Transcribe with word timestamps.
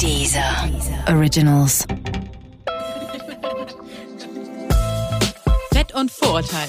Dieser 0.00 0.68
Originals. 1.08 1.86
Fett 5.72 5.94
und 5.94 6.10
Vorurteil 6.10 6.68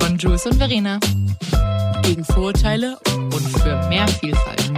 von 0.00 0.16
Jules 0.16 0.46
und 0.46 0.54
Verena. 0.54 1.00
Gegen 2.02 2.24
Vorurteile 2.24 2.98
und 3.06 3.42
für 3.58 3.88
mehr 3.88 4.06
Vielfalt. 4.06 4.72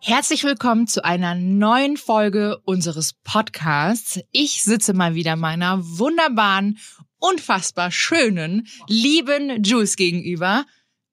Herzlich 0.00 0.44
willkommen 0.44 0.86
zu 0.86 1.04
einer 1.04 1.34
neuen 1.34 1.98
Folge 1.98 2.58
unseres 2.64 3.12
Podcasts. 3.22 4.20
Ich 4.32 4.62
sitze 4.62 4.94
mal 4.94 5.14
wieder 5.14 5.36
meiner 5.36 5.78
wunderbaren, 5.82 6.78
unfassbar 7.18 7.90
schönen, 7.90 8.66
lieben 8.88 9.62
Jules 9.62 9.96
gegenüber. 9.96 10.64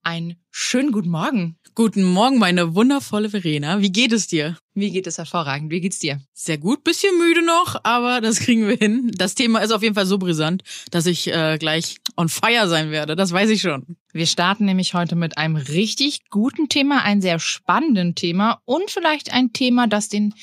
Einen 0.04 0.38
schönen 0.60 0.92
guten 0.92 1.10
Morgen. 1.10 1.56
Guten 1.76 2.04
Morgen, 2.04 2.40
meine 2.40 2.74
wundervolle 2.74 3.30
Verena. 3.30 3.80
Wie 3.80 3.92
geht 3.92 4.12
es 4.12 4.26
dir? 4.26 4.58
Mir 4.74 4.90
geht 4.90 5.06
es 5.06 5.20
hervorragend. 5.20 5.70
Wie 5.70 5.82
geht's 5.82 6.00
dir? 6.00 6.20
Sehr 6.34 6.58
gut, 6.58 6.84
bisschen 6.84 7.16
müde 7.20 7.46
noch, 7.46 7.80
aber 7.84 8.22
das 8.22 8.40
kriegen 8.40 8.68
wir 8.68 8.76
hin. 8.76 9.12
Das 9.16 9.36
Thema 9.36 9.60
ist 9.60 9.72
auf 9.72 9.84
jeden 9.84 9.94
Fall 9.94 10.08
so 10.08 10.18
brisant, 10.18 10.64
dass 10.90 11.06
ich 11.06 11.32
äh, 11.32 11.60
gleich 11.60 11.98
on 12.18 12.28
fire 12.28 12.68
sein 12.68 12.90
werde. 12.90 13.16
Das 13.16 13.32
weiß 13.32 13.52
ich 13.52 13.62
schon. 13.62 13.98
Wir 14.12 14.26
starten 14.26 14.66
nämlich 14.66 14.96
heute 14.96 15.16
mit 15.16 15.38
einem 15.38 15.58
richtig 15.58 16.28
guten 16.32 16.70
Thema, 16.70 17.04
ein 17.04 17.22
sehr 17.22 17.38
spannenden 17.38 18.16
Thema 18.16 18.60
und 18.66 18.90
vielleicht 18.90 19.32
ein 19.32 19.54
Thema, 19.54 19.86
das 19.86 20.10
den, 20.10 20.34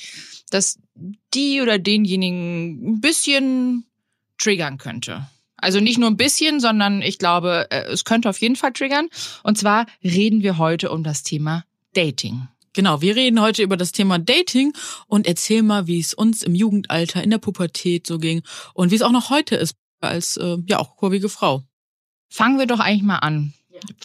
das 0.49 0.79
die 1.33 1.61
oder 1.61 1.77
denjenigen 1.77 2.93
ein 2.93 3.01
bisschen 3.01 3.85
triggern 4.37 4.77
könnte. 4.77 5.27
Also 5.65 5.79
nicht 5.79 5.97
nur 5.97 6.11
ein 6.11 6.15
bisschen, 6.15 6.59
sondern 6.59 7.01
ich 7.01 7.17
glaube, 7.17 7.65
äh, 7.71 7.85
es 7.91 8.05
könnte 8.05 8.29
auf 8.29 8.39
jeden 8.39 8.55
Fall 8.55 8.71
triggern. 8.71 9.07
Und 9.41 9.57
zwar 9.57 9.87
reden 10.03 10.43
wir 10.43 10.59
heute 10.59 10.91
um 10.91 11.03
das 11.03 11.23
Thema 11.23 11.65
Dating. 11.95 12.47
Genau, 12.73 13.01
wir 13.01 13.15
reden 13.15 13.41
heute 13.41 13.63
über 13.63 13.75
das 13.75 13.91
Thema 13.91 14.19
Dating 14.19 14.73
und 15.07 15.25
erzähl 15.25 15.63
mal, 15.63 15.87
wie 15.87 15.99
es 15.99 16.13
uns 16.13 16.43
im 16.43 16.53
Jugendalter, 16.53 17.23
in 17.23 17.31
der 17.31 17.39
Pubertät 17.39 18.05
so 18.05 18.19
ging 18.19 18.43
und 18.75 18.91
wie 18.91 18.95
es 18.95 19.01
auch 19.01 19.11
noch 19.11 19.31
heute 19.31 19.55
ist 19.55 19.75
als 20.01 20.37
äh, 20.37 20.57
ja 20.67 20.77
auch 20.77 20.97
kurvige 20.97 21.29
Frau. 21.29 21.63
Fangen 22.29 22.59
wir 22.59 22.67
doch 22.67 22.79
eigentlich 22.79 23.01
mal 23.01 23.17
an. 23.17 23.53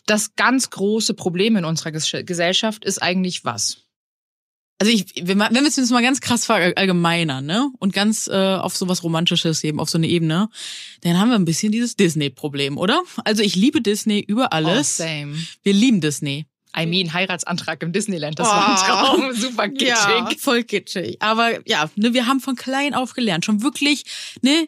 Das 0.06 0.34
ganz 0.36 0.70
große 0.70 1.12
Problem 1.12 1.56
in 1.56 1.66
unserer 1.66 1.90
Gesellschaft 1.92 2.86
ist 2.86 3.02
eigentlich 3.02 3.44
was? 3.44 3.82
Also 4.80 4.92
ich, 4.92 5.12
wenn 5.22 5.38
wir 5.38 5.66
es 5.66 5.76
jetzt 5.76 5.90
mal 5.90 6.02
ganz 6.02 6.22
krass 6.22 6.46
verallgemeinern, 6.46 7.44
ne? 7.44 7.70
Und 7.78 7.92
ganz 7.92 8.28
äh, 8.28 8.32
auf 8.32 8.74
so 8.74 8.88
was 8.88 9.02
Romantisches 9.02 9.62
eben, 9.62 9.78
auf 9.78 9.90
so 9.90 9.98
eine 9.98 10.08
Ebene, 10.08 10.48
dann 11.02 11.18
haben 11.18 11.28
wir 11.28 11.34
ein 11.34 11.44
bisschen 11.44 11.70
dieses 11.70 11.96
Disney-Problem, 11.96 12.78
oder? 12.78 13.02
Also 13.24 13.42
ich 13.42 13.56
liebe 13.56 13.82
Disney 13.82 14.20
über 14.20 14.54
alles. 14.54 14.98
Oh, 14.98 15.04
same. 15.04 15.34
Wir 15.62 15.74
lieben 15.74 16.00
Disney. 16.00 16.46
I 16.74 16.86
mean, 16.86 17.12
Heiratsantrag 17.12 17.82
im 17.82 17.92
Disneyland, 17.92 18.38
das 18.38 18.48
oh, 18.48 18.52
war 18.52 18.68
ein 18.70 18.76
Traum. 18.76 19.34
Super 19.34 19.68
kitschig. 19.68 19.88
Ja, 19.88 20.30
voll 20.38 20.62
kitschig. 20.64 21.20
Aber 21.20 21.68
ja, 21.68 21.90
ne, 21.96 22.14
wir 22.14 22.26
haben 22.26 22.40
von 22.40 22.56
klein 22.56 22.94
auf 22.94 23.12
gelernt. 23.12 23.44
Schon 23.44 23.62
wirklich, 23.62 24.04
ne, 24.40 24.66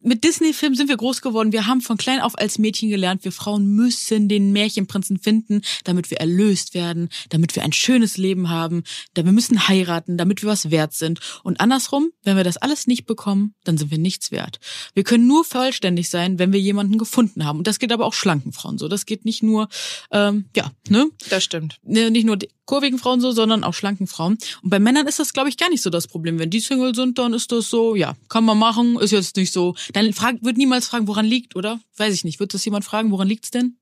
mit 0.00 0.24
Disney-Filmen 0.24 0.76
sind 0.76 0.88
wir 0.88 0.96
groß 0.96 1.22
geworden. 1.22 1.52
Wir 1.52 1.66
haben 1.66 1.80
von 1.80 1.96
klein 1.96 2.20
auf 2.20 2.38
als 2.38 2.58
Mädchen 2.58 2.88
gelernt, 2.88 3.24
wir 3.24 3.32
Frauen 3.32 3.74
müssen 3.74 4.28
den 4.28 4.52
Märchenprinzen 4.52 5.18
finden, 5.18 5.62
damit 5.84 6.10
wir 6.10 6.18
erlöst 6.18 6.74
werden, 6.74 7.08
damit 7.30 7.56
wir 7.56 7.62
ein 7.62 7.72
schönes 7.72 8.16
Leben 8.16 8.48
haben, 8.48 8.84
da 9.14 9.24
wir 9.24 9.32
müssen 9.32 9.68
heiraten, 9.68 10.16
damit 10.16 10.42
wir 10.42 10.48
was 10.48 10.70
wert 10.70 10.92
sind. 10.92 11.20
Und 11.42 11.60
andersrum, 11.60 12.10
wenn 12.22 12.36
wir 12.36 12.44
das 12.44 12.56
alles 12.56 12.86
nicht 12.86 13.06
bekommen, 13.06 13.54
dann 13.64 13.78
sind 13.78 13.90
wir 13.90 13.98
nichts 13.98 14.30
wert. 14.30 14.60
Wir 14.94 15.04
können 15.04 15.26
nur 15.26 15.44
vollständig 15.44 16.08
sein, 16.08 16.38
wenn 16.38 16.52
wir 16.52 16.60
jemanden 16.60 16.98
gefunden 16.98 17.44
haben. 17.44 17.58
Und 17.58 17.66
das 17.66 17.78
geht 17.78 17.92
aber 17.92 18.06
auch 18.06 18.14
schlanken 18.14 18.52
Frauen 18.52 18.78
so. 18.78 18.88
Das 18.88 19.06
geht 19.06 19.24
nicht 19.24 19.42
nur, 19.42 19.68
ähm, 20.10 20.46
ja, 20.54 20.70
ne? 20.88 21.10
Das 21.30 21.44
stimmt. 21.44 21.78
Ne, 21.82 22.10
nicht 22.10 22.24
nur 22.24 22.38
kurvigen 22.68 22.98
Frauen 22.98 23.20
so, 23.20 23.32
sondern 23.32 23.64
auch 23.64 23.74
schlanken 23.74 24.06
Frauen. 24.06 24.38
Und 24.62 24.70
bei 24.70 24.78
Männern 24.78 25.06
ist 25.06 25.18
das, 25.18 25.32
glaube 25.32 25.48
ich, 25.48 25.56
gar 25.56 25.70
nicht 25.70 25.82
so 25.82 25.90
das 25.90 26.06
Problem. 26.06 26.38
Wenn 26.38 26.50
die 26.50 26.60
Single 26.60 26.94
sind, 26.94 27.18
dann 27.18 27.32
ist 27.32 27.50
das 27.50 27.70
so, 27.70 27.96
ja, 27.96 28.14
kann 28.28 28.44
man 28.44 28.58
machen, 28.58 28.98
ist 29.00 29.10
jetzt 29.10 29.36
nicht 29.36 29.52
so. 29.52 29.74
Dann 29.94 30.12
frag, 30.12 30.36
wird 30.42 30.58
niemals 30.58 30.86
fragen, 30.86 31.08
woran 31.08 31.24
liegt, 31.24 31.56
oder? 31.56 31.80
Weiß 31.96 32.14
ich 32.14 32.24
nicht. 32.24 32.38
Wird 32.38 32.52
das 32.54 32.64
jemand 32.64 32.84
fragen, 32.84 33.10
woran 33.10 33.26
liegt's 33.26 33.50
denn? 33.50 33.78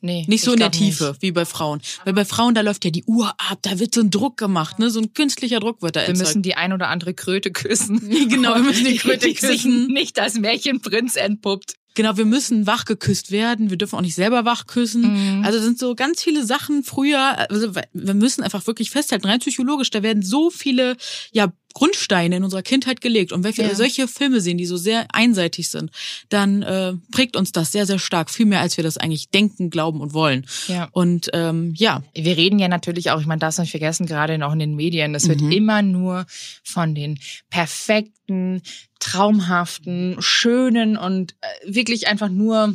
Nee, 0.00 0.24
nicht 0.28 0.44
so 0.44 0.52
in 0.52 0.58
der 0.58 0.70
Tiefe 0.70 1.10
nicht. 1.10 1.22
wie 1.22 1.32
bei 1.32 1.44
Frauen. 1.44 1.80
Weil 2.04 2.12
bei 2.14 2.24
Frauen, 2.24 2.54
da 2.54 2.60
läuft 2.60 2.84
ja 2.84 2.90
die 2.90 3.04
Uhr 3.04 3.28
ab, 3.38 3.58
da 3.62 3.78
wird 3.78 3.94
so 3.94 4.00
ein 4.00 4.10
Druck 4.10 4.36
gemacht, 4.36 4.78
ne? 4.78 4.90
So 4.90 5.00
ein 5.00 5.14
künstlicher 5.14 5.58
Druck 5.60 5.82
wird 5.82 5.96
da 5.96 6.00
Wir 6.00 6.08
erzeugt. 6.08 6.28
müssen 6.28 6.42
die 6.42 6.54
ein 6.54 6.72
oder 6.72 6.88
andere 6.88 7.14
Kröte 7.14 7.50
küssen. 7.50 8.00
genau, 8.28 8.54
wir 8.54 8.62
müssen 8.62 8.84
die 8.84 8.96
Kröte 8.96 9.32
küssen. 9.32 9.48
Sich 9.48 9.64
nicht 9.64 10.18
als 10.18 10.38
Märchenprinz 10.38 11.16
entpuppt. 11.16 11.74
Genau, 11.96 12.16
wir 12.18 12.26
müssen 12.26 12.66
wach 12.66 12.84
geküsst 12.84 13.30
werden, 13.30 13.70
wir 13.70 13.78
dürfen 13.78 13.96
auch 13.96 14.02
nicht 14.02 14.14
selber 14.14 14.44
wach 14.44 14.66
küssen. 14.66 15.38
Mhm. 15.38 15.44
Also 15.44 15.58
sind 15.58 15.78
so 15.78 15.94
ganz 15.94 16.22
viele 16.22 16.44
Sachen 16.44 16.84
früher, 16.84 17.50
also 17.50 17.74
wir 17.74 18.14
müssen 18.14 18.42
einfach 18.42 18.66
wirklich 18.66 18.90
festhalten, 18.90 19.26
rein 19.26 19.40
psychologisch, 19.40 19.90
da 19.90 20.02
werden 20.02 20.22
so 20.22 20.50
viele 20.50 20.96
ja 21.32 21.52
Grundsteine 21.76 22.36
in 22.36 22.42
unserer 22.42 22.62
Kindheit 22.62 23.02
gelegt. 23.02 23.32
Und 23.32 23.44
wenn 23.44 23.54
wir 23.54 23.66
ja. 23.66 23.74
solche 23.74 24.08
Filme 24.08 24.40
sehen, 24.40 24.56
die 24.56 24.64
so 24.64 24.78
sehr 24.78 25.08
einseitig 25.12 25.68
sind, 25.68 25.90
dann 26.30 26.62
äh, 26.62 26.94
prägt 27.10 27.36
uns 27.36 27.52
das 27.52 27.70
sehr, 27.70 27.84
sehr 27.84 27.98
stark, 27.98 28.30
viel 28.30 28.46
mehr 28.46 28.60
als 28.60 28.78
wir 28.78 28.82
das 28.82 28.96
eigentlich 28.96 29.28
denken, 29.28 29.68
glauben 29.68 30.00
und 30.00 30.14
wollen. 30.14 30.46
Ja. 30.68 30.88
Und 30.92 31.28
ähm, 31.34 31.74
ja. 31.76 32.02
Wir 32.14 32.38
reden 32.38 32.58
ja 32.58 32.68
natürlich 32.68 33.10
auch, 33.10 33.20
ich 33.20 33.26
meine, 33.26 33.40
das 33.40 33.58
nicht 33.58 33.72
vergessen, 33.72 34.06
gerade 34.06 34.42
auch 34.46 34.54
in 34.54 34.58
den 34.58 34.74
Medien, 34.74 35.14
es 35.14 35.28
wird 35.28 35.42
mhm. 35.42 35.52
immer 35.52 35.82
nur 35.82 36.24
von 36.64 36.94
den 36.94 37.18
perfekten, 37.50 38.62
traumhaften, 38.98 40.16
schönen 40.20 40.96
und 40.96 41.32
äh, 41.42 41.74
wirklich 41.74 42.08
einfach 42.08 42.30
nur 42.30 42.74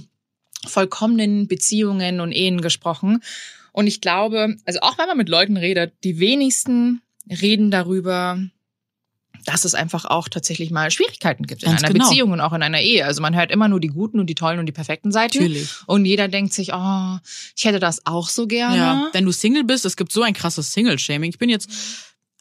vollkommenen 0.67 1.47
Beziehungen 1.47 2.19
und 2.19 2.33
Ehen 2.33 2.61
gesprochen. 2.61 3.23
Und 3.71 3.87
ich 3.87 3.99
glaube, 3.99 4.57
also 4.65 4.81
auch 4.81 4.99
wenn 4.99 5.07
man 5.07 5.17
mit 5.17 5.27
Leuten 5.27 5.57
redet, 5.57 5.95
die 6.03 6.19
wenigsten 6.19 7.01
reden 7.27 7.71
darüber, 7.71 8.37
dass 9.45 9.65
es 9.65 9.73
einfach 9.73 10.05
auch 10.05 10.27
tatsächlich 10.29 10.71
mal 10.71 10.91
Schwierigkeiten 10.91 11.45
gibt 11.45 11.61
Ganz 11.63 11.79
in 11.79 11.85
einer 11.85 11.93
genau. 11.93 12.07
Beziehung 12.07 12.31
und 12.31 12.41
auch 12.41 12.53
in 12.53 12.63
einer 12.63 12.81
Ehe. 12.81 13.05
Also 13.05 13.21
man 13.21 13.35
hört 13.35 13.51
immer 13.51 13.67
nur 13.67 13.79
die 13.79 13.87
guten 13.87 14.19
und 14.19 14.27
die 14.27 14.35
tollen 14.35 14.59
und 14.59 14.65
die 14.65 14.71
perfekten 14.71 15.11
Seiten. 15.11 15.37
Natürlich. 15.37 15.69
Und 15.87 16.05
jeder 16.05 16.27
denkt 16.27 16.53
sich, 16.53 16.73
oh, 16.73 17.17
ich 17.55 17.65
hätte 17.65 17.79
das 17.79 18.05
auch 18.05 18.29
so 18.29 18.47
gerne. 18.47 18.77
Ja, 18.77 19.09
wenn 19.13 19.25
du 19.25 19.31
Single 19.31 19.63
bist, 19.63 19.85
es 19.85 19.97
gibt 19.97 20.11
so 20.11 20.21
ein 20.21 20.33
krasses 20.33 20.71
Single-Shaming. 20.73 21.29
Ich 21.29 21.39
bin 21.39 21.49
jetzt 21.49 21.69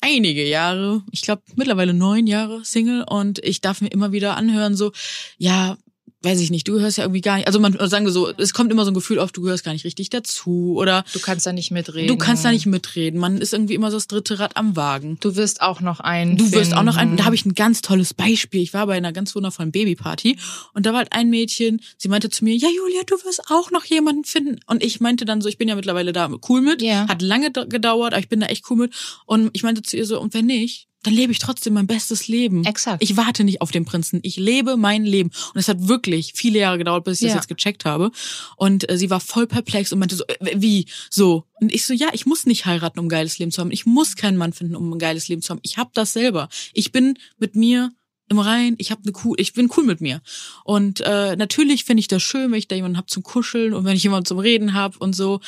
einige 0.01 0.47
Jahre, 0.47 1.03
ich 1.11 1.23
glaube 1.23 1.43
mittlerweile 1.57 1.95
neun 1.95 2.27
Jahre 2.27 2.65
Single 2.65 3.05
und 3.09 3.39
ich 3.41 3.61
darf 3.61 3.81
mir 3.81 3.89
immer 3.89 4.13
wieder 4.13 4.37
anhören, 4.37 4.75
so, 4.75 4.93
ja, 5.39 5.77
weiß 6.23 6.41
ich 6.41 6.51
nicht, 6.51 6.69
du 6.69 6.75
gehörst 6.75 6.99
ja 6.99 7.05
irgendwie 7.05 7.23
gar 7.23 7.37
nicht, 7.37 7.47
also 7.47 7.61
man 7.61 7.73
sagen 7.89 8.05
wir 8.05 8.13
so, 8.13 8.31
es 8.37 8.53
kommt 8.53 8.71
immer 8.71 8.85
so 8.85 8.91
ein 8.91 8.95
Gefühl 8.95 9.19
auf, 9.19 9.33
du 9.33 9.41
gehörst 9.41 9.65
gar 9.65 9.73
nicht 9.73 9.85
richtig 9.85 10.11
dazu 10.11 10.75
oder 10.77 11.05
du 11.15 11.19
kannst 11.19 11.47
da 11.47 11.53
nicht 11.53 11.71
mitreden. 11.71 12.09
Du 12.09 12.17
kannst 12.17 12.45
da 12.45 12.51
nicht 12.51 12.67
mitreden. 12.67 13.19
Man 13.19 13.39
ist 13.39 13.55
irgendwie 13.55 13.75
immer 13.75 13.91
so 13.91 13.97
das 13.97 14.07
dritte 14.07 14.39
Rad 14.39 14.57
am 14.57 14.77
Wagen. 14.77 15.17
Du 15.21 15.37
wirst 15.37 15.63
auch 15.63 15.81
noch 15.81 16.01
ein. 16.01 16.37
Du 16.37 16.53
wirst 16.53 16.75
auch 16.75 16.83
noch 16.83 16.97
ein. 16.97 17.17
Da 17.17 17.25
habe 17.25 17.35
ich 17.35 17.47
ein 17.47 17.55
ganz 17.55 17.81
tolles 17.81 18.13
Beispiel. 18.13 18.61
Ich 18.61 18.75
war 18.75 18.87
bei 18.87 18.97
einer 18.97 19.13
ganz 19.13 19.35
wundervollen 19.35 19.73
Babyparty 19.73 20.37
und 20.75 20.85
da 20.85 20.91
war 20.91 20.99
halt 20.99 21.13
ein 21.13 21.31
Mädchen. 21.31 21.81
Sie 21.97 22.09
meinte 22.09 22.29
zu 22.29 22.45
mir, 22.45 22.55
ja 22.55 22.69
Julia, 22.69 23.03
du 23.07 23.15
wirst 23.25 23.43
auch 23.49 23.71
noch 23.71 23.85
jemanden 23.87 24.25
finden. 24.25 24.61
Und 24.67 24.83
ich 24.85 25.01
meinte 25.01 25.25
dann 25.25 25.41
so, 25.41 25.49
ich 25.49 25.57
bin 25.57 25.69
ja 25.69 25.75
mittlerweile 25.75 26.13
da 26.13 26.31
cool 26.49 26.61
mit. 26.61 26.83
Ja. 26.83 27.09
Hat 27.09 27.23
lange 27.23 27.51
gedauert, 27.51 28.13
aber 28.13 28.21
ich 28.21 28.29
bin 28.29 28.41
da 28.41 28.47
echt 28.47 28.65
cool 28.71 28.77
mit. 28.77 28.95
Und 29.25 29.51
ich 29.55 29.63
meinte 29.63 29.83
zu 29.83 29.97
ihr 29.97 30.05
so, 30.05 30.21
und 30.21 30.35
wenn 30.35 30.47
nicht, 30.47 30.90
dann 31.03 31.15
lebe 31.15 31.33
ich 31.33 31.39
trotzdem 31.39 31.75
mein 31.75 31.87
bestes 31.87 32.29
Leben. 32.29 32.65
Exakt. 32.65 33.03
Ich 33.03 33.17
warte 33.17 33.45
nicht 33.45 33.63
auf 33.63 33.71
den 33.71 33.85
Prinzen. 33.85 34.21
Ich 34.23 34.37
lebe 34.37 34.77
mein 34.77 35.05
Leben. 35.05 35.31
Und 35.55 35.61
es 35.61 35.69
hat 35.69 35.89
wirklich 35.89 36.33
viele 36.35 36.59
Jahre 36.59 36.79
gedauert, 36.79 37.05
bis 37.05 37.21
ich 37.21 37.29
ja. 37.29 37.29
das 37.29 37.43
jetzt 37.43 37.49
gecheckt 37.49 37.85
habe. 37.85 38.11
Und 38.57 38.89
äh, 38.91 38.99
sie 38.99 39.09
war 39.09 39.21
voll 39.21 39.47
perplex 39.47 39.93
und 39.93 39.99
meinte 39.99 40.17
so, 40.17 40.25
äh, 40.27 40.57
wie? 40.57 40.87
So. 41.09 41.45
Und 41.61 41.73
ich 41.73 41.87
so, 41.87 41.95
ja, 41.95 42.09
ich 42.13 42.27
muss 42.27 42.45
nicht 42.45 42.67
heiraten, 42.67 42.99
um 42.99 43.07
ein 43.07 43.11
geiles 43.11 43.39
Leben 43.39 43.51
zu 43.51 43.61
haben. 43.61 43.71
Ich 43.71 43.87
muss 43.87 44.17
keinen 44.17 44.37
Mann 44.37 44.53
finden, 44.53 44.77
um 44.77 44.93
ein 44.93 44.99
geiles 44.99 45.29
Leben 45.29 45.43
zu 45.43 45.51
haben. 45.51 45.61
Ich 45.63 45.79
habe 45.79 45.91
das 45.95 46.13
selber. 46.13 46.49
Ich 46.75 46.93
bin 46.93 47.19
mit 47.39 47.57
mir 47.57 47.91
im 48.29 48.39
Rein, 48.39 48.77
ich 48.79 48.93
habe 48.93 49.03
eine 49.05 49.13
cool, 49.25 49.35
ich 49.41 49.55
bin 49.55 49.71
cool 49.77 49.85
mit 49.85 50.01
mir. 50.01 50.23
Und 50.65 51.01
äh, 51.01 51.35
natürlich 51.35 51.85
finde 51.85 52.01
ich 52.01 52.09
das 52.09 52.23
schön, 52.23 52.53
wenn 52.53 52.59
ich 52.59 52.69
da 52.69 52.77
jemanden 52.77 52.97
hab 52.97 53.11
zum 53.11 53.25
Kuscheln 53.25 53.75
und 53.75 53.85
wenn 53.85 53.97
ich 53.97 54.05
jemanden 54.05 54.27
zum 54.27 54.39
Reden 54.39 54.73
hab 54.73 54.97
und 54.99 55.15
so. 55.15 55.41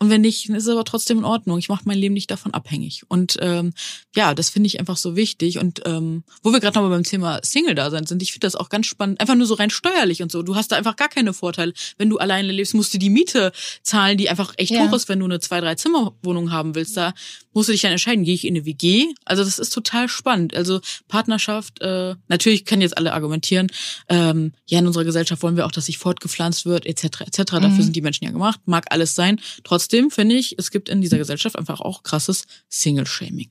Und 0.00 0.10
wenn 0.10 0.22
nicht, 0.22 0.48
dann 0.48 0.56
ist 0.56 0.64
es 0.64 0.68
aber 0.68 0.84
trotzdem 0.84 1.18
in 1.18 1.24
Ordnung. 1.24 1.58
Ich 1.58 1.68
mache 1.68 1.84
mein 1.84 1.98
Leben 1.98 2.14
nicht 2.14 2.30
davon 2.30 2.52
abhängig. 2.52 3.02
Und 3.08 3.36
ähm, 3.40 3.72
ja, 4.14 4.34
das 4.34 4.50
finde 4.50 4.66
ich 4.66 4.80
einfach 4.80 4.96
so 4.96 5.14
wichtig. 5.14 5.58
Und 5.58 5.82
ähm, 5.86 6.24
wo 6.42 6.52
wir 6.52 6.58
gerade 6.58 6.76
nochmal 6.76 6.90
beim 6.90 7.04
Thema 7.04 7.38
Single-Dasein 7.42 8.04
sind, 8.04 8.20
ich 8.20 8.32
finde 8.32 8.46
das 8.46 8.56
auch 8.56 8.68
ganz 8.68 8.86
spannend. 8.86 9.20
Einfach 9.20 9.36
nur 9.36 9.46
so 9.46 9.54
rein 9.54 9.70
steuerlich 9.70 10.20
und 10.20 10.32
so. 10.32 10.42
Du 10.42 10.56
hast 10.56 10.72
da 10.72 10.76
einfach 10.76 10.96
gar 10.96 11.08
keine 11.08 11.32
Vorteile. 11.32 11.72
Wenn 11.96 12.10
du 12.10 12.18
alleine 12.18 12.50
lebst, 12.52 12.74
musst 12.74 12.92
du 12.92 12.98
die 12.98 13.08
Miete 13.08 13.52
zahlen, 13.82 14.18
die 14.18 14.28
einfach 14.28 14.52
echt 14.56 14.72
ja. 14.72 14.80
hoch 14.80 14.92
ist, 14.94 15.08
wenn 15.08 15.20
du 15.20 15.26
eine 15.26 15.38
zwei, 15.38 15.60
drei 15.60 15.76
Zimmerwohnung 15.76 16.50
haben 16.50 16.74
willst. 16.74 16.96
Da 16.96 17.14
musst 17.52 17.68
du 17.68 17.72
dich 17.72 17.82
dann 17.82 17.92
entscheiden, 17.92 18.24
gehe 18.24 18.34
ich 18.34 18.44
in 18.44 18.56
eine 18.56 18.66
WG? 18.66 19.06
Also 19.24 19.44
das 19.44 19.60
ist 19.60 19.72
total 19.72 20.08
spannend. 20.08 20.54
Also 20.54 20.80
Partnerschaft, 21.06 21.80
äh, 21.80 22.16
natürlich 22.26 22.64
können 22.64 22.82
jetzt 22.82 22.98
alle 22.98 23.12
argumentieren, 23.12 23.68
ähm, 24.08 24.52
ja, 24.66 24.80
in 24.80 24.86
unserer 24.88 25.04
Gesellschaft 25.04 25.42
wollen 25.42 25.56
wir 25.56 25.66
auch, 25.66 25.72
dass 25.72 25.86
sich 25.86 25.98
fortgepflanzt 25.98 26.66
wird, 26.66 26.84
etc. 26.84 27.20
etc. 27.20 27.52
Mhm. 27.52 27.62
Dafür 27.62 27.84
sind 27.84 27.94
die 27.94 28.02
Menschen 28.02 28.24
ja 28.24 28.32
gemacht. 28.32 28.60
Mag 28.66 28.86
alles 28.90 29.14
sein. 29.14 29.40
Trotzdem 29.62 29.83
Trotzdem 29.84 30.10
finde 30.10 30.34
ich, 30.34 30.58
es 30.58 30.70
gibt 30.70 30.88
in 30.88 31.02
dieser 31.02 31.18
Gesellschaft 31.18 31.58
einfach 31.58 31.80
auch 31.80 32.02
krasses 32.02 32.44
Single-Shaming. 32.70 33.50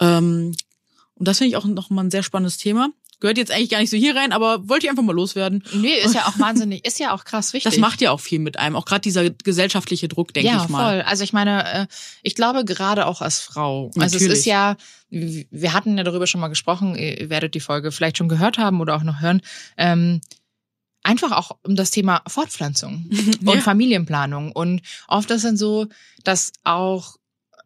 Ähm, 0.00 0.52
und 1.14 1.28
das 1.28 1.38
finde 1.38 1.50
ich 1.50 1.56
auch 1.56 1.64
noch 1.64 1.90
mal 1.90 2.02
ein 2.02 2.10
sehr 2.10 2.24
spannendes 2.24 2.56
Thema. 2.56 2.88
gehört 3.20 3.38
jetzt 3.38 3.52
eigentlich 3.52 3.70
gar 3.70 3.78
nicht 3.78 3.90
so 3.90 3.96
hier 3.96 4.16
rein, 4.16 4.32
aber 4.32 4.68
wollte 4.68 4.86
ich 4.86 4.90
einfach 4.90 5.04
mal 5.04 5.14
loswerden. 5.14 5.62
Nee, 5.74 5.94
ist 6.04 6.16
ja 6.16 6.26
auch 6.26 6.38
wahnsinnig, 6.40 6.84
ist 6.84 6.98
ja 6.98 7.14
auch 7.14 7.24
krass 7.24 7.52
wichtig. 7.52 7.70
Das 7.70 7.78
macht 7.78 8.00
ja 8.00 8.10
auch 8.10 8.18
viel 8.18 8.40
mit 8.40 8.58
einem, 8.58 8.74
auch 8.74 8.84
gerade 8.84 9.02
dieser 9.02 9.30
gesellschaftliche 9.30 10.08
Druck, 10.08 10.34
denke 10.34 10.50
ja, 10.50 10.64
ich 10.64 10.68
mal. 10.68 10.90
voll. 10.90 11.02
Also 11.02 11.22
ich 11.22 11.32
meine, 11.32 11.82
äh, 11.82 11.86
ich 12.24 12.34
glaube 12.34 12.64
gerade 12.64 13.06
auch 13.06 13.20
als 13.20 13.38
Frau. 13.38 13.92
Also 13.94 14.16
es 14.16 14.22
Natürlich. 14.22 14.38
ist 14.40 14.46
ja, 14.46 14.76
wir 15.10 15.72
hatten 15.72 15.96
ja 15.96 16.02
darüber 16.02 16.26
schon 16.26 16.40
mal 16.40 16.48
gesprochen, 16.48 16.96
ihr 16.96 17.30
werdet 17.30 17.54
die 17.54 17.60
Folge 17.60 17.92
vielleicht 17.92 18.18
schon 18.18 18.28
gehört 18.28 18.58
haben 18.58 18.80
oder 18.80 18.96
auch 18.96 19.04
noch 19.04 19.20
hören. 19.20 19.40
Ähm, 19.76 20.20
einfach 21.02 21.32
auch 21.32 21.56
um 21.62 21.76
das 21.76 21.90
Thema 21.90 22.22
Fortpflanzung 22.26 23.10
und 23.40 23.54
Ja. 23.54 23.60
Familienplanung. 23.60 24.52
Und 24.52 24.82
oft 25.08 25.30
ist 25.30 25.44
dann 25.44 25.56
so, 25.56 25.86
dass 26.24 26.52
auch 26.64 27.16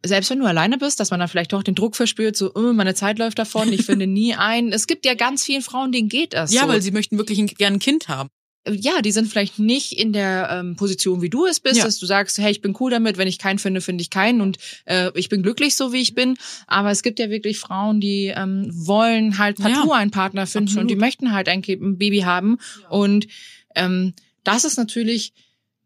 selbst 0.07 0.31
wenn 0.31 0.39
du 0.39 0.45
alleine 0.47 0.77
bist, 0.77 1.01
dass 1.01 1.11
man 1.11 1.21
dann 1.21 1.31
vielleicht 1.31 1.53
doch 1.55 1.63
den 1.63 1.75
Druck 1.75 1.97
verspürt, 1.97 2.37
so, 2.37 2.53
oh, 2.55 2.73
meine 2.75 2.95
Zeit 2.95 3.19
läuft 3.19 3.39
davon, 3.39 3.73
ich 3.73 3.87
finde 3.87 4.07
nie 4.07 4.35
ein. 4.35 4.71
Es 4.71 4.87
gibt 4.87 5.07
ja 5.07 5.15
ganz 5.15 5.45
vielen 5.45 5.63
Frauen, 5.63 5.93
denen 5.93 6.11
geht 6.11 6.35
das. 6.35 6.53
Ja, 6.53 6.63
so. 6.63 6.69
weil 6.69 6.83
sie 6.83 6.91
möchten 6.91 7.17
wirklich 7.17 7.39
ein, 7.39 7.47
gern 7.47 7.75
ein 7.75 7.79
Kind 7.79 8.09
haben. 8.09 8.29
Ja, 8.71 9.03
die 9.03 9.13
sind 9.13 9.29
vielleicht 9.29 9.59
nicht 9.59 9.93
in 9.93 10.13
der 10.13 10.49
ähm, 10.51 10.77
Position, 10.77 11.21
wie 11.21 11.29
du 11.31 11.45
es 11.47 11.61
bist, 11.61 11.77
Ja. 11.77 11.85
dass 11.85 11.99
du 11.99 12.07
sagst, 12.07 12.39
hey, 12.39 12.51
ich 12.51 12.61
bin 12.63 12.75
cool 12.81 12.91
damit, 12.91 13.19
wenn 13.19 13.29
ich 13.29 13.39
keinen 13.39 13.59
finde, 13.59 13.81
finde 13.81 14.03
ich 14.03 14.11
keinen 14.11 14.41
und 14.41 14.59
äh, 14.87 15.11
ich 15.15 15.29
bin 15.29 15.43
glücklich 15.43 15.77
so, 15.77 15.93
wie 15.93 16.01
ich 16.01 16.15
bin. 16.15 16.37
Aber 16.67 16.91
es 16.91 17.03
gibt 17.03 17.19
ja 17.19 17.29
wirklich 17.31 17.59
Frauen, 17.59 18.01
die 18.01 18.33
ähm, 18.35 18.71
wollen 18.73 19.39
halt 19.39 19.59
partout 19.59 19.89
Ja, 19.91 19.95
einen 19.97 20.11
Partner 20.11 20.47
finden 20.47 20.69
absolut. 20.69 20.83
und 20.85 20.89
die 20.89 20.97
möchten 20.97 21.33
halt 21.33 21.49
ein, 21.49 21.61
Baby 21.63 22.21
haben. 22.21 22.59
Und 22.89 23.27
ähm, 23.75 24.15
das 24.45 24.65
ist 24.65 24.77
natürlich, 24.77 25.33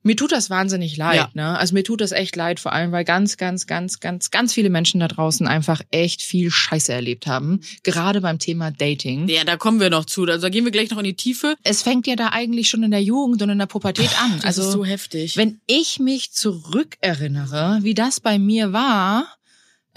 mir 0.03 0.17
tut 0.17 0.33
das 0.33 0.51
wahnsinnig 0.51 0.97
leid. 0.97 1.17
Ja. 1.17 1.31
Ne? 1.35 1.59
Also 1.59 1.75
mir 1.75 1.85
tut 1.85 2.01
das 2.01 2.13
echt 2.13 2.37
leid, 2.37 2.61
vor 2.61 2.73
allem, 2.73 2.93
weil 2.93 3.05
ganz, 3.05 3.37
ganz, 3.37 3.67
ganz, 3.67 4.01
ganz, 4.01 4.31
ganz 4.31 4.53
viele 4.53 4.71
Menschen 4.71 5.01
da 5.01 5.09
draußen 5.09 5.47
einfach 5.47 5.83
echt 5.91 6.23
viel 6.23 6.51
Scheiße 6.51 6.93
erlebt 6.93 7.27
haben. 7.27 7.61
Gerade 7.83 8.21
beim 8.21 8.39
Thema 8.39 8.71
Dating. 8.71 9.29
Ja, 9.29 9.45
da 9.45 9.57
kommen 9.57 9.81
wir 9.81 9.91
noch 9.91 10.05
zu. 10.05 10.25
Also 10.25 10.43
da 10.43 10.49
gehen 10.49 10.65
wir 10.65 10.73
gleich 10.73 10.91
noch 10.91 10.99
in 10.99 11.05
die 11.05 11.17
Tiefe. 11.17 11.57
Es 11.65 11.83
fängt 11.83 12.07
ja 12.07 12.17
da 12.17 12.29
eigentlich 12.29 12.69
schon 12.69 12.83
in 12.83 12.91
der 12.91 13.03
Jugend 13.03 13.43
und 13.43 13.51
in 13.51 13.59
der 13.59 13.67
Pubertät 13.67 14.11
an. 14.23 14.37
Das 14.37 14.45
also 14.45 14.63
ist 14.63 14.73
so 14.73 14.85
heftig. 14.85 15.37
wenn 15.37 15.61
ich 15.67 15.99
mich 15.99 16.33
zurückerinnere, 16.33 17.79
wie 17.83 17.95
das 17.95 18.21
bei 18.21 18.39
mir 18.39 18.73
war, 18.73 19.38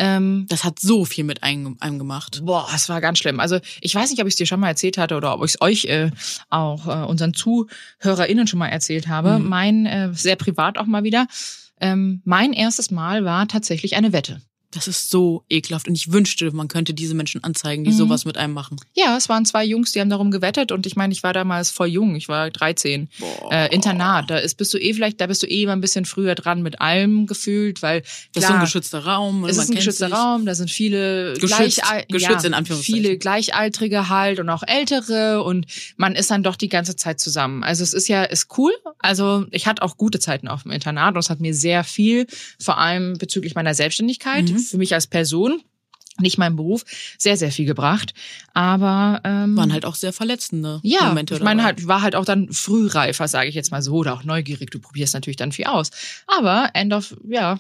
ähm, 0.01 0.48
das 0.50 0.63
hat 0.63 0.80
so 0.80 1.06
viel 1.06 1.24
mit 1.24 1.44
einem, 1.44 1.77
einem 1.80 2.00
gemacht. 2.00 2.42
boah, 2.44 2.68
es 2.74 2.89
war 2.89 3.01
ganz 3.01 3.19
schlimm. 3.19 3.39
Also 3.39 3.59
ich 3.81 3.94
weiß 3.94 4.09
nicht, 4.09 4.19
ob 4.19 4.27
ich 4.27 4.33
es 4.33 4.36
dir 4.36 4.48
schon 4.48 4.59
mal 4.59 4.69
erzählt 4.69 4.98
hatte 4.98 5.15
oder 5.15 5.36
ob 5.36 5.45
ich 5.45 5.51
es 5.51 5.62
euch 5.62 5.86
äh, 5.86 6.09
auch 6.50 6.88
äh, 6.88 7.06
unseren 7.06 7.36
ZuhörerInnen 7.36 8.48
schon 8.48 8.57
mal 8.57 8.69
erzählt 8.69 9.07
habe. 9.07 9.38
Mhm. 9.38 9.48
Mein, 9.48 9.86
äh, 9.86 10.09
sehr 10.13 10.38
privat 10.38 10.80
auch 10.80 10.88
mal 10.88 11.03
wieder. 11.03 11.27
Ähm, 11.80 12.21
mein 12.25 12.51
erstes 12.53 12.89
Mal 12.89 13.25
war 13.25 13.48
tatsächlich 13.48 13.95
eine 13.95 14.12
Wette. 14.12 14.42
Das 14.73 14.88
ist 14.88 15.09
so 15.09 15.44
ekelhaft. 15.50 15.88
Und 15.89 15.95
ich 15.95 16.12
wünschte, 16.13 16.50
man 16.53 16.68
könnte 16.69 16.94
diese 16.94 17.13
Menschen 17.13 17.44
anzeigen, 17.44 17.83
die 17.83 17.91
Mhm. 17.91 17.95
sowas 17.97 18.23
mit 18.25 18.38
einem 18.38 18.53
machen. 18.53 18.77
Ja, 18.95 19.18
es 19.18 19.27
waren 19.27 19.45
zwei 19.45 19.65
Jungs, 19.65 19.91
die 19.91 20.00
haben 20.00 20.09
darum 20.09 20.31
gewettet 20.31 20.71
und 20.71 20.85
ich 20.85 20.95
meine, 20.95 21.12
ich 21.13 21.23
war 21.23 21.33
damals 21.33 21.69
voll 21.71 21.88
jung, 21.89 22.15
ich 22.15 22.29
war 22.29 22.50
13. 22.50 23.09
Äh, 23.51 23.73
Internat, 23.75 24.29
da 24.29 24.38
ist, 24.38 24.56
bist 24.56 24.73
du 24.73 24.77
eh 24.77 24.94
vielleicht, 24.94 25.19
da 25.19 25.27
bist 25.27 25.44
du 25.44 25.47
eh 25.47 25.63
immer 25.63 25.73
ein 25.73 25.81
bisschen 25.81 26.06
früher 26.06 26.35
dran 26.35 26.62
mit 26.62 26.79
allem 26.79 27.27
gefühlt, 27.27 27.81
weil 27.81 28.01
Das 28.01 28.09
ist 28.09 28.33
so 28.33 28.39
klar, 28.47 28.53
ein 28.56 28.62
geschützter 28.65 29.06
Raum. 29.06 29.44
Es 29.45 29.57
ist 29.57 29.69
ein 29.69 29.75
geschützter 29.75 30.07
sich. 30.07 30.15
Raum, 30.15 30.45
da 30.45 30.56
sind 30.56 30.71
viele 30.71 31.33
Geschützt, 31.33 31.81
Gleich- 31.81 32.07
geschützt 32.07 32.44
ja, 32.44 32.47
in 32.47 32.53
Anführungszeichen. 32.53 33.01
viele 33.03 33.17
Gleichaltrige 33.17 34.07
halt 34.09 34.39
und 34.39 34.50
auch 34.50 34.63
Ältere 34.65 35.44
und 35.44 35.65
man 35.97 36.15
ist 36.15 36.31
dann 36.31 36.44
doch 36.44 36.56
die 36.56 36.69
ganze 36.69 36.95
Zeit 36.95 37.19
zusammen. 37.19 37.63
Also 37.63 37.83
es 37.83 37.94
ist 37.94 38.07
ja 38.07 38.24
ist 38.24 38.47
cool. 38.57 38.71
Also 39.00 39.45
ich 39.51 39.67
hatte 39.67 39.81
auch 39.81 39.97
gute 39.97 40.19
Zeiten 40.19 40.47
auf 40.47 40.63
dem 40.63 40.71
Internat 40.71 41.13
und 41.15 41.19
es 41.19 41.29
hat 41.29 41.39
mir 41.41 41.53
sehr 41.53 41.83
viel, 41.83 42.27
vor 42.59 42.77
allem 42.77 43.17
bezüglich 43.17 43.56
meiner 43.56 43.74
Selbstständigkeit, 43.74 44.50
Mhm. 44.50 44.60
Für 44.61 44.77
mich 44.77 44.93
als 44.93 45.07
Person 45.07 45.61
nicht 46.19 46.37
mein 46.37 46.55
Beruf, 46.55 46.83
sehr, 47.17 47.37
sehr 47.37 47.51
viel 47.51 47.65
gebracht. 47.65 48.13
Aber 48.53 49.21
ähm, 49.23 49.55
Waren 49.57 49.73
halt 49.73 49.85
auch 49.85 49.95
sehr 49.95 50.13
verletzende 50.13 50.79
ja, 50.83 51.05
Momente. 51.07 51.35
ich 51.35 51.41
meine 51.41 51.63
halt, 51.63 51.87
war 51.87 52.01
halt 52.01 52.15
auch 52.15 52.25
dann 52.25 52.51
frühreifer, 52.51 53.27
sage 53.27 53.49
ich 53.49 53.55
jetzt 53.55 53.71
mal 53.71 53.81
so, 53.81 53.95
oder 53.95 54.13
auch 54.13 54.23
neugierig. 54.23 54.69
Du 54.71 54.79
probierst 54.79 55.13
natürlich 55.13 55.37
dann 55.37 55.51
viel 55.53 55.65
aus. 55.65 55.89
Aber 56.27 56.69
End 56.73 56.93
of, 56.93 57.15
ja, 57.27 57.57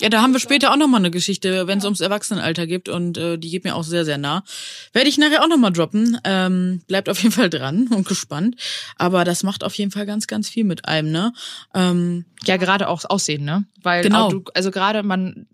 Ja, 0.00 0.10
da 0.10 0.22
haben 0.22 0.32
wir 0.32 0.38
später 0.38 0.70
auch 0.70 0.76
nochmal 0.76 1.00
eine 1.00 1.10
Geschichte, 1.10 1.66
wenn 1.66 1.78
es 1.78 1.84
ums 1.84 2.00
Erwachsenenalter 2.00 2.68
geht 2.68 2.88
und 2.88 3.18
äh, 3.18 3.36
die 3.36 3.50
geht 3.50 3.64
mir 3.64 3.74
auch 3.74 3.82
sehr, 3.82 4.04
sehr 4.04 4.18
nah. 4.18 4.44
Werde 4.92 5.08
ich 5.08 5.18
nachher 5.18 5.42
auch 5.42 5.48
nochmal 5.48 5.72
droppen. 5.72 6.20
Ähm, 6.22 6.82
bleibt 6.86 7.08
auf 7.08 7.20
jeden 7.20 7.32
Fall 7.34 7.50
dran 7.50 7.88
und 7.88 8.06
gespannt. 8.06 8.54
Aber 8.96 9.24
das 9.24 9.42
macht 9.42 9.64
auf 9.64 9.74
jeden 9.74 9.90
Fall 9.90 10.06
ganz, 10.06 10.28
ganz 10.28 10.48
viel 10.48 10.62
mit 10.62 10.84
einem, 10.84 11.10
ne? 11.10 11.32
Ähm, 11.74 12.26
Ja, 12.44 12.58
gerade 12.58 12.86
auch 12.88 13.00
das 13.00 13.06
Aussehen, 13.10 13.44
ne? 13.44 13.64
Weil 13.82 14.02
Genau. 14.02 14.30
du, 14.30 14.44
also 14.54 14.70
gerade 14.70 15.02
man, 15.02 15.46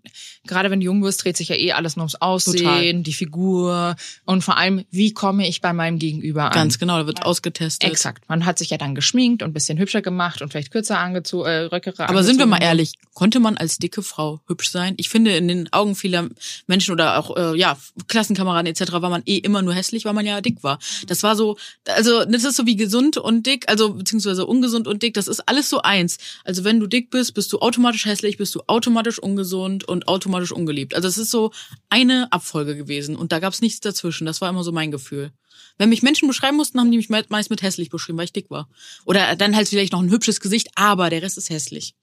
gerade 0.47 0.71
wenn 0.71 0.79
du 0.79 0.85
jung 0.85 1.03
wirst, 1.03 1.23
dreht 1.23 1.37
sich 1.37 1.49
ja 1.49 1.55
eh 1.55 1.71
alles 1.73 1.95
nur 1.95 2.03
ums 2.03 2.15
Aussehen, 2.15 2.57
Total. 2.63 3.03
die 3.03 3.13
Figur 3.13 3.95
und 4.25 4.43
vor 4.43 4.57
allem, 4.57 4.83
wie 4.91 5.13
komme 5.13 5.47
ich 5.47 5.61
bei 5.61 5.73
meinem 5.73 5.99
Gegenüber 5.99 6.45
an? 6.45 6.51
ganz 6.51 6.79
genau, 6.79 6.97
da 6.97 7.05
wird 7.07 7.23
ausgetestet. 7.23 7.89
Exakt. 7.89 8.27
Man 8.29 8.45
hat 8.45 8.57
sich 8.57 8.69
ja 8.69 8.77
dann 8.77 8.95
geschminkt 8.95 9.43
und 9.43 9.49
ein 9.49 9.53
bisschen 9.53 9.77
hübscher 9.77 10.01
gemacht 10.01 10.41
und 10.41 10.49
vielleicht 10.51 10.71
kürzer 10.71 10.97
angezogen, 10.99 11.47
äh, 11.47 11.57
Röcke 11.65 11.93
Aber 11.97 12.23
sind 12.23 12.39
wir 12.39 12.45
mal 12.45 12.61
ehrlich, 12.61 12.93
konnte 13.13 13.39
man 13.39 13.57
als 13.57 13.77
dicke 13.77 14.01
Frau 14.01 14.41
hübsch 14.47 14.69
sein? 14.69 14.95
Ich 14.97 15.09
finde, 15.09 15.35
in 15.35 15.47
den 15.47 15.71
Augen 15.73 15.95
vieler 15.95 16.29
Menschen 16.67 16.91
oder 16.91 17.19
auch 17.19 17.35
äh, 17.37 17.57
ja 17.57 17.77
Klassenkameraden 18.07 18.65
etc. 18.67 18.93
war 18.93 19.09
man 19.09 19.21
eh 19.25 19.37
immer 19.37 19.61
nur 19.61 19.73
hässlich, 19.73 20.05
weil 20.05 20.13
man 20.13 20.25
ja 20.25 20.41
dick 20.41 20.63
war. 20.63 20.79
Das 21.07 21.23
war 21.23 21.35
so, 21.35 21.57
also 21.87 22.25
das 22.25 22.43
ist 22.43 22.55
so 22.55 22.65
wie 22.65 22.75
gesund 22.75 23.17
und 23.17 23.45
dick, 23.45 23.69
also 23.69 23.93
beziehungsweise 23.93 24.45
ungesund 24.45 24.87
und 24.87 25.03
dick. 25.03 25.13
Das 25.13 25.27
ist 25.27 25.47
alles 25.47 25.69
so 25.69 25.81
eins. 25.81 26.17
Also 26.43 26.63
wenn 26.63 26.79
du 26.79 26.87
dick 26.87 27.09
bist, 27.11 27.33
bist 27.33 27.51
du 27.53 27.59
automatisch 27.59 28.05
hässlich, 28.05 28.15
bist 28.37 28.53
du 28.55 28.61
automatisch 28.67 29.19
ungesund 29.19 29.83
und 29.83 30.07
automatisch 30.07 30.51
ungeliebt. 30.51 30.93
Also 30.95 31.07
es 31.07 31.17
ist 31.17 31.31
so 31.31 31.51
eine 31.89 32.31
Abfolge 32.31 32.75
gewesen 32.75 33.15
und 33.15 33.31
da 33.31 33.39
gab 33.39 33.53
es 33.53 33.61
nichts 33.61 33.79
dazwischen. 33.79 34.25
Das 34.25 34.41
war 34.41 34.49
immer 34.49 34.63
so 34.63 34.71
mein 34.71 34.91
Gefühl. 34.91 35.31
Wenn 35.77 35.89
mich 35.89 36.03
Menschen 36.03 36.27
beschreiben 36.27 36.57
mussten, 36.57 36.79
haben 36.79 36.91
die 36.91 36.97
mich 36.97 37.09
me- 37.09 37.25
meist 37.29 37.49
mit 37.49 37.61
hässlich 37.61 37.89
beschrieben, 37.89 38.17
weil 38.17 38.25
ich 38.25 38.33
dick 38.33 38.49
war. 38.49 38.67
Oder 39.05 39.35
dann 39.35 39.55
halt 39.55 39.67
vielleicht 39.67 39.93
noch 39.93 40.01
ein 40.01 40.11
hübsches 40.11 40.39
Gesicht, 40.39 40.69
aber 40.75 41.09
der 41.09 41.21
Rest 41.21 41.37
ist 41.37 41.49
hässlich. 41.49 41.95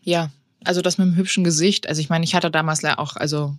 Ja, 0.00 0.30
also 0.64 0.80
das 0.82 0.98
mit 0.98 1.06
dem 1.06 1.16
hübschen 1.16 1.44
Gesicht. 1.44 1.88
Also 1.88 2.00
ich 2.00 2.08
meine, 2.08 2.24
ich 2.24 2.34
hatte 2.34 2.50
damals 2.50 2.84
auch, 2.84 3.16
also 3.16 3.56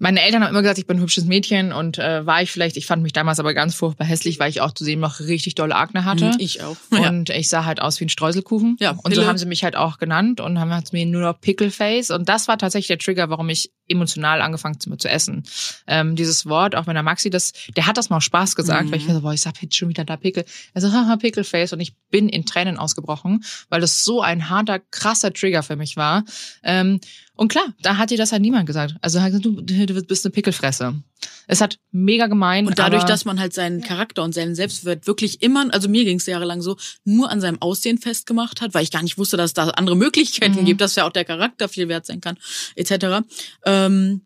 meine 0.00 0.22
Eltern 0.22 0.42
haben 0.42 0.50
immer 0.50 0.62
gesagt, 0.62 0.78
ich 0.78 0.86
bin 0.86 0.96
ein 0.96 1.00
hübsches 1.02 1.26
Mädchen 1.26 1.72
und 1.72 1.98
äh, 1.98 2.24
war 2.26 2.42
ich 2.42 2.50
vielleicht, 2.50 2.76
ich 2.76 2.86
fand 2.86 3.02
mich 3.02 3.12
damals 3.12 3.38
aber 3.38 3.54
ganz 3.54 3.74
furchtbar 3.74 4.06
hässlich, 4.06 4.40
weil 4.40 4.50
ich 4.50 4.60
auch 4.62 4.72
zu 4.72 4.82
sehen 4.82 4.98
noch 4.98 5.20
richtig 5.20 5.54
dolle 5.54 5.76
Akne 5.76 6.04
hatte. 6.04 6.24
Mhm, 6.24 6.36
Ich 6.38 6.62
auch. 6.62 6.76
Ja. 6.90 7.08
Und 7.10 7.30
ich 7.30 7.48
sah 7.48 7.64
halt 7.66 7.80
aus 7.82 8.00
wie 8.00 8.06
ein 8.06 8.08
Streuselkuchen. 8.08 8.76
Ja, 8.80 8.90
und 8.90 9.14
so 9.14 9.20
Pille. 9.20 9.26
haben 9.26 9.38
sie 9.38 9.46
mich 9.46 9.62
halt 9.62 9.76
auch 9.76 9.98
genannt 9.98 10.40
und 10.40 10.58
haben 10.58 10.72
halt 10.72 10.92
mir 10.92 11.04
nur 11.06 11.22
noch 11.22 11.40
Pickleface. 11.40 12.10
Und 12.10 12.28
das 12.28 12.48
war 12.48 12.58
tatsächlich 12.58 12.88
der 12.88 12.98
Trigger, 12.98 13.30
warum 13.30 13.48
ich 13.50 13.70
emotional 13.90 14.40
angefangen 14.40 14.78
zu, 14.80 14.94
zu 14.96 15.08
essen. 15.08 15.42
Ähm, 15.86 16.16
dieses 16.16 16.46
Wort, 16.46 16.74
auch 16.74 16.86
wenn 16.86 16.94
der 16.94 17.02
Maxi 17.02 17.30
das, 17.30 17.52
der 17.76 17.86
hat 17.86 17.96
das 17.96 18.08
mal 18.10 18.20
Spaß 18.20 18.56
gesagt, 18.56 18.86
Mhm. 18.86 18.90
weil 18.92 18.98
ich 18.98 19.06
dachte, 19.06 19.20
boah, 19.20 19.32
ich 19.34 19.40
sag 19.40 19.60
jetzt 19.62 19.76
schon 19.76 19.88
wieder 19.88 20.04
da 20.04 20.16
Pickel. 20.16 20.44
Also, 20.74 20.92
haha, 20.92 21.16
Pickleface. 21.16 21.72
Und 21.72 21.80
ich 21.80 21.94
bin 22.10 22.28
in 22.28 22.46
Tränen 22.46 22.76
ausgebrochen, 22.76 23.44
weil 23.68 23.80
das 23.80 24.02
so 24.04 24.22
ein 24.22 24.48
harter, 24.48 24.78
krasser 24.78 25.32
Trigger 25.32 25.62
für 25.62 25.76
mich 25.76 25.96
war. 25.96 26.24
Ähm, 26.62 27.00
und 27.34 27.48
klar, 27.48 27.64
da 27.82 27.96
hat 27.96 28.10
dir 28.10 28.18
das 28.18 28.32
halt 28.32 28.42
niemand 28.42 28.66
gesagt. 28.66 28.96
Also 29.00 29.18
du, 29.38 29.62
du 29.62 30.02
bist 30.04 30.26
eine 30.26 30.32
Pickelfresse. 30.32 31.02
Es 31.46 31.60
hat 31.60 31.78
mega 31.90 32.26
gemein. 32.26 32.66
Und 32.66 32.78
dadurch, 32.78 33.04
dass 33.04 33.24
man 33.24 33.40
halt 33.40 33.52
seinen 33.52 33.82
Charakter 33.82 34.22
und 34.22 34.34
seinen 34.34 34.54
Selbstwert 34.54 35.06
wirklich 35.06 35.42
immer, 35.42 35.66
also 35.72 35.88
mir 35.88 36.04
ging 36.04 36.18
es 36.18 36.26
jahrelang 36.26 36.62
so, 36.62 36.76
nur 37.04 37.30
an 37.30 37.40
seinem 37.40 37.60
Aussehen 37.60 37.98
festgemacht 37.98 38.60
hat, 38.60 38.72
weil 38.74 38.82
ich 38.84 38.90
gar 38.90 39.02
nicht 39.02 39.18
wusste, 39.18 39.36
dass 39.36 39.50
es 39.50 39.54
da 39.54 39.68
andere 39.70 39.96
Möglichkeiten 39.96 40.60
Mhm. 40.60 40.64
gibt, 40.64 40.80
dass 40.80 40.94
ja 40.94 41.06
auch 41.06 41.12
der 41.12 41.24
Charakter 41.24 41.68
viel 41.68 41.88
wert 41.88 42.06
sein 42.06 42.20
kann, 42.20 42.38
etc. 42.76 43.22
Ähm, 43.64 44.22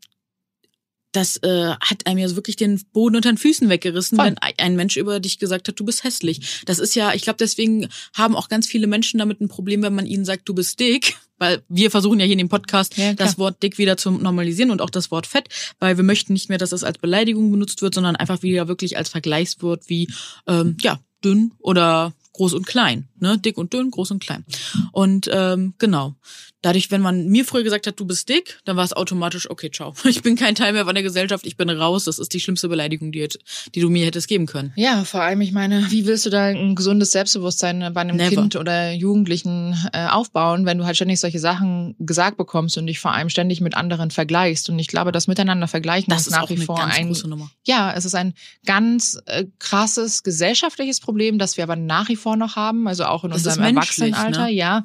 das 1.14 1.37
äh, 1.38 1.71
hat 1.80 2.06
einem 2.06 2.18
ja 2.18 2.35
wirklich 2.35 2.56
den 2.56 2.83
Boden 2.92 3.16
unter 3.16 3.30
den 3.30 3.38
Füßen 3.38 3.68
weggerissen, 3.68 4.16
Voll. 4.16 4.26
wenn 4.26 4.38
ein- 4.38 4.75
Mensch 4.76 4.97
über 4.97 5.21
dich 5.21 5.38
gesagt 5.38 5.68
hat, 5.68 5.78
du 5.78 5.85
bist 5.85 6.02
hässlich. 6.02 6.62
Das 6.66 6.78
ist 6.80 6.94
ja, 6.97 7.14
ich 7.14 7.23
glaube, 7.23 7.37
deswegen 7.38 7.88
haben 8.14 8.35
auch 8.35 8.49
ganz 8.49 8.66
viele 8.66 8.87
Menschen 8.88 9.18
damit 9.18 9.40
ein 9.40 9.49
Problem, 9.49 9.83
wenn 9.83 9.94
man 9.94 10.06
ihnen 10.06 10.25
sagt, 10.25 10.49
du 10.49 10.54
bist 10.54 10.80
dick, 10.80 11.16
weil 11.38 11.62
wir 11.68 11.90
versuchen 11.92 12.18
ja 12.18 12.26
hier 12.26 12.33
in 12.33 12.38
dem 12.38 12.49
Podcast 12.49 12.97
Ja, 12.97 13.14
das 13.14 13.38
Wort 13.38 13.62
dick 13.62 13.78
wieder 13.78 13.97
zu 13.97 14.11
normalisieren 14.11 14.71
und 14.73 14.83
auch 14.83 14.90
das 14.90 15.11
Wort 15.12 15.26
fett, 15.28 15.49
weil 15.78 15.97
wir 15.97 16.04
möchten 16.04 16.33
nicht 16.33 16.49
mehr, 16.49 16.59
dass 16.59 16.71
das 16.71 16.83
als 16.83 16.99
Beleidigung 16.99 17.50
benutzt 17.52 17.83
wird, 17.83 17.94
sondern 17.94 18.16
einfach 18.16 18.42
wieder 18.42 18.66
wirklich 18.66 18.97
als 18.97 19.09
Vergleichswort 19.09 19.88
wie 19.88 20.09
ähm, 20.49 20.76
ja 20.80 20.99
dünn 21.25 21.52
oder 21.61 22.12
groß 22.33 22.54
und 22.54 22.66
klein, 22.66 23.09
ne, 23.21 23.38
dick 23.38 23.56
und 23.56 23.73
dünn, 23.73 23.92
groß 23.92 24.11
und 24.11 24.21
klein. 24.23 24.44
Und 24.90 25.30
ähm, 25.33 25.75
genau, 25.78 26.16
dadurch, 26.64 26.90
wenn 26.90 27.00
man 27.00 27.26
mir 27.28 27.44
früher 27.44 27.62
gesagt 27.62 27.87
hat, 27.87 28.00
du 28.00 28.04
bist 28.06 28.28
dick, 28.28 28.59
dann 28.64 28.76
war 28.76 28.85
es 28.85 28.92
automatisch 28.92 29.50
okay, 29.50 29.71
ciao. 29.71 29.94
Ich 30.04 30.23
bin 30.23 30.37
kein 30.37 30.54
Teil 30.54 30.73
mehr 30.73 30.85
von 30.85 30.94
der 30.94 31.02
Gesellschaft, 31.02 31.47
ich 31.47 31.56
bin 31.56 31.68
raus. 31.68 32.04
Das 32.04 32.18
ist 32.18 32.33
die 32.33 32.40
schlimmste 32.40 32.68
Beleidigung, 32.68 33.12
die, 33.12 33.28
die 33.75 33.80
du 33.80 33.90
mir 33.90 34.06
hättest 34.06 34.28
geben 34.28 34.47
können. 34.47 34.73
Ja, 34.76 35.04
vor 35.04 35.23
allem, 35.23 35.40
ich 35.40 35.52
meine, 35.52 35.90
wie 35.90 36.06
willst 36.06 36.25
du 36.26 36.30
da 36.30 36.47
ein 36.47 36.75
gesundes 36.75 37.11
Selbstbewusstsein 37.11 37.92
bei 37.92 38.00
einem 38.00 38.16
Never. 38.16 38.30
Kind 38.30 38.56
oder 38.56 38.92
Jugendlichen 38.92 39.76
äh, 39.92 40.06
aufbauen, 40.06 40.66
wenn 40.66 40.78
du 40.78 40.85
halt 40.85 40.97
ständig 40.97 41.21
solche 41.21 41.38
Sachen 41.38 41.94
gesagt 41.99 42.37
bekommst 42.37 42.78
und 42.78 42.87
dich 42.87 43.00
vor 43.00 43.12
allem 43.12 43.28
ständig 43.28 43.61
mit 43.61 43.75
anderen 43.75 44.11
vergleichst? 44.11 44.68
Und 44.71 44.78
ich 44.78 44.88
glaube, 44.88 45.12
das 45.12 45.26
Miteinander 45.26 45.68
vergleichen 45.68 46.11
Das 46.11 46.26
ist 46.26 46.33
nach 46.33 46.49
wie 46.49 46.56
vor 46.56 46.83
ein, 46.83 47.06
große 47.09 47.28
Nummer. 47.28 47.50
ja, 47.66 47.92
es 47.92 48.04
ist 48.04 48.14
ein 48.14 48.35
ganz 48.64 49.21
äh, 49.26 49.44
krasses 49.59 50.23
gesellschaftliches 50.23 51.00
Problem, 51.00 51.38
das 51.38 51.56
wir 51.56 51.64
aber 51.64 51.76
nach 51.76 52.09
wie 52.09 52.16
vor 52.16 52.37
noch 52.37 52.56
haben, 52.56 52.88
also 52.88 53.04
auch 53.04 53.25
in 53.25 53.30
Das 53.30 53.47
unserem 53.47 53.76
Erwachsenenalter, 53.76 54.44
ne? 54.47 54.52
ja. 54.52 54.85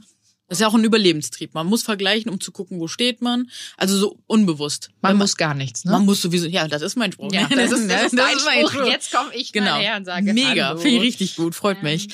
Das 0.50 0.58
ist 0.58 0.62
ja 0.62 0.68
auch 0.68 0.74
ein 0.74 0.84
Überlebenstrieb. 0.84 1.54
Man 1.54 1.68
muss 1.68 1.84
vergleichen, 1.84 2.30
um 2.32 2.40
zu 2.42 2.52
gucken, 2.52 2.80
wo 2.80 2.88
steht 2.88 3.22
man. 3.22 3.50
Also 3.78 3.96
so 3.98 4.18
unbewusst. 4.26 4.90
Man 5.02 5.12
Wenn 5.12 5.18
muss 5.20 5.38
gar 5.38 5.54
nichts, 5.54 5.86
ne? 5.86 5.92
Man 5.92 6.06
muss 6.06 6.22
sowieso, 6.22 6.48
ja, 6.48 6.68
das 6.68 6.82
ist 6.82 6.96
mein 6.96 7.12
Spruch. 7.12 7.32
ja, 7.32 7.48
ne? 7.50 7.56
das 7.56 7.72
ist, 7.72 7.90
das 7.90 8.04
ist 8.08 8.16
mein 8.16 8.38
Spruch. 8.68 8.86
Jetzt 8.86 9.12
komme 9.12 9.34
ich 9.36 9.54
Genau. 9.54 9.78
her 9.78 9.96
und 9.98 10.06
sage 10.06 10.34
Mega, 10.34 10.76
finde 10.76 10.98
ich 10.98 11.02
richtig 11.04 11.36
gut, 11.36 11.54
freut 11.56 11.84
mich. 11.84 12.10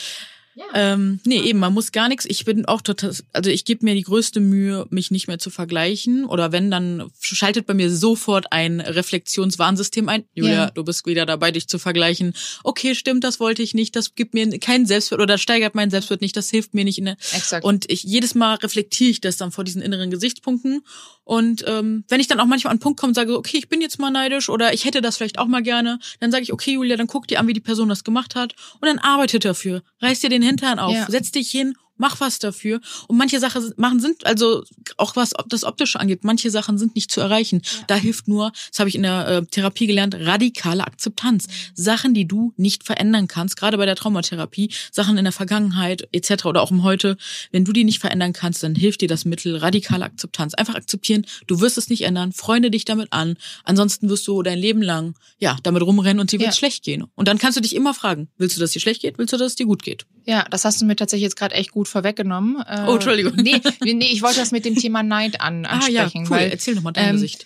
Ja. 0.57 0.63
Ähm, 0.74 1.19
nee, 1.25 1.41
eben, 1.41 1.59
man 1.59 1.74
muss 1.74 1.91
gar 1.91 2.07
nichts. 2.07 2.25
Ich 2.25 2.45
bin 2.45 2.65
auch 2.65 2.81
total, 2.81 3.13
also 3.33 3.50
ich 3.50 3.65
gebe 3.65 3.83
mir 3.83 3.93
die 3.93 4.03
größte 4.03 4.39
Mühe, 4.39 4.88
mich 4.89 5.12
nicht 5.12 5.27
mehr 5.27 5.38
zu 5.38 5.50
vergleichen. 5.50 6.24
Oder 6.24 6.53
wenn, 6.53 6.71
dann 6.71 7.12
schaltet 7.19 7.65
bei 7.67 7.74
mir 7.74 7.91
sofort 7.93 8.53
ein 8.53 8.79
Reflexionswarnsystem 8.79 10.07
ein. 10.09 10.24
Julia, 10.33 10.53
Ja. 10.53 10.71
du 10.71 10.83
bist 10.83 11.05
wieder 11.05 11.25
dabei, 11.25 11.51
dich 11.51 11.67
zu 11.67 11.77
vergleichen. 11.79 12.33
Okay, 12.63 12.95
stimmt, 12.95 13.24
das 13.24 13.39
wollte 13.39 13.63
ich 13.63 13.74
nicht. 13.74 13.95
Das 13.95 14.15
gibt 14.15 14.33
mir 14.33 14.57
keinen 14.59 14.85
Selbstwert 14.85 15.21
oder 15.21 15.38
steigert 15.38 15.75
meinen 15.75 15.91
Selbstwert 15.91 16.21
nicht. 16.21 16.38
Das 16.38 16.50
hilft 16.50 16.74
mir 16.74 16.85
nicht 16.85 17.00
in 17.00 17.07
Exakt. 17.07 17.65
und 17.65 17.91
ich 17.91 18.03
jedes 18.03 18.35
Mal 18.35 18.55
reflektiere 18.55 19.09
ich 19.12 19.21
das 19.21 19.38
dann 19.38 19.51
vor 19.51 19.63
diesen 19.63 19.81
inneren 19.81 20.09
Gesichtspunkten. 20.09 20.81
Und 21.25 21.65
ähm, 21.67 22.03
wenn 22.07 22.19
ich 22.19 22.27
dann 22.27 22.39
auch 22.39 22.45
manchmal 22.45 22.69
an 22.69 22.75
einen 22.75 22.79
Punkt 22.81 23.00
komme 23.00 23.09
und 23.09 23.15
sage, 23.15 23.35
okay, 23.35 23.57
ich 23.57 23.67
bin 23.67 23.81
jetzt 23.81 23.97
mal 24.00 24.12
neidisch 24.12 24.47
oder 24.47 24.74
ich 24.74 24.85
hätte 24.85 25.01
das 25.01 25.17
vielleicht 25.17 25.39
auch 25.39 25.47
mal 25.47 25.63
gerne, 25.63 25.97
dann 26.19 26.31
sage 26.31 26.43
ich, 26.43 26.53
okay, 26.53 26.74
Julia, 26.74 26.97
dann 26.97 27.07
guck 27.07 27.27
dir 27.27 27.39
an, 27.39 27.47
wie 27.47 27.53
die 27.53 27.59
Person 27.62 27.89
das 27.89 28.03
gemacht 28.03 28.35
hat 28.35 28.53
und 28.79 28.88
dann 28.88 29.00
arbeitet 29.00 29.43
dafür. 29.43 29.81
Reiß 30.01 30.19
dir 30.19 30.29
den 30.29 30.43
Hintern 30.46 30.80
auf, 30.80 30.94
Ja. 30.94 31.06
setz 31.10 31.32
dich 31.32 31.50
hin, 31.52 31.75
mach 31.98 32.20
was 32.20 32.40
dafür. 32.40 32.80
Und 33.08 33.18
manche 33.18 33.40
Sachen 33.40 33.74
machen 33.78 34.00
sind, 34.00 34.25
also 34.25 34.64
auch 34.98 35.16
was 35.16 35.32
das 35.50 35.64
Optische 35.64 36.00
angeht, 36.00 36.24
manche 36.24 36.50
Sachen 36.52 36.78
sind 36.78 36.96
nicht 36.96 37.12
zu 37.12 37.22
erreichen. 37.22 37.62
Da 37.88 37.96
hilft 37.96 38.28
nur, 38.28 38.52
das 38.70 38.80
habe 38.80 38.90
ich 38.90 38.96
in 38.96 39.04
der 39.04 39.28
äh, 39.28 39.46
Therapie 39.46 39.88
gelernt, 39.88 40.16
radikale 40.16 40.84
Akzeptanz. 40.86 41.46
Sachen, 41.74 42.14
die 42.14 42.28
du 42.28 42.54
nicht 42.58 42.84
verändern 42.84 43.28
kannst, 43.28 43.58
gerade 43.58 43.78
bei 43.78 43.86
der 43.86 43.96
Traumatherapie, 43.96 44.72
Sachen 44.92 45.18
in 45.18 45.24
der 45.25 45.34
Vergangenheit 45.34 46.08
etc. 46.12 46.46
oder 46.46 46.62
auch 46.62 46.72
im 46.72 46.84
Heute, 46.84 47.18
wenn 47.52 47.66
du 47.66 47.72
die 47.74 47.84
nicht 47.84 48.00
verändern 48.00 48.34
kannst, 48.34 48.64
dann 48.64 48.75
hilft 48.75 49.02
dir 49.02 49.08
das 49.08 49.25
Mittel 49.25 49.56
radikale 49.58 50.06
Akzeptanz. 50.06 50.54
Einfach 50.54 50.75
akzeptieren, 50.75 51.25
du 51.48 51.62
wirst 51.62 51.78
es 51.78 51.90
nicht 51.90 52.02
ändern, 52.04 52.32
freunde 52.34 52.70
dich 52.72 52.86
damit 52.86 53.12
an. 53.14 53.38
Ansonsten 53.64 54.10
wirst 54.10 54.28
du 54.28 54.42
dein 54.44 54.60
Leben 54.60 54.82
lang 54.82 55.16
ja 55.40 55.58
damit 55.64 55.82
rumrennen 55.84 56.20
und 56.20 56.32
dir 56.32 56.40
wird 56.40 56.50
Ja. 56.52 56.56
schlecht 56.56 56.84
gehen. 56.84 57.06
Und 57.16 57.28
dann 57.28 57.38
kannst 57.38 57.58
du 57.58 57.62
dich 57.62 57.75
immer 57.75 57.94
fragen, 57.94 58.28
willst 58.38 58.56
du, 58.58 58.62
dass 58.62 58.72
dir 58.72 58.80
schlecht 58.80 59.02
geht, 59.02 59.18
willst 59.18 59.34
du, 59.34 59.38
dass 59.38 59.48
es 59.52 59.56
dir 59.56 59.66
gut 59.66 59.84
geht? 59.84 60.06
Ja, 60.25 60.46
das 60.50 60.66
hast 60.66 60.82
du 60.82 60.86
mir 60.86 60.96
tatsächlich 60.96 61.24
jetzt 61.24 61.36
gerade 61.36 61.54
echt 61.56 61.72
gut 61.72 61.85
vorweggenommen. 61.88 62.62
Äh, 62.68 62.86
Oh, 62.88 62.94
Entschuldigung. 62.96 63.34
Nee, 63.36 63.62
nee, 63.84 64.10
ich 64.12 64.22
wollte 64.22 64.39
das 64.39 64.51
mit 64.51 64.65
dem 64.65 64.75
Thema 64.75 65.04
Neid 65.04 65.42
an, 65.42 65.65
ansprechen. 65.65 65.98
ah 65.98 66.10
ja, 66.13 66.22
cool. 66.22 66.30
Weil, 66.30 66.51
Erzähl 66.51 66.75
doch 66.75 66.82
mal 66.84 66.92
deine 66.92 67.10
ähm, 67.12 67.18
Sicht. 67.18 67.46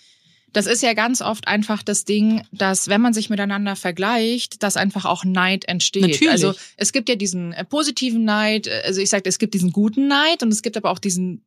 Das 0.51 0.65
ist 0.65 0.81
ja 0.81 0.93
ganz 0.93 1.21
oft 1.21 1.47
einfach 1.47 1.83
das 1.83 2.05
Ding, 2.05 2.41
dass 2.51 2.87
wenn 2.87 3.01
man 3.01 3.13
sich 3.13 3.29
miteinander 3.29 3.75
vergleicht, 3.75 4.63
dass 4.63 4.77
einfach 4.77 5.05
auch 5.05 5.23
Neid 5.23 5.65
entsteht. 5.65 6.01
Natürlich. 6.01 6.29
Also 6.31 6.53
es 6.75 6.91
gibt 6.91 7.07
ja 7.07 7.13
diesen 7.15 7.53
äh, 7.53 7.63
positiven 7.63 8.23
Neid, 8.25 8.65
äh, 8.65 8.81
also 8.85 8.99
ich 8.99 9.09
sage, 9.09 9.29
es 9.29 9.37
gibt 9.37 9.53
diesen 9.53 9.71
guten 9.71 10.07
Neid 10.07 10.41
und 10.41 10.51
es 10.51 10.63
gibt 10.63 10.75
aber 10.75 10.89
auch 10.89 10.97
diesen 10.99 11.45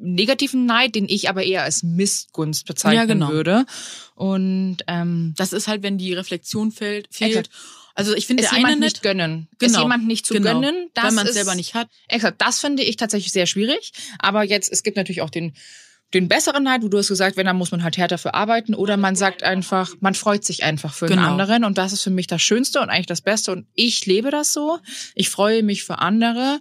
negativen 0.00 0.64
Neid, 0.64 0.94
den 0.94 1.06
ich 1.08 1.28
aber 1.28 1.42
eher 1.42 1.62
als 1.62 1.82
Missgunst 1.82 2.64
bezeichnen 2.66 2.96
Ja, 2.98 3.04
genau. 3.04 3.28
würde. 3.30 3.66
Und 4.14 4.78
ähm, 4.86 5.34
Das 5.36 5.52
ist 5.52 5.68
halt, 5.68 5.82
wenn 5.82 5.98
die 5.98 6.14
Reflexion 6.14 6.72
fehlt. 6.72 7.08
fehlt. 7.10 7.30
Exakt. 7.30 7.50
Also 7.98 8.14
ich 8.14 8.28
finde 8.28 8.44
es 8.44 8.52
jemand 8.52 8.78
nicht 8.78 9.02
gönnen. 9.02 9.48
Genau. 9.58 9.72
Es 9.78 9.82
jemand 9.82 10.06
nicht 10.06 10.24
zu 10.24 10.34
Genau. 10.34 10.52
gönnen, 10.60 10.88
das 10.94 11.06
wenn 11.06 11.14
man 11.16 11.26
es 11.26 11.34
selber 11.34 11.56
nicht 11.56 11.74
hat. 11.74 11.88
Exakt, 12.06 12.40
das 12.40 12.60
finde 12.60 12.84
ich 12.84 12.94
tatsächlich 12.96 13.32
sehr 13.32 13.46
schwierig. 13.46 13.92
Aber 14.20 14.44
jetzt, 14.44 14.70
es 14.72 14.84
gibt 14.84 14.96
natürlich 14.96 15.20
auch 15.20 15.30
den, 15.30 15.54
den 16.14 16.28
besseren 16.28 16.62
Neid, 16.62 16.82
wo 16.84 16.88
du 16.88 16.98
hast 16.98 17.08
gesagt, 17.08 17.36
wenn, 17.36 17.46
dann 17.46 17.56
muss 17.56 17.72
man 17.72 17.82
halt 17.82 17.96
härter 17.96 18.16
für 18.16 18.34
arbeiten. 18.34 18.76
Oder 18.76 18.96
man 18.96 19.16
sagt 19.16 19.42
einfach, 19.42 19.94
man 19.98 20.14
freut 20.14 20.44
sich 20.44 20.62
einfach 20.62 20.94
für 20.94 21.06
Genau. 21.06 21.22
einen 21.22 21.40
anderen. 21.40 21.64
Und 21.64 21.76
das 21.76 21.92
ist 21.92 22.02
für 22.02 22.10
mich 22.10 22.28
das 22.28 22.40
Schönste 22.40 22.80
und 22.80 22.88
eigentlich 22.88 23.06
das 23.06 23.20
Beste. 23.20 23.50
Und 23.50 23.66
ich 23.74 24.06
lebe 24.06 24.30
das 24.30 24.52
so. 24.52 24.78
Ich 25.16 25.28
freue 25.28 25.64
mich 25.64 25.82
für 25.82 25.98
andere. 25.98 26.60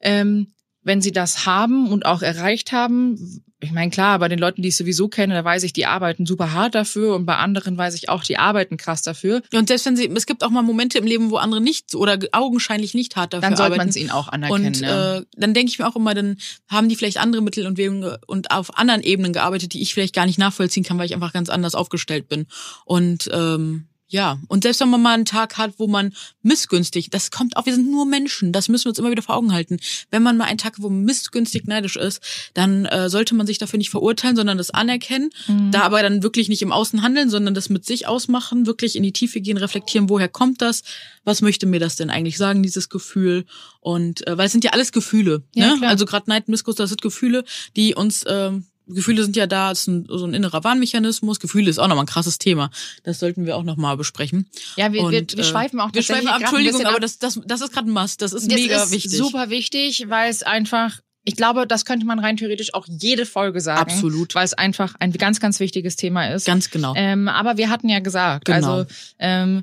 Ähm, 0.00 0.52
wenn 0.82 1.00
sie 1.00 1.12
das 1.12 1.46
haben 1.46 1.92
und 1.92 2.06
auch 2.06 2.22
erreicht 2.22 2.72
haben, 2.72 3.44
ich 3.62 3.70
meine, 3.70 3.90
klar, 3.90 4.18
bei 4.18 4.28
den 4.28 4.40
Leuten, 4.40 4.60
die 4.60 4.68
ich 4.68 4.76
sowieso 4.76 5.06
kenne, 5.06 5.34
da 5.34 5.44
weiß 5.44 5.62
ich, 5.62 5.72
die 5.72 5.86
arbeiten 5.86 6.26
super 6.26 6.52
hart 6.52 6.74
dafür 6.74 7.14
und 7.14 7.26
bei 7.26 7.36
anderen 7.36 7.78
weiß 7.78 7.94
ich 7.94 8.08
auch, 8.08 8.24
die 8.24 8.36
arbeiten 8.36 8.76
krass 8.76 9.02
dafür. 9.02 9.42
Und 9.54 9.68
selbst 9.68 9.86
wenn 9.86 9.96
sie, 9.96 10.10
es 10.12 10.26
gibt 10.26 10.42
auch 10.42 10.50
mal 10.50 10.62
Momente 10.62 10.98
im 10.98 11.06
Leben, 11.06 11.30
wo 11.30 11.36
andere 11.36 11.60
nicht 11.60 11.94
oder 11.94 12.18
augenscheinlich 12.32 12.94
nicht 12.94 13.14
hart 13.14 13.32
dafür 13.32 13.42
Dann 13.42 13.56
sollte 13.56 13.74
arbeiten. 13.74 13.78
man 13.78 13.88
es 13.90 13.96
ihnen 13.96 14.10
auch 14.10 14.28
anerkennen. 14.28 14.66
Und 14.66 14.80
ja. 14.80 15.18
äh, 15.18 15.24
dann 15.36 15.54
denke 15.54 15.70
ich 15.70 15.78
mir 15.78 15.86
auch 15.86 15.94
immer, 15.94 16.12
dann 16.12 16.38
haben 16.68 16.88
die 16.88 16.96
vielleicht 16.96 17.18
andere 17.18 17.40
Mittel 17.40 17.66
und 17.66 17.78
Wege 17.78 18.18
und 18.26 18.50
auf 18.50 18.76
anderen 18.76 19.02
Ebenen 19.02 19.32
gearbeitet, 19.32 19.72
die 19.74 19.80
ich 19.82 19.94
vielleicht 19.94 20.14
gar 20.14 20.26
nicht 20.26 20.38
nachvollziehen 20.38 20.82
kann, 20.82 20.98
weil 20.98 21.06
ich 21.06 21.14
einfach 21.14 21.32
ganz 21.32 21.48
anders 21.48 21.76
aufgestellt 21.76 22.28
bin. 22.28 22.46
Und 22.84 23.30
ähm, 23.32 23.86
ja, 24.12 24.38
und 24.48 24.62
selbst 24.62 24.80
wenn 24.80 24.90
man 24.90 25.00
mal 25.00 25.14
einen 25.14 25.24
Tag 25.24 25.56
hat, 25.56 25.72
wo 25.78 25.86
man 25.86 26.12
missgünstig, 26.42 27.08
das 27.08 27.30
kommt 27.30 27.56
auch, 27.56 27.64
wir 27.64 27.74
sind 27.74 27.90
nur 27.90 28.04
Menschen, 28.04 28.52
das 28.52 28.68
müssen 28.68 28.84
wir 28.84 28.90
uns 28.90 28.98
immer 28.98 29.10
wieder 29.10 29.22
vor 29.22 29.36
Augen 29.36 29.54
halten. 29.54 29.78
Wenn 30.10 30.22
man 30.22 30.36
mal 30.36 30.44
einen 30.44 30.58
Tag, 30.58 30.74
wo 30.80 30.90
man 30.90 31.04
missgünstig 31.04 31.64
neidisch 31.64 31.96
ist, 31.96 32.20
dann 32.52 32.84
äh, 32.84 33.08
sollte 33.08 33.34
man 33.34 33.46
sich 33.46 33.56
dafür 33.56 33.78
nicht 33.78 33.88
verurteilen, 33.88 34.36
sondern 34.36 34.58
das 34.58 34.68
anerkennen. 34.68 35.30
Mhm. 35.46 35.70
Da 35.70 35.80
aber 35.80 36.02
dann 36.02 36.22
wirklich 36.22 36.50
nicht 36.50 36.60
im 36.60 36.72
Außen 36.72 37.00
handeln, 37.00 37.30
sondern 37.30 37.54
das 37.54 37.70
mit 37.70 37.86
sich 37.86 38.06
ausmachen, 38.06 38.66
wirklich 38.66 38.96
in 38.96 39.02
die 39.02 39.14
Tiefe 39.14 39.40
gehen, 39.40 39.56
reflektieren, 39.56 40.10
woher 40.10 40.28
kommt 40.28 40.60
das? 40.60 40.82
Was 41.24 41.40
möchte 41.40 41.64
mir 41.64 41.80
das 41.80 41.96
denn 41.96 42.10
eigentlich 42.10 42.36
sagen, 42.36 42.62
dieses 42.62 42.90
Gefühl? 42.90 43.46
Und 43.80 44.26
äh, 44.26 44.36
weil 44.36 44.44
es 44.44 44.52
sind 44.52 44.62
ja 44.62 44.72
alles 44.72 44.92
Gefühle. 44.92 45.42
Ja, 45.54 45.68
ne? 45.68 45.78
klar. 45.78 45.90
Also 45.90 46.04
gerade 46.04 46.28
Neid, 46.28 46.48
Missgunst, 46.48 46.78
das 46.78 46.90
sind 46.90 47.00
Gefühle, 47.00 47.44
die 47.76 47.94
uns 47.94 48.24
ähm, 48.28 48.66
Gefühle 48.86 49.22
sind 49.22 49.36
ja 49.36 49.46
da, 49.46 49.70
es 49.70 49.80
ist 49.82 49.86
ein, 49.88 50.06
so 50.08 50.24
ein 50.26 50.34
innerer 50.34 50.64
Warnmechanismus. 50.64 51.40
Gefühle 51.40 51.70
ist 51.70 51.78
auch 51.78 51.88
nochmal 51.88 52.04
ein 52.04 52.08
krasses 52.08 52.38
Thema. 52.38 52.70
Das 53.04 53.18
sollten 53.20 53.46
wir 53.46 53.56
auch 53.56 53.62
nochmal 53.62 53.96
besprechen. 53.96 54.48
Ja, 54.76 54.92
wir, 54.92 55.00
wir, 55.10 55.20
Und, 55.20 55.36
wir 55.36 55.38
äh, 55.38 55.44
schweifen 55.44 55.80
auch 55.80 55.92
Wir 55.92 56.02
schweifen 56.02 56.28
ab, 56.28 56.40
Entschuldigung, 56.40 56.84
aber 56.84 56.96
ab. 56.96 57.00
das, 57.00 57.18
das, 57.18 57.40
das 57.46 57.60
ist 57.60 57.72
gerade 57.72 57.88
ein 57.88 57.92
Must. 57.92 58.20
Das 58.22 58.32
ist 58.32 58.50
Das 58.50 58.54
mega 58.60 58.82
ist 58.82 58.90
wichtig. 58.92 59.12
super 59.12 59.50
wichtig, 59.50 60.04
weil 60.08 60.30
es 60.30 60.42
einfach, 60.42 60.98
ich 61.24 61.36
glaube, 61.36 61.66
das 61.66 61.84
könnte 61.84 62.04
man 62.06 62.18
rein 62.18 62.36
theoretisch 62.36 62.74
auch 62.74 62.86
jede 62.88 63.24
Folge 63.26 63.60
sagen. 63.60 63.80
Absolut. 63.80 64.34
Weil 64.34 64.44
es 64.44 64.54
einfach 64.54 64.94
ein 64.98 65.12
ganz, 65.12 65.38
ganz 65.40 65.60
wichtiges 65.60 65.96
Thema 65.96 66.26
ist. 66.34 66.44
Ganz 66.46 66.70
genau. 66.70 66.94
Ähm, 66.96 67.28
aber 67.28 67.56
wir 67.56 67.70
hatten 67.70 67.88
ja 67.88 68.00
gesagt, 68.00 68.46
Genau. 68.46 68.78
also 68.78 68.90
ähm, 69.18 69.62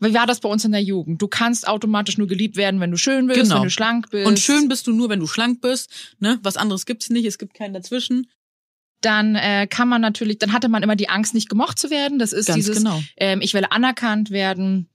wie 0.00 0.14
war 0.14 0.26
das 0.26 0.38
bei 0.40 0.48
uns 0.48 0.64
in 0.64 0.70
der 0.72 0.82
Jugend? 0.82 1.20
Du 1.20 1.26
kannst 1.26 1.66
automatisch 1.66 2.18
nur 2.18 2.28
geliebt 2.28 2.56
werden, 2.56 2.80
wenn 2.80 2.90
du 2.92 2.96
schön 2.96 3.26
bist, 3.26 3.40
Genau. 3.40 3.56
wenn 3.56 3.62
du 3.64 3.70
schlank 3.70 4.10
bist. 4.10 4.26
Und 4.28 4.38
schön 4.38 4.68
bist 4.68 4.86
du 4.86 4.92
nur, 4.92 5.08
wenn 5.08 5.18
du 5.20 5.26
schlank 5.26 5.60
bist. 5.60 5.90
Ne? 6.20 6.38
Was 6.42 6.56
anderes 6.56 6.86
gibt's 6.86 7.10
nicht. 7.10 7.24
Es 7.24 7.38
gibt 7.38 7.54
keinen 7.54 7.74
dazwischen. 7.74 8.28
Dann 9.00 9.36
äh, 9.36 9.66
kann 9.68 9.88
man 9.88 10.00
natürlich, 10.00 10.38
dann 10.38 10.52
hatte 10.52 10.68
man 10.68 10.82
immer 10.82 10.96
die 10.96 11.08
Angst, 11.08 11.34
nicht 11.34 11.48
gemocht 11.48 11.78
zu 11.78 11.90
werden. 11.90 12.18
Das 12.18 12.32
ist 12.32 12.46
Ganz 12.46 12.56
dieses, 12.56 12.78
genau. 12.78 13.00
ähm, 13.16 13.40
ich 13.40 13.54
will 13.54 13.64
anerkannt 13.68 14.30
werden. 14.30 14.88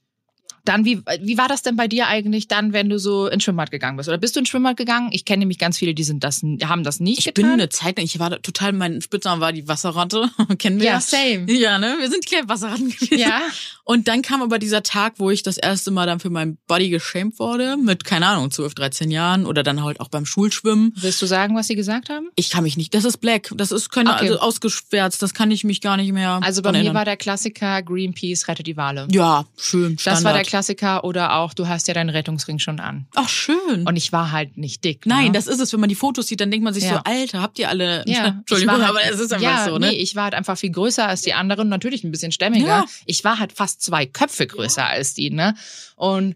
Dann, 0.65 0.85
wie, 0.85 1.01
wie 1.21 1.37
war 1.37 1.47
das 1.47 1.61
denn 1.61 1.75
bei 1.75 1.87
dir 1.87 2.07
eigentlich 2.07 2.47
dann, 2.47 2.71
wenn 2.73 2.89
du 2.89 2.97
so 2.99 3.27
ins 3.27 3.43
Schwimmbad 3.43 3.69
gegangen 3.71 3.97
bist? 3.97 4.07
Oder 4.09 4.17
bist 4.17 4.35
du 4.35 4.39
ins 4.39 4.49
Schwimmbad 4.49 4.77
gegangen? 4.77 5.09
Ich 5.11 5.25
kenne 5.25 5.39
nämlich 5.39 5.59
ganz 5.59 5.77
viele, 5.77 5.93
die 5.93 6.03
sind 6.03 6.23
das, 6.23 6.41
haben 6.63 6.83
das 6.83 6.99
nicht 6.99 7.19
Ich 7.19 7.25
getan. 7.25 7.43
bin 7.43 7.51
eine 7.53 7.69
Zeit 7.69 7.99
ich 7.99 8.17
war 8.19 8.41
total, 8.41 8.73
mein 8.73 9.01
Spitzname 9.01 9.41
war 9.41 9.51
die 9.53 9.67
Wasserratte. 9.67 10.29
Kennen 10.57 10.79
wir 10.79 10.85
ja, 10.87 10.99
same. 11.01 11.45
Ja, 11.51 11.77
ne? 11.79 11.97
Wir 11.99 12.09
sind 12.09 12.25
kleine 12.25 12.47
Wasserratten 12.49 12.89
gewesen. 12.89 13.17
Ja. 13.19 13.41
Und 13.85 14.07
dann 14.07 14.21
kam 14.21 14.41
aber 14.41 14.57
dieser 14.59 14.81
Tag, 14.83 15.15
wo 15.17 15.29
ich 15.29 15.43
das 15.43 15.57
erste 15.57 15.91
Mal 15.91 16.05
dann 16.05 16.19
für 16.21 16.29
meinen 16.29 16.57
Body 16.67 16.89
geschämt 16.89 17.39
wurde, 17.39 17.75
mit, 17.77 18.05
keine 18.05 18.27
Ahnung, 18.27 18.49
12, 18.49 18.73
13 18.75 19.11
Jahren 19.11 19.45
oder 19.45 19.63
dann 19.63 19.83
halt 19.83 19.99
auch 19.99 20.07
beim 20.07 20.25
Schulschwimmen. 20.25 20.93
Willst 20.95 21.21
du 21.21 21.25
sagen, 21.25 21.55
was 21.55 21.67
sie 21.67 21.75
gesagt 21.75 22.09
haben? 22.09 22.29
Ich 22.35 22.49
kann 22.49 22.63
mich 22.63 22.77
nicht, 22.77 22.93
das 22.95 23.03
ist 23.05 23.17
black, 23.17 23.51
das 23.55 23.71
ist 23.71 23.89
keine, 23.91 24.11
Okay. 24.13 24.29
also 24.29 24.39
ausgeschwärzt, 24.39 25.21
das 25.21 25.33
kann 25.33 25.51
ich 25.51 25.63
mich 25.63 25.81
gar 25.81 25.97
nicht 25.97 26.11
mehr 26.13 26.39
Also 26.41 26.61
bei 26.61 26.71
mir 26.71 26.77
erinnern. 26.77 26.95
war 26.95 27.05
der 27.05 27.17
Klassiker 27.17 27.81
Greenpeace 27.81 28.47
rettet 28.47 28.67
die 28.67 28.77
Wale. 28.77 29.07
Ja, 29.11 29.45
schön, 29.57 29.95
Das 29.95 30.01
Standard. 30.03 30.23
war 30.23 30.33
der 30.33 30.43
Klassiker 30.53 31.03
oder 31.03 31.33
auch, 31.33 31.55
du 31.55 31.67
hast 31.67 31.87
ja 31.87 31.95
deinen 31.95 32.11
Rettungsring 32.11 32.59
schon 32.59 32.79
an. 32.79 33.07
Ach, 33.15 33.27
schön. 33.27 33.87
Und 33.87 33.95
ich 33.95 34.11
war 34.11 34.31
halt 34.31 34.55
nicht 34.55 34.83
dick. 34.83 35.07
Nein, 35.07 35.25
ne? 35.25 35.31
das 35.31 35.47
ist 35.47 35.59
es, 35.59 35.73
wenn 35.73 35.79
man 35.79 35.89
die 35.89 35.95
Fotos 35.95 36.27
sieht, 36.27 36.41
dann 36.41 36.51
denkt 36.51 36.63
man 36.63 36.75
sich 36.75 36.83
Ja. 36.83 36.97
so, 36.97 36.99
Alter, 37.05 37.41
habt 37.41 37.57
ihr 37.57 37.69
alle, 37.69 38.03
ja, 38.05 38.27
Entschuldigung, 38.39 38.75
halt, 38.75 38.87
aber 38.87 39.03
es 39.03 39.19
ist 39.19 39.33
einfach 39.33 39.43
ja, 39.43 39.65
so, 39.65 39.79
ne? 39.79 39.87
Nee, 39.87 39.95
ich 39.95 40.15
war 40.15 40.25
halt 40.25 40.35
einfach 40.35 40.55
viel 40.55 40.69
größer 40.69 41.07
als 41.07 41.23
die 41.23 41.33
anderen, 41.33 41.69
natürlich 41.69 42.03
ein 42.03 42.11
bisschen 42.11 42.31
stämmiger. 42.31 42.67
Ja. 42.67 42.85
Ich 43.07 43.23
war 43.23 43.39
halt 43.39 43.51
fast 43.51 43.81
zwei 43.81 44.05
Köpfe 44.05 44.45
größer 44.45 44.85
als 44.85 45.15
die, 45.15 45.31
ne? 45.31 45.55
Und 45.95 46.35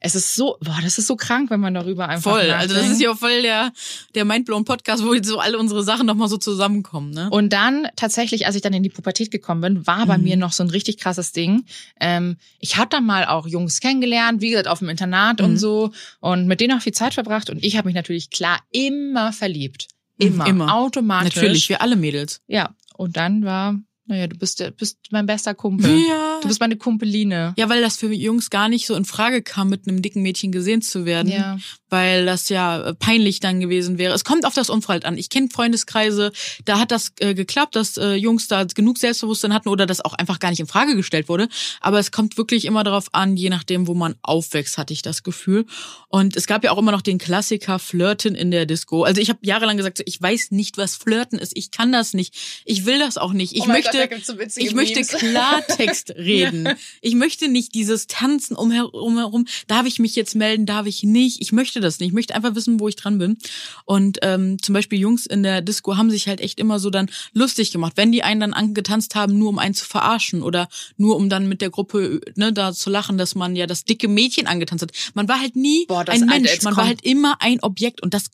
es 0.00 0.14
ist 0.14 0.34
so, 0.34 0.56
boah, 0.60 0.78
das 0.82 0.96
ist 0.98 1.06
so 1.08 1.16
krank, 1.16 1.50
wenn 1.50 1.60
man 1.60 1.74
darüber 1.74 2.08
einfach 2.08 2.30
Voll, 2.32 2.50
also 2.50 2.74
das 2.74 2.84
nachdenkt. 2.84 2.92
ist 2.92 3.00
ja 3.02 3.14
voll 3.14 3.42
der, 3.42 3.72
der 4.14 4.24
Mindblown 4.24 4.64
Podcast, 4.64 5.04
wo 5.04 5.12
jetzt 5.14 5.26
so 5.28 5.38
alle 5.40 5.58
unsere 5.58 5.82
Sachen 5.82 6.06
nochmal 6.06 6.28
so 6.28 6.36
zusammenkommen, 6.36 7.10
ne? 7.10 7.28
Und 7.30 7.52
dann 7.52 7.88
tatsächlich, 7.96 8.46
als 8.46 8.54
ich 8.54 8.62
dann 8.62 8.72
in 8.72 8.82
die 8.82 8.90
Pubertät 8.90 9.30
gekommen 9.30 9.60
bin, 9.60 9.86
war 9.86 10.06
bei 10.06 10.16
Mhm. 10.18 10.24
mir 10.24 10.36
noch 10.36 10.52
so 10.52 10.62
ein 10.62 10.70
richtig 10.70 10.98
krasses 10.98 11.32
Ding. 11.32 11.64
Ähm, 12.00 12.36
ich 12.60 12.76
hatte 12.76 12.90
da 12.96 13.00
mal 13.00 13.26
auch 13.26 13.46
Jungs 13.46 13.80
kennengelernt, 13.80 14.40
wie 14.40 14.50
gesagt, 14.50 14.68
auf 14.68 14.78
dem 14.78 14.88
Internat 14.88 15.40
und 15.40 15.52
Mhm. 15.52 15.56
so 15.58 15.90
und 16.20 16.46
mit 16.46 16.60
denen 16.60 16.78
auch 16.78 16.82
viel 16.82 16.94
Zeit 16.94 17.14
verbracht. 17.14 17.50
Und 17.50 17.64
ich 17.64 17.76
habe 17.76 17.86
mich 17.88 17.94
natürlich 17.96 18.30
klar 18.30 18.60
immer 18.70 19.32
verliebt. 19.32 19.88
Immer. 20.18 20.46
Immer. 20.46 20.74
Automatisch. 20.74 21.34
Natürlich, 21.36 21.68
wir 21.68 21.80
alle 21.82 21.96
Mädels. 21.96 22.40
Ja. 22.46 22.74
Und 22.96 23.16
dann 23.16 23.44
war 23.44 23.76
Naja, 24.08 24.26
du 24.26 24.36
bist, 24.36 24.58
der- 24.58 24.70
bist 24.70 24.96
mein 25.10 25.26
bester 25.26 25.54
Kumpel. 25.54 25.90
Ja. 26.08 26.38
Du 26.40 26.48
bist 26.48 26.60
meine 26.60 26.76
Kumpeline. 26.76 27.52
Ja, 27.58 27.68
weil 27.68 27.82
das 27.82 27.96
für 27.98 28.12
Jungs 28.12 28.48
gar 28.48 28.68
nicht 28.70 28.86
so 28.86 28.94
in 28.94 29.04
Frage 29.04 29.42
kam, 29.42 29.68
mit 29.68 29.86
einem 29.86 30.00
dicken 30.02 30.22
Mädchen 30.22 30.50
gesehen 30.50 30.80
zu 30.82 31.04
werden. 31.04 31.30
Ja. 31.30 31.58
Weil 31.90 32.24
das 32.26 32.48
ja 32.48 32.80
äh, 32.88 32.94
peinlich 32.94 33.40
dann 33.40 33.60
gewesen 33.60 33.98
wäre. 33.98 34.14
Es 34.14 34.24
kommt 34.24 34.44
auf 34.46 34.54
das 34.54 34.70
Umfeld 34.70 35.04
an. 35.04 35.16
Ich 35.18 35.28
kenne 35.30 35.48
Freundeskreise, 35.52 36.32
da 36.64 36.78
hat 36.78 36.90
das 36.90 37.12
äh, 37.20 37.34
geklappt, 37.34 37.76
dass 37.76 37.96
äh, 37.98 38.14
Jungs 38.14 38.48
da 38.48 38.64
genug 38.64 38.98
Selbstbewusstsein 38.98 39.52
hatten 39.54 39.68
oder 39.68 39.86
das 39.86 40.02
auch 40.04 40.14
einfach 40.14 40.38
gar 40.38 40.50
nicht 40.50 40.60
in 40.60 40.66
Frage 40.66 40.96
gestellt 40.96 41.28
wurde. 41.28 41.48
Aber 41.80 41.98
es 41.98 42.10
kommt 42.10 42.36
wirklich 42.38 42.64
immer 42.64 42.84
darauf 42.84 43.08
an, 43.12 43.36
je 43.36 43.50
nachdem, 43.50 43.86
wo 43.86 43.94
man 43.94 44.14
aufwächst, 44.22 44.78
hatte 44.78 44.92
ich 44.94 45.02
das 45.02 45.22
Gefühl. 45.22 45.66
Und 46.08 46.36
es 46.36 46.46
gab 46.46 46.64
ja 46.64 46.72
auch 46.72 46.78
immer 46.78 46.92
noch 46.92 47.02
den 47.02 47.18
Klassiker 47.18 47.78
Flirten 47.78 48.34
in 48.34 48.50
der 48.50 48.64
Disco. 48.66 49.02
Also 49.04 49.20
ich 49.20 49.28
habe 49.28 49.40
jahrelang 49.42 49.76
gesagt, 49.76 50.02
ich 50.06 50.20
weiß 50.20 50.50
nicht, 50.50 50.78
was 50.78 50.96
Flirten 50.96 51.38
ist. 51.38 51.52
Ich 51.56 51.70
kann 51.70 51.92
das 51.92 52.14
nicht. 52.14 52.34
Ich 52.64 52.86
will 52.86 52.98
das 52.98 53.18
auch 53.18 53.32
nicht. 53.32 53.52
Ich 53.54 53.62
Oh 53.62 53.66
mein 53.66 53.76
möchte, 53.98 54.24
so 54.24 54.60
ich 54.60 54.74
möchte 54.74 54.94
Memes. 54.94 55.08
Klartext 55.08 56.10
reden. 56.16 56.68
Ich 57.00 57.14
möchte 57.14 57.48
nicht 57.48 57.74
dieses 57.74 58.06
Tanzen 58.06 58.56
umherum, 58.56 59.18
herum. 59.18 59.46
Darf 59.66 59.86
ich 59.86 59.98
mich 59.98 60.16
jetzt 60.16 60.34
melden? 60.34 60.66
Darf 60.66 60.86
ich 60.86 61.02
nicht? 61.02 61.40
Ich 61.40 61.52
möchte 61.52 61.80
das 61.80 61.98
nicht. 61.98 62.08
Ich 62.08 62.14
möchte 62.14 62.34
einfach 62.34 62.54
wissen, 62.54 62.80
wo 62.80 62.88
ich 62.88 62.96
dran 62.96 63.18
bin. 63.18 63.38
Und 63.84 64.18
ähm, 64.22 64.60
zum 64.62 64.72
Beispiel 64.72 64.98
Jungs 64.98 65.26
in 65.26 65.42
der 65.42 65.62
Disco 65.62 65.96
haben 65.96 66.10
sich 66.10 66.28
halt 66.28 66.40
echt 66.40 66.58
immer 66.58 66.78
so 66.78 66.90
dann 66.90 67.10
lustig 67.32 67.72
gemacht, 67.72 67.94
wenn 67.96 68.12
die 68.12 68.22
einen 68.22 68.40
dann 68.40 68.54
angetanzt 68.54 69.14
haben, 69.14 69.38
nur 69.38 69.48
um 69.50 69.58
einen 69.58 69.74
zu 69.74 69.84
verarschen 69.84 70.42
oder 70.42 70.68
nur 70.96 71.16
um 71.16 71.28
dann 71.28 71.48
mit 71.48 71.60
der 71.60 71.70
Gruppe 71.70 72.20
ne, 72.36 72.52
da 72.52 72.72
zu 72.72 72.90
lachen, 72.90 73.18
dass 73.18 73.34
man 73.34 73.56
ja 73.56 73.66
das 73.66 73.84
dicke 73.84 74.08
Mädchen 74.08 74.46
angetanzt 74.46 74.82
hat. 74.82 74.92
Man 75.14 75.28
war 75.28 75.40
halt 75.40 75.56
nie 75.56 75.86
Boah, 75.86 76.04
ein 76.08 76.26
Mensch. 76.26 76.62
Man 76.62 76.76
war 76.76 76.86
halt 76.86 77.04
immer 77.04 77.36
ein 77.40 77.62
Objekt 77.62 78.02
und 78.02 78.14
das, 78.14 78.30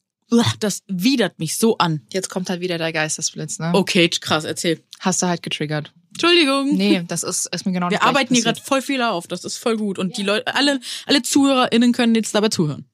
das 0.60 0.82
widert 0.86 1.38
mich 1.38 1.56
so 1.56 1.78
an. 1.78 2.00
Jetzt 2.12 2.28
kommt 2.28 2.48
halt 2.50 2.60
wieder 2.60 2.78
der 2.78 2.92
Geistesblitz, 2.92 3.58
ne? 3.58 3.70
Okay, 3.74 4.08
krass, 4.08 4.44
erzähl. 4.44 4.82
Hast 5.00 5.22
du 5.22 5.26
halt 5.26 5.42
getriggert. 5.42 5.92
Entschuldigung. 6.12 6.76
Nee, 6.76 7.02
das 7.06 7.22
ist, 7.24 7.46
ist 7.52 7.66
mir 7.66 7.72
genau 7.72 7.90
Wir 7.90 8.02
arbeiten 8.02 8.34
hier 8.34 8.44
gerade 8.44 8.60
voll 8.60 8.82
viel 8.82 9.02
auf. 9.02 9.26
Das 9.26 9.44
ist 9.44 9.58
voll 9.58 9.76
gut. 9.76 9.98
Und 9.98 10.16
die 10.16 10.22
Leute, 10.22 10.54
alle, 10.54 10.80
alle 11.06 11.22
ZuhörerInnen 11.22 11.92
können 11.92 12.14
jetzt 12.14 12.34
dabei 12.34 12.48
zuhören. 12.48 12.84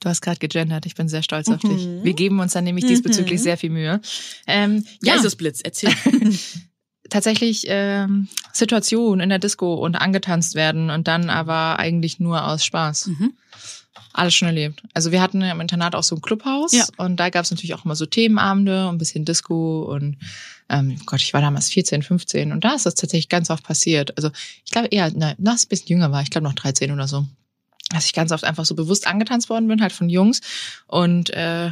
Du 0.00 0.08
hast 0.08 0.22
gerade 0.22 0.38
gegendert, 0.38 0.86
ich 0.86 0.94
bin 0.94 1.10
sehr 1.10 1.22
stolz 1.22 1.48
auf 1.48 1.60
dich. 1.60 1.86
Mhm. 1.86 2.02
Wir 2.02 2.14
geben 2.14 2.40
uns 2.40 2.54
dann 2.54 2.64
nämlich 2.64 2.86
diesbezüglich 2.86 3.38
Mhm. 3.40 3.44
sehr 3.44 3.58
viel 3.58 3.68
Mühe. 3.70 4.00
Ähm, 4.46 4.86
ja, 5.02 5.14
Geistesblitz, 5.14 5.60
erzähl. 5.62 5.92
tatsächlich 7.10 7.64
ähm, 7.66 8.28
Situation 8.52 9.20
in 9.20 9.28
der 9.28 9.38
Disco 9.38 9.74
und 9.74 9.96
angetanzt 9.96 10.54
werden 10.54 10.88
und 10.88 11.06
dann 11.08 11.28
aber 11.28 11.78
eigentlich 11.78 12.18
nur 12.20 12.46
aus 12.46 12.64
Spaß. 12.64 13.08
Mhm. 13.08 13.32
Alles 14.12 14.34
schon 14.34 14.48
erlebt. 14.48 14.82
Also 14.92 15.12
wir 15.12 15.20
hatten 15.22 15.40
im 15.40 15.60
Internat 15.60 15.94
auch 15.94 16.02
so 16.02 16.16
ein 16.16 16.20
Clubhaus 16.20 16.72
Ja. 16.72 16.84
und 16.96 17.16
da 17.16 17.30
gab 17.30 17.44
es 17.44 17.50
natürlich 17.50 17.74
auch 17.74 17.84
immer 17.84 17.94
so 17.94 18.06
Themenabende 18.06 18.88
und 18.88 18.96
ein 18.96 18.98
bisschen 18.98 19.24
Disco 19.24 19.82
und 19.82 20.16
ähm, 20.68 21.00
Gott, 21.06 21.20
ich 21.20 21.32
war 21.32 21.40
damals 21.40 21.68
14, 21.70 22.02
15 22.02 22.52
und 22.52 22.64
da 22.64 22.74
ist 22.74 22.86
das 22.86 22.94
tatsächlich 22.94 23.28
ganz 23.28 23.50
oft 23.50 23.62
passiert. 23.62 24.16
Also 24.16 24.30
ich 24.64 24.72
glaube 24.72 24.88
eher, 24.88 25.10
nein, 25.14 25.36
na, 25.38 25.52
als 25.52 25.62
ich 25.62 25.66
ein 25.66 25.68
bisschen 25.70 25.88
jünger 25.88 26.10
war, 26.12 26.22
ich 26.22 26.30
glaube 26.30 26.44
noch 26.46 26.54
13 26.54 26.90
oder 26.90 27.06
so. 27.08 27.26
Dass 27.90 28.06
ich 28.06 28.12
ganz 28.12 28.30
oft 28.32 28.44
einfach 28.44 28.64
so 28.64 28.74
bewusst 28.74 29.06
angetanzt 29.06 29.48
worden 29.48 29.68
bin, 29.68 29.80
halt 29.82 29.92
von 29.92 30.08
Jungs 30.08 30.40
und 30.86 31.30
äh, 31.30 31.70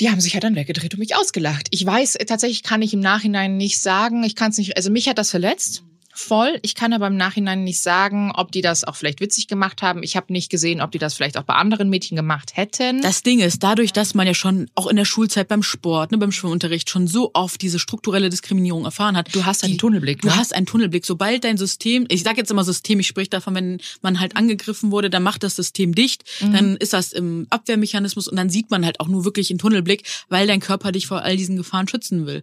die 0.00 0.10
haben 0.10 0.20
sich 0.20 0.34
ja 0.34 0.40
dann 0.40 0.56
weggedreht 0.56 0.92
und 0.94 1.00
mich 1.00 1.16
ausgelacht. 1.16 1.68
Ich 1.70 1.84
weiß, 1.84 2.16
äh, 2.16 2.24
tatsächlich 2.26 2.62
kann 2.62 2.82
ich 2.82 2.92
im 2.92 3.00
Nachhinein 3.00 3.56
nicht 3.56 3.80
sagen, 3.80 4.24
ich 4.24 4.36
kann 4.36 4.50
es 4.50 4.58
nicht, 4.58 4.76
also 4.76 4.90
mich 4.90 5.08
hat 5.08 5.18
das 5.18 5.30
verletzt. 5.30 5.82
Voll. 6.18 6.58
Ich 6.62 6.74
kann 6.74 6.92
aber 6.92 7.06
im 7.08 7.16
Nachhinein 7.16 7.62
nicht 7.62 7.80
sagen, 7.82 8.32
ob 8.34 8.50
die 8.50 8.62
das 8.62 8.84
auch 8.84 8.96
vielleicht 8.96 9.20
witzig 9.20 9.48
gemacht 9.48 9.82
haben. 9.82 10.02
Ich 10.02 10.16
habe 10.16 10.32
nicht 10.32 10.50
gesehen, 10.50 10.80
ob 10.80 10.90
die 10.90 10.98
das 10.98 11.14
vielleicht 11.14 11.36
auch 11.36 11.42
bei 11.42 11.54
anderen 11.54 11.90
Mädchen 11.90 12.16
gemacht 12.16 12.56
hätten. 12.56 13.02
Das 13.02 13.22
Ding 13.22 13.40
ist, 13.40 13.62
dadurch, 13.62 13.92
dass 13.92 14.14
man 14.14 14.26
ja 14.26 14.32
schon 14.34 14.68
auch 14.74 14.86
in 14.86 14.96
der 14.96 15.04
Schulzeit 15.04 15.48
beim 15.48 15.62
Sport, 15.62 16.12
ne, 16.12 16.18
beim 16.18 16.32
Schwimmunterricht 16.32 16.88
schon 16.88 17.06
so 17.06 17.30
oft 17.34 17.60
diese 17.60 17.78
strukturelle 17.78 18.30
Diskriminierung 18.30 18.84
erfahren 18.86 19.16
hat. 19.16 19.34
du 19.34 19.44
hast 19.44 19.62
einen 19.62 19.72
die- 19.74 19.76
Tunnelblick. 19.78 20.22
Du 20.22 20.28
ne? 20.28 20.36
hast 20.36 20.54
einen 20.54 20.66
Tunnelblick. 20.66 21.04
Sobald 21.04 21.44
dein 21.44 21.58
System, 21.58 22.06
ich 22.08 22.22
sage 22.22 22.38
jetzt 22.38 22.50
immer 22.50 22.64
System, 22.64 22.98
ich 22.98 23.06
spreche 23.06 23.30
davon, 23.30 23.54
wenn 23.54 23.78
man 24.00 24.18
halt 24.18 24.36
angegriffen 24.36 24.90
wurde, 24.90 25.10
dann 25.10 25.22
macht 25.22 25.42
das 25.42 25.56
System 25.56 25.94
dicht, 25.94 26.24
Mhm. 26.40 26.52
dann 26.52 26.76
ist 26.76 26.92
das 26.92 27.12
im 27.12 27.46
Abwehrmechanismus 27.50 28.26
und 28.28 28.36
dann 28.36 28.48
sieht 28.50 28.70
man 28.70 28.84
halt 28.86 29.00
auch 29.00 29.08
nur 29.08 29.24
wirklich 29.24 29.50
einen 29.50 29.58
Tunnelblick, 29.58 30.04
weil 30.28 30.46
dein 30.46 30.60
Körper 30.60 30.92
dich 30.92 31.06
vor 31.06 31.22
all 31.22 31.36
diesen 31.36 31.56
Gefahren 31.56 31.88
schützen 31.88 32.26
will. 32.26 32.42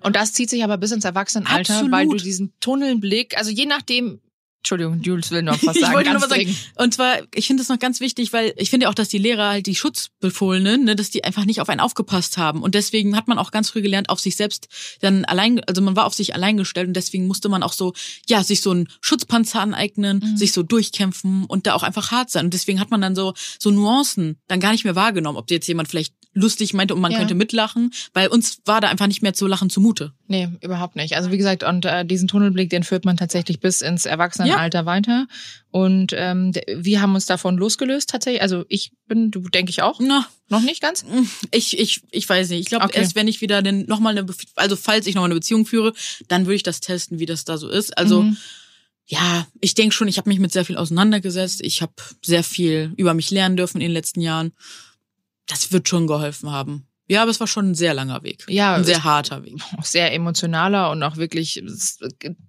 Und 0.00 0.16
das 0.16 0.32
zieht 0.32 0.50
sich 0.50 0.64
aber 0.64 0.78
bis 0.78 0.92
ins 0.92 1.04
Erwachsenenalter, 1.04 1.74
Absolut. 1.74 1.92
weil 1.92 2.06
du 2.06 2.16
diesen 2.16 2.52
Tunnelblick, 2.60 3.36
also 3.36 3.50
je 3.50 3.66
nachdem, 3.66 4.20
Entschuldigung, 4.62 5.00
Jules 5.02 5.30
will 5.30 5.42
noch 5.42 5.54
was 5.62 5.76
Ich 5.76 5.82
sagen. 5.82 5.94
wollte 5.94 6.10
nur 6.10 6.20
was 6.22 6.28
sagen. 6.28 6.54
Und 6.76 6.94
zwar, 6.94 7.18
ich 7.34 7.46
finde 7.46 7.62
das 7.62 7.68
noch 7.68 7.78
ganz 7.78 8.00
wichtig, 8.00 8.32
weil 8.32 8.52
ich 8.56 8.68
finde 8.70 8.88
auch, 8.88 8.94
dass 8.94 9.08
die 9.08 9.18
Lehrer 9.18 9.48
halt 9.50 9.66
die 9.66 9.74
Schutzbefohlenen, 9.74 10.84
ne, 10.84 10.96
dass 10.96 11.10
die 11.10 11.24
einfach 11.24 11.44
nicht 11.44 11.60
auf 11.60 11.68
einen 11.68 11.80
aufgepasst 11.80 12.36
haben. 12.36 12.62
Und 12.62 12.74
deswegen 12.74 13.16
hat 13.16 13.28
man 13.28 13.38
auch 13.38 13.50
ganz 13.50 13.70
früh 13.70 13.80
gelernt, 13.82 14.10
auf 14.10 14.20
sich 14.20 14.36
selbst 14.36 14.68
dann 15.00 15.24
allein, 15.24 15.60
also 15.64 15.80
man 15.82 15.96
war 15.96 16.04
auf 16.06 16.14
sich 16.14 16.34
allein 16.34 16.56
gestellt 16.56 16.88
und 16.88 16.94
deswegen 16.94 17.26
musste 17.26 17.48
man 17.48 17.62
auch 17.62 17.72
so, 17.72 17.94
ja, 18.28 18.42
sich 18.44 18.60
so 18.60 18.70
einen 18.70 18.88
Schutzpanzer 19.00 19.60
aneignen, 19.60 20.20
Mhm. 20.22 20.36
sich 20.36 20.52
so 20.52 20.62
durchkämpfen 20.62 21.44
und 21.46 21.66
da 21.66 21.74
auch 21.74 21.82
einfach 21.82 22.10
hart 22.10 22.30
sein. 22.30 22.46
Und 22.46 22.54
deswegen 22.54 22.80
hat 22.80 22.90
man 22.90 23.00
dann 23.00 23.14
so, 23.14 23.32
so 23.58 23.70
Nuancen 23.70 24.36
dann 24.48 24.60
gar 24.60 24.72
nicht 24.72 24.84
mehr 24.84 24.96
wahrgenommen, 24.96 25.38
ob 25.38 25.50
jetzt 25.50 25.66
jemand 25.68 25.88
vielleicht 25.88 26.14
lustig 26.32 26.74
meinte 26.74 26.94
und 26.94 27.00
man 27.00 27.10
Ja. 27.10 27.18
könnte 27.18 27.34
mitlachen, 27.34 27.90
weil 28.14 28.28
uns 28.28 28.58
war 28.64 28.80
da 28.80 28.88
einfach 28.88 29.08
nicht 29.08 29.20
mehr 29.22 29.34
zu 29.34 29.46
lachen 29.48 29.68
zumute. 29.68 30.12
Nee, 30.28 30.48
überhaupt 30.60 30.94
nicht. 30.94 31.16
Also 31.16 31.32
wie 31.32 31.36
gesagt, 31.38 31.64
und 31.64 31.84
äh, 31.84 32.04
diesen 32.04 32.28
Tunnelblick, 32.28 32.70
den 32.70 32.84
führt 32.84 33.04
man 33.04 33.16
tatsächlich 33.16 33.58
bis 33.58 33.80
ins 33.80 34.06
Erwachsenenalter 34.50 34.86
weiter. 34.86 35.26
Und 35.70 36.12
ähm, 36.16 36.52
wir 36.76 37.00
haben 37.00 37.14
uns 37.14 37.26
davon 37.26 37.56
losgelöst 37.56 38.10
tatsächlich. 38.10 38.42
Also 38.42 38.64
ich 38.68 38.92
bin, 39.06 39.30
du 39.30 39.40
denke 39.48 39.70
ich 39.70 39.82
auch, 39.82 40.00
Na, 40.02 40.26
noch 40.48 40.62
nicht 40.62 40.80
ganz. 40.82 41.04
Ich, 41.52 41.78
ich, 41.78 42.02
ich 42.10 42.28
weiß 42.28 42.50
nicht. 42.50 42.60
Ich 42.60 42.66
glaube, 42.66 42.84
Okay. 42.86 42.98
erst 42.98 43.14
wenn 43.14 43.28
ich 43.28 43.40
wieder 43.40 43.62
den, 43.62 43.86
noch 43.86 44.00
mal 44.00 44.16
eine, 44.16 44.26
also 44.56 44.76
falls 44.76 45.06
ich 45.06 45.14
noch 45.14 45.22
mal 45.22 45.26
eine 45.26 45.34
Beziehung 45.34 45.64
führe, 45.66 45.92
dann 46.28 46.46
würde 46.46 46.56
ich 46.56 46.62
das 46.62 46.80
testen, 46.80 47.18
wie 47.18 47.26
das 47.26 47.44
da 47.44 47.56
so 47.58 47.68
ist. 47.68 47.96
Also 47.96 48.22
Mhm. 48.22 48.36
ja, 49.06 49.46
ich 49.60 49.74
denke 49.74 49.94
schon, 49.94 50.08
ich 50.08 50.18
habe 50.18 50.28
mich 50.28 50.38
mit 50.40 50.52
sehr 50.52 50.64
viel 50.64 50.76
auseinandergesetzt. 50.76 51.60
Ich 51.62 51.82
habe 51.82 51.92
sehr 52.24 52.42
viel 52.44 52.92
über 52.96 53.14
mich 53.14 53.30
lernen 53.30 53.56
dürfen 53.56 53.78
in 53.80 53.88
den 53.88 53.92
letzten 53.92 54.20
Jahren. 54.20 54.52
Das 55.46 55.72
wird 55.72 55.88
schon 55.88 56.06
geholfen 56.06 56.50
haben. 56.50 56.86
Ja, 57.10 57.22
aber 57.22 57.32
es 57.32 57.40
war 57.40 57.48
schon 57.48 57.70
ein 57.70 57.74
sehr 57.74 57.92
langer 57.92 58.22
Weg. 58.22 58.44
Ja, 58.48 58.76
ein 58.76 58.84
sehr 58.84 59.02
harter 59.02 59.42
Weg. 59.44 59.54
auch 59.76 59.84
sehr 59.84 60.14
emotionaler 60.14 60.92
und 60.92 61.02
auch 61.02 61.16
wirklich, 61.16 61.56
es 61.56 61.98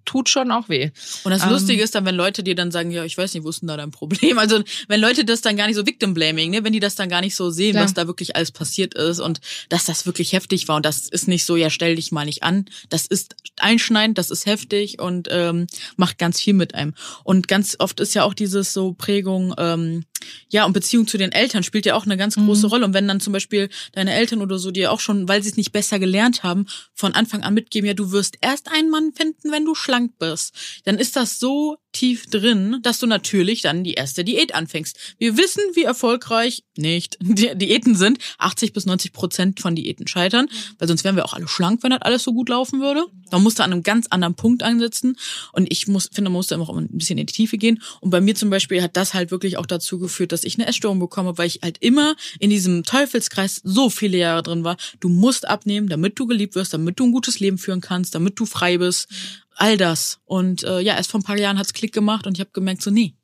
tut 0.04 0.28
schon 0.28 0.52
auch 0.52 0.68
weh. 0.68 0.90
Und 1.24 1.32
das 1.32 1.42
Ähm, 1.42 1.50
Lustige 1.50 1.82
ist 1.82 1.96
dann, 1.96 2.04
wenn 2.04 2.14
Leute 2.14 2.44
dir 2.44 2.54
dann 2.54 2.70
sagen, 2.70 2.92
ja, 2.92 3.04
ich 3.04 3.18
weiß 3.18 3.34
nicht, 3.34 3.42
wo 3.42 3.48
ist 3.48 3.60
denn 3.62 3.66
da 3.66 3.76
dein 3.76 3.90
Problem? 3.90 4.38
Also 4.42 4.62
wenn 4.86 5.00
Leute 5.00 5.24
das 5.24 5.40
dann 5.40 5.56
gar 5.56 5.66
nicht 5.66 5.74
so 5.74 5.84
Victim 5.84 6.14
Blaming, 6.14 6.50
ne, 6.52 6.62
wenn 6.62 6.72
die 6.72 6.78
das 6.78 6.94
dann 6.94 7.08
gar 7.08 7.20
nicht 7.22 7.34
so 7.34 7.50
sehen, 7.50 7.72
Klar. 7.72 7.84
was 7.84 7.94
da 7.94 8.06
wirklich 8.06 8.36
alles 8.36 8.52
passiert 8.52 8.94
ist 8.94 9.18
und 9.18 9.40
dass 9.68 9.84
das 9.84 10.06
wirklich 10.06 10.32
heftig 10.32 10.68
war 10.68 10.76
und 10.76 10.86
das 10.86 11.08
ist 11.08 11.26
nicht 11.26 11.44
so, 11.44 11.56
ja, 11.56 11.68
stell 11.68 11.96
dich 11.96 12.12
mal 12.12 12.24
nicht 12.24 12.44
an. 12.44 12.66
Das 12.88 13.06
ist 13.08 13.34
einschneidend, 13.58 14.16
das 14.16 14.30
ist 14.30 14.46
heftig 14.46 15.00
und 15.00 15.26
ähm, 15.32 15.66
macht 15.96 16.18
ganz 16.18 16.40
viel 16.40 16.54
mit 16.54 16.74
einem. 16.76 16.94
Und 17.24 17.48
ganz 17.48 17.74
oft 17.80 17.98
ist 17.98 18.14
ja 18.14 18.22
auch 18.22 18.34
dieses 18.34 18.72
so 18.72 18.92
Prägung, 18.92 19.54
ähm, 19.58 20.04
ja, 20.48 20.64
und 20.64 20.72
Beziehung 20.72 21.06
zu 21.06 21.18
den 21.18 21.32
Eltern 21.32 21.62
spielt 21.62 21.86
ja 21.86 21.94
auch 21.94 22.04
eine 22.04 22.16
ganz 22.16 22.36
große 22.36 22.66
Rolle. 22.66 22.84
Und 22.84 22.94
wenn 22.94 23.08
dann 23.08 23.20
zum 23.20 23.32
Beispiel 23.32 23.68
deine 23.92 24.12
Eltern 24.12 24.40
oder 24.42 24.58
so 24.58 24.70
dir 24.70 24.92
auch 24.92 25.00
schon, 25.00 25.28
weil 25.28 25.42
sie 25.42 25.50
es 25.50 25.56
nicht 25.56 25.72
besser 25.72 25.98
gelernt 25.98 26.42
haben, 26.42 26.66
von 26.94 27.14
Anfang 27.14 27.42
an 27.42 27.54
mitgeben, 27.54 27.86
ja, 27.86 27.94
du 27.94 28.12
wirst 28.12 28.36
erst 28.40 28.70
einen 28.70 28.90
Mann 28.90 29.12
finden, 29.14 29.52
wenn 29.52 29.64
du 29.64 29.74
schlank 29.74 30.18
bist, 30.18 30.54
dann 30.84 30.98
ist 30.98 31.16
das 31.16 31.38
so 31.38 31.78
tief 31.92 32.26
drin, 32.26 32.78
dass 32.82 32.98
du 32.98 33.06
natürlich 33.06 33.62
dann 33.62 33.84
die 33.84 33.94
erste 33.94 34.24
Diät 34.24 34.54
anfängst. 34.54 34.98
Wir 35.18 35.36
wissen, 35.36 35.62
wie 35.74 35.84
erfolgreich 35.84 36.64
nicht 36.76 37.18
die 37.20 37.54
Diäten 37.54 37.94
sind. 37.94 38.18
80 38.38 38.72
bis 38.72 38.86
90 38.86 39.12
Prozent 39.12 39.60
von 39.60 39.76
Diäten 39.76 40.06
scheitern, 40.06 40.48
weil 40.78 40.88
sonst 40.88 41.04
wären 41.04 41.16
wir 41.16 41.24
auch 41.24 41.34
alle 41.34 41.48
schlank, 41.48 41.82
wenn 41.82 41.90
das 41.90 42.02
alles 42.02 42.22
so 42.22 42.32
gut 42.32 42.48
laufen 42.48 42.80
würde. 42.80 43.04
Man 43.30 43.42
musste 43.42 43.64
an 43.64 43.72
einem 43.72 43.82
ganz 43.82 44.06
anderen 44.08 44.34
Punkt 44.34 44.62
ansetzen. 44.62 45.16
Und 45.52 45.70
ich 45.70 45.86
muss, 45.88 46.08
finde, 46.12 46.30
man 46.30 46.38
musste 46.38 46.54
immer 46.54 46.68
auch 46.68 46.76
ein 46.76 46.88
bisschen 46.88 47.18
in 47.18 47.26
die 47.26 47.32
Tiefe 47.32 47.58
gehen. 47.58 47.82
Und 48.00 48.10
bei 48.10 48.20
mir 48.20 48.34
zum 48.34 48.50
Beispiel 48.50 48.82
hat 48.82 48.96
das 48.96 49.14
halt 49.14 49.30
wirklich 49.30 49.56
auch 49.58 49.66
dazu 49.66 49.98
geführt, 49.98 50.32
dass 50.32 50.44
ich 50.44 50.58
eine 50.58 50.66
Essstörung 50.66 50.98
bekomme, 50.98 51.36
weil 51.38 51.46
ich 51.46 51.60
halt 51.62 51.78
immer 51.80 52.16
in 52.38 52.50
diesem 52.50 52.84
Teufelskreis 52.84 53.60
so 53.64 53.90
viele 53.90 54.18
Jahre 54.18 54.42
drin 54.42 54.64
war. 54.64 54.76
Du 55.00 55.08
musst 55.08 55.48
abnehmen, 55.48 55.88
damit 55.88 56.18
du 56.18 56.26
geliebt 56.26 56.54
wirst, 56.54 56.74
damit 56.74 56.98
du 56.98 57.04
ein 57.04 57.12
gutes 57.12 57.40
Leben 57.40 57.58
führen 57.58 57.80
kannst, 57.80 58.14
damit 58.14 58.38
du 58.38 58.46
frei 58.46 58.78
bist. 58.78 59.08
All 59.56 59.76
das. 59.76 60.18
Und 60.24 60.62
äh, 60.64 60.80
ja, 60.80 60.96
erst 60.96 61.10
vor 61.10 61.20
ein 61.20 61.24
paar 61.24 61.38
Jahren 61.38 61.58
hat's 61.58 61.72
Klick 61.72 61.92
gemacht 61.92 62.26
und 62.26 62.34
ich 62.36 62.40
habe 62.40 62.50
gemerkt, 62.52 62.82
so 62.82 62.90
nee, 62.90 63.14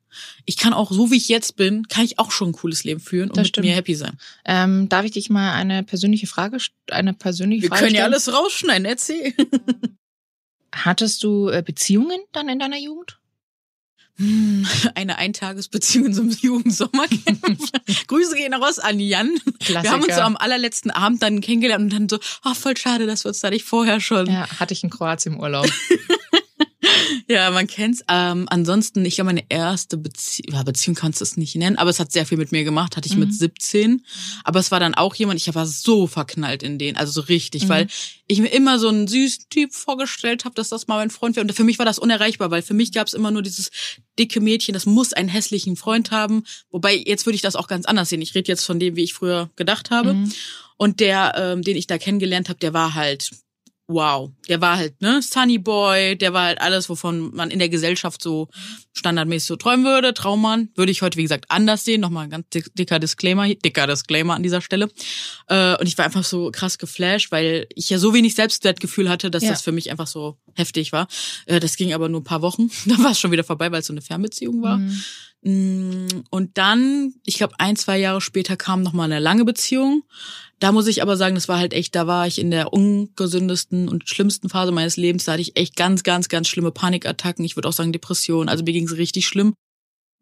ich 0.47 0.57
kann 0.57 0.73
auch, 0.73 0.91
so 0.91 1.11
wie 1.11 1.17
ich 1.17 1.29
jetzt 1.29 1.57
bin, 1.57 1.87
kann 1.89 2.05
ich 2.05 2.19
auch 2.19 2.31
schon 2.31 2.49
ein 2.51 2.53
cooles 2.53 2.83
Leben 2.85 2.99
führen 3.01 3.29
und 3.29 3.37
Das 3.37 3.45
mit 3.45 3.49
stimmt. 3.49 3.67
mir 3.67 3.75
happy 3.75 3.95
sein. 3.95 4.19
Ähm, 4.45 4.89
darf 4.89 5.05
ich 5.05 5.13
dich 5.13 5.31
mal 5.31 5.53
eine 5.53 5.83
persönliche 5.85 6.27
Frage, 6.27 6.59
eine 6.91 7.13
persönliche 7.15 7.63
Wir 7.63 7.69
Frage 7.69 7.83
können 7.85 7.95
ja 7.95 8.01
stellen? 8.03 8.15
alles 8.15 8.33
rausschneiden, 8.33 8.85
erzähl. 8.87 9.35
Hattest 10.75 11.23
du 11.23 11.49
äh, 11.49 11.63
Beziehungen 11.65 12.19
dann 12.33 12.49
in 12.49 12.59
deiner 12.59 12.79
Jugend? 12.79 13.19
Hm, 14.17 14.67
Eine 14.95 15.17
Eintagesbeziehung 15.19 16.07
in 16.07 16.15
so 16.15 16.23
einem 16.23 16.31
Jugendsommercamp. 16.41 17.59
Grüße 18.09 18.35
gehen 18.35 18.53
raus 18.55 18.79
an 18.79 18.99
Jan. 19.01 19.39
Klassiker. 19.61 19.83
Wir 19.83 19.91
haben 19.93 20.03
uns 20.03 20.15
so 20.15 20.21
am 20.23 20.37
allerletzten 20.37 20.91
Abend 20.91 21.23
dann 21.23 21.41
kennengelernt 21.41 21.85
und 21.85 21.93
dann 21.93 22.09
so, 22.09 22.19
ah, 22.43 22.55
voll 22.55 22.77
schade, 22.77 23.07
dass 23.07 23.25
wir 23.25 23.29
uns 23.29 23.41
da 23.41 23.51
nicht 23.51 23.65
vorher 23.65 24.01
schon. 24.01 24.27
ja, 24.27 24.49
hatte 24.59 24.75
ich 24.75 24.83
in 24.83 24.91
Kroatien 24.91 25.35
im 25.35 25.41
Urlaub. 25.41 25.71
Ja, 27.29 27.51
man 27.51 27.67
kennt's. 27.67 28.03
Ähm, 28.09 28.47
ansonsten, 28.49 29.05
ich 29.05 29.17
glaube, 29.17 29.27
meine 29.27 29.45
erste 29.49 29.97
Beziehung, 29.99 30.55
ja, 30.55 30.63
Beziehung 30.63 30.95
kannst 30.95 31.21
du 31.21 31.25
es 31.25 31.37
nicht 31.37 31.55
nennen, 31.57 31.77
aber 31.77 31.91
es 31.91 32.01
hat 32.01 32.11
sehr 32.13 32.25
viel 32.27 32.39
mit 32.39 32.53
mir 32.53 32.65
gemacht, 32.65 32.97
hatte 32.97 33.07
ich 33.09 33.15
Mhm. 33.15 33.21
mit 33.21 33.35
17. 33.35 34.05
Aber 34.45 34.61
es 34.61 34.71
war 34.71 34.81
dann 34.81 34.95
auch 34.95 35.15
jemand, 35.15 35.39
ich 35.41 35.55
war 35.55 35.67
so 35.67 36.07
verknallt 36.07 36.63
in 36.63 36.79
den, 36.79 36.97
also 36.97 37.13
so 37.13 37.21
richtig, 37.23 37.65
Mhm. 37.65 37.69
weil 37.69 37.87
ich 38.27 38.41
mir 38.41 38.49
immer 38.49 38.79
so 38.79 38.89
einen 38.89 39.07
süßen 39.09 39.45
Typ 39.51 39.75
vorgestellt 39.75 40.45
habe, 40.45 40.55
dass 40.55 40.69
das 40.71 40.87
mal 40.87 40.97
mein 40.97 41.11
Freund 41.11 41.37
wäre. 41.37 41.47
Und 41.47 41.53
für 41.53 41.65
mich 41.65 41.79
war 41.79 41.87
das 41.87 41.99
unerreichbar, 41.99 42.51
weil 42.51 42.63
für 42.63 42.75
mich 42.75 42.93
gab 42.93 43.07
es 43.07 43.15
immer 43.15 43.31
nur 43.31 43.43
dieses 43.43 43.71
dicke 44.19 44.41
Mädchen, 44.41 44.73
das 44.75 44.87
muss 44.87 45.13
einen 45.13 45.29
hässlichen 45.29 45.77
Freund 45.77 46.11
haben. 46.11 46.45
Wobei, 46.71 46.97
jetzt 46.97 47.27
würde 47.27 47.37
ich 47.37 47.43
das 47.43 47.57
auch 47.57 47.69
ganz 47.69 47.87
anders 47.87 48.09
sehen. 48.09 48.23
Ich 48.23 48.35
rede 48.35 48.49
jetzt 48.51 48.65
von 48.65 48.79
dem, 48.81 48.97
wie 48.97 49.05
ich 49.05 49.15
früher 49.15 49.51
gedacht 49.57 49.91
habe. 49.91 50.15
Mhm. 50.15 50.33
Und 50.77 51.01
der, 51.01 51.35
ähm, 51.37 51.63
den 51.63 51.77
ich 51.77 51.87
da 51.87 51.99
kennengelernt 51.99 52.49
habe, 52.49 52.59
der 52.59 52.73
war 52.73 52.95
halt 52.95 53.31
wow. 53.89 54.31
Der 54.49 54.61
war 54.61 54.77
halt, 54.77 55.01
ne, 55.01 55.21
Sunny 55.23 55.59
Boy, 55.59 56.17
der 56.17 56.33
war 56.33 56.45
halt 56.45 56.61
alles, 56.61 56.89
wovon 56.89 57.35
man 57.35 57.51
in 57.51 57.59
der 57.59 57.69
Gesellschaft 57.69 58.23
so 58.23 58.49
standardmäßig 58.93 59.47
so 59.49 59.57
träumen 59.57 59.85
würde. 59.85 60.15
Traummann. 60.15 60.69
Würde 60.75 60.93
ich 60.93 61.03
heute, 61.03 61.17
wie 61.19 61.23
gesagt, 61.23 61.47
anders 61.49 61.85
sehen. 61.85 62.01
Nochmal 62.01 62.25
ein 62.25 62.31
ganz 62.31 62.49
dick- 62.51 62.75
dicker 62.75 62.99
Disclaimer, 62.99 63.49
dicker 63.55 63.87
Disclaimer 63.87 64.35
an 64.35 64.43
dieser 64.43 64.61
Stelle. 64.61 64.91
Äh, 65.49 65.77
und 65.79 65.87
ich 65.87 65.97
war 65.99 66.05
einfach 66.05 66.25
so 66.25 66.51
krass 66.53 66.79
geflasht, 66.79 67.33
weil 67.33 67.67
ich 67.75 67.89
ja 67.91 67.99
so 67.99 68.13
wenig 68.15 68.35
Selbstwertgefühl 68.35 69.09
hatte, 69.09 69.31
dass 69.31 69.43
Ja. 69.43 69.51
das 69.51 69.63
für 69.63 69.73
mich 69.73 69.91
einfach 69.91 70.07
so 70.07 70.37
heftig 70.55 70.93
war. 70.93 71.09
Äh, 71.47 71.59
das 71.61 71.77
ging 71.77 71.93
aber 71.95 72.09
nur 72.09 72.21
ein 72.21 72.25
paar 72.25 72.43
Wochen. 72.43 72.71
Dann 72.87 73.03
war 73.03 73.13
es 73.13 73.21
schon 73.21 73.33
wieder 73.33 73.45
vorbei, 73.45 73.73
weil 73.73 73.81
es 73.81 73.87
so 73.87 73.93
eine 73.95 74.03
Fernbeziehung 74.03 74.63
war. 74.63 74.79
Mhm. 74.79 75.03
Mm, 75.49 76.25
Und 76.29 76.59
dann, 76.59 77.15
ich 77.25 77.39
glaube, 77.39 77.55
ein, 77.59 77.75
zwei 77.75 77.99
Jahre 77.99 78.21
später 78.21 78.57
kam 78.59 78.83
noch 78.83 78.93
mal 78.93 79.05
eine 79.05 79.19
lange 79.19 79.47
Beziehung. 79.47 80.03
Da 80.59 80.73
muss 80.73 80.87
ich 80.89 81.01
aber 81.01 81.17
sagen, 81.17 81.37
das 81.37 81.49
war 81.49 81.59
halt 81.59 81.73
echt, 81.73 81.95
da 81.95 82.07
war 82.07 82.27
ich 82.27 82.39
in 82.39 82.51
der 82.51 82.75
ungesündesten 82.75 83.89
und 83.89 84.07
schlimmsten 84.09 84.51
Phase 84.51 84.73
meines 84.73 84.99
Lebens. 84.99 85.25
Da 85.25 85.33
hatte 85.33 85.43
ich 85.43 85.57
echt 85.57 85.75
ganz, 85.75 86.03
ganz, 86.03 86.29
ganz 86.29 86.49
schlimme 86.49 86.71
Panikattacken. 86.71 87.47
Ich 87.47 87.57
würde 87.57 87.67
auch 87.69 87.73
sagen 87.73 87.93
Depressionen. 87.93 88.51
Also 88.51 88.63
mir 88.63 88.73
ging 88.73 88.85
es 88.85 88.97
richtig 88.99 89.27
schlimm. 89.27 89.55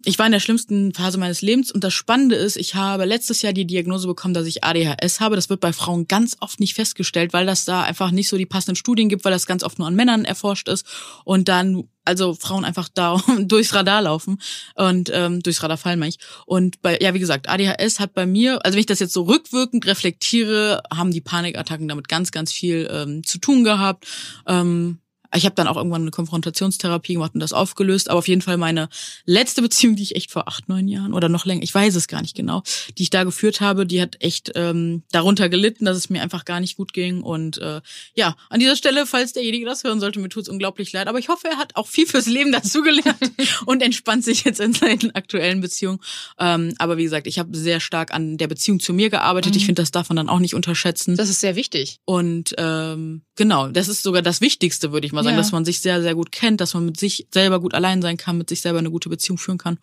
Ich 0.04 0.18
war 0.18 0.26
in 0.26 0.32
der 0.32 0.40
schlimmsten 0.40 0.92
Phase 0.92 1.18
meines 1.18 1.40
Lebens 1.40 1.72
und 1.72 1.82
das 1.82 1.94
Spannende 1.94 2.36
ist, 2.36 2.56
ich 2.56 2.74
habe 2.74 3.06
letztes 3.06 3.42
Jahr 3.42 3.52
die 3.52 3.66
Diagnose 3.66 4.06
bekommen, 4.06 4.34
dass 4.34 4.46
ich 4.46 4.62
ADHS 4.62 5.20
habe. 5.20 5.36
Das 5.36 5.48
wird 5.48 5.60
bei 5.60 5.72
Frauen 5.72 6.06
ganz 6.06 6.36
oft 6.40 6.60
nicht 6.60 6.74
festgestellt, 6.74 7.32
weil 7.32 7.46
das 7.46 7.64
da 7.64 7.82
einfach 7.82 8.10
nicht 8.10 8.28
so 8.28 8.36
die 8.36 8.46
passenden 8.46 8.76
Studien 8.76 9.08
gibt, 9.08 9.24
weil 9.24 9.32
das 9.32 9.46
ganz 9.46 9.64
oft 9.64 9.78
nur 9.78 9.88
an 9.88 9.96
Männern 9.96 10.24
erforscht 10.24 10.68
ist 10.68 10.86
und 11.24 11.48
dann 11.48 11.88
also 12.04 12.34
Frauen 12.34 12.64
einfach 12.64 12.88
da 12.92 13.20
durchs 13.40 13.74
Radar 13.74 14.02
laufen 14.02 14.40
und 14.74 15.10
ähm, 15.12 15.42
durchs 15.42 15.62
Radar 15.62 15.78
fallen 15.78 15.98
meine 15.98 16.10
ich. 16.10 16.18
Und 16.44 16.82
bei 16.82 16.98
ja 17.00 17.14
wie 17.14 17.18
gesagt 17.18 17.48
ADHS 17.48 17.98
hat 17.98 18.12
bei 18.12 18.26
mir, 18.26 18.64
also 18.64 18.74
wenn 18.74 18.80
ich 18.80 18.86
das 18.86 19.00
jetzt 19.00 19.14
so 19.14 19.22
rückwirkend 19.22 19.86
reflektiere, 19.86 20.82
haben 20.94 21.10
die 21.10 21.22
Panikattacken 21.22 21.88
damit 21.88 22.08
ganz 22.08 22.32
ganz 22.32 22.52
viel 22.52 22.88
ähm, 22.92 23.24
zu 23.24 23.38
tun 23.38 23.64
gehabt. 23.64 24.06
Ähm, 24.46 24.98
ich 25.34 25.44
habe 25.44 25.54
dann 25.54 25.66
auch 25.68 25.76
irgendwann 25.76 26.02
eine 26.02 26.10
Konfrontationstherapie 26.10 27.14
gemacht 27.14 27.32
und 27.34 27.40
das 27.40 27.52
aufgelöst. 27.52 28.10
Aber 28.10 28.18
auf 28.18 28.28
jeden 28.28 28.42
Fall 28.42 28.56
meine 28.56 28.88
letzte 29.24 29.62
Beziehung, 29.62 29.96
die 29.96 30.02
ich 30.02 30.16
echt 30.16 30.30
vor 30.30 30.48
acht, 30.48 30.68
neun 30.68 30.88
Jahren 30.88 31.12
oder 31.14 31.28
noch 31.28 31.46
länger, 31.46 31.62
ich 31.62 31.74
weiß 31.74 31.94
es 31.94 32.08
gar 32.08 32.22
nicht 32.22 32.36
genau, 32.36 32.62
die 32.98 33.02
ich 33.04 33.10
da 33.10 33.24
geführt 33.24 33.60
habe, 33.60 33.86
die 33.86 34.00
hat 34.00 34.16
echt 34.20 34.52
ähm, 34.54 35.02
darunter 35.10 35.48
gelitten, 35.48 35.84
dass 35.84 35.96
es 35.96 36.10
mir 36.10 36.22
einfach 36.22 36.44
gar 36.44 36.60
nicht 36.60 36.76
gut 36.76 36.92
ging. 36.92 37.22
Und 37.22 37.58
äh, 37.58 37.80
ja, 38.14 38.36
an 38.50 38.60
dieser 38.60 38.76
Stelle, 38.76 39.06
falls 39.06 39.32
derjenige 39.32 39.66
das 39.66 39.84
hören 39.84 40.00
sollte, 40.00 40.20
mir 40.20 40.28
tut's 40.28 40.48
unglaublich 40.48 40.92
leid. 40.92 41.08
Aber 41.08 41.18
ich 41.18 41.28
hoffe, 41.28 41.48
er 41.48 41.56
hat 41.58 41.76
auch 41.76 41.86
viel 41.86 42.06
fürs 42.06 42.26
Leben 42.26 42.52
dazugelernt 42.52 43.32
und 43.66 43.82
entspannt 43.82 44.24
sich 44.24 44.44
jetzt 44.44 44.60
in 44.60 44.72
seinen 44.72 45.14
aktuellen 45.14 45.60
Beziehungen. 45.60 45.98
Ähm, 46.38 46.74
aber 46.78 46.96
wie 46.96 47.04
gesagt, 47.04 47.26
ich 47.26 47.38
habe 47.38 47.56
sehr 47.56 47.80
stark 47.80 48.12
an 48.12 48.36
der 48.36 48.48
Beziehung 48.48 48.80
zu 48.80 48.92
mir 48.92 49.10
gearbeitet. 49.10 49.54
Ich 49.56 49.62
Mhm. 49.62 49.66
finde, 49.66 49.82
das 49.82 49.90
darf 49.90 50.08
man 50.08 50.16
dann 50.16 50.28
auch 50.28 50.38
nicht 50.38 50.54
unterschätzen. 50.54 51.16
Das 51.16 51.28
ist 51.28 51.40
sehr 51.40 51.56
wichtig. 51.56 51.98
Und 52.04 52.54
ähm, 52.58 53.22
genau, 53.34 53.68
das 53.68 53.88
ist 53.88 54.02
sogar 54.02 54.22
das 54.22 54.40
Wichtigste, 54.40 54.92
würde 54.92 55.06
ich 55.06 55.12
mal 55.16 55.24
sagen, 55.24 55.36
Ja. 55.36 55.42
dass 55.42 55.52
man 55.52 55.64
sich 55.64 55.80
sehr, 55.80 56.00
sehr 56.02 56.14
gut 56.14 56.30
kennt, 56.32 56.60
dass 56.60 56.74
man 56.74 56.84
mit 56.86 56.98
sich 56.98 57.26
selber 57.32 57.60
gut 57.60 57.74
allein 57.74 58.00
sein 58.02 58.16
kann, 58.16 58.38
mit 58.38 58.48
sich 58.48 58.60
selber 58.60 58.78
eine 58.78 58.90
gute 58.90 59.08
Beziehung 59.08 59.38
führen 59.38 59.58
kann. 59.58 59.78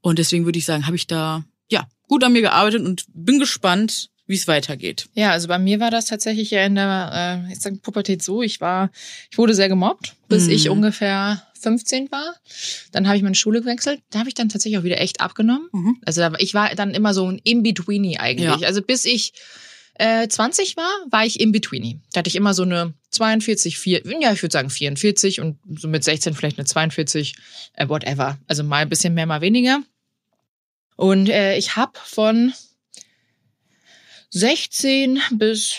Und 0.00 0.18
deswegen 0.18 0.44
würde 0.46 0.58
ich 0.58 0.64
sagen, 0.64 0.86
habe 0.86 0.96
ich 0.96 1.06
da 1.06 1.44
ja 1.68 1.86
gut 2.08 2.24
an 2.24 2.32
mir 2.32 2.42
gearbeitet 2.42 2.82
und 2.84 3.04
bin 3.12 3.38
gespannt, 3.38 4.10
wie 4.28 4.34
es 4.34 4.48
weitergeht. 4.48 5.08
Ja, 5.14 5.30
also 5.30 5.46
bei 5.46 5.58
mir 5.58 5.78
war 5.78 5.90
das 5.92 6.06
tatsächlich 6.06 6.50
ja 6.50 6.64
in 6.66 6.74
der 6.74 7.44
äh, 7.48 7.52
ich 7.52 7.60
sag, 7.60 7.80
Pubertät 7.82 8.22
so. 8.24 8.42
Ich 8.42 8.60
war, 8.60 8.90
ich 9.30 9.38
wurde 9.38 9.54
sehr 9.54 9.68
gemobbt, 9.68 10.16
bis 10.28 10.46
Mhm. 10.46 10.50
ich 10.50 10.68
ungefähr 10.68 11.42
15 11.60 12.10
war. 12.10 12.34
Dann 12.92 13.06
habe 13.06 13.16
ich 13.16 13.22
meine 13.22 13.36
Schule 13.36 13.60
gewechselt. 13.60 14.00
Da 14.10 14.18
habe 14.18 14.28
ich 14.28 14.34
dann 14.34 14.48
tatsächlich 14.48 14.78
auch 14.80 14.84
wieder 14.84 15.00
echt 15.00 15.20
abgenommen. 15.20 15.68
Mhm. 15.72 15.96
Also 16.04 16.20
da, 16.22 16.32
ich 16.38 16.54
war 16.54 16.74
dann 16.74 16.92
immer 16.92 17.14
so 17.14 17.30
ein 17.30 17.40
In-Betweenie 17.44 18.18
eigentlich. 18.18 18.60
Ja. 18.62 18.66
Also 18.66 18.82
bis 18.82 19.04
ich 19.04 19.32
äh, 19.98 20.28
20 20.28 20.76
war, 20.76 20.90
war 21.10 21.24
ich 21.24 21.40
In-Betweenie. 21.40 22.00
Da 22.12 22.18
hatte 22.18 22.28
ich 22.28 22.36
immer 22.36 22.54
so 22.54 22.62
eine 22.62 22.94
42, 23.10 23.78
4, 23.78 24.02
ja, 24.20 24.32
ich 24.32 24.42
würde 24.42 24.52
sagen 24.52 24.70
44 24.70 25.40
und 25.40 25.58
so 25.78 25.88
mit 25.88 26.04
16 26.04 26.34
vielleicht 26.34 26.58
eine 26.58 26.66
42, 26.66 27.34
äh, 27.74 27.88
whatever. 27.88 28.38
Also 28.46 28.62
mal 28.62 28.82
ein 28.82 28.88
bisschen 28.88 29.14
mehr, 29.14 29.26
mal 29.26 29.40
weniger. 29.40 29.80
Und 30.96 31.28
äh, 31.28 31.56
ich 31.56 31.76
habe 31.76 31.92
von 32.04 32.52
16 34.30 35.20
bis 35.32 35.78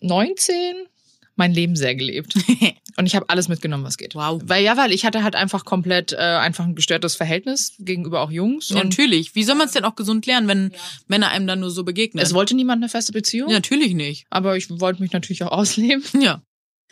19 0.00 0.86
mein 1.34 1.52
Leben 1.52 1.76
sehr 1.76 1.94
gelebt. 1.94 2.34
Und 2.98 3.04
ich 3.06 3.14
habe 3.14 3.28
alles 3.28 3.48
mitgenommen, 3.48 3.84
was 3.84 3.98
geht. 3.98 4.14
Wow. 4.14 4.40
Weil 4.44 4.64
ja, 4.64 4.76
weil 4.78 4.90
ich 4.90 5.04
hatte 5.04 5.22
halt 5.22 5.34
einfach 5.36 5.64
komplett 5.66 6.12
äh, 6.12 6.16
einfach 6.16 6.64
ein 6.64 6.74
gestörtes 6.74 7.14
Verhältnis 7.14 7.74
gegenüber 7.78 8.22
auch 8.22 8.30
Jungs. 8.30 8.70
Ja, 8.70 8.76
und 8.76 8.84
natürlich. 8.84 9.34
Wie 9.34 9.44
soll 9.44 9.54
man 9.54 9.66
es 9.66 9.72
denn 9.72 9.84
auch 9.84 9.96
gesund 9.96 10.24
lernen, 10.24 10.48
wenn 10.48 10.72
Männer 11.06 11.28
einem 11.28 11.46
dann 11.46 11.60
nur 11.60 11.70
so 11.70 11.84
begegnen? 11.84 12.22
es 12.22 12.32
wollte 12.32 12.54
niemand 12.56 12.82
eine 12.82 12.88
feste 12.88 13.12
Beziehung, 13.12 13.50
ja, 13.50 13.56
natürlich 13.56 13.92
nicht. 13.94 14.26
aber 14.30 14.56
ich 14.56 14.68
wollte 14.80 15.02
mich 15.02 15.12
natürlich 15.12 15.42
auch 15.42 15.52
ausleben. 15.52 16.02
Ja. 16.20 16.40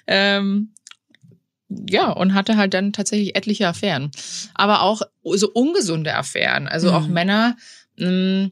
Ähm, 0.07 0.75
ja, 1.71 2.11
und 2.13 2.35
hatte 2.35 2.57
halt 2.59 2.75
dann 2.75 2.93
tatsächlich 2.93 3.35
etliche 3.35 3.67
Affären. 3.67 4.11
Aber 4.53 4.83
auch 4.83 5.01
so 5.25 5.51
ungesunde 5.53 6.15
Affären. 6.15 6.69
Also 6.69 6.93
auch 6.93 7.07
Mhm. 7.07 7.13
Männer, 7.15 7.57
mh, 7.97 8.51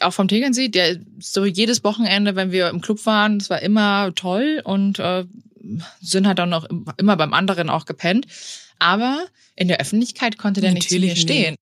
auch 0.00 0.12
vom 0.12 0.28
Tegernsee, 0.28 0.68
der 0.68 0.98
so 1.18 1.44
jedes 1.44 1.84
Wochenende, 1.84 2.36
wenn 2.36 2.52
wir 2.52 2.70
im 2.70 2.80
Club 2.80 3.04
waren, 3.04 3.38
das 3.38 3.50
war 3.50 3.60
immer 3.60 4.14
toll 4.14 4.62
und 4.64 4.98
äh, 4.98 5.26
sind 6.00 6.26
halt 6.26 6.38
dann 6.38 6.52
auch 6.52 6.66
immer 6.96 7.16
beim 7.16 7.32
anderen 7.32 7.70
auch 7.70 7.84
gepennt. 7.84 8.26
Aber 8.78 9.24
in 9.56 9.68
der 9.68 9.80
Öffentlichkeit 9.80 10.38
konnte 10.38 10.60
der 10.60 10.72
nicht 10.72 10.88
zu 10.88 10.94
mir 10.94 11.00
Natürlich 11.00 11.20
stehen. 11.20 11.56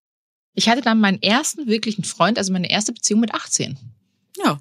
Ich 0.54 0.68
hatte 0.68 0.80
dann 0.80 1.00
meinen 1.00 1.22
ersten 1.22 1.66
wirklichen 1.66 2.04
Freund, 2.04 2.38
also 2.38 2.52
meine 2.52 2.70
erste 2.70 2.92
Beziehung 2.92 3.20
mit 3.20 3.34
18. 3.34 3.78
Ja. 4.42 4.60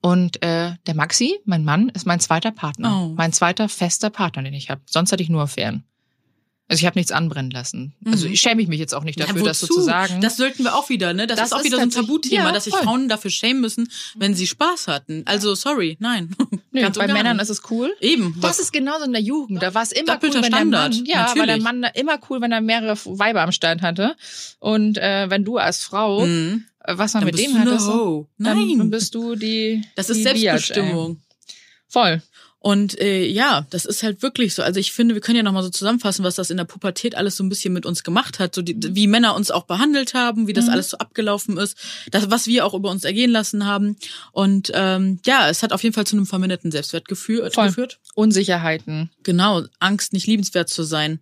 Und 0.00 0.42
äh, 0.42 0.72
der 0.86 0.94
Maxi, 0.94 1.38
mein 1.44 1.64
Mann, 1.64 1.88
ist 1.90 2.06
mein 2.06 2.20
zweiter 2.20 2.50
Partner. 2.50 3.04
Oh. 3.04 3.14
Mein 3.16 3.32
zweiter 3.32 3.68
fester 3.68 4.10
Partner, 4.10 4.42
den 4.42 4.54
ich 4.54 4.68
habe. 4.68 4.82
Sonst 4.86 5.12
hatte 5.12 5.22
ich 5.22 5.28
nur 5.28 5.42
Affären. 5.42 5.84
Also 6.68 6.80
ich 6.80 6.86
habe 6.86 6.98
nichts 6.98 7.12
anbrennen 7.12 7.50
lassen. 7.50 7.92
Mhm. 8.00 8.12
Also 8.12 8.26
ich 8.26 8.40
schäme 8.40 8.64
mich 8.66 8.78
jetzt 8.78 8.94
auch 8.94 9.04
nicht 9.04 9.20
dafür, 9.20 9.36
ja, 9.38 9.44
das 9.44 9.60
so 9.60 9.66
zu 9.66 9.80
sagen. 9.82 10.20
Das 10.22 10.38
sollten 10.38 10.64
wir 10.64 10.74
auch 10.74 10.88
wieder, 10.88 11.12
ne? 11.12 11.26
Das, 11.26 11.36
Das 11.36 11.46
ist 11.48 11.52
auch 11.52 11.58
ist 11.58 11.64
wieder 11.66 11.76
so 11.76 11.82
ein 11.82 11.90
Tabuthema, 11.90 12.44
ja, 12.46 12.52
dass 12.52 12.64
sich. 12.64 12.74
Frauen 12.74 13.08
dafür 13.10 13.30
schämen 13.30 13.60
müssen, 13.60 13.90
wenn 14.16 14.34
sie 14.34 14.46
Spaß 14.46 14.88
hatten. 14.88 15.22
Also 15.26 15.54
sorry, 15.54 15.96
nein. 16.00 16.34
Nö, 16.72 16.80
Ganz 16.80 16.96
bei 16.96 17.08
Männern 17.08 17.38
ist 17.40 17.50
es 17.50 17.62
cool. 17.70 17.92
Eben. 18.00 18.36
Das 18.40 18.58
ist 18.58 18.72
genauso 18.72 19.04
in 19.04 19.12
der 19.12 19.20
Jugend. 19.20 19.62
Da 19.62 19.74
war 19.74 19.82
es 19.82 19.92
immer 19.92 20.14
Doppelter 20.14 20.38
cool, 20.38 20.44
wenn 20.44 20.50
der 20.52 20.64
Mann, 20.64 20.92
Standard, 20.94 21.08
ja, 21.08 21.18
war 21.26 21.34
der 21.46 21.58
natürlich. 21.58 21.62
Mann 21.64 21.84
immer 21.94 22.18
cool, 22.30 22.40
wenn 22.40 22.52
er 22.52 22.60
mehrere 22.62 22.96
Weiber 23.04 23.42
am 23.42 23.52
Start 23.52 23.82
hatte. 23.82 24.16
Und 24.58 24.96
äh, 24.96 25.28
wenn 25.28 25.44
du 25.44 25.58
als 25.58 25.84
Frau 25.84 26.24
Mhm. 26.24 26.64
äh, 26.84 26.96
was 26.96 27.12
man 27.12 27.22
Dann 27.24 27.34
mit 27.34 27.38
dem 27.38 27.58
hattest, 27.58 27.88
Ho. 27.88 28.28
dann, 28.38 28.56
Nein. 28.56 28.78
dann 28.78 28.90
bist 28.90 29.14
du 29.14 29.34
die. 29.34 29.82
das 29.94 30.08
ist 30.08 30.18
die 30.18 30.22
Biatch. 30.24 30.38
Selbstbestimmung. 30.68 31.20
Voll. 31.88 32.22
Und 32.64 32.96
äh, 33.00 33.26
ja, 33.26 33.66
das 33.70 33.84
ist 33.84 34.04
halt 34.04 34.22
wirklich 34.22 34.54
so. 34.54 34.62
Also 34.62 34.78
ich 34.78 34.92
finde, 34.92 35.14
wir 35.14 35.20
können 35.20 35.36
ja 35.36 35.42
nochmal 35.42 35.64
so 35.64 35.68
zusammenfassen, 35.70 36.24
was 36.24 36.36
das 36.36 36.48
in 36.48 36.56
der 36.56 36.64
Pubertät 36.64 37.16
alles 37.16 37.36
so 37.36 37.42
ein 37.42 37.48
bisschen 37.48 37.72
mit 37.74 37.84
uns 37.86 38.04
gemacht 38.04 38.38
hat. 38.38 38.54
So 38.54 38.62
die, 38.62 38.76
wie 38.94 39.08
Männer 39.08 39.34
uns 39.34 39.50
auch 39.50 39.64
behandelt 39.64 40.14
haben, 40.14 40.46
wie 40.46 40.52
das 40.52 40.66
Mhm. 40.66 40.70
alles 40.70 40.90
so 40.90 40.98
abgelaufen 40.98 41.58
ist, 41.58 41.76
das, 42.12 42.30
was 42.30 42.46
wir 42.46 42.64
auch 42.64 42.74
über 42.74 42.90
uns 42.90 43.02
ergehen 43.02 43.32
lassen 43.32 43.66
haben. 43.66 43.96
Und 44.30 44.70
ähm, 44.74 45.18
ja, 45.26 45.48
es 45.48 45.64
hat 45.64 45.72
auf 45.72 45.82
jeden 45.82 45.92
Fall 45.92 46.06
zu 46.06 46.14
einem 46.14 46.24
verminderten 46.26 46.70
Selbstwertgefühl 46.70 47.50
Voll. 47.50 47.66
geführt. 47.66 47.98
Unsicherheiten. 48.14 49.10
Genau, 49.24 49.62
Angst, 49.80 50.12
nicht 50.12 50.28
liebenswert 50.28 50.68
zu 50.68 50.84
sein. 50.84 51.18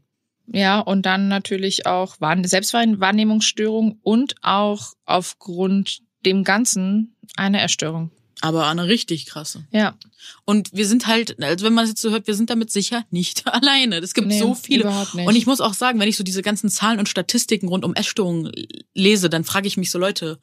Ja, 0.52 0.80
und 0.80 1.06
dann 1.06 1.28
natürlich 1.28 1.86
auch 1.86 2.16
Wahrn- 2.20 2.44
Selbstwahrnehmungsstörung 2.44 3.98
und 4.02 4.34
auch 4.42 4.92
aufgrund 5.06 6.00
dem 6.26 6.44
Ganzen 6.44 7.16
eine 7.36 7.60
Erstörung. 7.60 8.10
Aber 8.42 8.66
eine 8.68 8.86
richtig 8.86 9.26
krasse. 9.26 9.66
Ja. 9.70 9.96
Und 10.44 10.70
wir 10.72 10.86
sind 10.86 11.06
halt, 11.06 11.42
also 11.42 11.66
wenn 11.66 11.74
man 11.74 11.84
es 11.84 11.90
jetzt 11.90 12.02
so 12.02 12.10
hört, 12.10 12.26
wir 12.26 12.34
sind 12.34 12.50
damit 12.50 12.70
sicher 12.70 13.04
nicht 13.10 13.46
alleine. 13.52 13.98
Es 13.98 14.14
gibt 14.14 14.28
Nee, 14.28 14.38
so 14.38 14.54
viele. 14.54 14.82
überhaupt 14.82 15.14
nicht. 15.14 15.26
Und 15.28 15.36
ich 15.36 15.46
muss 15.46 15.60
auch 15.60 15.74
sagen, 15.74 16.00
wenn 16.00 16.08
ich 16.08 16.16
so 16.16 16.24
diese 16.24 16.42
ganzen 16.42 16.70
Zahlen 16.70 16.98
und 16.98 17.08
Statistiken 17.08 17.68
rund 17.68 17.84
um 17.84 17.94
Essstörungen 17.94 18.52
lese, 18.94 19.28
dann 19.30 19.44
frage 19.44 19.68
ich 19.68 19.76
mich 19.76 19.90
so, 19.90 19.98
Leute, 19.98 20.38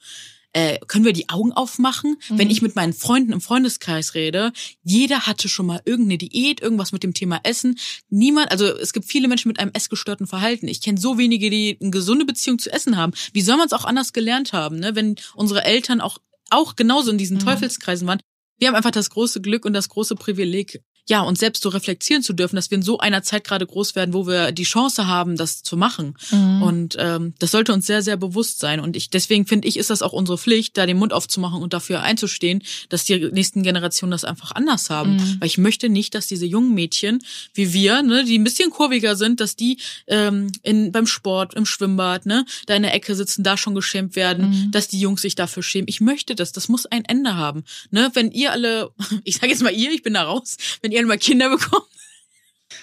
äh, 0.54 0.80
können 0.88 1.06
wir 1.06 1.14
die 1.14 1.30
Augen 1.30 1.52
aufmachen? 1.52 2.18
Mhm. 2.30 2.38
Wenn 2.38 2.50
ich 2.50 2.62
mit 2.62 2.76
meinen 2.76 2.94
Freunden 2.94 3.34
im 3.34 3.42
Freundeskreis 3.42 4.14
rede, 4.16 4.54
jeder 4.82 5.28
hatte 5.28 5.50
schon 5.50 5.66
mal 5.66 5.82
irgendeine 5.86 6.18
Diät, 6.18 6.62
irgendwas 6.62 6.92
mit 6.94 7.04
dem 7.04 7.14
Thema 7.14 7.40
Essen. 7.44 7.78
Niemand, 8.10 8.50
also 8.52 8.66
es 8.66 8.94
gibt 8.94 9.06
viele 9.06 9.28
Menschen 9.28 9.50
mit 9.50 9.60
einem 9.60 9.72
essgestörten 9.74 10.26
Verhalten. 10.26 10.68
Ich 10.68 10.82
kenne 10.82 11.00
so 11.00 11.18
wenige, 11.18 11.50
die 11.50 11.78
eine 11.82 11.92
gesunde 11.92 12.26
Beziehung 12.26 12.60
zu 12.60 12.72
Essen 12.72 12.96
haben. 12.98 13.12
Wie 13.34 13.42
soll 13.42 13.58
man 13.58 13.68
es 13.68 13.74
auch 13.74 13.86
anders 13.86 14.14
gelernt 14.14 14.54
haben, 14.54 14.80
ne? 14.80 14.96
wenn 14.96 15.16
unsere 15.36 15.64
Eltern 15.66 16.00
auch, 16.02 16.18
auch 16.50 16.76
genauso 16.76 17.12
in 17.12 17.18
diesen 17.18 17.38
Mhm. 17.38 17.42
Teufelskreisen 17.42 18.08
waren? 18.08 18.20
Wir 18.58 18.68
haben 18.70 18.76
einfach 18.76 18.92
das 18.92 19.10
große 19.10 19.42
Glück 19.42 19.66
und 19.66 19.74
das 19.74 19.90
große 19.90 20.16
Privileg, 20.16 20.82
ja, 21.08 21.22
uns 21.22 21.40
selbst 21.40 21.64
so 21.64 21.70
reflektieren 21.70 22.22
zu 22.22 22.34
dürfen, 22.34 22.56
dass 22.58 22.70
wir 22.70 22.78
in 22.78 22.82
so 22.82 23.00
einer 23.00 23.24
Zeit 23.24 23.46
gerade 23.46 23.66
groß 23.66 23.96
werden, 23.96 24.14
wo 24.14 24.28
wir 24.28 24.52
die 24.52 24.64
Chance 24.64 25.08
haben, 25.08 25.38
das 25.38 25.64
zu 25.64 25.78
machen. 25.78 26.16
Mhm. 26.32 26.62
Und 26.62 26.98
ähm, 27.00 27.34
das 27.40 27.52
sollte 27.52 27.74
uns 27.74 27.86
sehr, 27.86 28.02
sehr 28.02 28.18
bewusst 28.18 28.60
sein. 28.60 28.80
Und 28.80 28.98
ich 28.98 29.10
deswegen 29.10 29.46
finde 29.46 29.68
ich, 29.68 29.78
ist 29.78 29.90
das 29.90 30.02
auch 30.02 30.12
unsere 30.14 30.38
Pflicht, 30.38 30.78
da 30.78 30.86
den 30.86 30.98
Mund 30.98 31.14
aufzumachen 31.14 31.62
und 31.62 31.74
dafür 31.74 32.02
einzustehen, 32.02 32.62
dass 32.90 33.06
die 33.06 33.18
nächsten 33.32 33.64
Generationen 33.64 34.12
das 34.12 34.26
einfach 34.26 34.52
anders 34.52 34.90
haben. 34.90 35.16
Mhm. 35.16 35.38
Weil 35.40 35.48
ich 35.48 35.58
möchte 35.58 35.88
nicht, 35.88 36.14
dass 36.14 36.28
diese 36.28 36.46
jungen 36.46 36.74
Mädchen 36.74 37.20
wie 37.54 37.74
wir, 37.74 38.02
ne, 38.04 38.26
die 38.26 38.38
ein 38.38 38.44
bisschen 38.44 38.70
kurviger 38.70 39.16
sind, 39.16 39.40
dass 39.40 39.56
die 39.56 39.78
ähm, 40.08 40.52
in 40.64 40.92
beim 40.92 41.08
Sport, 41.08 41.54
im 41.54 41.66
Schwimmbad, 41.66 42.26
ne, 42.26 42.46
da 42.66 42.76
in 42.76 42.84
der 42.84 42.94
Ecke 42.94 43.16
sitzen, 43.16 43.44
da 43.44 43.56
schon 43.56 43.76
geschämt 43.76 44.16
werden, 44.16 44.50
mhm. 44.50 44.72
dass 44.72 44.88
die 44.88 45.00
Jungs 45.00 45.22
sich 45.22 45.36
dafür 45.36 45.64
schämen. 45.64 45.88
Ich 45.88 46.02
möchte 46.02 46.36
das. 46.36 46.52
Das 46.52 46.68
muss 46.68 46.86
ein 46.86 47.06
Ende 47.06 47.36
haben. 47.36 47.64
Ne, 47.92 48.12
wenn 48.14 48.32
ihr 48.32 48.52
alle, 48.52 48.92
ich 49.24 49.38
sage 49.38 49.48
jetzt 49.48 49.64
mal 49.64 49.74
ihr, 49.74 49.92
ich 49.92 50.04
bin 50.04 50.14
da 50.14 50.24
raus, 50.24 50.58
wenn 50.82 50.92
ihr 50.92 50.97
mal 51.06 51.18
Kinder 51.18 51.50
bekommt, 51.50 51.88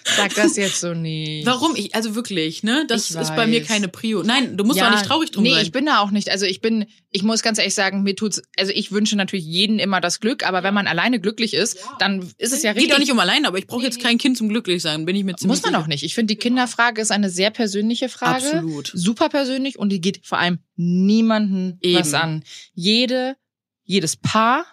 Sag 0.05 0.35
das 0.35 0.57
jetzt 0.57 0.81
so 0.81 0.93
nicht. 0.93 1.47
Warum? 1.47 1.75
Ich, 1.77 1.95
also 1.95 2.15
wirklich, 2.15 2.63
ne? 2.63 2.85
Das 2.89 3.05
ich 3.05 3.11
ist 3.11 3.17
weiß. 3.17 3.37
bei 3.37 3.47
mir 3.47 3.63
keine 3.63 3.89
Prio. 3.89 4.23
Nein, 4.23 4.57
du 4.57 4.65
musst 4.65 4.79
ja, 4.79 4.87
auch 4.87 4.93
nicht 4.93 5.07
traurig 5.07 5.31
drum 5.31 5.45
nee, 5.45 5.51
sein. 5.51 5.59
Nee, 5.59 5.65
ich 5.65 5.73
bin 5.73 5.87
da 5.87 6.01
auch 6.01 6.11
nicht. 6.11 6.31
Also 6.31 6.45
ich 6.45 6.61
bin, 6.61 6.87
ich 7.11 7.23
muss 7.23 7.43
ganz 7.43 7.59
ehrlich 7.59 7.75
sagen, 7.75 8.03
mir 8.03 8.15
tut's, 8.15 8.43
also 8.59 8.71
ich 8.75 8.93
wünsche 8.93 9.17
natürlich 9.17 9.47
jeden 9.47 9.79
immer 9.79 10.03
das 10.03 10.21
Glück, 10.21 10.47
aber 10.47 10.63
wenn 10.63 10.75
man 10.75 10.87
alleine 10.87 11.21
glücklich 11.21 11.55
ist, 11.55 11.79
dann 11.99 12.21
ist 12.37 12.53
es 12.53 12.63
ja 12.63 12.73
richtig. 12.73 12.89
Geht 12.89 12.95
doch 12.95 13.01
nicht 13.01 13.13
um 13.13 13.19
alleine, 13.19 13.49
aber 13.49 13.59
ich 13.59 13.67
brauche 13.67 13.83
jetzt 13.83 14.01
kein 14.01 14.19
Kind 14.19 14.37
zum 14.37 14.51
glücklich 14.51 14.83
sein, 14.83 15.07
bin 15.07 15.17
ich 15.17 15.25
mir 15.25 15.37
ziemlich 15.37 15.63
Muss 15.63 15.71
man 15.71 15.81
auch 15.81 15.87
nicht. 15.87 16.03
Ich 16.03 16.15
finde, 16.15 16.35
die 16.35 16.39
Kinderfrage 16.39 17.01
ist 17.01 17.11
eine 17.11 17.31
sehr 17.31 17.51
persönliche 17.51 18.11
Frage. 18.11 18.47
Absolut. 18.47 18.91
Super 18.93 19.31
persönlich 19.31 19.79
und 19.79 19.89
die 19.89 20.03
geht 20.03 20.27
vor 20.27 20.39
allem 20.39 20.59
niemanden 20.77 21.79
Eben. 21.81 21.99
was 21.99 22.13
an. 22.13 22.45
Jede, 22.75 23.37
jedes 23.85 24.17
Paar 24.17 24.67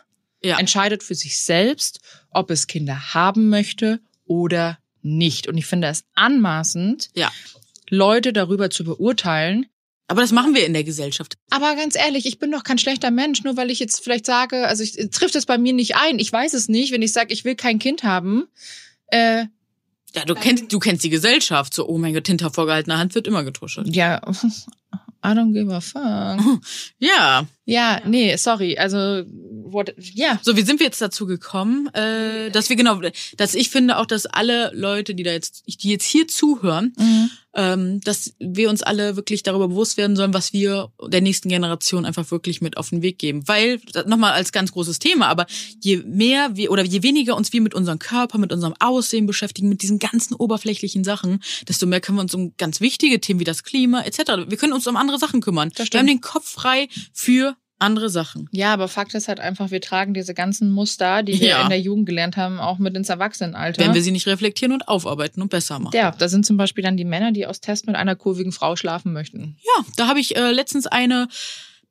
ja. 0.44 0.60
entscheidet 0.60 1.04
für 1.04 1.16
sich 1.16 1.42
selbst, 1.42 2.02
ob 2.32 2.50
es 2.52 2.68
Kinder 2.68 3.14
haben 3.14 3.50
möchte 3.50 4.00
oder 4.26 4.78
nicht. 5.02 5.48
Und 5.48 5.58
ich 5.58 5.66
finde 5.66 5.88
es 5.88 6.04
anmaßend, 6.16 7.10
ja. 7.16 7.32
Leute 7.90 8.34
darüber 8.34 8.70
zu 8.70 8.84
beurteilen. 8.84 9.66
Aber 10.08 10.22
das 10.22 10.32
machen 10.34 10.54
wir 10.54 10.66
in 10.66 10.74
der 10.74 10.84
Gesellschaft. 10.84 11.38
Aber 11.52 11.76
ganz 11.76 11.96
ehrlich, 11.96 12.26
ich 12.26 12.38
bin 12.38 12.52
doch 12.52 12.64
kein 12.64 12.78
schlechter 12.78 13.12
Mensch, 13.12 13.44
nur 13.44 13.56
weil 13.56 13.72
ich 13.72 13.80
jetzt 13.80 14.04
vielleicht 14.04 14.26
sage, 14.26 14.68
also 14.68 14.84
ich, 14.84 14.94
trifft 15.12 15.36
es 15.36 15.46
bei 15.46 15.58
mir 15.58 15.72
nicht 15.72 15.96
ein. 15.96 16.20
Ich 16.20 16.32
weiß 16.32 16.54
es 16.54 16.68
nicht, 16.68 16.92
wenn 16.92 17.02
ich 17.02 17.14
sage, 17.14 17.34
ich 17.34 17.46
will 17.46 17.56
kein 17.56 17.80
Kind 17.80 18.04
haben. 18.04 18.48
Äh, 19.08 19.46
ja, 20.14 20.26
du 20.26 20.36
kennst, 20.36 20.72
du 20.74 20.80
kennst 20.80 21.06
die 21.06 21.10
Gesellschaft. 21.10 21.74
So, 21.74 21.88
oh 21.88 21.98
mein 21.98 22.14
Gott, 22.14 22.28
hinter 22.28 22.52
vorgehaltener 22.52 22.98
Hand 22.98 23.16
wird 23.16 23.28
immer 23.28 23.46
getuschelt. 23.46 23.96
Ja, 23.96 24.22
I 25.24 25.30
don't 25.30 25.54
give 25.54 25.74
a 25.74 25.80
fuck. 25.80 26.62
Ja. 27.00 27.48
Ja, 27.66 28.02
nee, 28.06 28.36
sorry. 28.38 28.78
Also, 28.78 29.24
what, 29.28 29.94
ja. 29.98 30.40
So, 30.42 30.58
wie 30.58 30.64
sind 30.64 30.80
wir 30.80 30.88
jetzt 30.88 31.02
dazu 31.02 31.26
gekommen, 31.26 31.88
äh, 31.94 32.50
dass 32.50 32.70
wir 32.70 32.76
genau, 32.76 33.00
dass 33.38 33.56
ich 33.56 33.70
finde 33.70 33.98
auch, 33.98 34.06
dass 34.06 34.26
alle 34.26 34.72
Leute, 34.74 35.14
die 35.14 35.24
da 35.24 35.32
jetzt, 35.32 35.64
die 35.68 35.90
jetzt 35.90 36.06
hier 36.06 36.28
zuhören, 36.28 36.94
mhm. 36.98 37.30
ähm, 37.54 38.02
dass 38.02 38.34
wir 38.40 38.70
uns 38.70 38.82
alle 38.82 39.16
wirklich 39.16 39.44
darüber 39.44 39.68
bewusst 39.68 39.98
werden 39.98 40.16
sollen, 40.16 40.34
was 40.34 40.54
wir 40.54 40.92
der 41.08 41.22
nächsten 41.22 41.50
Generation 41.50 42.06
einfach 42.06 42.32
wirklich 42.32 42.62
mit 42.62 42.78
auf 42.78 42.90
den 42.90 43.04
Weg 43.04 43.20
geben. 43.20 43.48
Weil, 43.48 43.80
nochmal 44.08 44.34
als 44.34 44.52
ganz 44.52 44.72
großes 44.72 44.98
Thema, 44.98 45.28
aber 45.28 45.46
je 45.80 45.98
mehr 45.98 46.56
wir 46.56 46.72
oder 46.72 46.84
je 46.84 47.04
weniger 47.04 47.36
uns 47.36 47.54
wir 47.54 47.62
mit 47.62 47.76
unserem 47.76 48.00
Körper, 48.00 48.40
mit 48.40 48.52
unserem 48.52 48.74
Aussehen 48.80 49.28
beschäftigen, 49.28 49.70
mit 49.70 49.84
diesen 49.84 50.00
ganzen 50.00 50.34
oberflächlichen 50.34 51.04
Sachen, 51.04 51.44
desto 51.68 51.86
mehr 51.86 52.02
können 52.02 52.18
wir 52.18 52.24
uns 52.24 52.34
um 52.34 52.54
ganz 52.58 52.82
wichtige 52.82 53.22
Themen 53.22 53.40
wie 53.40 53.46
das 53.46 53.64
Klima 53.64 54.02
etc. 54.02 54.48
Wir 54.48 54.58
können 54.58 54.74
uns 54.74 54.88
um 54.88 54.96
andere 54.96 55.20
Sachen 55.20 55.42
kümmern. 55.42 55.72
Wir 55.76 56.00
haben 56.00 56.08
den 56.08 56.22
Kopf 56.22 56.50
frei 56.50 56.90
für 57.14 57.56
andere 57.82 58.10
Sachen. 58.10 58.48
Ja, 58.52 58.74
aber 58.74 58.88
Fakt 58.88 59.14
ist 59.16 59.28
halt 59.28 59.40
einfach, 59.40 59.72
wir 59.72 59.82
tragen 59.82 60.14
diese 60.14 60.34
ganzen 60.34 60.72
Muster, 60.72 61.24
die 61.24 61.40
wir 61.40 61.50
ja. 61.50 61.64
in 61.64 61.70
der 61.70 61.80
Jugend 61.80 62.06
gelernt 62.06 62.38
haben, 62.38 62.60
auch 62.60 62.78
mit 62.78 62.96
ins 62.96 63.10
Erwachsenenalter. 63.10 63.84
Wenn 63.84 63.94
wir 63.94 64.02
sie 64.02 64.12
nicht 64.12 64.28
reflektieren 64.28 64.74
und 64.74 64.88
aufarbeiten 64.88 65.42
und 65.42 65.50
besser 65.50 65.80
machen. 65.80 65.96
Ja, 65.96 66.12
da 66.12 66.30
sind 66.30 66.46
zum 66.46 66.58
Beispiel 66.58 66.84
dann 66.84 66.98
die 66.98 67.06
Männer, 67.06 67.32
die 67.32 67.46
aus 67.46 67.62
Test 67.62 67.88
mit 67.88 67.96
einer 67.96 68.16
kurvigen 68.16 68.52
Frau 68.52 68.76
schlafen 68.76 69.14
möchten. 69.14 69.58
Ja, 69.64 69.86
da 69.98 70.08
habe 70.08 70.20
ich 70.20 70.36
äh, 70.36 70.52
letztens 70.52 70.88
eine 70.88 71.28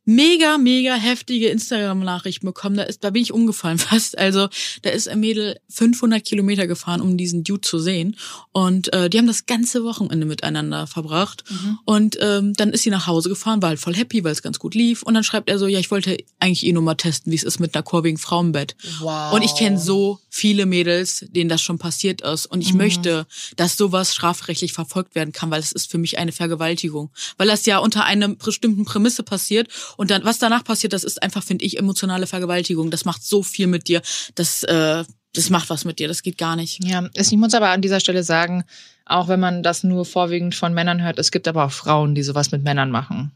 mega, 0.05 0.59
mega 0.59 0.95
heftige 0.95 1.49
Instagram-Nachrichten 1.49 2.47
bekommen. 2.47 2.77
Da 2.77 2.85
ist, 2.85 3.05
da 3.05 3.11
bin 3.11 3.23
ich 3.23 3.33
umgefallen 3.33 3.79
fast. 3.79 4.19
Also 4.19 4.49
da 4.83 4.91
ist 4.91 5.09
ein 5.09 5.21
Mädel 5.21 5.59
500 5.69 6.25
Kilometer 6.25 6.67
gefahren, 6.67 7.01
um 7.01 7.17
diesen 7.17 7.45
Dude 7.45 7.61
zu 7.61 7.79
sehen. 7.79 8.17
Und 8.53 8.93
äh, 8.93 9.11
die 9.11 9.19
haben 9.19 9.27
das 9.27 9.47
ganze 9.47 9.85
Wochenende 9.85 10.27
miteinander 10.27 10.87
verbracht. 10.87 11.45
Mhm. 11.49 11.79
Und 11.85 12.19
ähm, 12.21 12.55
dann 12.55 12.71
ist 12.71 12.83
sie 12.83 12.91
nach 12.91 13.07
Hause 13.07 13.29
gefahren, 13.29 13.63
war 13.63 13.71
halt 13.71 13.81
voll 13.81 13.95
happy, 13.95 14.25
weil 14.25 14.33
es 14.33 14.43
ganz 14.43 14.59
gut 14.59 14.75
lief. 14.75 15.03
Und 15.03 15.15
dann 15.15 15.25
schreibt 15.25 15.49
er 15.49 15.59
so, 15.59 15.67
ja, 15.67 15.79
ich 15.79 15.91
wollte 15.91 16.17
eigentlich 16.39 16.67
eh 16.67 16.73
nur 16.73 16.83
mal 16.83 16.95
testen, 16.95 17.31
wie 17.31 17.37
es 17.37 17.45
ist 17.45 17.61
mit 17.61 17.75
einer 17.75 17.83
kurvigen 17.83 18.19
Frau 18.19 18.41
im 18.41 18.53
Bett. 18.53 18.77
Wow. 19.01 19.33
Und 19.33 19.43
ich 19.43 19.55
kenne 19.55 19.79
so 19.79 20.19
viele 20.29 20.67
Mädels, 20.67 21.27
denen 21.29 21.49
das 21.49 21.63
schon 21.63 21.79
passiert 21.79 22.23
ist. 22.23 22.47
Und 22.47 22.63
ich 22.63 22.73
mhm. 22.73 22.79
möchte, 22.79 23.27
dass 23.57 23.77
sowas 23.77 24.15
strafrechtlich 24.15 24.73
verfolgt 24.73 25.15
werden 25.15 25.33
kann, 25.33 25.51
weil 25.51 25.61
es 25.61 25.73
ist 25.73 25.91
für 25.91 25.99
mich 25.99 26.19
eine 26.19 26.33
Vergewaltigung. 26.33 27.11
Weil 27.37 27.49
das 27.49 27.67
ja 27.67 27.79
unter 27.79 28.05
einer 28.05 28.29
bestimmten 28.29 28.85
Prämisse 28.85 29.23
passiert 29.23 29.69
und 29.97 30.11
dann, 30.11 30.25
was 30.25 30.39
danach 30.39 30.65
passiert, 30.65 30.93
das 30.93 31.05
ist 31.05 31.23
einfach, 31.23 31.43
finde 31.43 31.65
ich, 31.65 31.79
emotionale 31.79 32.27
Vergewaltigung. 32.27 32.91
Das 32.91 33.05
macht 33.05 33.25
so 33.25 33.43
viel 33.43 33.67
mit 33.67 33.89
dir. 33.89 34.03
Das, 34.35 34.63
äh, 34.65 35.05
das 35.35 35.51
macht 35.51 35.71
was 35.71 35.85
mit 35.85 35.99
dir. 35.99 36.09
Das 36.09 36.23
geht 36.23 36.39
gar 36.39 36.57
nicht. 36.57 36.83
Ja, 36.85 37.09
ich 37.15 37.33
muss 37.33 37.55
aber 37.55 37.71
an 37.71 37.83
dieser 37.83 38.01
Stelle 38.01 38.23
sagen, 38.23 38.65
auch 39.05 39.29
wenn 39.29 39.41
man 39.41 39.63
das 39.63 39.85
nur 39.85 40.05
vorwiegend 40.05 40.55
von 40.55 40.75
Männern 40.75 41.03
hört, 41.03 41.19
es 41.19 41.31
gibt 41.31 41.49
aber 41.49 41.65
auch 41.65 41.73
Frauen, 41.73 42.15
die 42.15 42.23
sowas 42.23 42.53
mit 42.53 42.63
Männern 42.63 42.91
machen. 42.91 43.33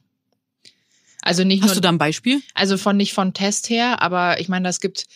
Also 1.23 1.43
nicht 1.43 1.63
Hast 1.63 1.71
nur, 1.71 1.77
du 1.77 1.81
da 1.81 1.89
ein 1.89 1.99
Beispiel? 1.99 2.43
Also 2.55 2.77
von 2.77 2.97
nicht 2.97 3.15
von 3.15 3.33
Test 3.33 3.71
her, 3.71 4.03
aber 4.03 4.41
ich 4.41 4.49
meine, 4.49 4.69
das 4.69 4.81
gibt 4.81 5.07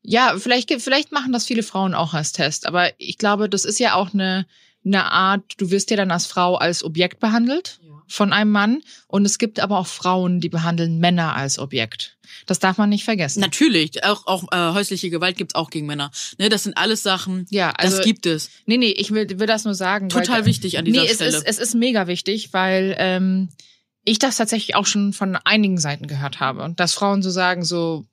ja 0.00 0.34
vielleicht 0.38 0.72
vielleicht 0.80 1.12
machen 1.12 1.32
das 1.32 1.44
viele 1.44 1.62
Frauen 1.62 1.94
auch 1.94 2.14
als 2.14 2.32
Test, 2.32 2.66
aber 2.66 2.90
ich 2.98 3.18
glaube, 3.18 3.50
das 3.50 3.64
ist 3.64 3.78
ja 3.78 3.94
auch 3.94 4.14
eine 4.14 4.46
eine 4.84 5.12
Art. 5.12 5.44
Du 5.58 5.70
wirst 5.70 5.90
ja 5.90 5.96
dann 5.96 6.10
als 6.10 6.26
Frau 6.26 6.56
als 6.56 6.82
Objekt 6.82 7.20
behandelt. 7.20 7.78
Ja 7.82 8.01
von 8.12 8.32
einem 8.32 8.50
Mann. 8.50 8.82
Und 9.06 9.24
es 9.24 9.38
gibt 9.38 9.60
aber 9.60 9.78
auch 9.78 9.86
Frauen, 9.86 10.40
die 10.40 10.48
behandeln 10.48 10.98
Männer 10.98 11.34
als 11.34 11.58
Objekt. 11.58 12.16
Das 12.46 12.58
darf 12.58 12.78
man 12.78 12.88
nicht 12.88 13.04
vergessen. 13.04 13.40
Natürlich, 13.40 14.04
auch, 14.04 14.26
auch 14.26 14.44
äh, 14.52 14.72
häusliche 14.72 15.10
Gewalt 15.10 15.36
gibt's 15.36 15.54
auch 15.54 15.70
gegen 15.70 15.86
Männer. 15.86 16.10
Ne, 16.38 16.48
das 16.48 16.64
sind 16.64 16.76
alles 16.76 17.02
Sachen, 17.02 17.46
ja, 17.50 17.70
also, 17.70 17.96
das 17.96 18.06
gibt 18.06 18.26
es. 18.26 18.50
Nee, 18.66 18.78
nee, 18.78 18.90
ich 18.90 19.12
will, 19.12 19.38
will 19.38 19.46
das 19.46 19.64
nur 19.64 19.74
sagen. 19.74 20.08
Total 20.08 20.40
weil, 20.40 20.46
wichtig 20.46 20.78
an 20.78 20.84
dieser 20.84 21.02
nee, 21.02 21.08
Stelle. 21.08 21.30
Es 21.30 21.36
ist, 21.36 21.46
es 21.46 21.58
ist 21.58 21.74
mega 21.74 22.06
wichtig, 22.06 22.52
weil 22.52 22.94
ähm, 22.98 23.48
ich 24.04 24.18
das 24.18 24.36
tatsächlich 24.36 24.74
auch 24.74 24.86
schon 24.86 25.12
von 25.12 25.36
einigen 25.36 25.78
Seiten 25.78 26.06
gehört 26.06 26.40
habe. 26.40 26.62
Und 26.62 26.80
dass 26.80 26.94
Frauen 26.94 27.22
so 27.22 27.30
sagen, 27.30 27.64
so, 27.64 28.04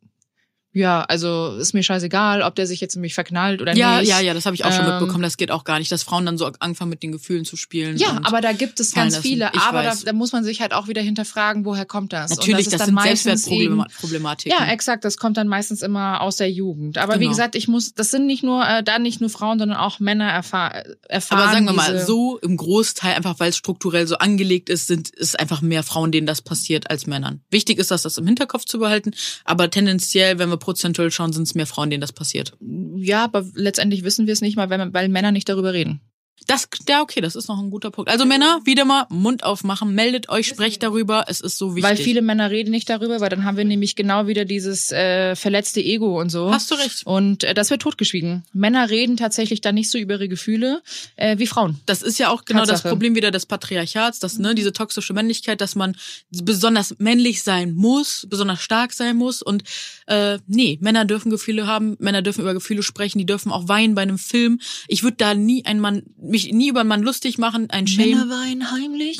ja, 0.71 1.01
also 1.01 1.55
ist 1.55 1.73
mir 1.73 1.81
scheißegal, 1.81 2.43
ob 2.43 2.53
der 2.53 2.67
sich 2.67 2.79
jetzt 2.79 2.93
in 2.95 3.01
mich 3.01 3.15
verknallt 3.15 3.59
oder 3.59 3.75
ja, 3.75 3.99
nicht. 3.99 4.09
Ja, 4.09 4.19
ja, 4.19 4.35
das 4.35 4.45
habe 4.45 4.55
ich 4.55 4.65
auch 4.65 4.71
schon 4.71 4.85
ähm, 4.85 4.91
mitbekommen. 4.91 5.23
Das 5.23 5.35
geht 5.37 5.49
auch 5.49 5.63
gar 5.63 5.79
nicht, 5.79 5.91
dass 5.91 6.03
Frauen 6.03 6.27
dann 6.27 6.37
so 6.37 6.45
anfangen 6.59 6.91
mit 6.91 7.01
den 7.01 7.11
Gefühlen 7.11 7.43
zu 7.43 7.55
spielen. 7.55 7.97
Ja, 7.97 8.19
aber 8.23 8.39
da 8.39 8.51
gibt 8.51 8.79
es 8.79 8.93
ganz 8.93 9.17
viele. 9.17 9.51
Aber 9.55 9.81
da, 9.81 9.95
da, 10.05 10.13
muss 10.13 10.31
man 10.31 10.43
sich 10.43 10.61
halt 10.61 10.73
auch 10.73 10.87
wieder 10.87 11.01
hinterfragen, 11.01 11.65
woher 11.65 11.85
kommt 11.85 12.13
das? 12.13 12.29
Natürlich, 12.29 12.69
das, 12.69 12.77
das 12.77 12.85
sind 12.85 13.01
Selbstwertproblematiken. 13.01 14.55
Ja, 14.59 14.71
exakt. 14.71 15.05
Das 15.05 15.17
kommt 15.17 15.37
dann 15.37 15.47
meistens 15.47 15.81
immer 15.81 16.21
aus 16.21 16.35
der 16.35 16.51
Jugend. 16.51 16.99
Aber 16.99 17.13
genau. 17.13 17.25
wie 17.25 17.29
gesagt, 17.29 17.55
ich 17.55 17.67
muss, 17.67 17.95
das 17.95 18.11
sind 18.11 18.27
nicht 18.27 18.43
nur 18.43 18.63
äh, 18.63 18.83
da 18.83 18.99
nicht 18.99 19.21
nur 19.21 19.31
Frauen, 19.31 19.57
sondern 19.57 19.79
auch 19.79 19.99
Männer 19.99 20.29
erfahr 20.29 20.83
erfahren. 21.07 21.41
Aber 21.41 21.51
sagen 21.51 21.65
wir 21.65 21.73
mal 21.73 22.05
so 22.05 22.37
im 22.37 22.57
Großteil 22.57 23.15
einfach, 23.15 23.39
weil 23.39 23.49
es 23.49 23.57
strukturell 23.57 24.05
so 24.05 24.19
angelegt 24.19 24.69
ist, 24.69 24.85
sind 24.85 25.09
ist 25.09 25.39
einfach 25.39 25.61
mehr 25.61 25.81
Frauen, 25.81 26.11
denen 26.11 26.27
das 26.27 26.43
passiert 26.43 26.91
als 26.91 27.07
Männern. 27.07 27.41
Wichtig 27.49 27.79
ist, 27.79 27.89
das, 27.89 28.03
das 28.03 28.19
im 28.19 28.27
Hinterkopf 28.27 28.65
zu 28.65 28.77
behalten. 28.77 29.11
Aber 29.45 29.71
tendenziell, 29.71 30.37
wenn 30.37 30.49
wir 30.49 30.58
prozentuell 30.59 31.11
schauen, 31.11 31.33
sind 31.33 31.43
es 31.43 31.55
mehr 31.55 31.67
Frauen, 31.67 31.89
denen 31.89 32.01
das 32.01 32.13
passiert. 32.13 32.57
Ja, 32.95 33.23
aber 33.23 33.45
letztendlich 33.53 34.03
wissen 34.03 34.27
wir 34.27 34.33
es 34.33 34.41
nicht 34.41 34.55
mal, 34.55 34.69
weil, 34.69 34.93
weil 34.93 35.09
Männer 35.09 35.31
nicht 35.31 35.49
darüber 35.49 35.73
reden. 35.73 36.01
Das, 36.49 36.67
ja, 36.87 37.03
okay, 37.03 37.21
das 37.21 37.35
ist 37.35 37.47
noch 37.47 37.59
ein 37.59 37.69
guter 37.69 37.91
Punkt. 37.91 38.09
Also 38.09 38.25
Männer, 38.25 38.59
wieder 38.63 38.83
mal 38.83 39.05
Mund 39.09 39.43
aufmachen, 39.43 39.93
meldet 39.93 40.29
euch, 40.29 40.47
sprecht 40.47 40.81
darüber, 40.81 41.25
es 41.27 41.41
ist 41.41 41.59
so 41.59 41.75
wichtig. 41.75 41.83
Weil 41.83 41.95
viele 41.95 42.23
Männer 42.23 42.49
reden 42.49 42.71
nicht 42.71 42.89
darüber, 42.89 43.19
weil 43.19 43.29
dann 43.29 43.43
haben 43.43 43.55
wir 43.55 43.65
nämlich 43.65 43.95
genau 43.95 44.25
wieder 44.25 44.45
dieses 44.45 44.91
äh, 44.91 45.35
verletzte 45.35 45.79
Ego 45.79 46.19
und 46.19 46.31
so. 46.31 46.51
Hast 46.51 46.71
du 46.71 46.75
recht. 46.75 47.05
Und 47.05 47.43
äh, 47.43 47.53
das 47.53 47.69
wird 47.69 47.83
totgeschwiegen. 47.83 48.45
Männer 48.51 48.89
reden 48.89 49.15
tatsächlich 49.15 49.61
dann 49.61 49.75
nicht 49.75 49.91
so 49.91 49.99
über 49.99 50.15
ihre 50.15 50.27
Gefühle 50.27 50.81
äh, 51.17 51.37
wie 51.37 51.45
Frauen. 51.45 51.79
Das 51.85 52.01
ist 52.01 52.17
ja 52.17 52.29
auch 52.29 52.45
genau 52.45 52.61
Tatsache. 52.61 52.81
das 52.81 52.91
Problem 52.91 53.13
wieder 53.13 53.29
des 53.29 53.45
Patriarchats, 53.45 54.17
dass 54.17 54.39
ne, 54.39 54.55
diese 54.55 54.73
toxische 54.73 55.13
Männlichkeit, 55.13 55.61
dass 55.61 55.75
man 55.75 55.95
besonders 56.31 56.95
männlich 56.97 57.43
sein 57.43 57.75
muss, 57.75 58.25
besonders 58.27 58.59
stark 58.59 58.93
sein 58.93 59.17
muss 59.17 59.43
und 59.43 59.65
äh, 60.07 60.39
nee, 60.47 60.79
Männer 60.81 61.05
dürfen 61.05 61.29
Gefühle 61.29 61.67
haben, 61.67 61.95
Männer 61.99 62.23
dürfen 62.23 62.41
über 62.41 62.55
Gefühle 62.55 62.81
sprechen, 62.81 63.19
die 63.19 63.27
dürfen 63.27 63.51
auch 63.51 63.67
weinen 63.67 63.93
bei 63.93 64.01
einem 64.01 64.17
Film. 64.17 64.59
Ich 64.87 65.03
würde 65.03 65.17
da 65.17 65.35
nie 65.35 65.63
ein 65.65 65.79
Mann 65.79 66.01
mich 66.17 66.38
nie 66.45 66.69
über 66.69 66.81
einen 66.81 66.89
Mann 66.89 67.01
lustig 67.01 67.37
machen, 67.37 67.69
ein 67.69 67.87
Shame. 67.87 68.11
Männer 68.11 68.29
weinen 68.29 68.71
heimlich? 68.71 69.17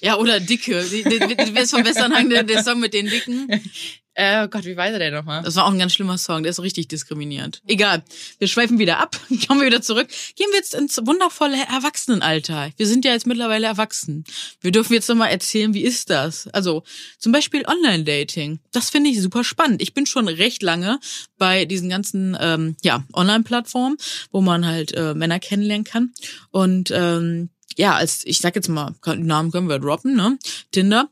ja, 0.00 0.16
oder 0.16 0.40
Dicke. 0.40 0.82
Du 0.82 1.54
wirst 1.54 1.70
von 1.70 1.84
Westernhagen 1.84 2.30
der, 2.30 2.44
der 2.44 2.62
Song 2.64 2.80
mit 2.80 2.94
den 2.94 3.06
Dicken. 3.06 3.48
Äh, 4.18 4.48
Gott, 4.48 4.64
wie 4.64 4.76
weiß 4.76 4.92
er 4.94 4.98
denn 4.98 5.14
nochmal? 5.14 5.44
Das 5.44 5.54
war 5.54 5.64
auch 5.64 5.70
ein 5.70 5.78
ganz 5.78 5.92
schlimmer 5.92 6.18
Song, 6.18 6.42
der 6.42 6.50
ist 6.50 6.56
so 6.56 6.62
richtig 6.62 6.88
diskriminierend. 6.88 7.62
Egal, 7.68 8.02
wir 8.40 8.48
schweifen 8.48 8.80
wieder 8.80 8.98
ab, 8.98 9.16
kommen 9.46 9.60
wir 9.60 9.68
wieder 9.68 9.80
zurück. 9.80 10.08
Gehen 10.34 10.48
wir 10.50 10.56
jetzt 10.56 10.74
ins 10.74 10.96
wundervolle 11.06 11.56
Erwachsenenalter. 11.56 12.70
Wir 12.76 12.86
sind 12.88 13.04
ja 13.04 13.12
jetzt 13.12 13.28
mittlerweile 13.28 13.68
erwachsen. 13.68 14.24
Wir 14.60 14.72
dürfen 14.72 14.94
jetzt 14.94 15.08
nochmal 15.08 15.30
erzählen, 15.30 15.72
wie 15.72 15.84
ist 15.84 16.10
das? 16.10 16.48
Also 16.48 16.82
zum 17.18 17.30
Beispiel 17.30 17.64
Online-Dating. 17.64 18.58
Das 18.72 18.90
finde 18.90 19.10
ich 19.10 19.22
super 19.22 19.44
spannend. 19.44 19.80
Ich 19.80 19.94
bin 19.94 20.04
schon 20.04 20.26
recht 20.26 20.64
lange 20.64 20.98
bei 21.38 21.64
diesen 21.64 21.88
ganzen 21.88 22.36
ähm, 22.40 22.76
ja, 22.82 23.04
Online-Plattformen, 23.12 23.98
wo 24.32 24.40
man 24.40 24.66
halt 24.66 24.92
äh, 24.94 25.14
Männer 25.14 25.38
kennenlernen 25.38 25.84
kann. 25.84 26.12
Und 26.50 26.90
ähm, 26.90 27.50
ja, 27.78 27.94
als 27.94 28.26
ich 28.26 28.40
sag 28.40 28.56
jetzt 28.56 28.68
mal, 28.68 28.96
den 29.06 29.26
Namen 29.26 29.52
können 29.52 29.68
wir 29.68 29.78
droppen, 29.78 30.16
ne? 30.16 30.36
Tinder. 30.72 31.08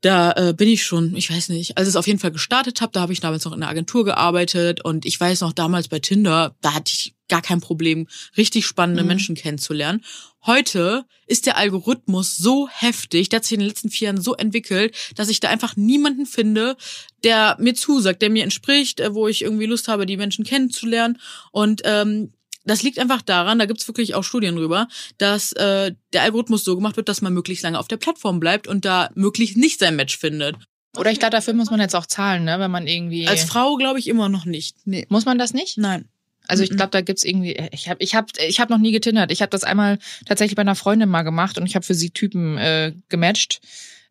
Da 0.00 0.32
äh, 0.32 0.54
bin 0.54 0.66
ich 0.66 0.82
schon, 0.82 1.14
ich 1.14 1.30
weiß 1.30 1.50
nicht, 1.50 1.76
als 1.76 1.88
es 1.88 1.94
auf 1.94 2.06
jeden 2.06 2.18
Fall 2.18 2.30
gestartet 2.30 2.80
habe, 2.80 2.90
da 2.92 3.02
habe 3.02 3.12
ich 3.12 3.20
damals 3.20 3.44
noch 3.44 3.52
in 3.52 3.60
der 3.60 3.68
Agentur 3.68 4.06
gearbeitet 4.06 4.82
und 4.82 5.04
ich 5.04 5.20
weiß 5.20 5.42
noch 5.42 5.52
damals 5.52 5.88
bei 5.88 5.98
Tinder, 5.98 6.56
da 6.62 6.72
hatte 6.72 6.90
ich 6.90 7.14
gar 7.28 7.42
kein 7.42 7.60
Problem, 7.60 8.08
richtig 8.36 8.64
spannende 8.64 9.02
mhm. 9.02 9.08
Menschen 9.08 9.34
kennenzulernen. 9.34 10.02
Heute 10.46 11.04
ist 11.26 11.44
der 11.44 11.58
Algorithmus 11.58 12.36
so 12.36 12.66
heftig, 12.68 13.28
der 13.28 13.38
hat 13.38 13.44
sich 13.44 13.54
in 13.54 13.60
den 13.60 13.68
letzten 13.68 13.90
vier 13.90 14.06
Jahren 14.06 14.22
so 14.22 14.34
entwickelt, 14.34 14.96
dass 15.16 15.28
ich 15.28 15.40
da 15.40 15.50
einfach 15.50 15.76
niemanden 15.76 16.24
finde, 16.24 16.76
der 17.24 17.56
mir 17.60 17.74
zusagt, 17.74 18.22
der 18.22 18.30
mir 18.30 18.44
entspricht, 18.44 19.00
äh, 19.00 19.12
wo 19.12 19.28
ich 19.28 19.42
irgendwie 19.42 19.66
Lust 19.66 19.88
habe, 19.88 20.06
die 20.06 20.16
Menschen 20.16 20.46
kennenzulernen. 20.46 21.18
Und 21.52 21.82
ähm, 21.84 22.32
das 22.66 22.82
liegt 22.82 22.98
einfach 22.98 23.22
daran, 23.22 23.58
da 23.58 23.66
gibt's 23.66 23.86
wirklich 23.88 24.14
auch 24.14 24.24
Studien 24.24 24.56
drüber, 24.56 24.88
dass 25.18 25.52
äh, 25.52 25.92
der 26.12 26.22
Algorithmus 26.22 26.64
so 26.64 26.74
gemacht 26.74 26.96
wird, 26.96 27.08
dass 27.08 27.22
man 27.22 27.32
möglichst 27.32 27.62
lange 27.62 27.78
auf 27.78 27.88
der 27.88 27.96
Plattform 27.96 28.40
bleibt 28.40 28.66
und 28.66 28.84
da 28.84 29.10
möglichst 29.14 29.56
nicht 29.56 29.78
sein 29.78 29.96
Match 29.96 30.18
findet. 30.18 30.56
Oder 30.96 31.10
ich 31.10 31.18
glaube, 31.18 31.32
dafür 31.32 31.54
muss 31.54 31.70
man 31.70 31.80
jetzt 31.80 31.94
auch 31.94 32.06
zahlen, 32.06 32.44
ne? 32.44 32.58
wenn 32.58 32.70
man 32.70 32.86
irgendwie. 32.86 33.28
Als 33.28 33.44
Frau 33.44 33.76
glaube 33.76 33.98
ich 33.98 34.08
immer 34.08 34.28
noch 34.28 34.44
nicht. 34.44 34.76
Nee. 34.84 35.06
Muss 35.08 35.26
man 35.26 35.38
das 35.38 35.52
nicht? 35.52 35.78
Nein. 35.78 36.08
Also 36.48 36.62
ich 36.62 36.70
glaube, 36.70 36.90
da 36.90 37.00
gibt's 37.00 37.24
irgendwie. 37.24 37.56
Ich 37.72 37.88
habe, 37.88 38.02
ich 38.02 38.14
habe, 38.14 38.28
ich 38.46 38.60
habe 38.60 38.72
noch 38.72 38.78
nie 38.78 38.92
getindert. 38.92 39.32
Ich 39.32 39.42
habe 39.42 39.50
das 39.50 39.64
einmal 39.64 39.98
tatsächlich 40.26 40.54
bei 40.54 40.62
einer 40.62 40.76
Freundin 40.76 41.08
mal 41.08 41.22
gemacht 41.22 41.58
und 41.58 41.66
ich 41.66 41.74
habe 41.74 41.84
für 41.84 41.94
sie 41.94 42.10
Typen 42.10 42.56
äh, 42.56 42.92
gematcht. 43.08 43.60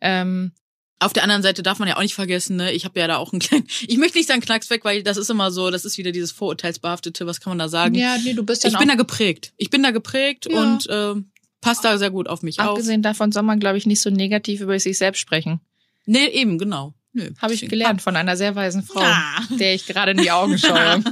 Ähm, 0.02 0.52
auf 1.00 1.14
der 1.14 1.24
anderen 1.24 1.44
Seite 1.44 1.62
darf 1.62 1.80
man 1.80 1.88
ja 1.88 1.98
auch 1.98 2.02
nicht 2.02 2.16
vergessen, 2.16 2.56
ne? 2.56 2.72
Ich 2.72 2.86
habe 2.86 3.00
ja 3.00 3.08
da 3.08 3.18
auch 3.18 3.34
einen 3.34 3.40
kleinen. 3.40 3.68
Ich 3.88 3.98
möchte 3.98 4.18
nicht 4.18 4.28
sagen 4.28 4.42
Knacks 4.42 4.70
weg, 4.70 4.86
weil 4.86 5.04
das 5.04 5.18
ist 5.18 5.30
immer 5.30 5.52
so, 5.52 5.70
das 5.70 5.86
ist 5.86 5.98
wieder 5.98 6.12
dieses 6.12 6.32
Vorurteilsbehaftete, 6.32 7.26
was 7.28 7.42
kann 7.42 7.52
man 7.52 7.60
da 7.60 7.70
sagen? 7.70 7.96
Ja, 7.96 8.18
nee, 8.18 8.34
du 8.34 8.44
bist 8.44 8.64
ja. 8.64 8.70
Ich 8.70 8.78
bin 8.78 8.88
da 8.88 8.96
geprägt. 8.96 9.54
Ich 9.58 9.70
bin 9.70 9.84
da 9.84 9.92
geprägt 9.92 10.48
ja. 10.50 10.60
und 10.60 10.88
äh, 10.90 11.16
passt 11.62 11.84
da 11.84 11.98
sehr 11.98 12.12
gut 12.12 12.28
auf 12.28 12.44
mich 12.44 12.60
Abgesehen 12.60 12.70
auf. 12.70 12.78
Abgesehen 12.78 13.02
davon 13.02 13.32
soll 13.32 13.44
man, 13.44 13.60
glaube 13.60 13.78
ich, 13.78 13.86
nicht 13.86 14.02
so 14.02 14.10
negativ 14.10 14.62
über 14.62 14.80
sich 14.80 14.98
selbst 14.98 15.20
sprechen. 15.20 15.60
Nee, 16.06 16.28
eben, 16.28 16.58
genau. 16.58 16.94
Habe 17.42 17.54
ich 17.54 17.68
gelernt 17.68 18.02
von 18.02 18.16
einer 18.16 18.36
sehr 18.36 18.56
weisen 18.56 18.84
Frau, 18.84 19.02
ah. 19.02 19.42
der 19.60 19.74
ich 19.74 19.86
gerade 19.86 20.12
in 20.12 20.18
die 20.18 20.32
Augen 20.32 20.58
schaue. 20.60 21.04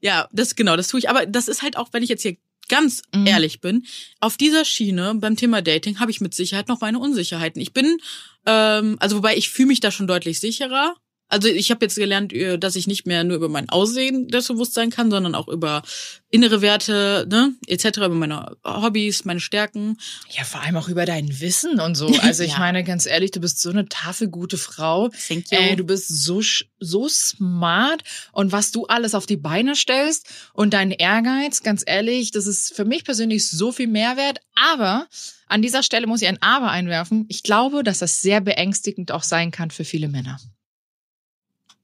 ja, 0.00 0.28
das 0.32 0.56
genau, 0.56 0.76
das 0.76 0.88
tue 0.88 0.98
ich. 0.98 1.08
Aber 1.08 1.26
das 1.26 1.48
ist 1.48 1.62
halt 1.62 1.76
auch, 1.76 1.88
wenn 1.92 2.02
ich 2.02 2.08
jetzt 2.08 2.22
hier 2.22 2.36
ganz 2.68 3.02
mhm. 3.14 3.26
ehrlich 3.26 3.60
bin, 3.60 3.86
auf 4.20 4.36
dieser 4.36 4.64
Schiene 4.64 5.14
beim 5.16 5.36
Thema 5.36 5.62
Dating 5.62 6.00
habe 6.00 6.10
ich 6.10 6.20
mit 6.20 6.34
Sicherheit 6.34 6.68
noch 6.68 6.80
meine 6.80 6.98
Unsicherheiten. 6.98 7.60
Ich 7.60 7.72
bin, 7.72 7.98
ähm, 8.46 8.96
also 9.00 9.16
wobei 9.16 9.36
ich 9.36 9.50
fühle 9.50 9.68
mich 9.68 9.80
da 9.80 9.90
schon 9.90 10.06
deutlich 10.06 10.40
sicherer. 10.40 10.94
Also 11.28 11.48
ich 11.48 11.70
habe 11.70 11.84
jetzt 11.84 11.96
gelernt, 11.96 12.32
äh, 12.32 12.58
dass 12.58 12.76
ich 12.76 12.86
nicht 12.86 13.06
mehr 13.06 13.24
nur 13.24 13.36
über 13.36 13.48
mein 13.48 13.68
Aussehen 13.68 14.28
das 14.28 14.46
bewusst 14.46 14.74
sein 14.74 14.90
kann, 14.90 15.10
sondern 15.10 15.34
auch 15.34 15.48
über 15.48 15.82
innere 16.30 16.60
Werte, 16.60 17.26
ne, 17.28 17.54
etc., 17.66 17.98
über 17.98 18.08
meine 18.10 18.56
Hobbys, 18.64 19.24
meine 19.24 19.40
Stärken. 19.40 19.96
Ja, 20.30 20.44
vor 20.44 20.60
allem 20.60 20.76
auch 20.76 20.88
über 20.88 21.04
dein 21.04 21.40
Wissen 21.40 21.80
und 21.80 21.94
so. 21.94 22.06
Also 22.26 22.42
ich 22.42 22.52
ja. 22.52 22.58
meine, 22.58 22.82
ganz 22.82 23.06
ehrlich, 23.06 23.30
du 23.30 23.40
bist 23.40 23.60
so 23.60 23.70
eine 23.70 23.88
tafelgute 23.88 24.58
Frau. 24.58 25.10
Thank 25.28 25.52
you. 25.52 25.58
Ey, 25.58 25.76
du 25.76 25.84
bist 25.84 26.08
so 26.08 26.40
so 26.80 27.08
smart 27.08 28.02
und 28.32 28.52
was 28.52 28.72
du 28.72 28.86
alles 28.86 29.14
auf 29.14 29.26
die 29.26 29.36
Beine 29.36 29.76
stellst 29.76 30.26
und 30.54 30.74
dein 30.74 30.90
Ehrgeiz, 30.90 31.62
ganz 31.62 31.84
ehrlich, 31.86 32.32
das 32.32 32.46
ist 32.46 32.74
für 32.74 32.84
mich 32.84 33.04
persönlich 33.04 33.48
so 33.48 33.70
viel 33.70 33.86
Mehrwert. 33.86 34.40
Aber 34.54 35.06
an 35.46 35.62
dieser 35.62 35.82
Stelle 35.82 36.06
muss 36.06 36.22
ich 36.22 36.28
ein 36.28 36.42
Aber 36.42 36.70
einwerfen. 36.70 37.26
Ich 37.28 37.42
glaube, 37.42 37.84
dass 37.84 38.00
das 38.00 38.20
sehr 38.20 38.40
beängstigend 38.40 39.12
auch 39.12 39.22
sein 39.22 39.50
kann 39.50 39.70
für 39.70 39.84
viele 39.84 40.08
Männer 40.08 40.38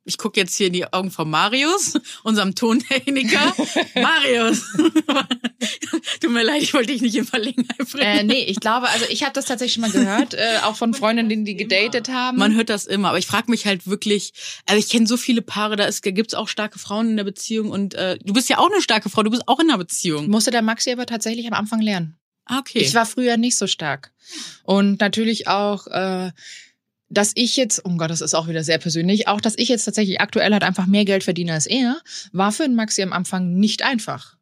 ich 0.05 0.19
gucke 0.19 0.41
jetzt 0.41 0.57
hier 0.57 0.67
in 0.67 0.73
die 0.73 0.93
Augen 0.93 1.11
von 1.11 1.31
Marius, 1.31 1.95
unserem 2.23 2.55
Tontechniker. 2.55 3.55
Marius! 3.95 4.65
Tut 6.21 6.31
mir 6.31 6.43
leid, 6.43 6.63
ich 6.63 6.75
wollte 6.75 6.93
dich 6.93 7.03
nicht 7.03 7.15
in 7.15 7.25
Verlegenheit 7.25 7.79
bringen. 7.79 8.19
Äh, 8.19 8.25
nee, 8.25 8.45
ich 8.45 8.59
glaube, 8.59 8.89
also 8.89 9.05
ich 9.09 9.23
habe 9.23 9.33
das 9.33 9.47
tatsächlich 9.47 9.75
schon 9.75 9.83
mal 9.83 9.91
gehört, 9.91 10.35
äh, 10.35 10.59
auch 10.65 10.77
von 10.77 10.95
Freundinnen, 10.95 11.45
die 11.45 11.55
gedatet 11.55 12.09
haben. 12.09 12.39
Man 12.39 12.55
hört 12.55 12.69
das 12.69 12.87
immer, 12.87 13.11
aber 13.11 13.19
ich 13.19 13.27
frage 13.27 13.51
mich 13.51 13.67
halt 13.67 13.87
wirklich, 13.87 14.33
also 14.67 14.79
ich 14.79 14.89
kenne 14.89 15.07
so 15.07 15.17
viele 15.17 15.43
Paare, 15.43 15.77
da 15.77 15.85
ist, 15.85 16.03
gibt's 16.03 16.35
auch 16.35 16.49
starke 16.49 16.79
Frauen 16.79 17.11
in 17.11 17.17
der 17.17 17.25
Beziehung 17.25 17.71
und 17.71 17.95
äh, 17.95 18.19
du 18.23 18.33
bist 18.33 18.49
ja 18.49 18.59
auch 18.59 18.71
eine 18.71 18.83
starke 18.83 19.09
Frau, 19.09 19.23
du 19.23 19.31
bist 19.31 19.47
auch 19.47 19.61
in 19.61 19.69
einer 19.69 19.79
Beziehung. 19.79 20.29
Musste 20.29 20.51
der 20.51 20.63
Maxi 20.63 20.91
aber 20.91 21.07
tatsächlich 21.07 21.47
am 21.47 21.55
Anfang 21.55 21.81
lernen. 21.81 22.19
Ah, 22.45 22.59
okay. 22.59 22.81
Ich 22.81 22.95
war 22.95 23.07
früher 23.07 23.37
nicht 23.37 23.57
so 23.57 23.67
stark. 23.67 24.13
Und 24.65 25.01
natürlich 25.01 25.47
auch... 25.47 25.87
Äh, 25.87 26.33
dass 27.13 27.33
ich 27.35 27.57
jetzt, 27.57 27.83
oh 27.85 27.97
Gott, 27.97 28.11
das 28.11 28.21
ist 28.21 28.35
auch 28.35 28.49
wieder 28.49 28.65
sehr 28.65 28.79
persönlich, 28.79 29.29
auch 29.29 29.41
dass 29.41 29.55
ich 29.59 29.69
jetzt 29.69 29.85
tatsächlich 29.85 30.21
aktuell 30.21 30.53
halt 30.53 30.65
einfach 30.65 30.87
mehr 30.87 31.05
Geld 31.05 31.25
verdiene 31.25 31.53
als 31.53 31.67
er, 31.67 32.01
war 32.33 32.53
für 32.53 32.65
den 32.65 32.75
Maxi 32.75 33.03
am 33.03 33.13
Anfang 33.13 33.55
nicht 33.55 33.83
einfach. 33.83 34.37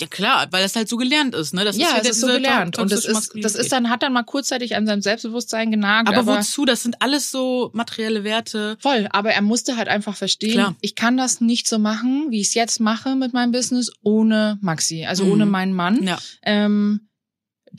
Ja 0.00 0.06
klar, 0.06 0.46
weil 0.50 0.62
das 0.62 0.76
halt 0.76 0.90
so 0.90 0.98
gelernt 0.98 1.34
ist, 1.34 1.54
ne? 1.54 1.64
Das 1.64 1.78
ja, 1.78 1.86
ist 1.86 1.94
halt 1.94 2.04
es 2.04 2.10
ist 2.10 2.20
so 2.20 2.26
gelernt 2.26 2.78
und 2.78 2.92
das 2.92 3.06
ist, 3.06 3.32
das 3.34 3.54
ist 3.54 3.72
dann 3.72 3.88
hat 3.88 4.02
dann 4.02 4.12
mal 4.12 4.24
kurzzeitig 4.24 4.76
an 4.76 4.86
seinem 4.86 5.00
Selbstbewusstsein 5.00 5.70
genagt. 5.70 6.08
Aber, 6.08 6.18
aber 6.18 6.38
wozu? 6.38 6.66
Das 6.66 6.82
sind 6.82 7.00
alles 7.00 7.30
so 7.30 7.70
materielle 7.72 8.22
Werte. 8.22 8.76
Voll, 8.78 9.08
aber 9.10 9.30
er 9.30 9.40
musste 9.40 9.78
halt 9.78 9.88
einfach 9.88 10.14
verstehen, 10.14 10.52
klar. 10.52 10.76
ich 10.82 10.96
kann 10.96 11.16
das 11.16 11.40
nicht 11.40 11.66
so 11.66 11.78
machen, 11.78 12.26
wie 12.28 12.42
ich 12.42 12.48
es 12.48 12.54
jetzt 12.54 12.78
mache 12.78 13.16
mit 13.16 13.32
meinem 13.32 13.52
Business, 13.52 13.90
ohne 14.02 14.58
Maxi, 14.60 15.06
also 15.06 15.24
mhm. 15.24 15.32
ohne 15.32 15.46
meinen 15.46 15.72
Mann. 15.72 16.02
Ja. 16.02 16.18
Ähm, 16.42 17.08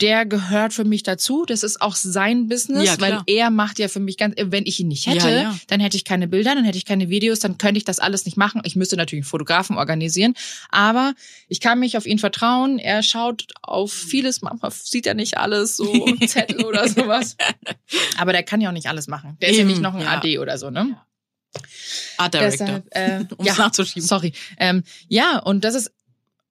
der 0.00 0.26
gehört 0.26 0.72
für 0.72 0.84
mich 0.84 1.02
dazu. 1.02 1.44
Das 1.44 1.62
ist 1.62 1.80
auch 1.80 1.96
sein 1.96 2.48
Business, 2.48 2.84
ja, 2.84 3.00
weil 3.00 3.20
er 3.26 3.50
macht 3.50 3.78
ja 3.78 3.88
für 3.88 4.00
mich 4.00 4.16
ganz, 4.16 4.34
wenn 4.38 4.66
ich 4.66 4.80
ihn 4.80 4.88
nicht 4.88 5.06
hätte, 5.06 5.28
ja, 5.28 5.42
ja. 5.42 5.58
dann 5.68 5.80
hätte 5.80 5.96
ich 5.96 6.04
keine 6.04 6.28
Bilder, 6.28 6.54
dann 6.54 6.64
hätte 6.64 6.78
ich 6.78 6.84
keine 6.84 7.08
Videos, 7.08 7.40
dann 7.40 7.58
könnte 7.58 7.78
ich 7.78 7.84
das 7.84 7.98
alles 7.98 8.24
nicht 8.24 8.36
machen. 8.36 8.62
Ich 8.64 8.76
müsste 8.76 8.96
natürlich 8.96 9.24
einen 9.24 9.30
Fotografen 9.30 9.76
organisieren, 9.76 10.34
aber 10.70 11.14
ich 11.48 11.60
kann 11.60 11.78
mich 11.78 11.96
auf 11.96 12.06
ihn 12.06 12.18
vertrauen. 12.18 12.78
Er 12.78 13.02
schaut 13.02 13.46
auf 13.62 13.92
vieles, 13.92 14.42
manchmal 14.42 14.70
sieht 14.70 15.06
er 15.06 15.14
nicht 15.14 15.38
alles, 15.38 15.76
so 15.76 16.06
Zettel 16.26 16.64
oder 16.64 16.88
sowas. 16.88 17.36
Aber 18.18 18.32
der 18.32 18.42
kann 18.42 18.60
ja 18.60 18.68
auch 18.68 18.74
nicht 18.74 18.88
alles 18.88 19.08
machen. 19.08 19.36
Der 19.40 19.50
ist 19.50 19.58
ja 19.58 19.64
nicht 19.64 19.80
noch 19.80 19.94
ein 19.94 20.06
AD 20.06 20.38
oder 20.38 20.58
so, 20.58 20.70
ne? 20.70 20.96
Art 22.18 22.34
Director. 22.34 22.82
Deshalb, 22.92 23.28
äh, 23.30 23.34
um 23.36 23.44
ja, 23.44 23.54
nachzuschieben. 23.56 24.06
Sorry. 24.06 24.32
Ähm, 24.58 24.82
ja, 25.08 25.38
und 25.38 25.64
das 25.64 25.74
ist 25.74 25.92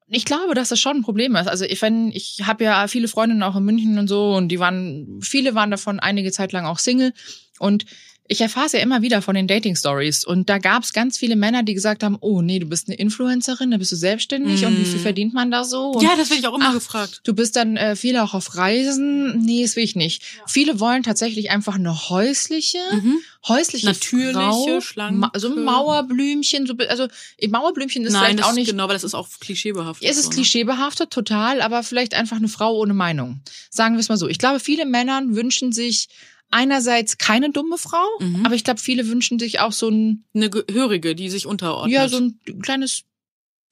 ich 0.09 0.25
glaube, 0.25 0.53
dass 0.53 0.69
das 0.69 0.79
schon 0.79 0.97
ein 0.97 1.03
Problem 1.03 1.35
ist. 1.35 1.47
Also 1.47 1.65
ich, 1.65 1.81
wenn, 1.81 2.11
ich 2.11 2.43
habe 2.45 2.63
ja 2.63 2.87
viele 2.87 3.07
Freundinnen 3.07 3.43
auch 3.43 3.55
in 3.55 3.63
München 3.63 3.99
und 3.99 4.07
so 4.07 4.35
und 4.35 4.47
die 4.49 4.59
waren, 4.59 5.19
viele 5.21 5.53
waren 5.53 5.71
davon 5.71 5.99
einige 5.99 6.31
Zeit 6.31 6.53
lang 6.53 6.65
auch 6.65 6.79
Single 6.79 7.13
und 7.59 7.85
ich 8.29 8.41
erfahre 8.41 8.65
es 8.65 8.71
ja 8.73 8.79
immer 8.79 9.01
wieder 9.01 9.21
von 9.21 9.35
den 9.35 9.47
Dating-Stories. 9.47 10.25
Und 10.25 10.49
da 10.49 10.57
gab 10.57 10.83
es 10.83 10.93
ganz 10.93 11.17
viele 11.17 11.35
Männer, 11.35 11.63
die 11.63 11.73
gesagt 11.73 12.03
haben, 12.03 12.17
oh 12.19 12.41
nee, 12.41 12.59
du 12.59 12.65
bist 12.65 12.87
eine 12.87 12.97
Influencerin, 12.97 13.71
da 13.71 13.77
bist 13.77 13.91
du 13.91 13.95
selbstständig 13.95 14.61
mm. 14.61 14.65
und 14.65 14.79
wie 14.79 14.85
viel 14.85 14.97
mhm. 14.97 15.03
verdient 15.03 15.33
man 15.33 15.49
da 15.49 15.63
so? 15.63 15.91
Und, 15.91 16.03
ja, 16.03 16.15
das 16.17 16.29
werde 16.29 16.41
ich 16.41 16.47
auch 16.47 16.55
immer 16.55 16.69
ach, 16.69 16.73
gefragt. 16.73 17.21
Du 17.23 17.33
bist 17.33 17.55
dann 17.55 17.77
äh, 17.77 17.95
viele 17.95 18.23
auch 18.23 18.33
auf 18.33 18.55
Reisen. 18.55 19.39
Nee, 19.39 19.63
das 19.63 19.75
will 19.75 19.83
ich 19.83 19.95
nicht. 19.95 20.23
Ja. 20.23 20.43
Viele 20.47 20.79
wollen 20.79 21.03
tatsächlich 21.03 21.51
einfach 21.51 21.75
eine 21.75 22.09
häusliche, 22.09 22.79
mhm. 22.91 23.19
häusliche 23.47 23.85
Natürliche, 23.85 24.33
Frau, 24.33 24.81
schlanke. 24.81 25.19
Ma 25.19 25.31
so 25.35 25.47
ein 25.47 25.63
Mauerblümchen. 25.63 26.67
So, 26.67 26.73
also 26.89 27.07
Mauerblümchen 27.47 28.05
ist 28.05 28.13
Nein, 28.13 28.37
vielleicht 28.37 28.43
auch 28.43 28.53
nicht... 28.53 28.69
genau, 28.69 28.83
aber 28.83 28.93
das 28.93 29.03
ist 29.03 29.13
auch 29.13 29.29
klischeebehaftet. 29.39 30.09
Es 30.09 30.17
ist 30.17 30.25
so, 30.25 30.29
ne? 30.31 30.35
klischeebehaftet, 30.35 31.11
total, 31.11 31.61
aber 31.61 31.83
vielleicht 31.83 32.13
einfach 32.13 32.37
eine 32.37 32.49
Frau 32.49 32.75
ohne 32.77 32.93
Meinung. 32.93 33.41
Sagen 33.69 33.95
wir 33.95 34.01
es 34.01 34.09
mal 34.09 34.17
so. 34.17 34.27
Ich 34.27 34.37
glaube, 34.37 34.59
viele 34.59 34.85
Männer 34.85 35.21
wünschen 35.25 35.71
sich 35.71 36.09
einerseits 36.49 37.17
keine 37.17 37.51
dumme 37.51 37.77
Frau, 37.77 38.05
mhm. 38.19 38.45
aber 38.45 38.55
ich 38.55 38.63
glaube, 38.63 38.79
viele 38.79 39.07
wünschen 39.07 39.39
sich 39.39 39.59
auch 39.59 39.71
so 39.71 39.89
ein 39.89 40.25
eine 40.33 40.49
Gehörige, 40.49 41.15
die 41.15 41.29
sich 41.29 41.45
unterordnet. 41.45 41.93
Ja, 41.93 42.07
so 42.07 42.17
ein 42.17 42.39
kleines 42.61 43.03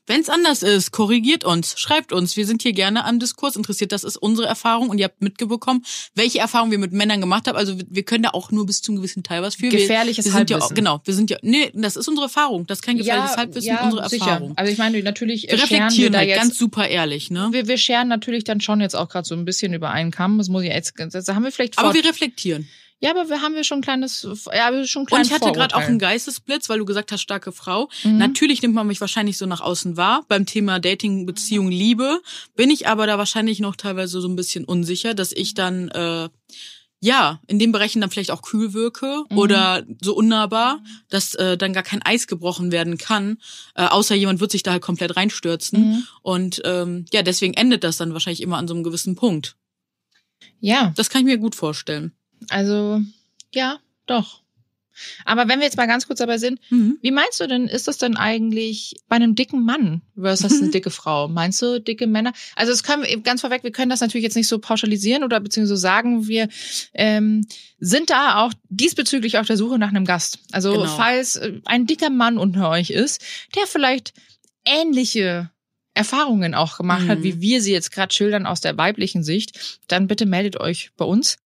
wenn 0.08 0.22
es 0.22 0.30
anders 0.30 0.64
ist, 0.64 0.92
korrigiert 0.92 1.44
uns, 1.44 1.80
schreibt 1.80 2.14
uns. 2.14 2.38
Wir 2.38 2.46
sind 2.46 2.62
hier 2.62 2.74
gerne 2.74 3.06
am 3.06 3.20
Diskurs 3.20 3.56
interessiert. 3.56 3.92
Das 3.92 4.04
ist 4.04 4.18
unsere 4.18 4.48
Erfahrung 4.48 4.90
und 4.90 4.98
ihr 4.98 5.06
habt 5.06 5.22
mitbekommen, 5.22 5.84
welche 6.14 6.40
Erfahrungen 6.40 6.72
wir 6.72 6.80
mit 6.80 6.94
Männern 6.94 7.22
gemacht 7.22 7.48
haben. 7.48 7.58
Also 7.58 7.76
wir 7.90 8.04
können 8.04 8.24
da 8.24 8.30
auch 8.32 8.52
nur 8.52 8.66
bis 8.66 8.82
zu 8.82 8.92
einem 8.92 8.98
gewissen 8.98 9.24
Teil 9.24 9.42
was 9.42 9.56
für. 9.56 9.70
Gefährliches 9.70 10.26
wir, 10.26 10.34
wir 10.34 10.40
Halbwissen. 10.40 10.70
Ja, 10.70 10.76
genau, 10.76 11.02
wir 11.04 11.14
sind 11.14 11.30
ja, 11.30 11.38
nee, 11.42 11.72
das 11.74 11.96
ist 11.96 12.08
unsere 12.08 12.26
Erfahrung. 12.26 12.68
Das 12.68 12.80
ist 12.80 12.82
kein 12.84 12.98
gefährliches 12.98 13.32
ja, 13.32 13.38
Halbwissen, 13.38 13.68
ja, 13.68 13.84
unsere 13.84 14.10
sicher. 14.10 14.26
Erfahrung. 14.26 14.54
Also 14.58 14.72
ich 14.72 14.78
meine, 14.78 15.02
natürlich 15.02 15.44
wir 15.44 15.54
reflektieren 15.54 16.14
wir 16.14 16.20
halt 16.20 16.30
jetzt, 16.30 16.40
ganz 16.40 16.58
super 16.58 16.88
ehrlich, 16.88 17.32
ne? 17.32 17.50
Wir, 17.52 17.68
wir 17.68 17.78
scheren 17.78 18.08
natürlich 18.08 18.44
dann 18.44 18.62
schon 18.62 18.82
jetzt 18.82 18.96
auch 18.96 19.10
gerade 19.10 19.28
so 19.28 19.36
ein 19.36 19.46
bisschen 19.46 19.74
über 19.74 19.90
einen 19.92 20.12
Kamm. 20.12 20.38
Das 20.38 20.50
muss 20.50 20.64
ich 20.64 20.70
jetzt, 20.70 20.94
das 20.98 21.28
haben 21.28 21.44
wir 21.44 21.52
vielleicht. 21.52 21.80
Aber 21.80 21.94
wir 21.94 22.06
reflektieren. 22.06 22.68
Ja, 23.06 23.12
aber 23.12 23.30
wir 23.30 23.42
haben 23.42 23.54
wir 23.54 23.64
schon 23.64 23.78
ein 23.78 23.82
kleines, 23.82 24.28
ja, 24.52 24.84
schon 24.86 25.04
ein 25.04 25.14
Und 25.14 25.22
ich 25.22 25.32
hatte 25.32 25.52
gerade 25.52 25.76
auch 25.76 25.82
einen 25.82 26.00
Geistesblitz, 26.00 26.70
weil 26.70 26.80
du 26.80 26.86
gesagt 26.86 27.12
hast, 27.12 27.22
starke 27.22 27.52
Frau. 27.52 27.88
Mhm. 28.04 28.18
Natürlich 28.18 28.64
nimmt 28.64 28.74
man 28.74 28.88
mich 28.88 29.00
wahrscheinlich 29.00 29.38
so 29.38 29.46
nach 29.46 29.62
außen 29.62 29.96
wahr. 29.96 30.26
Beim 30.28 30.48
Thema 30.48 30.80
Dating, 30.80 31.28
Beziehung, 31.28 31.70
Liebe 31.70 32.20
bin 32.56 32.72
ich 32.72 32.88
aber 32.88 33.06
da 33.06 33.20
wahrscheinlich 33.20 33.60
noch 33.60 33.76
teilweise 33.76 34.20
so 34.22 34.28
ein 34.28 34.36
bisschen 34.36 34.66
unsicher, 34.66 35.14
dass 35.14 35.32
ich 35.32 35.54
dann 35.54 35.90
äh, 35.90 36.30
ja, 37.02 37.40
in 37.46 37.60
den 37.60 37.72
Bereichen 37.72 38.02
dann 38.02 38.10
vielleicht 38.10 38.32
auch 38.32 38.42
kühl 38.42 38.74
wirke 38.74 39.24
Mhm. 39.30 39.38
oder 39.38 39.84
so 40.02 40.16
unnahbar, 40.16 40.80
dass 41.10 41.36
äh, 41.36 41.56
dann 41.58 41.74
gar 41.74 41.84
kein 41.84 42.02
Eis 42.02 42.26
gebrochen 42.26 42.72
werden 42.72 42.98
kann, 42.98 43.38
äh, 43.76 43.84
außer 43.86 44.16
jemand 44.16 44.40
wird 44.40 44.50
sich 44.52 44.64
da 44.64 44.72
halt 44.72 44.82
komplett 44.82 45.16
reinstürzen. 45.16 45.80
Mhm. 45.80 46.08
Und 46.24 46.62
ähm, 46.66 47.06
ja, 47.14 47.22
deswegen 47.22 47.54
endet 47.54 47.84
das 47.84 47.98
dann 47.98 48.14
wahrscheinlich 48.14 48.42
immer 48.42 48.58
an 48.58 48.68
so 48.68 48.74
einem 48.74 48.84
gewissen 48.84 49.16
Punkt. 49.16 49.56
Ja, 50.60 50.92
Das 50.96 51.10
kann 51.12 51.22
ich 51.22 51.26
mir 51.26 51.38
gut 51.38 51.54
vorstellen. 51.54 52.14
Also 52.50 53.02
ja, 53.54 53.80
doch. 54.06 54.42
Aber 55.26 55.50
wenn 55.50 55.60
wir 55.60 55.66
jetzt 55.66 55.76
mal 55.76 55.88
ganz 55.88 56.08
kurz 56.08 56.20
dabei 56.20 56.38
sind, 56.38 56.58
Mhm. 56.70 56.98
wie 57.02 57.12
meinst 57.12 57.42
du 57.42 57.48
denn, 57.48 57.68
ist 57.68 57.90
das 57.90 57.98
denn 57.98 58.16
eigentlich 58.16 58.96
bei 59.10 59.18
einem 59.18 59.36
dicken 59.36 59.66
Mann 59.66 60.02
versus 60.18 60.62
eine 60.62 60.72
dicke 60.72 60.90
Frau? 60.90 61.28
Meinst 61.28 61.62
du 61.62 61.82
dicke 61.82 62.08
Männer? 62.08 62.32
Also 62.56 62.72
es 62.72 62.82
können 62.82 63.04
wir 63.04 63.20
ganz 63.20 63.42
vorweg, 63.42 63.64
wir 63.64 63.74
können 63.74 63.90
das 63.90 64.00
natürlich 64.00 64.24
jetzt 64.24 64.36
nicht 64.38 64.48
so 64.48 64.58
pauschalisieren 64.58 65.26
oder 65.26 65.42
beziehungsweise 65.42 65.76
sagen, 65.82 66.28
wir 66.30 66.48
ähm, 66.94 67.46
sind 67.78 68.10
da 68.10 68.42
auch 68.46 68.54
diesbezüglich 68.70 69.38
auf 69.38 69.48
der 69.48 69.58
Suche 69.58 69.78
nach 69.78 69.90
einem 69.90 70.06
Gast. 70.06 70.40
Also 70.54 70.72
Genau. 70.72 70.86
falls 70.96 71.36
äh, 71.36 71.60
ein 71.66 71.86
dicker 71.88 72.10
Mann 72.10 72.38
unter 72.38 72.70
euch 72.70 72.90
ist, 72.90 73.22
der 73.56 73.68
vielleicht 73.68 74.14
ähnliche 74.66 75.52
Erfahrungen 75.94 76.54
auch 76.56 76.78
gemacht 76.78 77.08
hat, 77.08 77.20
Mhm. 77.20 77.24
wie 77.24 77.42
wir 77.42 77.62
sie 77.62 77.72
jetzt 77.74 77.92
gerade 77.92 78.14
schildern 78.14 78.46
aus 78.46 78.62
der 78.62 78.78
weiblichen 78.78 79.24
Sicht, 79.24 79.80
dann 79.88 80.08
bitte 80.08 80.26
meldet 80.26 80.58
euch 80.60 80.92
bei 80.98 81.06
uns. 81.06 81.38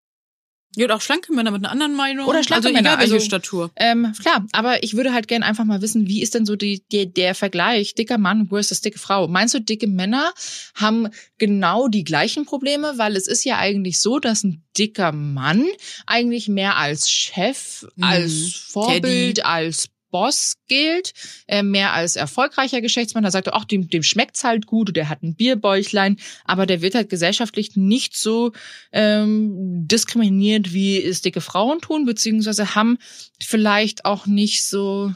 Ja, 0.76 0.86
und 0.86 0.92
auch 0.92 1.02
schlanke 1.02 1.34
Männer 1.34 1.52
mit 1.52 1.64
einer 1.64 1.72
anderen 1.72 1.96
Meinung. 1.96 2.28
Oder 2.28 2.44
schlanke 2.44 2.68
also 2.68 2.76
Männer, 2.78 2.90
Egal 2.92 3.00
welche 3.00 3.14
also- 3.16 3.26
Statur. 3.26 3.72
Ähm, 3.76 4.14
klar, 4.22 4.46
aber 4.52 4.84
ich 4.84 4.96
würde 4.96 5.14
halt 5.14 5.28
gern 5.28 5.42
einfach 5.44 5.66
mal 5.66 5.82
wissen, 5.82 6.08
wie 6.08 6.22
ist 6.22 6.36
denn 6.36 6.46
so 6.46 6.56
die, 6.56 6.84
der, 6.92 7.08
der 7.08 7.34
Vergleich 7.34 7.96
dicker 7.96 8.18
Mann 8.20 8.48
versus 8.50 8.80
dicke 8.82 9.00
Frau? 9.00 9.28
Meinst 9.28 9.54
du, 9.56 9.60
dicke 9.62 9.88
Männer 9.88 10.32
haben 10.76 11.10
genau 11.40 11.88
die 11.88 12.04
gleichen 12.04 12.46
Probleme? 12.46 12.94
Weil 12.98 13.16
es 13.16 13.28
ist 13.28 13.44
ja 13.46 13.58
eigentlich 13.58 14.00
so, 14.00 14.20
dass 14.20 14.44
ein 14.44 14.64
dicker 14.78 15.12
Mann 15.12 15.66
eigentlich 16.06 16.48
mehr 16.48 16.78
als 16.78 17.10
Chef, 17.10 17.86
Mhm. 17.96 18.04
als 18.04 18.52
Vorbild, 18.70 19.36
Teddy. 19.38 19.42
als 19.42 19.90
Boss 20.12 20.56
gilt, 20.68 21.14
äh, 21.48 21.64
mehr 21.64 21.94
als 21.94 22.16
erfolgreicher 22.16 22.82
Geschäftsmann. 22.82 23.24
Da 23.24 23.32
sagt 23.32 23.48
er, 23.48 23.56
ach, 23.56 23.66
dem, 23.66 23.90
dem 23.90 24.04
schmeckt's 24.04 24.44
halt 24.44 24.66
gut, 24.66 24.96
der 24.96 25.10
hat 25.10 25.24
ein 25.24 25.36
Bierbäuchlein, 25.36 26.18
aber 26.46 26.66
der 26.66 26.82
wird 26.82 26.96
halt 26.96 27.10
gesellschaftlich 27.10 27.76
nicht 27.76 28.16
so 28.18 28.52
ähm, 28.92 29.88
diskriminiert, 29.88 30.74
wie 30.74 31.02
es 31.02 31.22
dicke 31.22 31.42
Frauen 31.42 31.80
tun, 31.82 32.06
beziehungsweise 32.06 32.76
haben 32.76 32.98
vielleicht 33.42 34.06
auch 34.06 34.26
nicht 34.26 34.66
so 34.66 35.14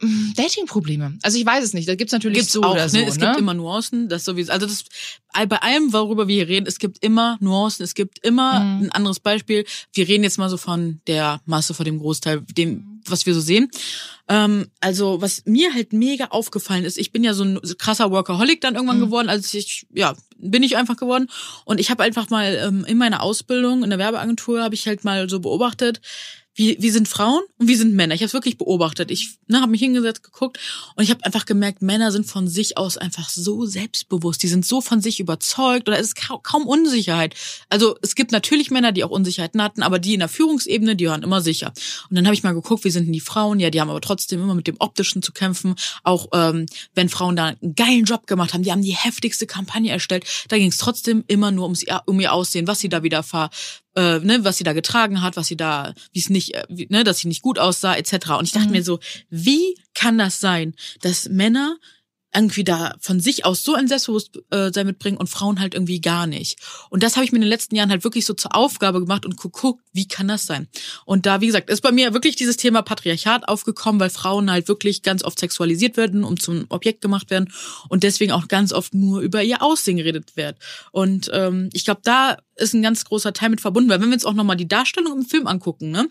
mm, 0.00 0.32
Dating-Probleme. 0.36 1.18
Also 1.22 1.38
ich 1.38 1.46
weiß 1.46 1.64
es 1.64 1.74
nicht. 1.74 1.88
Da 1.88 1.94
gibt's 1.94 2.12
natürlich 2.12 2.38
Gibt's 2.38 2.52
so 2.52 2.62
auch, 2.62 2.72
oder 2.72 2.88
so. 2.88 2.98
ne? 2.98 3.06
Es 3.06 3.18
ne? 3.18 3.26
gibt 3.26 3.38
immer 3.38 3.54
Nuancen, 3.54 4.08
das 4.08 4.24
sowieso. 4.24 4.52
Also 4.52 4.66
das 4.66 4.84
bei 5.48 5.58
allem, 5.62 5.92
worüber 5.92 6.26
wir 6.26 6.34
hier 6.36 6.48
reden, 6.48 6.66
es 6.66 6.78
gibt 6.78 7.04
immer 7.04 7.36
Nuancen, 7.40 7.84
es 7.84 7.94
gibt 7.94 8.18
immer 8.24 8.60
Mhm. 8.60 8.84
ein 8.84 8.92
anderes 8.92 9.20
Beispiel. 9.20 9.64
Wir 9.92 10.08
reden 10.08 10.24
jetzt 10.24 10.38
mal 10.38 10.48
so 10.48 10.56
von 10.56 11.00
der 11.06 11.40
Masse, 11.44 11.74
von 11.74 11.84
dem 11.84 11.98
Großteil, 11.98 12.40
dem, 12.56 12.87
was 13.10 13.26
wir 13.26 13.34
so 13.34 13.40
sehen. 13.40 13.70
Ähm, 14.28 14.66
also 14.80 15.20
was 15.20 15.44
mir 15.46 15.72
halt 15.74 15.92
mega 15.92 16.26
aufgefallen 16.26 16.84
ist, 16.84 16.98
ich 16.98 17.12
bin 17.12 17.24
ja 17.24 17.34
so 17.34 17.44
ein 17.44 17.60
krasser 17.78 18.10
Workaholic 18.10 18.60
dann 18.60 18.74
irgendwann 18.74 18.98
Mhm. 18.98 19.04
geworden, 19.06 19.28
als 19.28 19.54
ich, 19.54 19.86
ja, 19.94 20.14
bin 20.36 20.62
ich 20.62 20.76
einfach 20.76 20.96
geworden. 20.96 21.28
Und 21.64 21.80
ich 21.80 21.90
habe 21.90 22.02
einfach 22.02 22.30
mal 22.30 22.54
ähm, 22.62 22.84
in 22.84 22.98
meiner 22.98 23.22
Ausbildung 23.22 23.82
in 23.84 23.90
der 23.90 23.98
Werbeagentur 23.98 24.62
habe 24.62 24.74
ich 24.74 24.86
halt 24.86 25.04
mal 25.04 25.28
so 25.28 25.40
beobachtet, 25.40 26.00
wie, 26.58 26.76
wie 26.80 26.90
sind 26.90 27.06
Frauen 27.06 27.42
und 27.58 27.68
wie 27.68 27.76
sind 27.76 27.94
Männer. 27.94 28.16
Ich 28.16 28.22
habe 28.22 28.32
wirklich 28.32 28.58
beobachtet. 28.58 29.12
Ich 29.12 29.38
ne, 29.46 29.60
habe 29.60 29.70
mich 29.70 29.80
hingesetzt, 29.80 30.24
geguckt 30.24 30.58
und 30.96 31.04
ich 31.04 31.10
habe 31.10 31.24
einfach 31.24 31.46
gemerkt, 31.46 31.82
Männer 31.82 32.10
sind 32.10 32.26
von 32.26 32.48
sich 32.48 32.76
aus 32.76 32.98
einfach 32.98 33.28
so 33.28 33.64
selbstbewusst. 33.64 34.42
Die 34.42 34.48
sind 34.48 34.66
so 34.66 34.80
von 34.80 35.00
sich 35.00 35.20
überzeugt 35.20 35.88
oder 35.88 35.98
es 36.00 36.08
ist 36.08 36.16
kaum, 36.16 36.66
Unsicherheit. 36.66 37.36
Also 37.68 37.96
es 38.02 38.16
gibt 38.16 38.32
natürlich 38.32 38.72
Männer, 38.72 38.90
die 38.90 39.04
auch 39.04 39.10
Unsicherheiten 39.10 39.62
hatten, 39.62 39.84
aber 39.84 40.00
die 40.00 40.14
in 40.14 40.18
der 40.18 40.28
Führungsebene, 40.28 40.96
die 40.96 41.06
waren 41.06 41.22
immer 41.22 41.40
sicher. 41.40 41.72
Und 42.10 42.16
dann 42.16 42.26
habe 42.26 42.34
ich 42.34 42.42
mal 42.42 42.54
geguckt, 42.54 42.84
wie 42.84 42.90
sind 42.90 43.04
denn 43.04 43.12
die 43.12 43.20
Frauen? 43.20 43.60
Ja, 43.60 43.70
die 43.70 43.80
haben 43.80 43.90
aber 43.90 44.00
trotzdem 44.00 44.42
immer 44.42 44.56
mit 44.56 44.66
dem 44.66 44.76
Optischen 44.80 45.22
zu 45.22 45.32
kämpfen. 45.32 45.76
Auch 46.02 46.26
ähm, 46.34 46.66
wenn 46.96 47.08
Frauen 47.08 47.36
da 47.36 47.54
einen 47.60 47.76
geilen 47.76 48.04
Job 48.04 48.26
gemacht 48.26 48.52
haben, 48.52 48.64
die 48.64 48.72
haben 48.72 48.82
die 48.82 48.96
heftigste 48.96 49.46
Kampagne 49.46 49.92
erstellt. 49.92 50.24
Da 50.48 50.58
ging 50.58 50.70
es 50.70 50.78
trotzdem 50.78 51.22
immer 51.28 51.52
nur 51.52 51.66
ums, 51.66 51.84
um 52.06 52.18
ihr 52.18 52.32
Aussehen, 52.32 52.66
was 52.66 52.80
sie 52.80 52.88
da 52.88 53.04
wieder 53.04 53.22
äh, 53.96 54.18
ne, 54.20 54.44
was 54.44 54.58
sie 54.58 54.64
da 54.64 54.72
getragen 54.72 55.22
hat, 55.22 55.36
was 55.36 55.46
sie 55.48 55.56
da, 55.56 55.94
wie 56.12 56.20
es 56.20 56.30
nicht, 56.30 56.54
äh, 56.54 56.64
wie, 56.68 56.86
ne, 56.90 57.04
dass 57.04 57.18
sie 57.18 57.28
nicht 57.28 57.42
gut 57.42 57.58
aussah, 57.58 57.94
etc. 57.96 58.30
Und 58.38 58.44
ich 58.46 58.52
dachte 58.52 58.66
Mhm. 58.66 58.72
mir 58.72 58.84
so, 58.84 58.98
wie 59.30 59.76
kann 59.94 60.18
das 60.18 60.40
sein, 60.40 60.74
dass 61.00 61.28
Männer 61.28 61.76
irgendwie 62.34 62.62
da 62.62 62.94
von 63.00 63.20
sich 63.20 63.46
aus 63.46 63.62
so 63.62 63.74
ein 63.74 63.88
Selbstbewusstsein 63.88 64.86
mitbringen 64.86 65.16
und 65.16 65.28
Frauen 65.30 65.60
halt 65.60 65.72
irgendwie 65.72 66.02
gar 66.02 66.26
nicht. 66.26 66.58
Und 66.90 67.02
das 67.02 67.16
habe 67.16 67.24
ich 67.24 67.32
mir 67.32 67.36
in 67.36 67.42
den 67.42 67.48
letzten 67.48 67.74
Jahren 67.74 67.88
halt 67.88 68.04
wirklich 68.04 68.26
so 68.26 68.34
zur 68.34 68.54
Aufgabe 68.54 69.00
gemacht 69.00 69.24
und 69.24 69.40
geguckt, 69.40 69.82
wie 69.94 70.06
kann 70.06 70.28
das 70.28 70.44
sein? 70.44 70.68
Und 71.06 71.24
da, 71.24 71.40
wie 71.40 71.46
gesagt, 71.46 71.70
ist 71.70 71.80
bei 71.80 71.90
mir 71.90 72.12
wirklich 72.12 72.36
dieses 72.36 72.58
Thema 72.58 72.82
Patriarchat 72.82 73.48
aufgekommen, 73.48 73.98
weil 73.98 74.10
Frauen 74.10 74.50
halt 74.50 74.68
wirklich 74.68 75.02
ganz 75.02 75.24
oft 75.24 75.38
sexualisiert 75.38 75.96
werden, 75.96 76.22
um 76.22 76.38
zum 76.38 76.66
Objekt 76.68 77.00
gemacht 77.00 77.30
werden 77.30 77.50
und 77.88 78.02
deswegen 78.02 78.32
auch 78.32 78.46
ganz 78.46 78.74
oft 78.74 78.92
nur 78.92 79.20
über 79.20 79.42
ihr 79.42 79.62
Aussehen 79.62 79.96
geredet 79.96 80.36
wird. 80.36 80.58
Und 80.92 81.30
ähm, 81.32 81.70
ich 81.72 81.86
glaube, 81.86 82.02
da 82.04 82.36
ist 82.58 82.74
ein 82.74 82.82
ganz 82.82 83.04
großer 83.04 83.32
Teil 83.32 83.50
mit 83.50 83.60
verbunden, 83.60 83.88
weil 83.90 84.00
wenn 84.00 84.08
wir 84.08 84.14
uns 84.14 84.24
auch 84.24 84.34
nochmal 84.34 84.56
die 84.56 84.68
Darstellung 84.68 85.18
im 85.18 85.24
Film 85.24 85.46
angucken, 85.46 85.90
ne, 85.90 86.08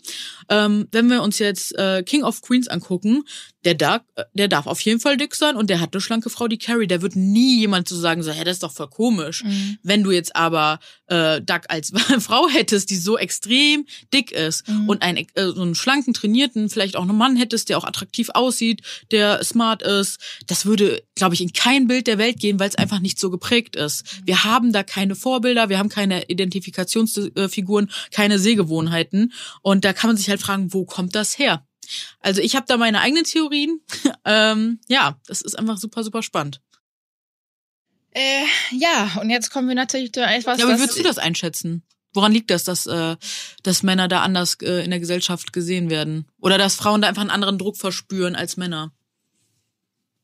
ähm, 0.49 0.87
wenn 0.91 1.09
wir 1.09 1.21
uns 1.21 1.39
jetzt 1.39 1.77
äh, 1.77 2.03
King 2.03 2.23
of 2.23 2.41
Queens 2.41 2.67
angucken, 2.67 3.23
der 3.65 3.75
darf, 3.75 4.01
der 4.33 4.47
darf 4.47 4.65
auf 4.65 4.79
jeden 4.81 4.99
Fall 5.01 5.17
dick 5.17 5.35
sein 5.35 5.57
und 5.57 5.69
der 5.69 5.81
hat 5.81 5.93
eine 5.93 5.99
schlanke 5.99 6.29
Frau, 6.29 6.47
die 6.47 6.57
Carrie. 6.57 6.87
Der 6.87 7.01
wird 7.01 7.17
nie 7.17 7.59
jemand 7.59 7.87
zu 7.87 7.95
sagen, 7.95 8.23
so, 8.23 8.31
ja, 8.31 8.43
das 8.45 8.57
ist 8.57 8.63
doch 8.63 8.71
voll 8.71 8.87
komisch. 8.89 9.43
Mhm. 9.43 9.77
Wenn 9.83 10.03
du 10.03 10.11
jetzt 10.11 10.37
aber 10.37 10.79
äh, 11.07 11.41
Doug 11.41 11.61
als 11.67 11.91
Frau 12.19 12.47
hättest, 12.47 12.89
die 12.89 12.95
so 12.95 13.17
extrem 13.17 13.85
dick 14.13 14.31
ist 14.31 14.67
Mhm. 14.67 14.89
und 14.89 15.01
einen, 15.01 15.25
äh, 15.35 15.47
so 15.47 15.61
einen 15.61 15.75
schlanken, 15.75 16.13
trainierten, 16.13 16.69
vielleicht 16.69 16.95
auch 16.95 17.03
einen 17.03 17.17
Mann 17.17 17.35
hättest, 17.35 17.69
der 17.69 17.77
auch 17.77 17.83
attraktiv 17.83 18.29
aussieht, 18.33 18.81
der 19.11 19.43
smart 19.43 19.81
ist, 19.81 20.19
das 20.47 20.65
würde, 20.65 21.03
glaube 21.15 21.35
ich, 21.35 21.41
in 21.41 21.51
kein 21.53 21.87
Bild 21.87 22.07
der 22.07 22.17
Welt 22.17 22.39
gehen, 22.39 22.59
weil 22.59 22.69
es 22.69 22.75
einfach 22.75 22.99
nicht 22.99 23.19
so 23.19 23.29
geprägt 23.29 23.75
ist. 23.75 24.03
Wir 24.25 24.43
haben 24.43 24.71
da 24.71 24.83
keine 24.83 25.15
Vorbilder, 25.15 25.69
wir 25.69 25.77
haben 25.77 25.89
keine 25.89 26.29
Identifikationsfiguren, 26.38 27.91
keine 28.11 28.39
Sehgewohnheiten 28.39 29.33
und 29.61 29.85
da 29.85 29.93
kann 29.93 30.09
man 30.09 30.17
sich 30.17 30.29
halt 30.29 30.41
fragen, 30.41 30.73
wo 30.73 30.85
kommt 30.85 31.15
das 31.15 31.38
her? 31.38 31.65
Also 32.19 32.41
ich 32.41 32.55
habe 32.55 32.65
da 32.67 32.77
meine 32.77 32.99
eigenen 33.01 33.23
Theorien. 33.23 33.81
ähm, 34.25 34.79
ja, 34.88 35.19
das 35.27 35.41
ist 35.41 35.57
einfach 35.57 35.77
super, 35.77 36.03
super 36.03 36.23
spannend. 36.23 36.61
Äh, 38.11 38.45
ja, 38.71 39.17
und 39.21 39.29
jetzt 39.29 39.51
kommen 39.51 39.67
wir 39.67 39.75
natürlich 39.75 40.11
zu 40.11 40.21
etwas, 40.21 40.59
Ja, 40.59 40.65
aber 40.65 40.75
wie 40.75 40.79
würdest 40.79 40.97
du 40.97 41.03
das 41.03 41.17
einschätzen? 41.17 41.83
Woran 42.13 42.31
liegt 42.31 42.49
das, 42.49 42.63
dass, 42.63 42.88
äh, 42.88 43.15
dass 43.63 43.83
Männer 43.83 44.07
da 44.07 44.21
anders 44.21 44.55
äh, 44.61 44.83
in 44.83 44.89
der 44.89 44.99
Gesellschaft 44.99 45.53
gesehen 45.53 45.89
werden? 45.89 46.25
Oder 46.39 46.57
dass 46.57 46.75
Frauen 46.75 47.01
da 47.01 47.07
einfach 47.07 47.21
einen 47.21 47.31
anderen 47.31 47.59
Druck 47.59 47.77
verspüren 47.77 48.35
als 48.35 48.57
Männer? 48.57 48.91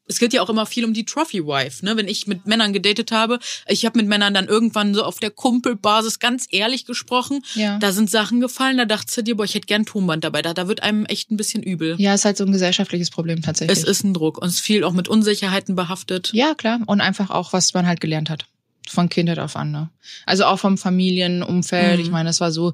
Es 0.06 0.20
geht 0.20 0.34
ja 0.34 0.42
auch 0.42 0.50
immer 0.50 0.66
viel 0.66 0.84
um 0.84 0.94
die 0.94 1.06
Trophy 1.06 1.46
Wife, 1.46 1.86
ne? 1.86 1.96
Wenn 1.96 2.08
ich 2.08 2.28
mit 2.28 2.46
Männern 2.46 2.74
gedatet 2.74 3.12
habe, 3.12 3.40
ich 3.68 3.86
habe 3.86 3.98
mit 3.98 4.08
Männern 4.08 4.34
dann 4.34 4.48
irgendwann 4.48 4.94
so 4.94 5.04
auf 5.04 5.20
der 5.20 5.32
Kumpelbasis 5.32 6.20
ganz 6.20 6.46
ehrlich 6.50 6.86
gesprochen. 6.86 7.42
Ja. 7.56 7.78
Da 7.80 7.92
sind 7.92 8.10
Sachen 8.10 8.42
gefallen, 8.42 8.78
da 8.78 8.86
dachte 8.86 9.14
du 9.16 9.24
dir, 9.24 9.38
boah, 9.38 9.46
ich 9.46 9.56
hätte 9.56 9.68
gern 9.68 9.86
Tonband 9.86 10.24
dabei. 10.24 10.42
Da, 10.42 10.54
da 10.54 10.68
wird 10.68 10.84
einem 10.84 11.06
echt 11.06 11.32
ein 11.32 11.38
bisschen 11.38 11.64
übel. 11.64 11.96
Ja, 12.00 12.14
ist 12.14 12.26
halt 12.26 12.38
so 12.38 12.44
ein 12.44 12.52
gesellschaftliches 12.52 13.10
Problem 13.10 13.42
tatsächlich. 13.42 13.78
Es 13.78 13.84
ist 13.84 14.04
ein 14.04 14.14
Druck 14.14 14.40
und 14.40 14.48
es 14.48 14.56
ist 14.56 14.62
viel 14.62 14.84
auch 14.84 14.94
mit 14.94 15.08
Unsicherheiten 15.08 15.76
behaftet. 15.76 16.32
Ja, 16.34 16.54
klar. 16.54 16.80
Und 16.86 17.02
einfach 17.02 17.30
auch, 17.30 17.54
was 17.54 17.74
man 17.74 17.88
halt 17.88 18.02
gelernt 18.02 18.30
hat. 18.30 18.46
Von 18.90 19.08
Kindheit 19.08 19.40
auf 19.40 19.56
an. 19.56 19.72
Ne? 19.72 19.90
Also 20.26 20.46
auch 20.46 20.60
vom 20.60 20.78
Familienumfeld. 20.78 22.00
Mhm. 22.00 22.06
Ich 22.06 22.12
meine, 22.12 22.30
es 22.30 22.42
war 22.42 22.52
so, 22.52 22.74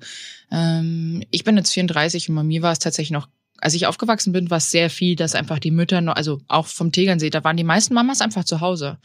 ähm, 0.51 1.23
ich 1.29 1.43
bin 1.43 1.55
jetzt 1.57 1.71
34 1.71 2.29
und 2.29 2.35
bei 2.35 2.43
mir 2.43 2.63
war 2.63 2.71
es 2.71 2.79
tatsächlich 2.79 3.11
noch, 3.11 3.27
als 3.61 3.73
ich 3.73 3.85
aufgewachsen 3.87 4.31
bin, 4.33 4.49
war 4.49 4.57
es 4.57 4.71
sehr 4.71 4.89
viel, 4.89 5.15
dass 5.15 5.35
einfach 5.35 5.59
die 5.59 5.71
Mütter 5.71 6.01
noch, 6.01 6.15
also 6.15 6.39
auch 6.47 6.67
vom 6.67 6.91
Tegernsee, 6.91 7.29
da 7.29 7.43
waren 7.43 7.57
die 7.57 7.63
meisten 7.63 7.93
Mamas 7.93 8.21
einfach 8.21 8.43
zu 8.43 8.61
Hause. 8.61 8.97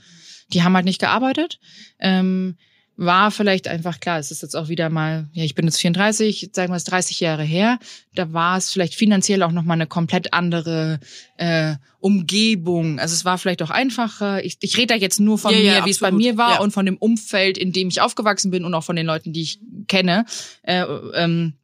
Die 0.52 0.62
haben 0.62 0.74
halt 0.74 0.84
nicht 0.84 1.00
gearbeitet. 1.00 1.58
Ähm, 1.98 2.56
war 2.96 3.32
vielleicht 3.32 3.66
einfach 3.66 3.98
klar, 3.98 4.20
es 4.20 4.30
ist 4.30 4.42
jetzt 4.42 4.54
auch 4.54 4.68
wieder 4.68 4.88
mal, 4.88 5.28
ja, 5.32 5.42
ich 5.42 5.56
bin 5.56 5.64
jetzt 5.66 5.80
34, 5.80 6.50
sagen 6.52 6.72
wir 6.72 6.76
es 6.76 6.84
30 6.84 7.18
Jahre 7.18 7.42
her, 7.42 7.80
da 8.14 8.32
war 8.32 8.56
es 8.56 8.70
vielleicht 8.70 8.94
finanziell 8.94 9.42
auch 9.42 9.50
nochmal 9.50 9.76
eine 9.76 9.88
komplett 9.88 10.32
andere 10.32 11.00
äh, 11.36 11.74
Umgebung. 11.98 13.00
Also 13.00 13.14
es 13.14 13.24
war 13.24 13.36
vielleicht 13.38 13.62
auch 13.62 13.70
einfacher. 13.70 14.44
Ich, 14.44 14.58
ich 14.60 14.76
rede 14.76 14.94
da 14.94 14.94
jetzt 14.94 15.18
nur 15.18 15.38
von 15.38 15.52
Ja, 15.52 15.58
mir, 15.58 15.64
ja, 15.78 15.86
wie 15.86 15.90
es 15.90 15.98
bei 15.98 16.12
mir 16.12 16.36
war 16.36 16.54
Ja. 16.54 16.60
und 16.60 16.70
von 16.70 16.86
dem 16.86 16.96
Umfeld, 16.96 17.58
in 17.58 17.72
dem 17.72 17.88
ich 17.88 18.00
aufgewachsen 18.00 18.52
bin 18.52 18.64
und 18.64 18.74
auch 18.74 18.84
von 18.84 18.94
den 18.94 19.06
Leuten, 19.06 19.32
die 19.32 19.42
ich 19.42 19.58
kenne. 19.88 20.24
Äh, 20.62 20.84
ähm, 21.14 21.54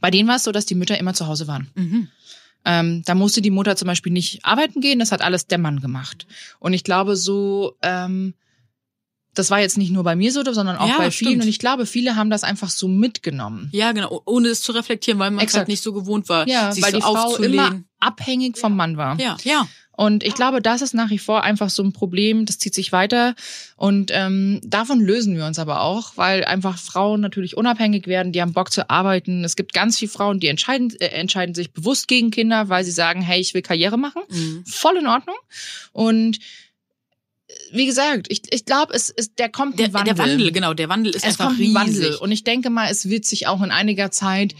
bei 0.00 0.10
denen 0.10 0.28
war 0.28 0.36
es 0.36 0.44
so, 0.44 0.52
dass 0.52 0.64
die 0.64 0.74
Mütter 0.74 0.96
immer 0.98 1.12
zu 1.12 1.26
Hause 1.26 1.46
waren. 1.48 1.70
Mhm. 1.74 2.08
Ähm, 2.64 3.02
da 3.04 3.14
musste 3.14 3.42
die 3.42 3.50
Mutter 3.50 3.76
zum 3.76 3.86
Beispiel 3.88 4.12
nicht 4.12 4.44
arbeiten 4.44 4.80
gehen, 4.80 4.98
das 4.98 5.10
hat 5.12 5.20
alles 5.22 5.46
der 5.46 5.58
Mann 5.58 5.80
gemacht. 5.80 6.26
Und 6.60 6.72
ich 6.74 6.84
glaube, 6.84 7.16
so, 7.16 7.76
ähm, 7.82 8.34
das 9.34 9.50
war 9.50 9.60
jetzt 9.60 9.78
nicht 9.78 9.90
nur 9.90 10.04
bei 10.04 10.14
mir 10.14 10.30
so, 10.30 10.42
sondern 10.52 10.76
auch 10.76 10.88
Ja, 10.88 10.98
bei 10.98 11.10
vielen. 11.10 11.30
stimmt. 11.30 11.42
Und 11.44 11.48
ich 11.48 11.58
glaube, 11.58 11.86
viele 11.86 12.16
haben 12.16 12.28
das 12.30 12.44
einfach 12.44 12.68
so 12.70 12.86
mitgenommen. 12.86 13.68
Ja, 13.72 13.92
genau, 13.92 14.22
ohne 14.26 14.48
es 14.48 14.60
zu 14.62 14.72
reflektieren, 14.72 15.18
weil 15.18 15.30
man 15.30 15.38
es 15.38 15.44
Exakt. 15.44 15.58
halt 15.60 15.68
nicht 15.68 15.82
so 15.82 15.92
gewohnt 15.92 16.28
war, 16.28 16.46
Ja, 16.46 16.68
weil 16.80 16.92
so 16.92 16.96
die 16.98 17.02
Frau 17.02 17.36
immer 17.36 17.80
abhängig 17.98 18.58
vom 18.58 18.76
Mann 18.76 18.96
war. 18.96 19.18
Ja, 19.18 19.36
ja. 19.44 19.66
Und 20.02 20.24
ich 20.24 20.34
glaube, 20.34 20.60
das 20.60 20.82
ist 20.82 20.94
nach 20.94 21.10
wie 21.10 21.18
vor 21.18 21.44
einfach 21.44 21.70
so 21.70 21.80
ein 21.80 21.92
Problem, 21.92 22.44
das 22.44 22.58
zieht 22.58 22.74
sich 22.74 22.90
weiter. 22.90 23.36
Und 23.76 24.10
ähm, 24.12 24.60
davon 24.64 24.98
lösen 24.98 25.36
wir 25.36 25.46
uns 25.46 25.60
aber 25.60 25.82
auch, 25.82 26.16
weil 26.16 26.44
einfach 26.44 26.76
Frauen 26.76 27.20
natürlich 27.20 27.56
unabhängig 27.56 28.08
werden, 28.08 28.32
die 28.32 28.42
haben 28.42 28.52
Bock 28.52 28.72
zu 28.72 28.90
arbeiten. 28.90 29.44
Es 29.44 29.54
gibt 29.54 29.72
ganz 29.72 30.00
viele 30.00 30.10
Frauen, 30.10 30.40
die 30.40 30.48
entscheiden, 30.48 30.92
äh, 30.98 31.06
entscheiden 31.06 31.54
sich 31.54 31.72
bewusst 31.72 32.08
gegen 32.08 32.32
Kinder, 32.32 32.68
weil 32.68 32.82
sie 32.82 32.90
sagen, 32.90 33.22
hey, 33.22 33.40
ich 33.40 33.54
will 33.54 33.62
Karriere 33.62 33.96
machen. 33.96 34.22
Mhm. 34.28 34.64
Voll 34.66 34.96
in 34.96 35.06
Ordnung. 35.06 35.36
Und 35.92 36.40
wie 37.72 37.86
gesagt, 37.86 38.26
ich, 38.30 38.42
ich 38.52 38.64
glaube, 38.64 38.92
es 38.94 39.08
ist, 39.10 39.38
der 39.38 39.48
kommt 39.48 39.78
Der, 39.78 39.86
ein 39.86 39.92
Wandel. 39.94 40.14
der 40.14 40.24
Wandel, 40.24 40.52
genau, 40.52 40.74
der 40.74 40.88
Wandel 40.88 41.10
ist 41.14 41.24
Es 41.24 41.30
einfach 41.40 41.46
kommt 41.46 41.58
ein 41.58 41.62
riesig. 41.62 41.74
Wandel. 41.74 42.14
Und 42.16 42.32
ich 42.32 42.44
denke 42.44 42.70
mal, 42.70 42.90
es 42.90 43.08
wird 43.08 43.24
sich 43.24 43.46
auch 43.46 43.62
in 43.62 43.70
einiger 43.70 44.10
Zeit 44.10 44.54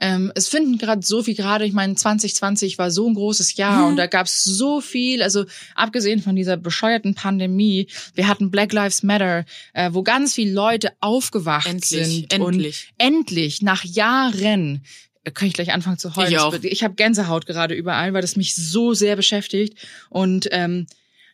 ähm, 0.00 0.30
es 0.36 0.46
finden 0.46 0.78
gerade 0.78 1.04
so 1.04 1.24
viel 1.24 1.34
gerade, 1.34 1.64
ich 1.64 1.72
meine, 1.72 1.96
2020 1.96 2.78
war 2.78 2.92
so 2.92 3.08
ein 3.08 3.14
großes 3.14 3.56
Jahr 3.56 3.80
Mhm. 3.82 3.86
und 3.88 3.96
da 3.96 4.06
gab 4.06 4.26
es 4.28 4.44
so 4.44 4.80
viel, 4.80 5.24
also 5.24 5.44
abgesehen 5.74 6.22
von 6.22 6.36
dieser 6.36 6.56
bescheuerten 6.56 7.16
Pandemie, 7.16 7.88
wir 8.14 8.28
hatten 8.28 8.52
Black 8.52 8.72
Lives 8.72 9.02
Matter, 9.02 9.44
äh, 9.74 9.90
wo 9.92 10.04
ganz 10.04 10.34
viele 10.34 10.52
Leute 10.52 10.92
aufgewacht 11.00 11.66
Endlich, 11.66 12.06
sind 12.06 12.32
endlich. 12.32 12.92
und 12.98 13.04
endlich 13.04 13.60
nach 13.62 13.82
Jahren 13.84 14.84
äh, 15.24 15.32
kann 15.32 15.48
ich 15.48 15.54
gleich 15.54 15.72
anfangen 15.72 15.98
zu 15.98 16.14
heulen. 16.14 16.30
Ich 16.30 16.38
auch. 16.38 16.54
Ich 16.62 16.84
habe 16.84 16.94
Gänsehaut 16.94 17.46
gerade 17.46 17.74
überall, 17.74 18.12
weil 18.14 18.22
das 18.22 18.36
mich 18.36 18.54
so 18.54 18.94
sehr 18.94 19.16
beschäftigt 19.16 19.76
und 20.10 20.46
ähm, 20.52 20.86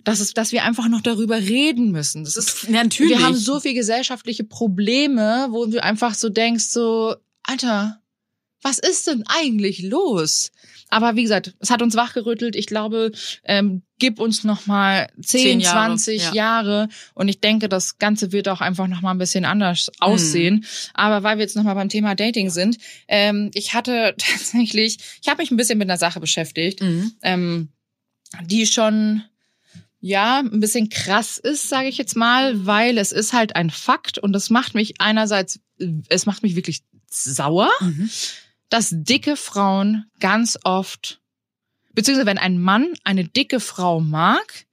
das 0.05 0.21
ist, 0.21 0.37
dass 0.39 0.53
wir 0.53 0.65
einfach 0.65 0.89
noch 0.89 1.01
darüber 1.01 1.37
reden 1.39 1.91
müssen. 1.91 2.25
Das 2.25 2.37
ist 2.37 2.65
Ja, 2.65 2.83
natürlich. 2.83 3.19
wir 3.19 3.25
haben 3.25 3.35
so 3.37 3.61
viel 3.61 3.75
gesellschaftliche 3.75 4.45
Probleme, 4.45 5.49
wo 5.51 5.67
du 5.67 5.83
einfach 5.83 6.15
so 6.15 6.29
denkst, 6.29 6.67
so, 6.67 7.15
Alter, 7.43 8.01
was 8.63 8.79
ist 8.79 9.07
denn 9.07 9.25
eigentlich 9.27 9.83
los? 9.83 10.51
Aber 10.89 11.17
wie 11.17 11.23
gesagt, 11.23 11.55
es 11.59 11.71
hat 11.71 11.83
uns 11.83 11.97
wachgerüttelt. 11.97 12.55
Ich 12.57 12.67
glaube, 12.67 13.13
ähm, 13.45 13.83
gib 13.99 14.21
uns 14.21 14.45
noch 14.45 14.67
mal 14.67 15.09
10, 15.21 15.41
Zehn 15.41 15.61
Jahre, 15.61 15.87
20 15.89 16.23
ja. 16.23 16.35
Jahre 16.35 16.89
und 17.15 17.29
ich 17.29 17.41
denke, 17.41 17.69
das 17.69 17.99
Ganze 17.99 18.33
wird 18.33 18.49
auch 18.49 18.61
einfach 18.61 18.87
noch 18.87 19.01
mal 19.03 19.11
ein 19.11 19.19
bisschen 19.19 19.45
anders 19.45 19.89
Mhm. 19.89 19.93
aussehen. 20.01 20.65
Aber 20.95 21.23
weil 21.23 21.37
wir 21.37 21.43
jetzt 21.43 21.57
noch 21.57 21.65
mal 21.65 21.75
beim 21.75 21.89
Thema 21.89 22.15
Dating 22.15 22.49
sind, 22.51 22.79
ähm, 23.09 23.51
ich 23.55 23.75
hatte 23.75 24.15
tatsächlich, 24.19 24.99
ich 25.23 25.29
habe 25.29 25.43
mich 25.43 25.51
ein 25.51 25.57
bisschen 25.57 25.79
mit 25.79 25.89
einer 25.91 25.99
Sache 25.99 26.21
beschäftigt, 26.21 26.81
Mhm. 26.81 27.13
ähm, 27.23 27.69
die 28.47 28.67
schon 28.67 29.23
ja 30.07 30.41
ein 30.41 30.61
bisschen 30.61 30.91
krass 30.91 31.39
ist, 31.39 31.71
sage 31.71 31.89
ich 31.89 31.97
jetzt 31.97 32.15
mal, 32.15 32.67
weil 32.67 32.99
es 32.99 33.11
ist 33.11 33.33
halt 33.33 33.57
ein 33.57 33.71
Fakt 33.71 34.19
und 34.19 34.35
das 34.35 34.51
macht 34.51 34.75
mich 34.75 35.01
einerseits, 35.01 35.61
es 36.11 36.27
macht 36.27 36.43
mich 36.43 36.57
wirklich 36.57 36.83
sauer, 37.09 37.71
Mhm. 37.81 38.11
dass 38.69 38.91
dicke 38.93 39.35
Frauen 39.37 40.05
ganz 40.21 40.59
oft, 40.65 41.21
beziehungsweise 41.95 42.27
wenn 42.27 42.37
ein 42.39 42.61
Mann 42.61 42.93
eine 43.05 43.25
dicke 43.25 43.61
Frau 43.61 44.01
mag, 44.01 44.67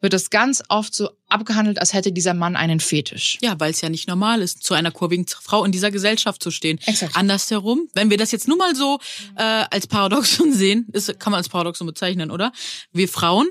wird 0.00 0.14
es 0.14 0.30
ganz 0.30 0.62
oft 0.68 0.92
so 0.94 1.10
abgehandelt, 1.28 1.80
als 1.80 1.92
hätte 1.92 2.10
dieser 2.12 2.34
Mann 2.34 2.56
einen 2.56 2.80
Fetisch. 2.80 3.38
Ja, 3.40 3.58
weil 3.60 3.70
es 3.72 3.80
ja 3.80 3.88
nicht 3.88 4.08
normal 4.08 4.42
ist, 4.42 4.62
zu 4.64 4.74
einer 4.74 4.90
kurvigen 4.92 5.26
Frau 5.28 5.64
in 5.64 5.72
dieser 5.72 5.90
Gesellschaft 5.90 6.42
zu 6.42 6.50
stehen. 6.50 6.78
Exakt. 6.86 7.16
Andersherum, 7.16 7.88
wenn 7.94 8.08
wir 8.10 8.16
das 8.16 8.30
jetzt 8.32 8.48
nur 8.48 8.56
mal 8.56 8.74
so 8.74 8.98
äh, 9.36 9.42
als 9.70 9.86
Paradoxon 9.86 10.52
sehen, 10.52 10.86
ist, 10.92 11.18
kann 11.20 11.30
man 11.32 11.38
als 11.38 11.48
Paradoxon 11.48 11.86
bezeichnen, 11.86 12.30
oder? 12.30 12.52
Wir 12.92 13.08
Frauen, 13.08 13.48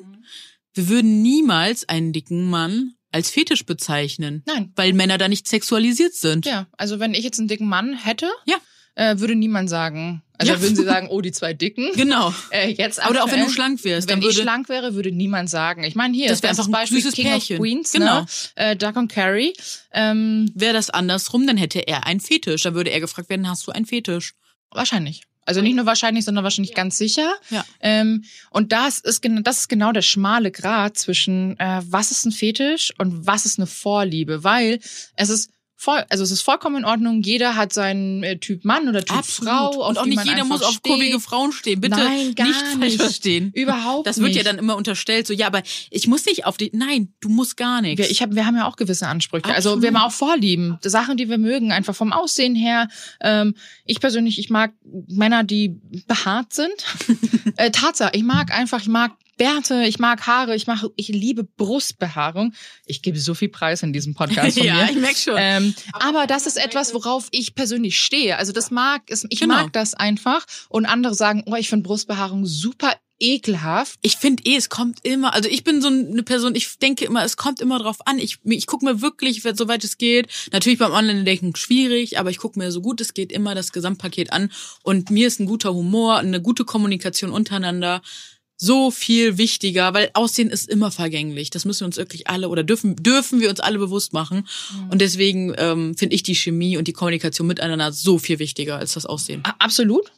wir 0.77 0.87
würden 0.89 1.21
niemals 1.21 1.87
einen 1.89 2.13
dicken 2.13 2.49
Mann 2.49 2.93
als 3.11 3.29
Fetisch 3.31 3.65
bezeichnen, 3.65 4.43
Nein. 4.45 4.71
weil 4.75 4.93
Männer 4.93 5.17
da 5.17 5.27
nicht 5.27 5.47
sexualisiert 5.47 6.13
sind. 6.13 6.45
Ja, 6.45 6.67
also 6.77 6.99
wenn 6.99 7.13
ich 7.13 7.23
jetzt 7.23 7.39
einen 7.39 7.47
dicken 7.47 7.67
Mann 7.67 7.93
hätte, 7.93 8.29
Ja. 8.45 8.57
äh, 8.95 9.19
würde 9.19 9.35
niemand 9.35 9.69
sagen, 9.69 10.21
also 10.37 10.53
Ja. 10.53 10.61
würden 10.61 10.75
sie 10.75 10.83
sagen, 10.85 11.07
oh, 11.09 11.21
die 11.21 11.31
zwei 11.31 11.53
Dicken. 11.53 11.89
Genau. 11.95 12.33
Äh, 12.51 12.69
jetzt 12.71 12.99
Oder 13.09 13.23
auch 13.23 13.31
wenn 13.31 13.39
du 13.43 13.49
schlank 13.49 13.83
wärst, 13.83 14.07
Wenn 14.07 14.19
dann 14.19 14.29
ich 14.29 14.35
würde 14.35 14.41
schlank 14.43 14.69
wäre, 14.69 14.93
würde 14.93 15.11
niemand 15.11 15.49
sagen. 15.49 15.83
Ich 15.83 15.95
meine, 15.95 16.15
hier 16.15 16.27
Das 16.27 16.43
wär 16.43 16.49
bestes 16.49 16.59
einfach 16.67 16.69
ein 16.69 16.81
Beispiel 16.81 16.97
süßes 16.99 17.15
King 17.15 17.27
Pärchen. 17.27 17.57
of 17.57 17.61
Queens, 17.63 17.91
Genau. 17.93 18.19
ne? 18.21 18.25
Äh, 18.55 18.75
Duck 18.75 18.95
und 18.97 19.11
Carrie. 19.11 19.53
Ähm, 19.93 20.51
wäre 20.53 20.73
das 20.73 20.89
andersrum, 20.89 21.47
dann 21.47 21.57
hätte 21.57 21.79
er 21.87 22.05
einen 22.05 22.19
Fetisch. 22.19 22.61
Dann 22.63 22.75
würde 22.75 22.91
er 22.91 22.99
gefragt 22.99 23.29
werden, 23.29 23.49
hast 23.49 23.65
du 23.67 23.71
einen 23.71 23.85
Fetisch? 23.85 24.33
wahrscheinlich. 24.71 25.23
Also 25.47 25.61
nicht 25.61 25.75
nur 25.75 25.85
wahrscheinlich, 25.85 26.25
sondern 26.25 26.43
wahrscheinlich 26.43 26.75
ganz 26.75 26.97
sicher. 26.97 27.33
Ja. 27.49 27.65
Ähm, 27.79 28.25
und 28.49 28.73
das 28.73 28.99
ist, 28.99 29.23
das 29.43 29.59
ist 29.59 29.69
genau 29.69 29.93
der 29.93 30.01
schmale 30.01 30.51
Grad 30.51 30.97
zwischen, 30.97 31.57
äh, 31.57 31.81
was 31.85 32.11
ist 32.11 32.25
ein 32.25 32.33
Fetisch 32.33 32.93
und 32.97 33.25
was 33.25 33.45
ist 33.45 33.57
eine 33.57 33.65
Vorliebe. 33.65 34.43
Weil 34.43 34.79
es 35.15 35.29
ist 35.29 35.51
voll, 35.77 36.03
also 36.09 36.23
es 36.23 36.31
ist 36.31 36.41
vollkommen 36.41 36.77
in 36.77 36.85
Ordnung. 36.85 37.21
Jeder 37.21 37.55
hat 37.55 37.71
seinen 37.71 38.23
äh, 38.23 38.37
Typ 38.39 38.65
Mann 38.65 38.89
oder 38.89 39.05
Typ 39.05 39.23
Frau. 39.23 39.67
auf 39.67 39.89
Und 39.89 39.99
auch 39.99 40.05
nicht 40.05 40.25
jeder 40.25 40.43
muss 40.43 40.63
auf 40.63 40.81
kurvige 40.81 41.19
Frauen 41.19 41.51
stehen. 41.51 41.79
Bitte 41.79 41.97
Nein, 41.97 42.33
gar 42.33 42.47
nicht 42.47 42.59
falsch 42.59 42.77
nicht. 42.79 43.01
verstehen. 43.01 43.51
Überhaupt 43.53 44.07
Das 44.07 44.17
wird 44.17 44.29
nicht. 44.29 44.37
ja 44.37 44.43
dann 44.43 44.57
immer 44.57 44.75
unterstellt, 44.75 45.27
so, 45.27 45.33
ja, 45.33 45.45
aber 45.45 45.61
ich 45.91 46.07
muss 46.07 46.25
nicht 46.25 46.45
auf 46.45 46.57
die, 46.57 46.71
nein, 46.73 47.13
du 47.19 47.29
musst 47.29 47.55
gar 47.57 47.81
nichts. 47.81 47.99
Wir, 47.99 48.09
ich 48.09 48.21
hab, 48.23 48.33
wir 48.33 48.45
haben 48.45 48.55
ja 48.55 48.67
auch 48.67 48.75
gewisse 48.75 49.07
Ansprüche. 49.07 49.45
Also 49.45 49.69
Absolut. 49.69 49.81
wir 49.83 49.87
haben 49.89 50.07
auch 50.07 50.11
Vorlieben, 50.11 50.79
Sachen, 50.83 51.15
die 51.15 51.29
wir 51.29 51.37
mögen, 51.37 51.71
einfach 51.71 51.95
vom 51.95 52.11
Aussehen 52.11 52.55
her. 52.55 52.87
Ähm, 53.21 53.53
ich 53.85 53.99
persönlich, 53.99 54.39
ich 54.39 54.49
mag 54.49 54.73
Männer, 55.07 55.43
die 55.43 55.79
behaart 56.07 56.53
sind. 56.53 56.73
äh, 57.57 57.69
Tatsache, 57.69 58.11
ich 58.13 58.23
mag 58.23 58.51
einfach, 58.51 58.81
ich 58.81 58.87
mag 58.87 59.11
Bärte, 59.37 59.83
ich 59.85 59.99
mag 59.99 60.25
Haare, 60.27 60.55
ich 60.55 60.67
mag, 60.67 60.83
ich 60.95 61.07
liebe 61.09 61.43
Brustbehaarung. 61.43 62.53
Ich 62.85 63.01
gebe 63.01 63.19
so 63.19 63.33
viel 63.33 63.49
Preis 63.49 63.83
in 63.83 63.93
diesem 63.93 64.13
Podcast 64.15 64.57
von 64.57 64.65
ja, 64.67 64.75
mir. 64.85 64.91
ich 64.91 64.97
merk 64.97 65.17
schon. 65.17 65.35
Ähm, 65.37 65.75
aber 65.93 66.27
das 66.27 66.47
ist 66.47 66.57
etwas, 66.57 66.93
worauf 66.93 67.27
ich 67.31 67.55
persönlich 67.55 67.99
stehe. 67.99 68.37
Also 68.37 68.51
das 68.51 68.71
mag, 68.71 69.03
ich 69.29 69.39
Genau. 69.39 69.55
mag 69.55 69.73
das 69.73 69.93
einfach. 69.93 70.45
Und 70.69 70.85
andere 70.85 71.13
sagen, 71.15 71.43
oh, 71.45 71.55
ich 71.55 71.69
finde 71.69 71.83
Brustbehaarung 71.87 72.45
super 72.45 72.93
ekelhaft. 73.19 73.97
ich 74.03 74.17
finde 74.17 74.43
eh, 74.45 74.55
es 74.55 74.69
kommt 74.69 74.99
immer, 75.03 75.33
also 75.33 75.49
ich 75.49 75.63
bin 75.63 75.81
so 75.81 75.87
eine 75.87 76.21
Person, 76.23 76.53
ich 76.55 76.77
denke 76.77 77.05
immer, 77.05 77.23
es 77.23 77.35
kommt 77.35 77.61
immer 77.61 77.79
drauf 77.79 77.97
an. 78.05 78.19
Ich, 78.19 78.37
ich 78.43 78.67
gucke 78.67 78.85
mir 78.85 79.01
wirklich, 79.01 79.41
soweit 79.41 79.83
es 79.83 79.97
geht, 79.97 80.27
natürlich 80.51 80.77
beim 80.79 80.91
Online-Denken 80.91 81.55
schwierig, 81.55 82.19
aber 82.19 82.29
ich 82.29 82.37
gucke 82.37 82.59
mir 82.59 82.71
so 82.71 82.81
gut 82.81 83.01
es 83.01 83.13
geht 83.13 83.31
immer 83.31 83.55
das 83.55 83.71
Gesamtpaket 83.71 84.31
an. 84.33 84.51
Und 84.83 85.09
mir 85.09 85.27
ist 85.27 85.39
ein 85.39 85.47
guter 85.47 85.73
Humor, 85.73 86.17
eine 86.19 86.41
gute 86.41 86.63
Kommunikation 86.65 87.31
untereinander 87.31 88.01
so 88.57 88.89
viel 88.89 89.37
wichtiger, 89.37 89.93
weil 89.93 90.09
Aussehen 90.13 90.49
ist 90.49 90.67
immer 90.67 90.91
vergänglich. 90.91 91.51
Das 91.51 91.63
müssen 91.63 91.81
wir 91.81 91.85
uns 91.87 91.97
wirklich 91.97 92.27
alle 92.27 92.49
oder 92.49 92.63
dürfen 92.63 92.95
dürfen 92.95 93.39
wir 93.39 93.49
uns 93.49 93.59
alle 93.59 93.77
bewusst 93.77 94.13
machen. 94.13 94.47
Und 94.89 94.99
deswegen 94.99 95.53
ähm, 95.57 95.95
finde 95.95 96.15
ich 96.15 96.23
die 96.23 96.35
Chemie 96.35 96.75
und 96.77 96.87
die 96.87 96.93
Kommunikation 96.93 97.47
miteinander 97.47 97.91
so 97.91 98.17
viel 98.17 98.39
wichtiger 98.39 98.77
als 98.77 98.93
das 98.93 99.05
Aussehen. 99.05 99.43
Absolut. 99.59 100.11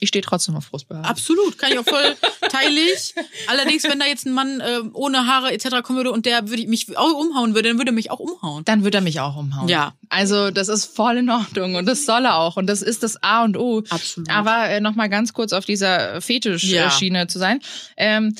Ich 0.00 0.08
stehe 0.08 0.22
trotzdem 0.22 0.56
auf 0.56 0.70
Brustbehaarung. 0.70 1.06
Absolut, 1.08 1.58
kann 1.58 1.72
ich 1.72 1.78
auch 1.78 1.84
voll 1.84 2.16
teilig. 2.50 3.14
Allerdings, 3.46 3.84
wenn 3.84 3.98
da 4.00 4.06
jetzt 4.06 4.26
ein 4.26 4.32
Mann 4.32 4.60
äh, 4.60 4.80
ohne 4.94 5.26
Haare 5.26 5.52
etc. 5.52 5.82
kommen 5.82 5.98
würde 5.98 6.10
und 6.10 6.26
der 6.26 6.48
würde 6.48 6.66
mich 6.66 6.96
auch 6.96 7.12
umhauen 7.12 7.54
würde, 7.54 7.68
dann 7.68 7.78
würde 7.78 7.90
er 7.90 7.94
mich 7.94 8.10
auch 8.10 8.18
umhauen. 8.18 8.64
dann 8.64 8.82
wird 8.82 8.94
er 8.94 9.02
mich 9.02 9.20
auch 9.20 9.36
umhauen. 9.36 9.68
Ja. 9.68 9.92
Also 10.08 10.50
das 10.50 10.68
ist 10.68 10.86
voll 10.86 11.18
in 11.18 11.30
Ordnung 11.30 11.74
und 11.76 11.86
das 11.86 12.06
soll 12.06 12.24
er 12.24 12.36
auch 12.36 12.56
und 12.56 12.66
das 12.66 12.82
ist 12.82 13.02
das 13.02 13.22
A 13.22 13.44
und 13.44 13.56
O. 13.56 13.82
Absolut. 13.90 14.30
Aber 14.30 14.68
äh, 14.70 14.80
noch 14.80 14.94
mal 14.94 15.08
ganz 15.08 15.32
kurz 15.34 15.52
auf 15.52 15.64
dieser 15.66 16.20
Fetischschiene 16.20 17.18
Ja. 17.18 17.28
Zu 17.28 17.38
sein. 17.38 17.60
Ähm, 17.96 18.34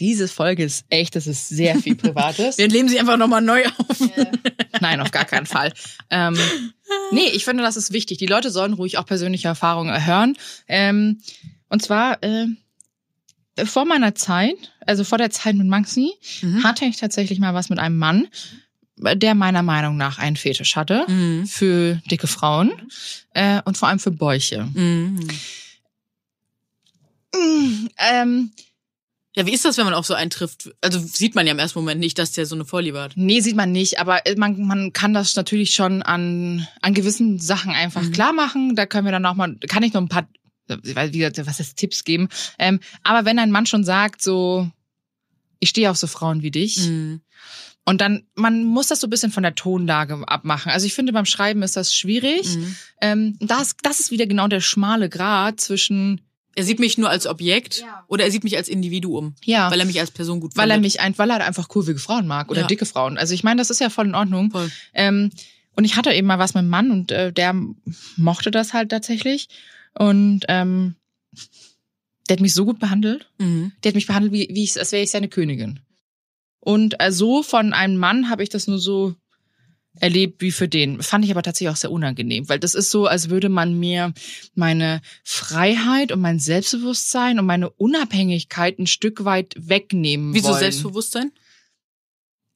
diese 0.00 0.28
Folge 0.28 0.64
ist 0.64 0.84
echt, 0.90 1.16
das 1.16 1.26
ist 1.26 1.48
sehr 1.48 1.76
viel 1.78 1.94
Privates. 1.96 2.58
Wir 2.58 2.68
leben 2.68 2.88
sie 2.88 2.98
einfach 3.00 3.16
nochmal 3.16 3.42
neu 3.42 3.64
auf. 3.66 4.00
Nein, 4.80 5.00
auf 5.00 5.10
gar 5.10 5.24
keinen 5.24 5.46
Fall. 5.46 5.72
Ähm, 6.10 6.36
nee, 7.12 7.28
ich 7.32 7.44
finde, 7.44 7.62
das 7.62 7.76
ist 7.76 7.92
wichtig. 7.92 8.18
Die 8.18 8.26
Leute 8.26 8.50
sollen 8.50 8.74
ruhig 8.74 8.98
auch 8.98 9.06
persönliche 9.06 9.48
Erfahrungen 9.48 10.06
hören. 10.06 10.36
Ähm, 10.68 11.20
und 11.68 11.82
zwar 11.82 12.22
äh, 12.22 12.46
vor 13.64 13.84
meiner 13.84 14.14
Zeit, 14.14 14.54
also 14.86 15.02
vor 15.04 15.18
der 15.18 15.30
Zeit 15.30 15.54
mit 15.56 15.66
Maxi, 15.66 16.12
Mhm. 16.42 16.62
hatte 16.64 16.84
ich 16.84 16.96
tatsächlich 16.96 17.40
mal 17.40 17.54
was 17.54 17.68
mit 17.70 17.78
einem 17.80 17.98
Mann, 17.98 18.28
der 18.96 19.34
meiner 19.34 19.62
Meinung 19.62 19.96
nach 19.96 20.18
einen 20.18 20.36
Fetisch 20.36 20.76
hatte 20.76 21.04
Mhm. 21.08 21.46
für 21.46 22.00
dicke 22.10 22.26
Frauen 22.28 22.70
äh, 23.34 23.60
und 23.64 23.76
vor 23.76 23.88
allem 23.88 23.98
für 23.98 24.10
Bäuche. 24.12 24.64
Mhm. 24.74 25.28
Mm, 27.34 27.88
ähm, 27.98 28.52
Ja, 29.38 29.46
wie 29.46 29.54
ist 29.54 29.64
das, 29.64 29.76
wenn 29.78 29.84
man 29.84 29.94
auf 29.94 30.04
so 30.04 30.14
einen 30.14 30.30
trifft? 30.30 30.70
Also 30.80 30.98
sieht 30.98 31.34
man 31.36 31.46
ja 31.46 31.52
im 31.52 31.60
ersten 31.60 31.78
Moment 31.78 32.00
nicht, 32.00 32.18
dass 32.18 32.32
der 32.32 32.44
so 32.44 32.56
eine 32.56 32.64
Vorliebe 32.64 33.00
hat. 33.00 33.12
nee, 33.14 33.40
sieht 33.40 33.54
man 33.54 33.70
nicht, 33.70 34.00
aber 34.00 34.26
äh, 34.26 34.34
man, 34.36 34.60
man 34.66 34.92
kann 34.92 35.14
das 35.14 35.36
natürlich 35.36 35.74
schon 35.74 36.02
an, 36.02 36.66
an 36.82 36.92
gewissen 36.92 37.38
Sachen 37.38 37.70
einfach 37.72 38.02
Mhm. 38.02 38.12
klar 38.12 38.32
machen. 38.32 38.74
Da 38.74 38.84
können 38.86 39.04
wir 39.06 39.12
dann 39.12 39.24
auch 39.26 39.34
mal, 39.36 39.54
kann 39.68 39.84
ich 39.84 39.92
noch 39.92 40.00
ein 40.02 40.08
paar, 40.08 40.28
äh, 40.68 40.76
wie 41.12 41.18
gesagt, 41.18 41.46
was 41.46 41.60
ist 41.60 41.76
Tipps 41.76 42.02
geben. 42.02 42.28
Ähm, 42.58 42.80
aber 43.04 43.24
wenn 43.24 43.38
ein 43.38 43.52
Mann 43.52 43.66
schon 43.66 43.84
sagt, 43.84 44.22
so, 44.22 44.68
ich 45.60 45.68
stehe 45.68 45.88
auf 45.90 45.96
so 45.96 46.08
Frauen 46.08 46.42
wie 46.42 46.50
dich, 46.50 46.78
Mhm. 46.88 47.20
und 47.84 48.00
dann, 48.00 48.24
man 48.34 48.64
muss 48.64 48.88
das 48.88 49.00
so 49.00 49.06
ein 49.06 49.10
bisschen 49.10 49.30
von 49.32 49.44
der 49.44 49.54
Tonlage 49.54 50.22
abmachen. 50.26 50.70
Also 50.72 50.84
ich 50.86 50.94
finde, 50.94 51.12
beim 51.12 51.24
Schreiben 51.26 51.62
ist 51.62 51.76
das 51.76 51.94
schwierig. 51.94 52.56
Mhm. 52.56 52.76
Ähm, 53.00 53.36
das, 53.40 53.76
das 53.82 54.00
ist 54.00 54.10
wieder 54.10 54.26
genau 54.26 54.48
der 54.48 54.60
schmale 54.60 55.08
Grad 55.08 55.60
zwischen, 55.60 56.20
Er 56.58 56.64
sieht 56.64 56.78
mich 56.80 56.98
nur 56.98 57.08
als 57.08 57.26
Objekt 57.26 57.80
Ja. 57.80 58.04
oder 58.08 58.24
er 58.24 58.30
sieht 58.30 58.44
mich 58.44 58.56
als 58.56 58.68
Individuum, 58.68 59.34
ja, 59.44 59.70
weil 59.70 59.80
er 59.80 59.86
mich 59.86 59.98
als 60.00 60.10
Person 60.10 60.40
gut 60.40 60.56
weil 60.56 60.70
er 60.70 60.74
findet. 60.74 60.92
mich 60.94 61.00
ein, 61.00 61.16
weil 61.16 61.30
er 61.30 61.44
einfach 61.46 61.68
kurvige 61.68 61.98
Frauen 61.98 62.26
mag 62.26 62.50
oder 62.50 62.62
Ja. 62.62 62.66
dicke 62.66 62.84
Frauen. 62.86 63.16
Also 63.16 63.32
ich 63.34 63.44
meine, 63.44 63.58
das 63.60 63.70
ist 63.70 63.80
ja 63.80 63.88
voll 63.90 64.06
in 64.06 64.14
Ordnung. 64.14 64.50
Voll. 64.50 64.70
Ähm, 64.94 65.30
und 65.76 65.84
ich 65.84 65.96
hatte 65.96 66.12
eben 66.12 66.26
mal 66.26 66.38
was 66.38 66.54
mit 66.54 66.60
einem 66.62 66.70
Mann 66.70 66.90
und 66.90 67.12
äh, 67.12 67.32
der 67.32 67.54
mochte 68.16 68.50
das 68.50 68.72
halt 68.72 68.90
tatsächlich. 68.90 69.48
Und 69.94 70.40
ähm, 70.48 70.96
Der 72.28 72.36
hat 72.36 72.40
mich 72.42 72.52
so 72.54 72.64
gut 72.66 72.78
behandelt. 72.78 73.26
Mhm. 73.38 73.72
Der 73.82 73.90
hat 73.90 73.94
mich 73.94 74.06
behandelt, 74.06 74.32
wie, 74.32 74.48
wie 74.52 74.64
ich, 74.64 74.78
als 74.78 74.92
wäre 74.92 75.02
ich 75.02 75.10
seine 75.10 75.28
Königin. 75.28 75.80
Und 76.60 77.00
äh, 77.00 77.10
so 77.12 77.42
von 77.42 77.72
einem 77.72 77.96
Mann 77.96 78.28
habe 78.28 78.42
ich 78.42 78.48
das 78.50 78.66
nur 78.66 78.78
so 78.78 79.14
erlebt 80.00 80.40
wie 80.42 80.50
für 80.52 80.68
den. 80.68 81.02
Fand 81.02 81.24
ich 81.24 81.30
aber 81.30 81.42
tatsächlich 81.42 81.70
auch 81.70 81.76
sehr 81.76 81.90
unangenehm, 81.92 82.48
weil 82.48 82.58
das 82.58 82.74
ist 82.74 82.90
so, 82.90 83.06
als 83.06 83.28
würde 83.30 83.48
man 83.48 83.78
mir 83.78 84.12
meine 84.54 85.00
Freiheit 85.24 86.12
und 86.12 86.20
mein 86.20 86.38
Selbstbewusstsein 86.38 87.38
und 87.38 87.46
meine 87.46 87.70
Unabhängigkeit 87.70 88.78
ein 88.78 88.86
Stück 88.86 89.24
weit 89.24 89.54
wegnehmen 89.58 90.34
Wieso 90.34 90.48
wollen. 90.48 90.58
Selbstbewusstsein? 90.58 91.32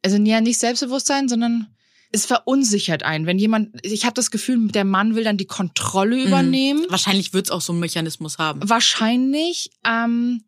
Also 0.04 0.16
ja, 0.18 0.40
nicht 0.40 0.58
Selbstbewusstsein, 0.58 1.28
sondern 1.28 1.68
es 2.10 2.26
verunsichert 2.26 3.04
einen. 3.04 3.24
Wenn 3.26 3.38
jemand, 3.38 3.70
ich 3.86 4.04
habe 4.04 4.14
das 4.14 4.30
Gefühl, 4.30 4.68
der 4.68 4.84
Mann 4.84 5.14
will 5.14 5.24
dann 5.24 5.38
die 5.38 5.46
Kontrolle 5.46 6.16
Mhm. 6.16 6.26
übernehmen. 6.26 6.86
Wahrscheinlich 6.88 7.32
wird's 7.32 7.50
auch 7.50 7.60
so 7.62 7.72
einen 7.72 7.80
Mechanismus 7.80 8.38
haben. 8.38 8.60
Wahrscheinlich. 8.68 9.70
Ähm, 9.86 10.42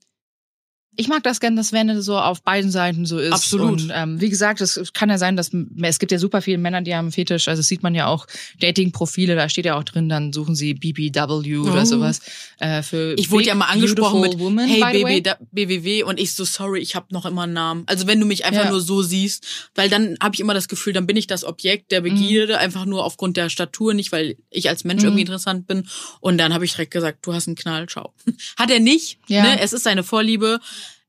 ich 0.97 1.09
mag 1.09 1.23
das 1.23 1.41
gerne, 1.41 1.57
dass 1.57 1.73
wenn 1.73 1.89
es 1.91 2.05
so 2.05 2.19
auf 2.19 2.43
beiden 2.43 2.71
Seiten 2.71 3.07
so 3.07 3.19
ist. 3.19 3.33
Absolut. 3.33 3.83
Und 3.83 3.93
ähm, 3.95 4.21
wie 4.21 4.29
gesagt, 4.31 4.61
es 4.61 4.81
kann 4.93 5.11
ja 5.11 5.19
sein, 5.19 5.37
dass 5.37 5.51
es 5.83 5.99
gibt 5.99 6.13
ja 6.13 6.19
super 6.19 6.43
viele 6.43 6.59
Männer, 6.59 6.83
die 6.83 6.95
haben 6.95 7.13
Fetisch. 7.13 7.49
Also 7.49 7.61
das 7.61 7.67
sieht 7.67 7.83
man 7.83 7.95
ja 7.95 8.07
auch 8.07 8.27
Dating-Profile, 8.61 9.35
da 9.37 9.49
steht 9.49 9.65
ja 9.67 9.77
auch 9.79 9.85
drin, 9.85 10.09
dann 10.09 10.33
suchen 10.33 10.55
sie 10.55 10.75
BBW 10.75 11.59
oder 11.59 11.83
Oh. 11.83 11.85
sowas. 11.85 12.21
Äh, 12.59 12.83
für 12.83 13.15
Ich 13.19 13.31
wurde 13.31 13.47
ja 13.47 13.55
mal 13.55 13.67
angesprochen 13.67 14.21
mit 14.21 14.39
Woman, 14.39 14.69
Hey. 14.69 15.21
BB, 15.21 15.29
BWW 15.53 16.03
und 16.05 16.19
ich 16.21 16.33
so 16.35 16.45
sorry, 16.45 16.81
ich 16.81 16.95
habe 16.95 17.07
noch 17.11 17.27
immer 17.27 17.43
einen 17.43 17.53
Namen. 17.53 17.83
Also 17.87 18.07
wenn 18.07 18.21
du 18.21 18.27
mich 18.27 18.45
einfach 18.45 18.65
Ja. 18.65 18.71
nur 18.71 18.81
so 18.81 19.03
siehst, 19.03 19.45
weil 19.75 19.89
dann 19.89 20.17
habe 20.23 20.35
ich 20.35 20.41
immer 20.41 20.55
das 20.55 20.69
Gefühl, 20.69 20.93
dann 20.93 21.07
bin 21.07 21.17
ich 21.17 21.27
das 21.27 21.45
Objekt 21.45 21.91
der 21.93 22.01
Mhm. 22.01 22.05
Begierde 22.05 22.59
einfach 22.59 22.85
nur 22.85 23.05
aufgrund 23.05 23.37
der 23.37 23.49
Statur, 23.51 23.95
nicht 23.95 24.13
weil 24.13 24.37
ich 24.51 24.69
als 24.69 24.85
Mensch 24.85 25.03
Mhm. 25.03 25.09
irgendwie 25.09 25.23
interessant 25.23 25.67
bin. 25.67 25.89
Und 26.21 26.39
dann 26.39 26.55
habe 26.55 26.65
ich 26.65 26.73
direkt 26.73 26.93
gesagt, 26.93 27.27
du 27.27 27.33
hast 27.35 27.47
einen 27.49 27.57
Knall, 27.57 27.87
ciao. 27.89 28.13
Hat 28.57 28.71
er 28.71 28.81
nicht. 28.81 29.19
Ja. 29.29 29.43
Ne? 29.43 29.61
Es 29.61 29.73
ist 29.73 29.85
seine 29.85 30.03
Vorliebe. 30.05 30.61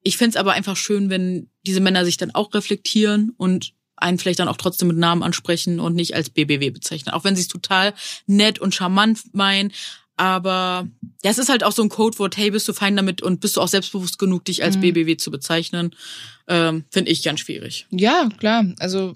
Ich 0.07 0.17
find's 0.17 0.37
aber 0.37 0.53
einfach 0.53 0.77
schön, 0.77 1.09
wenn 1.09 1.49
diese 1.65 1.79
Männer 1.81 2.05
sich 2.05 2.15
dann 2.17 2.31
auch 2.31 2.53
reflektieren 2.53 3.33
und 3.37 3.73
einen 3.97 4.19
vielleicht 4.19 4.39
dann 4.39 4.47
auch 4.47 4.57
trotzdem 4.57 4.89
mit 4.89 4.97
Namen 4.97 5.23
ansprechen 5.23 5.79
und 5.79 5.95
nicht 5.95 6.15
als 6.15 6.29
BBW 6.29 6.69
bezeichnen. 6.69 7.13
Auch 7.13 7.23
wenn 7.23 7.35
sie 7.35 7.41
es 7.41 7.47
total 7.47 7.93
nett 8.27 8.59
und 8.59 8.75
charmant 8.75 9.33
meinen. 9.33 9.71
Aber 10.15 10.87
ja, 11.23 11.31
es 11.31 11.39
ist 11.39 11.49
halt 11.49 11.63
auch 11.63 11.71
so 11.71 11.81
ein 11.81 11.89
Codewort, 11.89 12.37
hey, 12.37 12.51
bist 12.51 12.67
du 12.67 12.73
fein 12.73 12.95
damit 12.95 13.21
und 13.23 13.41
bist 13.41 13.57
du 13.57 13.61
auch 13.61 13.67
selbstbewusst 13.67 14.19
genug, 14.19 14.45
dich 14.45 14.63
als 14.63 14.77
Mhm. 14.77 14.81
BBW 14.81 15.17
zu 15.17 15.31
bezeichnen? 15.31 15.95
Ähm, 16.47 16.85
Finde 16.91 17.11
ich 17.11 17.23
ganz 17.23 17.39
schwierig. 17.39 17.87
Ja, 17.89 18.29
klar. 18.37 18.65
Also 18.79 19.13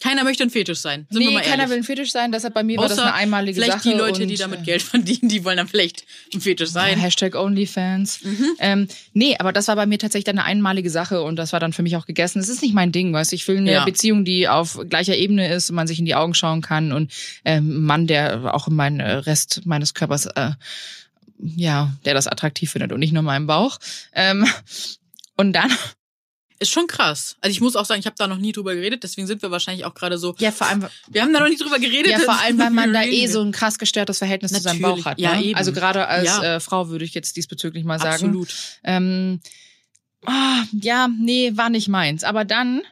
Keiner 0.00 0.22
möchte 0.22 0.44
ein 0.44 0.50
Fetisch 0.50 0.78
sein. 0.78 1.08
Sind 1.10 1.22
wir 1.22 1.30
nee, 1.30 1.40
keiner 1.40 1.68
will 1.68 1.78
ein 1.78 1.82
Fetisch 1.82 2.12
sein. 2.12 2.30
Deshalb 2.30 2.54
bei 2.54 2.62
mir 2.62 2.78
war 2.78 2.84
das 2.88 2.98
Außer 2.98 3.06
eine 3.06 3.14
einmalige 3.14 3.60
Vielleicht 3.60 3.82
Sache. 3.82 3.90
die 3.90 3.96
Leute, 3.96 4.22
und, 4.22 4.28
die 4.28 4.36
damit 4.36 4.60
äh, 4.60 4.64
Geld 4.64 4.82
verdienen, 4.82 5.28
die 5.28 5.44
wollen 5.44 5.56
dann 5.56 5.66
vielleicht 5.66 6.04
ein 6.32 6.40
Fetisch 6.40 6.70
sein. 6.70 6.98
Hashtag 6.98 7.34
OnlyFans. 7.34 8.22
Mhm. 8.22 8.46
Ähm, 8.60 8.88
nee, 9.12 9.36
aber 9.38 9.52
das 9.52 9.66
war 9.66 9.74
bei 9.74 9.86
mir 9.86 9.98
tatsächlich 9.98 10.24
dann 10.24 10.38
eine 10.38 10.46
einmalige 10.46 10.88
Sache 10.90 11.22
und 11.22 11.34
das 11.34 11.52
war 11.52 11.58
dann 11.58 11.72
für 11.72 11.82
mich 11.82 11.96
auch 11.96 12.06
gegessen. 12.06 12.38
Es 12.38 12.48
ist 12.48 12.62
nicht 12.62 12.74
mein 12.74 12.92
Ding, 12.92 13.12
weißt 13.12 13.32
du. 13.32 13.36
Ich 13.36 13.48
will 13.48 13.56
eine 13.56 13.72
Ja. 13.72 13.84
Beziehung, 13.84 14.24
die 14.24 14.46
auf 14.48 14.78
gleicher 14.88 15.16
Ebene 15.16 15.52
ist 15.52 15.70
und 15.70 15.76
man 15.76 15.88
sich 15.88 15.98
in 15.98 16.04
die 16.04 16.14
Augen 16.14 16.34
schauen 16.34 16.62
kann 16.62 16.92
und 16.92 17.10
ähm, 17.44 17.78
ein 17.78 17.82
Mann, 17.82 18.06
der 18.06 18.54
auch 18.54 18.68
in 18.68 18.76
meinen 18.76 19.00
äh, 19.00 19.10
Rest 19.12 19.62
meines 19.64 19.94
Körpers, 19.94 20.26
äh, 20.26 20.52
ja, 21.40 21.92
der 22.04 22.14
das 22.14 22.28
attraktiv 22.28 22.70
findet 22.70 22.92
und 22.92 23.00
nicht 23.00 23.12
nur 23.12 23.22
meinen 23.22 23.46
Bauch. 23.48 23.78
Ähm, 24.12 24.46
und 25.36 25.52
dann, 25.52 25.70
Ist 26.60 26.70
schon 26.70 26.86
krass. 26.88 27.36
Also 27.40 27.52
ich 27.52 27.60
muss 27.60 27.76
auch 27.76 27.84
sagen, 27.84 28.00
ich 28.00 28.06
habe 28.06 28.16
da 28.18 28.26
noch 28.26 28.38
nie 28.38 28.50
drüber 28.52 28.74
geredet, 28.74 29.04
deswegen 29.04 29.26
sind 29.28 29.42
wir 29.42 29.50
wahrscheinlich 29.52 29.84
auch 29.84 29.94
gerade 29.94 30.18
so. 30.18 30.34
ja, 30.38 30.50
vor 30.50 30.66
allem, 30.66 30.86
Wir 31.08 31.22
haben 31.22 31.32
da 31.32 31.38
noch 31.40 31.48
nie 31.48 31.56
drüber 31.56 31.78
geredet. 31.78 32.10
ja, 32.10 32.18
vor 32.18 32.40
allem, 32.40 32.58
weil 32.58 32.70
man 32.70 32.92
da 32.92 33.02
eh 33.04 33.26
so 33.28 33.42
ein 33.42 33.52
krass 33.52 33.78
gestörtes 33.78 34.18
Verhältnis 34.18 34.52
zu 34.52 34.60
seinem 34.60 34.80
Natürlich. 34.80 35.04
Bauch 35.04 35.10
hat. 35.10 35.20
Ja, 35.20 35.36
ne? 35.36 35.44
eben. 35.44 35.54
Also 35.56 35.72
gerade 35.72 36.08
als 36.08 36.26
Ja. 36.26 36.56
äh, 36.56 36.60
Frau 36.60 36.88
würde 36.88 37.04
ich 37.04 37.14
jetzt 37.14 37.36
diesbezüglich 37.36 37.84
mal 37.84 37.98
sagen. 38.00 38.12
Absolut. 38.26 38.48
Ähm, 38.82 39.40
ah, 40.26 40.64
ja, 40.72 41.08
nee, 41.16 41.52
war 41.54 41.70
nicht 41.70 41.88
meins. 41.88 42.24
Aber 42.24 42.44
dann, 42.44 42.82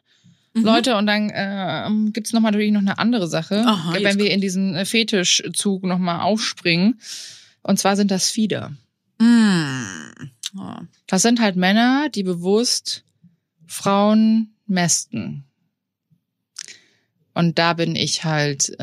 Mhm. 0.54 0.64
Leute, 0.64 0.96
und 0.96 1.06
dann 1.06 1.28
äh, 1.28 2.10
gibt's 2.12 2.32
noch 2.32 2.40
mal 2.40 2.50
natürlich 2.50 2.72
noch 2.72 2.80
eine 2.80 2.98
andere 2.98 3.28
Sache, 3.28 3.64
Aha, 3.66 3.94
wenn 4.00 4.18
wir 4.18 4.30
in 4.30 4.40
diesen 4.40 4.74
äh, 4.74 4.86
Fetischzug 4.86 5.82
noch 5.82 5.98
mal 5.98 6.22
aufspringen. 6.22 6.98
Und 7.62 7.78
zwar 7.78 7.94
sind 7.96 8.10
das 8.10 8.30
Fieder. 8.30 8.72
Mm. 9.18 9.84
Oh. 10.58 10.76
Das 11.08 11.20
sind 11.22 11.40
halt 11.40 11.56
Männer, 11.56 12.08
die 12.14 12.22
bewusst 12.22 13.02
Frauen 13.66 14.54
mästen. 14.66 15.44
Und 17.34 17.58
da 17.58 17.74
bin 17.74 17.96
ich 17.96 18.24
halt, 18.24 18.70
äh, 18.78 18.82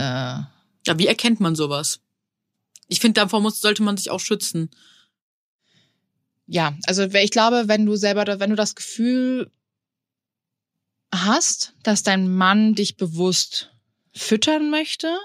Ja, 0.86 0.98
wie 0.98 1.08
erkennt 1.08 1.40
man 1.40 1.56
sowas? 1.56 2.02
Ich 2.88 3.00
finde, 3.00 3.22
davor 3.22 3.42
muss, 3.42 3.60
sollte 3.62 3.82
man 3.84 3.98
sich 3.98 4.12
auch 4.12 4.20
schützen. 4.20 4.70
ja, 6.46 6.78
also 6.86 7.04
ich 7.04 7.32
glaube, 7.32 7.64
wenn 7.68 7.86
du 7.86 7.96
selber, 7.96 8.40
wenn 8.40 8.50
du 8.52 8.56
das 8.56 8.76
Gefühl 8.76 9.50
hast, 11.14 11.74
dass 11.84 12.04
dein 12.04 12.34
Mann 12.34 12.76
dich 12.76 12.98
bewusst 12.98 13.72
füttern 14.14 14.70
möchte, 14.70 15.18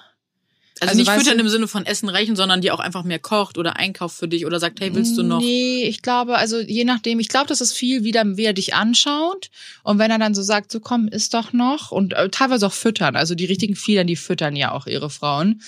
Also, 0.81 0.91
Also, 0.91 0.99
nicht 1.11 1.11
füttern 1.11 1.39
du- 1.39 1.45
im 1.45 1.49
Sinne 1.51 1.69
von 1.69 1.85
Essen 1.87 2.09
reichen, 2.09 2.37
sondern 2.37 2.61
die 2.61 2.71
auch 2.71 2.81
einfach 2.81 3.05
mehr 3.05 3.19
kocht 3.19 3.59
oder 3.59 3.77
einkauft 3.77 4.17
für 4.17 4.29
dich 4.29 4.47
oder 4.47 4.61
sagt, 4.61 4.81
hey, 4.81 4.95
willst 4.95 5.17
du 5.19 5.23
noch? 5.23 5.41
Nee, 5.41 5.85
ich 5.85 6.03
glaube, 6.03 6.37
also 6.37 6.59
je 6.61 6.85
nachdem, 6.85 7.21
ich 7.21 7.29
glaube, 7.29 7.47
das 7.49 7.61
ist 7.61 7.73
viel, 7.73 8.05
wie, 8.05 8.13
der, 8.13 8.37
wie 8.37 8.45
er 8.45 8.53
dich 8.53 8.75
anschaut. 8.75 9.51
Und 9.83 9.99
wenn 9.99 10.11
er 10.11 10.19
dann 10.19 10.35
so 10.35 10.43
sagt, 10.43 10.71
so 10.73 10.81
komm, 10.81 11.09
isst 11.09 11.35
doch 11.35 11.53
noch. 11.53 11.91
Und 11.91 12.13
äh, 12.13 12.29
teilweise 12.31 12.67
auch 12.67 12.73
füttern. 12.73 13.17
Also 13.17 13.35
die 13.35 13.45
richtigen 13.47 13.77
Fiedern, 13.77 14.07
die 14.07 14.17
füttern 14.17 14.57
ja 14.57 14.73
auch 14.73 14.87
ihre 14.87 15.11
Frauen. 15.11 15.63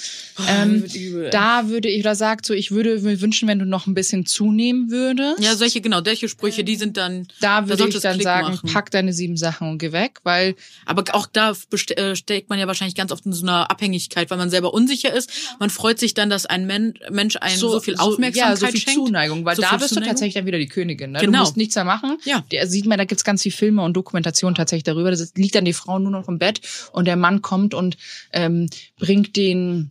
Ähm, 0.48 0.82
wird 0.82 0.94
übel. 0.94 1.30
Da 1.30 1.68
würde 1.68 1.88
ich, 1.88 2.00
oder 2.00 2.14
sagt 2.14 2.46
so, 2.46 2.54
ich 2.54 2.70
würde 2.70 3.00
mir 3.00 3.20
wünschen, 3.20 3.48
wenn 3.48 3.58
du 3.58 3.64
noch 3.64 3.86
ein 3.86 3.94
bisschen 3.94 4.26
zunehmen 4.26 4.90
würdest. 4.90 5.40
ja, 5.42 5.54
solche, 5.56 5.80
genau, 5.80 6.02
solche 6.04 6.28
Sprüche, 6.28 6.64
die 6.64 6.76
sind 6.76 6.96
dann, 6.96 7.26
da 7.40 7.66
würde 7.66 7.78
sollte 7.78 7.96
ich 7.96 8.02
dann 8.02 8.14
Klick 8.14 8.24
sagen, 8.24 8.48
machen. 8.48 8.70
pack 8.72 8.90
deine 8.90 9.12
sieben 9.12 9.36
Sachen 9.36 9.68
und 9.70 9.78
geh 9.78 9.92
weg, 9.92 10.20
weil 10.24 10.54
aber 10.86 11.04
auch 11.14 11.26
da 11.26 11.52
äh, 11.96 12.14
steckt 12.16 12.48
man 12.50 12.58
ja 12.58 12.66
wahrscheinlich 12.66 12.94
ganz 12.94 13.12
oft 13.12 13.24
in 13.26 13.32
so 13.32 13.42
einer 13.44 13.70
Abhängigkeit, 13.70 14.30
weil 14.30 14.38
man 14.38 14.50
selber 14.50 14.72
unsicher 14.74 14.99
ist. 15.08 15.30
Man 15.58 15.70
freut 15.70 15.98
sich 15.98 16.14
dann, 16.14 16.30
dass 16.30 16.46
ein 16.46 16.66
Men 16.66 16.94
Mensch 17.10 17.36
einem 17.36 17.56
so, 17.56 17.80
viel 17.80 17.96
Aufmerksamkeit 17.96 18.50
ja, 18.50 18.56
so 18.56 18.66
viel 18.66 18.80
schenkt. 18.80 19.06
Zuneigung, 19.06 19.44
weil 19.44 19.56
So 19.56 19.62
da 19.62 19.72
bist 19.72 19.90
du 19.90 19.94
Zuneigung. 19.94 20.08
tatsächlich 20.10 20.34
dann 20.34 20.46
wieder 20.46 20.58
die 20.58 20.68
Königin. 20.68 21.12
Ne? 21.12 21.20
Genau. 21.20 21.32
Du 21.32 21.38
musst 21.38 21.56
nichts 21.56 21.74
mehr 21.74 21.84
machen. 21.84 22.18
Ja. 22.24 22.44
Der 22.52 22.66
sieht 22.66 22.86
man, 22.86 22.98
da 22.98 23.04
gibt's 23.04 23.24
ganz 23.24 23.42
viele 23.42 23.54
Filme 23.54 23.82
und 23.82 23.94
Dokumentationen 23.94 24.54
tatsächlich 24.54 24.84
darüber. 24.84 25.10
Das 25.10 25.32
liegt 25.34 25.54
dann 25.54 25.64
die 25.64 25.72
Frau 25.72 25.98
nur 25.98 26.12
noch 26.12 26.28
im 26.28 26.38
Bett 26.38 26.60
und 26.92 27.06
der 27.06 27.16
Mann 27.16 27.42
kommt 27.42 27.74
und 27.74 27.96
ähm, 28.32 28.68
bringt 28.98 29.36
den 29.36 29.90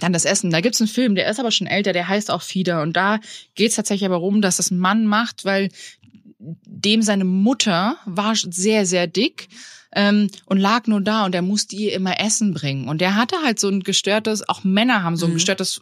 dann 0.00 0.12
das 0.12 0.24
Essen. 0.24 0.50
Da 0.50 0.60
gibt's 0.60 0.80
einen 0.80 0.88
Film, 0.88 1.14
der 1.14 1.28
ist 1.30 1.38
aber 1.38 1.50
schon 1.50 1.66
älter, 1.66 1.92
der 1.92 2.08
heißt 2.08 2.30
auch 2.30 2.42
Fieder. 2.42 2.82
Und 2.82 2.94
da 2.94 3.20
geht's 3.54 3.76
tatsächlich 3.76 4.06
aber 4.06 4.16
rum, 4.16 4.42
dass 4.42 4.56
das 4.56 4.70
Mann 4.70 5.06
macht, 5.06 5.44
weil 5.44 5.70
dem 6.38 7.02
seine 7.02 7.24
Mutter 7.24 7.96
war 8.04 8.34
sehr, 8.36 8.86
sehr 8.86 9.06
dick 9.06 9.48
ähm, 9.96 10.30
und 10.44 10.58
lag 10.58 10.86
nur 10.86 11.00
da 11.00 11.24
und 11.24 11.34
er 11.34 11.42
musste 11.42 11.74
ihr 11.74 11.92
immer 11.94 12.20
Essen 12.20 12.54
bringen. 12.54 12.86
Und 12.88 13.00
der 13.00 13.16
hatte 13.16 13.36
halt 13.44 13.58
so 13.58 13.68
ein 13.68 13.80
gestörtes, 13.80 14.48
auch 14.48 14.62
Männer 14.62 15.02
haben 15.02 15.16
so 15.16 15.26
ein 15.26 15.30
Mhm. 15.30 15.34
gestörtes 15.34 15.80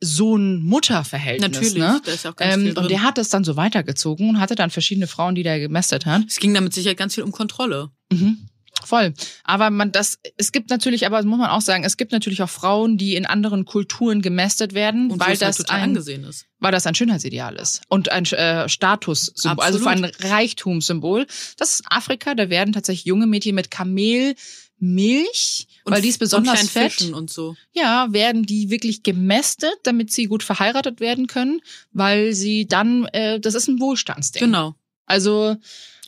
Sohn-Mutter-Verhältnis. 0.00 1.50
Natürlich, 1.50 1.74
Ne? 1.74 2.00
da 2.04 2.12
ist 2.12 2.26
auch 2.26 2.36
ganz 2.36 2.54
viel 2.54 2.68
Ähm, 2.68 2.74
drin. 2.74 2.84
und 2.84 2.90
der 2.90 3.02
hat 3.02 3.18
es 3.18 3.28
dann 3.30 3.44
so 3.44 3.56
weitergezogen 3.56 4.28
und 4.30 4.40
hatte 4.40 4.54
dann 4.54 4.70
verschiedene 4.70 5.06
Frauen, 5.06 5.34
die 5.34 5.42
der 5.42 5.58
gemästet 5.60 6.06
hat. 6.06 6.22
es 6.28 6.36
ging 6.36 6.54
damit 6.54 6.72
sicher 6.72 6.94
ganz 6.94 7.14
viel 7.14 7.24
um 7.24 7.32
Kontrolle. 7.32 7.90
Mhm. 8.12 8.47
Voll. 8.84 9.14
Aber 9.44 9.70
man 9.70 9.92
das, 9.92 10.18
es 10.36 10.52
gibt 10.52 10.70
natürlich, 10.70 11.06
aber 11.06 11.16
das 11.16 11.26
muss 11.26 11.38
man 11.38 11.50
auch 11.50 11.60
sagen, 11.60 11.84
es 11.84 11.96
gibt 11.96 12.12
natürlich 12.12 12.42
auch 12.42 12.48
Frauen, 12.50 12.96
die 12.96 13.16
in 13.16 13.26
anderen 13.26 13.64
Kulturen 13.64 14.22
gemästet 14.22 14.72
werden, 14.74 15.10
Und 15.10 15.20
weil 15.20 15.34
es 15.34 15.40
halt 15.42 15.50
das 15.50 15.56
total 15.58 15.78
ein, 15.78 15.82
angesehen 15.90 16.24
ist. 16.24 16.46
weil 16.58 16.72
das 16.72 16.86
ein 16.86 16.94
Schönheitsideal 16.94 17.56
ist 17.56 17.82
und 17.88 18.10
ein 18.10 18.24
äh, 18.26 18.68
Statussymbol, 18.68 19.64
also 19.64 19.78
für 19.78 19.90
ein 19.90 20.04
Reichtumssymbol. 20.04 21.26
Das 21.56 21.74
ist 21.74 21.84
Afrika, 21.90 22.34
da 22.34 22.50
werden 22.50 22.72
tatsächlich 22.72 23.04
junge 23.04 23.26
Mädchen 23.26 23.54
mit 23.54 23.70
Kamelmilch, 23.70 25.66
weil 25.84 26.02
die 26.02 26.08
ist 26.08 26.18
besonders 26.18 26.62
und 26.62 26.70
fett. 26.70 26.92
Fischen 26.92 27.14
und 27.14 27.30
so. 27.30 27.56
Ja, 27.72 28.08
werden 28.10 28.44
die 28.44 28.70
wirklich 28.70 29.02
gemästet, 29.02 29.74
damit 29.84 30.12
sie 30.12 30.24
gut 30.26 30.42
verheiratet 30.42 31.00
werden 31.00 31.26
können, 31.26 31.60
weil 31.92 32.32
sie 32.32 32.66
dann, 32.66 33.06
äh, 33.06 33.40
das 33.40 33.54
ist 33.54 33.68
ein 33.68 33.80
Wohlstandsding. 33.80 34.40
Genau. 34.40 34.74
Also 35.06 35.56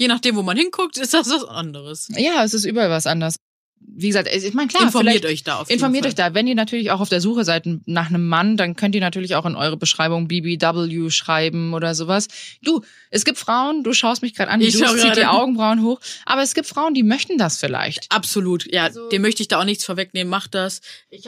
Je 0.00 0.08
nachdem, 0.08 0.34
wo 0.36 0.42
man 0.42 0.56
hinguckt, 0.56 0.96
ist 0.96 1.12
das 1.12 1.28
was 1.28 1.44
anderes. 1.44 2.08
ja, 2.16 2.42
es 2.42 2.54
ist 2.54 2.64
überall 2.64 2.88
was 2.88 3.06
anders. 3.06 3.36
Wie 3.82 4.08
gesagt, 4.08 4.28
ich 4.32 4.54
meine 4.54 4.68
klar, 4.68 4.82
Informiert 4.84 5.24
euch 5.26 5.42
da 5.42 5.56
auf 5.56 5.68
jeden 5.68 5.78
informiert 5.78 6.04
Fall. 6.04 6.10
euch 6.10 6.14
da. 6.14 6.34
Wenn 6.34 6.46
ihr 6.46 6.54
natürlich 6.54 6.90
auch 6.90 7.00
auf 7.00 7.08
der 7.08 7.20
Suche 7.20 7.44
seid 7.44 7.64
nach 7.86 8.08
einem 8.08 8.28
Mann, 8.28 8.56
dann 8.56 8.76
könnt 8.76 8.94
ihr 8.94 9.00
natürlich 9.00 9.34
auch 9.34 9.46
in 9.46 9.56
eure 9.56 9.76
Beschreibung 9.76 10.28
BBW 10.28 11.10
schreiben 11.10 11.74
oder 11.74 11.94
sowas. 11.94 12.28
Du, 12.62 12.82
es 13.10 13.24
gibt 13.24 13.38
Frauen, 13.38 13.82
du 13.82 13.92
schaust 13.92 14.22
mich 14.22 14.34
gerade 14.34 14.50
an, 14.50 14.60
Ich 14.60 14.74
du 14.74 14.86
ziehst 14.86 15.16
die 15.16 15.24
Augenbrauen 15.26 15.82
hoch, 15.82 16.00
aber 16.24 16.42
es 16.42 16.54
gibt 16.54 16.66
Frauen, 16.68 16.94
die 16.94 17.02
möchten 17.02 17.36
das 17.38 17.58
vielleicht. 17.58 18.06
Absolut, 18.10 18.70
ja, 18.72 18.84
Also- 18.84 19.08
dem 19.08 19.22
möchte 19.22 19.42
ich 19.42 19.48
da 19.48 19.58
auch 19.60 19.64
nichts 19.64 19.84
vorwegnehmen, 19.84 20.30
macht 20.30 20.54
das. 20.54 20.80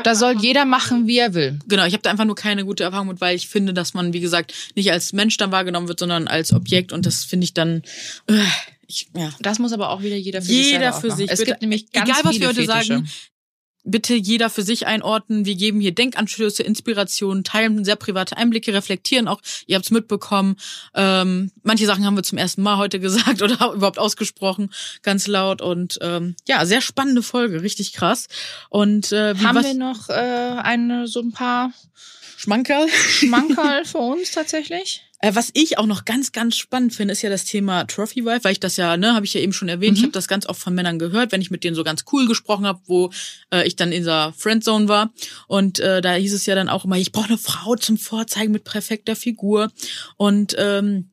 Da 0.04 0.14
soll 0.14 0.36
jeder 0.40 0.64
machen, 0.64 1.06
wie 1.06 1.18
er 1.18 1.34
will. 1.34 1.58
Genau, 1.68 1.84
ich 1.84 1.94
habe 1.94 2.02
da 2.02 2.10
einfach 2.10 2.26
nur 2.26 2.36
keine 2.36 2.64
gute 2.64 2.84
Erfahrung 2.84 3.08
mit, 3.08 3.20
weil 3.20 3.34
ich 3.34 3.48
finde, 3.48 3.72
dass 3.74 3.94
man, 3.94 4.12
wie 4.12 4.20
gesagt, 4.20 4.52
nicht 4.76 4.90
als 4.92 5.12
Mensch 5.12 5.36
dann 5.36 5.52
wahrgenommen 5.52 5.88
wird, 5.88 5.98
sondern 5.98 6.28
als 6.28 6.52
Objekt 6.52 6.92
und 6.92 7.06
das 7.06 7.24
finde 7.24 7.44
ich 7.44 7.54
dann, 7.54 7.82
äh, 8.28 8.34
ich, 8.86 9.08
ja. 9.16 9.30
Das 9.40 9.58
muss 9.58 9.72
aber 9.72 9.90
auch 9.90 10.02
wieder 10.02 10.16
jeder 10.16 10.42
für 10.42 10.50
Jeder 10.52 10.62
sich 10.64 10.72
selber 10.80 11.00
für 11.00 11.10
sich, 11.16 11.30
Es 11.30 11.38
bitte. 11.38 11.50
gibt 11.52 11.62
nämlich 11.62 11.92
ganz 11.92 12.08
Egal, 12.08 12.24
was 12.24 12.32
viele 12.32 12.40
wir 12.40 12.48
heute 12.48 12.62
Fetische. 12.72 12.94
sagen, 12.94 13.10
bitte 13.84 14.14
jeder 14.14 14.48
für 14.48 14.62
sich 14.62 14.86
einordnen. 14.86 15.44
Wir 15.44 15.54
geben 15.56 15.80
hier 15.80 15.92
Denkanstöße, 15.92 16.62
Inspirationen, 16.62 17.42
teilen 17.42 17.84
sehr 17.84 17.96
private 17.96 18.36
Einblicke, 18.36 18.72
reflektieren 18.72 19.26
auch. 19.28 19.40
Ihr 19.66 19.76
habt's 19.76 19.90
mitbekommen. 19.90 20.56
Ähm, 20.94 21.50
manche 21.62 21.86
Sachen 21.86 22.04
haben 22.04 22.14
wir 22.16 22.22
zum 22.22 22.38
ersten 22.38 22.62
Mal 22.62 22.76
heute 22.76 23.00
gesagt 23.00 23.42
oder 23.42 23.72
überhaupt 23.72 23.98
ausgesprochen, 23.98 24.72
ganz 25.02 25.26
laut. 25.26 25.62
Und 25.62 25.98
ähm, 26.00 26.36
ja, 26.46 26.64
sehr 26.64 26.80
spannende 26.80 27.22
Folge, 27.22 27.62
richtig 27.62 27.92
krass. 27.92 28.28
Und 28.68 29.10
äh, 29.12 29.38
wie, 29.38 29.44
Haben 29.44 29.56
was, 29.56 29.66
wir 29.66 29.74
noch 29.74 30.08
äh, 30.08 30.12
eine, 30.12 31.08
so 31.08 31.20
ein 31.20 31.32
paar 31.32 31.72
Schmankerl? 32.36 32.88
Schmankerl 32.88 33.84
für 33.84 33.98
uns 33.98 34.30
tatsächlich? 34.32 35.02
Äh, 35.22 35.34
was 35.34 35.50
ich 35.54 35.78
auch 35.78 35.86
noch 35.86 36.04
ganz, 36.04 36.32
ganz 36.32 36.56
spannend 36.56 36.94
finde, 36.94 37.12
ist 37.12 37.22
ja 37.22 37.30
das 37.30 37.44
Thema 37.44 37.84
Trophy 37.84 38.24
Wife, 38.24 38.44
weil 38.44 38.52
ich 38.52 38.60
das 38.60 38.76
ja, 38.76 38.96
ne, 38.96 39.14
habe 39.14 39.24
ich 39.24 39.32
ja 39.34 39.40
eben 39.40 39.52
schon 39.52 39.68
erwähnt. 39.68 39.96
Ich 39.96 40.02
habe 40.02 40.12
das 40.12 40.28
ganz 40.28 40.46
oft 40.46 40.60
von 40.60 40.74
Männern 40.74 40.98
gehört, 40.98 41.32
wenn 41.32 41.40
ich 41.40 41.50
mit 41.50 41.62
denen 41.62 41.76
so 41.76 41.84
ganz 41.84 42.04
cool 42.12 42.26
gesprochen 42.26 42.66
habe, 42.66 42.80
wo 42.86 43.10
äh, 43.52 43.66
ich 43.66 43.76
dann 43.76 43.92
in 43.92 43.98
dieser 43.98 44.32
Friendzone 44.32 44.88
war. 44.88 45.12
Und 45.46 45.78
äh, 45.78 46.00
da 46.00 46.14
hieß 46.14 46.34
es 46.34 46.44
ja 46.46 46.56
dann 46.56 46.68
auch 46.68 46.84
immer, 46.84 46.96
ich 46.96 47.12
brauche 47.12 47.28
eine 47.28 47.38
Frau 47.38 47.76
zum 47.76 47.98
Vorzeigen 47.98 48.52
mit 48.52 48.64
perfekter 48.64 49.14
Figur. 49.14 49.70
Und 50.16 50.56
ähm, 50.58 51.11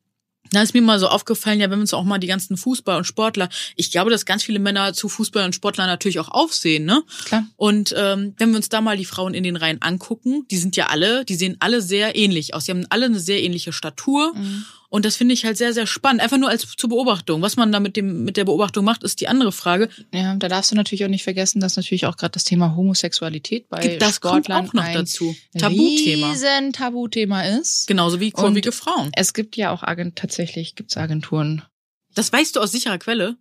da 0.52 0.62
ist 0.62 0.74
mir 0.74 0.82
mal 0.82 1.00
so 1.00 1.08
aufgefallen, 1.08 1.60
ja, 1.60 1.70
wenn 1.70 1.80
wir 1.80 1.82
uns 1.82 1.93
auch 1.93 2.04
mal 2.04 2.18
die 2.18 2.28
ganzen 2.28 2.58
Fußball 2.58 2.97
und 2.97 3.06
Sportler, 3.06 3.50
ich 3.76 3.91
glaube, 3.91 4.12
dass 4.12 4.26
ganz 4.26 4.43
viele 4.43 4.60
Männer 4.60 4.93
zu 4.93 5.10
Fußball 5.10 5.45
und 5.45 5.56
Sportlern 5.56 5.88
natürlich 5.88 6.20
auch 6.20 6.30
aufsehen, 6.30 6.86
ne? 6.86 7.04
Klar. 7.26 7.45
Und 7.56 7.93
ähm, 7.97 8.34
wenn 8.38 8.50
wir 8.50 8.58
uns 8.58 8.70
da 8.70 8.82
mal 8.82 8.97
die 8.97 9.06
Frauen 9.06 9.34
in 9.34 9.43
den 9.43 9.56
Reihen 9.56 9.82
angucken, 9.82 10.45
die 10.50 10.58
sind 10.58 10.76
ja 10.76 10.88
alle, 10.88 11.26
die 11.26 11.36
sehen 11.36 11.58
alle 11.60 11.82
sehr 11.82 12.16
ähnlich 12.16 12.54
aus. 12.54 12.66
Die 12.66 12.72
haben 12.72 12.86
alle 12.89 13.06
eine 13.06 13.20
sehr 13.20 13.41
ähnliche 13.43 13.74
Statur. 13.74 14.34
Und 14.90 15.06
das 15.06 15.16
finde 15.16 15.34
ich 15.34 15.46
halt 15.46 15.56
sehr, 15.56 15.74
sehr 15.74 15.86
spannend. 15.86 16.22
Einfach 16.22 16.38
nur 16.38 16.50
als 16.50 16.68
zur 16.76 16.90
Beobachtung. 16.90 17.44
Was 17.44 17.56
man 17.56 17.72
da 17.72 17.80
mit, 17.80 17.96
dem, 17.96 18.24
mit 18.24 18.38
der 18.38 18.46
Beobachtung 18.46 18.84
macht, 18.84 19.04
ist 19.04 19.22
die 19.22 19.28
andere 19.28 19.52
Frage. 19.52 19.90
Ja, 20.12 20.36
da 20.36 20.48
darfst 20.48 20.72
du 20.72 20.76
natürlich 20.76 21.06
auch 21.06 21.10
nicht 21.10 21.24
vergessen, 21.24 21.60
dass 21.60 21.78
natürlich 21.78 22.08
auch 22.08 22.18
gerade 22.18 22.32
das 22.32 22.44
Thema 22.44 22.76
Homosexualität 22.76 23.70
bei 23.70 23.98
Das 23.98 24.20
kommt 24.20 24.46
Sportlern 24.46 24.68
auch 24.68 24.74
noch 24.74 24.84
ein 24.84 24.96
dazu. 24.96 25.36
Tabuthema. 25.58 26.32
riesen 26.32 26.74
Tabuthema 26.74 27.44
ist. 27.44 27.88
Genauso 27.88 28.20
wie 28.20 28.32
kurvige 28.32 28.72
Frauen. 28.72 29.12
Es 29.16 29.34
gibt 29.34 29.56
ja 29.56 29.72
auch 29.72 29.84
Agent 29.84 30.16
tatsächlich 30.16 30.76
gibt's 30.76 30.98
Agenturen. 30.98 31.64
Das 32.16 32.34
weißt 32.34 32.56
du 32.56 32.60
aus 32.60 32.72
sicherer 32.72 32.98
Quelle. 32.98 33.38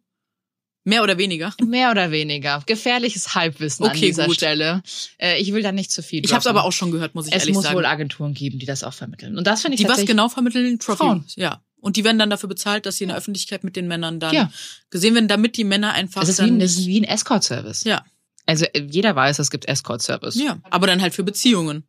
Mehr 0.88 1.02
oder 1.02 1.18
weniger. 1.18 1.52
Mehr 1.64 1.90
oder 1.90 2.10
weniger. 2.10 2.62
Gefährliches 2.66 3.34
Halbwissen 3.34 3.84
an 3.84 3.90
Okay, 3.92 4.06
dieser 4.06 4.26
gut. 4.26 4.36
Stelle. 4.36 4.82
Äh, 5.18 5.38
ich 5.40 5.52
will 5.52 5.62
da 5.62 5.70
nicht 5.70 5.90
zu 5.90 6.02
viel. 6.02 6.24
Ich 6.24 6.32
habe 6.32 6.40
es 6.40 6.46
aber 6.46 6.64
auch 6.64 6.72
schon 6.72 6.90
gehört, 6.90 7.14
muss 7.14 7.26
ich 7.26 7.34
Es 7.34 7.42
ehrlich 7.42 7.54
muss 7.54 7.64
sagen. 7.64 7.76
wohl 7.76 7.84
Agenturen 7.86 8.32
geben, 8.34 8.58
die 8.58 8.66
das 8.66 8.82
auch 8.84 8.94
vermitteln. 8.94 9.36
Und 9.36 9.46
das 9.46 9.60
finde 9.62 9.74
ich 9.76 9.82
die 9.82 9.88
was 9.88 10.04
genau 10.06 10.28
vermitteln? 10.28 10.78
Trophy. 10.78 10.96
Frauen. 10.98 11.24
Ja. 11.36 11.62
Und 11.80 11.96
die 11.96 12.04
werden 12.04 12.18
dann 12.18 12.30
dafür 12.30 12.48
bezahlt, 12.48 12.86
dass 12.86 12.96
sie 12.96 13.04
in 13.04 13.08
der 13.08 13.18
Öffentlichkeit 13.18 13.62
mit 13.64 13.76
den 13.76 13.86
Männern 13.86 14.18
dann 14.18 14.34
Ja. 14.34 14.50
gesehen 14.90 15.14
werden, 15.14 15.28
damit 15.28 15.56
die 15.56 15.64
Männer 15.64 15.92
einfach 15.92 16.22
Das 16.22 16.30
ist, 16.30 16.38
wie 16.40 16.44
ein, 16.50 16.58
das 16.58 16.72
ist 16.72 16.86
wie 16.86 17.00
ein 17.00 17.04
Escort-Service. 17.04 17.84
ja, 17.84 18.04
Also 18.46 18.64
äh, 18.64 18.80
jeder 18.90 19.14
weiß, 19.14 19.38
es 19.38 19.50
gibt 19.50 19.68
Escort-Service. 19.68 20.34
ja, 20.36 20.58
aber 20.70 20.86
dann 20.86 21.02
halt 21.02 21.14
für 21.14 21.22
Beziehungen. 21.22 21.84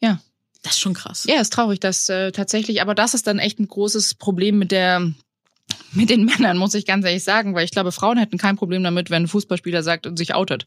Ja. 0.00 0.20
Das 0.62 0.74
ist 0.74 0.80
schon 0.80 0.94
krass. 0.94 1.24
Ja, 1.28 1.40
ist 1.40 1.52
traurig, 1.52 1.80
dass 1.80 2.08
äh, 2.10 2.32
tatsächlich, 2.32 2.80
aber 2.82 2.94
das 2.94 3.14
ist 3.14 3.26
dann 3.26 3.38
echt 3.38 3.58
ein 3.58 3.66
großes 3.66 4.14
Problem 4.14 4.58
mit 4.58 4.70
der 4.72 5.12
mit 5.92 6.10
den 6.10 6.24
Männern, 6.24 6.56
muss 6.58 6.74
ich 6.74 6.86
ganz 6.86 7.04
ehrlich 7.04 7.24
sagen, 7.24 7.54
weil 7.54 7.64
ich 7.64 7.70
glaube, 7.70 7.92
Frauen 7.92 8.18
hätten 8.18 8.38
kein 8.38 8.56
Problem 8.56 8.82
damit, 8.82 9.10
wenn 9.10 9.24
ein 9.24 9.28
Fußballspieler 9.28 9.82
sagt 9.82 10.06
und 10.06 10.16
sich 10.16 10.34
outet. 10.34 10.66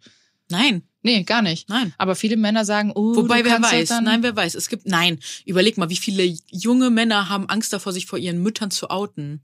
Nein, 0.49 0.83
Nee, 1.05 1.23
gar 1.23 1.41
nicht. 1.41 1.67
nein. 1.67 1.93
Aber 1.97 2.15
viele 2.15 2.37
Männer 2.37 2.63
sagen, 2.63 2.91
oh, 2.95 3.15
Wobei, 3.17 3.43
wer 3.43 3.59
das 3.59 3.71
weiß, 3.73 3.89
dann 3.89 4.05
nein, 4.05 4.23
wer 4.23 4.35
weiß. 4.37 4.55
Es 4.55 4.69
gibt, 4.69 4.85
nein, 4.87 5.19
überleg 5.45 5.77
mal, 5.77 5.89
wie 5.89 5.97
viele 5.97 6.23
junge 6.49 6.89
Männer 6.89 7.27
haben 7.27 7.49
Angst 7.49 7.73
davor, 7.73 7.91
sich 7.91 8.05
vor 8.05 8.17
ihren 8.19 8.41
Müttern 8.41 8.71
zu 8.71 8.89
outen. 8.89 9.41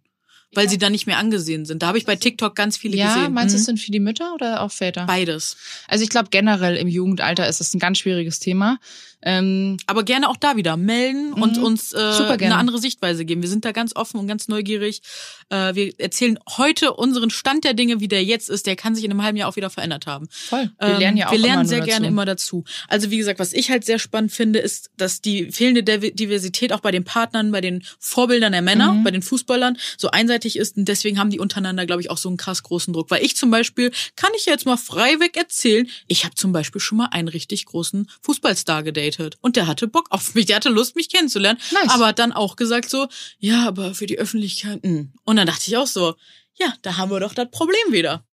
Weil 0.53 0.68
sie 0.68 0.80
dann 0.80 0.93
nicht 0.93 1.05
mehr 1.05 1.20
angesehen 1.20 1.66
sind. 1.66 1.84
Da 1.84 1.88
habe 1.88 1.99
ich 1.99 2.05
bei 2.05 2.16
TikTok 2.16 2.55
ganz 2.55 2.76
viele 2.76 2.97
Ja, 2.97 3.14
gesehen. 3.14 3.34
meinst 3.34 3.53
du, 3.53 3.57
Mhm. 3.57 3.60
es 3.60 3.66
sind 3.66 3.80
für 3.80 3.91
die 3.91 3.99
Mütter 3.99 4.34
oder 4.34 4.62
auch 4.64 4.72
Väter? 4.72 5.05
Beides. 5.05 5.57
Also 5.88 6.03
ich 6.03 6.10
glaube 6.10 6.30
generell 6.32 6.76
im 6.76 6.88
Jugendalter 6.88 7.47
ist 7.47 7.62
es 7.62 7.74
ein 7.76 7.80
ganz 7.80 7.99
schwieriges 7.99 8.39
Thema. 8.39 8.80
Ähm, 9.22 9.78
Aber 9.86 10.03
gerne 10.03 10.30
auch 10.30 10.38
da 10.38 10.55
wieder 10.55 10.78
melden 10.78 11.34
und 11.34 11.57
Mhm. 11.57 11.63
uns 11.63 11.91
äh, 11.93 11.97
eine 11.97 12.55
andere 12.55 12.78
Sichtweise 12.80 13.26
geben. 13.26 13.41
Wir 13.41 13.49
sind 13.49 13.65
da 13.65 13.72
ganz 13.74 13.95
offen 13.95 14.17
und 14.20 14.28
ganz 14.28 14.47
neugierig. 14.47 15.01
Äh, 15.49 15.76
wir 15.76 15.99
erzählen 15.99 16.39
heute 16.57 16.93
unseren 16.93 17.30
Stand 17.30 17.65
der 17.65 17.74
Dinge, 17.74 17.99
wie 17.99 18.07
der 18.07 18.24
jetzt 18.24 18.49
ist. 18.49 18.65
Der 18.65 18.76
kann 18.78 18.95
sich 18.95 19.03
in 19.03 19.11
einem 19.11 19.22
halben 19.24 19.38
Jahr 19.38 19.49
auch 19.49 19.55
wieder 19.57 19.70
verändert 19.70 20.07
haben. 20.07 20.28
voll. 20.30 20.72
Wir 20.80 20.88
Ähm, 20.88 20.99
lernen 20.99 21.17
ja 21.17 21.28
auch 21.28 21.32
wir 21.34 21.39
lernen 21.39 21.67
sehr 21.67 21.80
dazu. 21.80 21.89
gerne 21.89 22.07
immer 22.07 22.24
dazu. 22.26 22.63
Also 22.88 23.11
wie 23.11 23.17
gesagt, 23.17 23.39
was 23.39 23.51
ich 23.51 23.70
halt 23.70 23.84
sehr 23.84 23.99
spannend 23.99 24.32
finde, 24.32 24.59
ist, 24.59 24.89
dass 24.95 25.20
die 25.22 25.51
fehlende 25.51 25.82
Div- 25.82 26.13
Diversität 26.15 26.72
auch 26.72 26.80
bei 26.80 26.91
den 26.91 27.03
Partnern, 27.03 27.51
bei 27.51 27.59
den 27.61 27.84
Vorbildern 27.99 28.51
der 28.53 28.61
Männer, 28.61 28.93
Mhm. 28.93 29.03
bei 29.03 29.11
den 29.11 29.22
Fußballern 29.22 29.78
so 29.97 30.11
einseitig 30.11 30.55
ist. 30.57 30.78
Und 30.78 30.86
deswegen 30.86 31.20
haben 31.20 31.30
die 31.30 31.39
untereinander, 31.39 31.86
glaube 31.86 32.01
ich, 32.01 32.09
auch 32.09 32.17
so 32.17 32.30
einen 32.30 32.38
krass 32.38 32.63
großen 32.63 32.93
Druck. 32.93 33.11
Weil 33.11 33.24
ich 33.26 33.36
zum 33.36 33.51
Beispiel, 33.51 33.91
kann 34.15 34.32
ich 34.38 34.45
jetzt 34.45 34.65
mal 34.65 34.78
frei 34.78 35.20
weg 35.20 35.36
erzählen, 35.36 35.89
ich 36.07 36.24
habe 36.24 36.36
zum 36.36 36.53
Beispiel 36.53 36.80
schon 36.80 36.99
mal 36.99 37.07
einen 37.11 37.28
richtig 37.28 37.65
großen 37.65 38.09
Fußballstar 38.22 38.84
gedatet. 38.84 39.09
Und 39.41 39.55
der 39.55 39.68
hatte 39.68 39.88
Bock 39.88 40.07
auf 40.12 40.36
mich, 40.36 40.45
der 40.45 40.57
hatte 40.57 40.70
Lust, 40.70 40.95
mich 40.95 41.10
kennenzulernen. 41.10 41.60
Nice. 41.72 41.89
Aber 41.89 42.07
hat 42.07 42.20
dann 42.20 42.32
auch 42.32 42.55
gesagt 42.55 42.89
so, 42.89 43.07
ja, 43.39 43.68
aber 43.68 43.95
für 43.95 44.05
die 44.05 44.20
Öffentlichkeit. 44.20 44.84
mh. 44.84 45.05
Und 45.26 45.36
dann 45.36 45.47
dachte 45.47 45.64
ich 45.68 45.78
auch 45.78 45.88
so, 45.88 46.16
ja, 46.60 46.74
da 46.82 46.97
haben 46.97 47.10
wir 47.10 47.20
doch 47.20 47.34
das 47.34 47.49
Problem 47.49 47.91
wieder. 47.91 48.26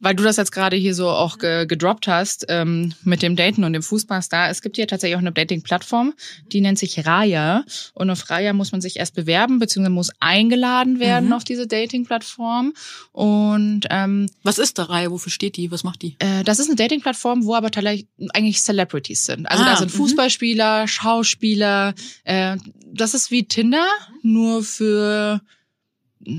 Weil 0.00 0.14
du 0.14 0.22
das 0.22 0.36
jetzt 0.36 0.52
gerade 0.52 0.76
hier 0.76 0.94
so 0.94 1.08
auch 1.08 1.38
ge 1.38 1.66
gedroppt 1.66 2.06
hast 2.06 2.44
ähm, 2.48 2.92
mit 3.02 3.22
dem 3.22 3.34
Daten 3.34 3.64
und 3.64 3.72
dem 3.72 3.82
Fußballstar. 3.82 4.50
Es 4.50 4.60
gibt 4.62 4.76
hier 4.76 4.86
tatsächlich 4.86 5.16
auch 5.16 5.20
eine 5.20 5.32
Dating-Plattform, 5.32 6.12
die 6.52 6.60
nennt 6.60 6.78
sich 6.78 7.06
Raya. 7.06 7.64
Und 7.94 8.10
auf 8.10 8.28
Raya 8.28 8.52
muss 8.52 8.72
man 8.72 8.80
sich 8.80 8.98
erst 8.98 9.14
bewerben, 9.14 9.58
beziehungsweise 9.58 9.94
muss 9.94 10.10
eingeladen 10.20 11.00
werden 11.00 11.26
Mhm. 11.28 11.32
auf 11.32 11.44
diese 11.44 11.66
Dating-Plattform. 11.66 12.74
Und 13.12 13.82
ähm, 13.90 14.28
Was 14.42 14.58
ist 14.58 14.78
da 14.78 14.84
Reihe? 14.84 15.10
Wofür 15.10 15.32
steht 15.32 15.56
die? 15.56 15.70
Was 15.70 15.82
macht 15.84 16.02
die? 16.02 16.16
äh, 16.18 16.44
das 16.44 16.58
ist 16.58 16.66
eine 16.68 16.76
Dating-Plattform, 16.76 17.44
wo 17.44 17.54
aber 17.54 17.70
tatsächlich 17.70 18.06
eigentlich 18.34 18.60
Celebrities 18.62 19.24
sind. 19.24 19.46
Also 19.46 19.64
Ah, 19.64 19.70
da 19.70 19.76
sind 19.76 19.92
mhm. 19.92 19.96
Fußballspieler, 19.98 20.86
Schauspieler. 20.88 21.94
Äh, 22.24 22.56
das 22.92 23.14
ist 23.14 23.30
wie 23.30 23.44
Tinder, 23.44 23.86
nur 24.22 24.62
für 24.62 25.40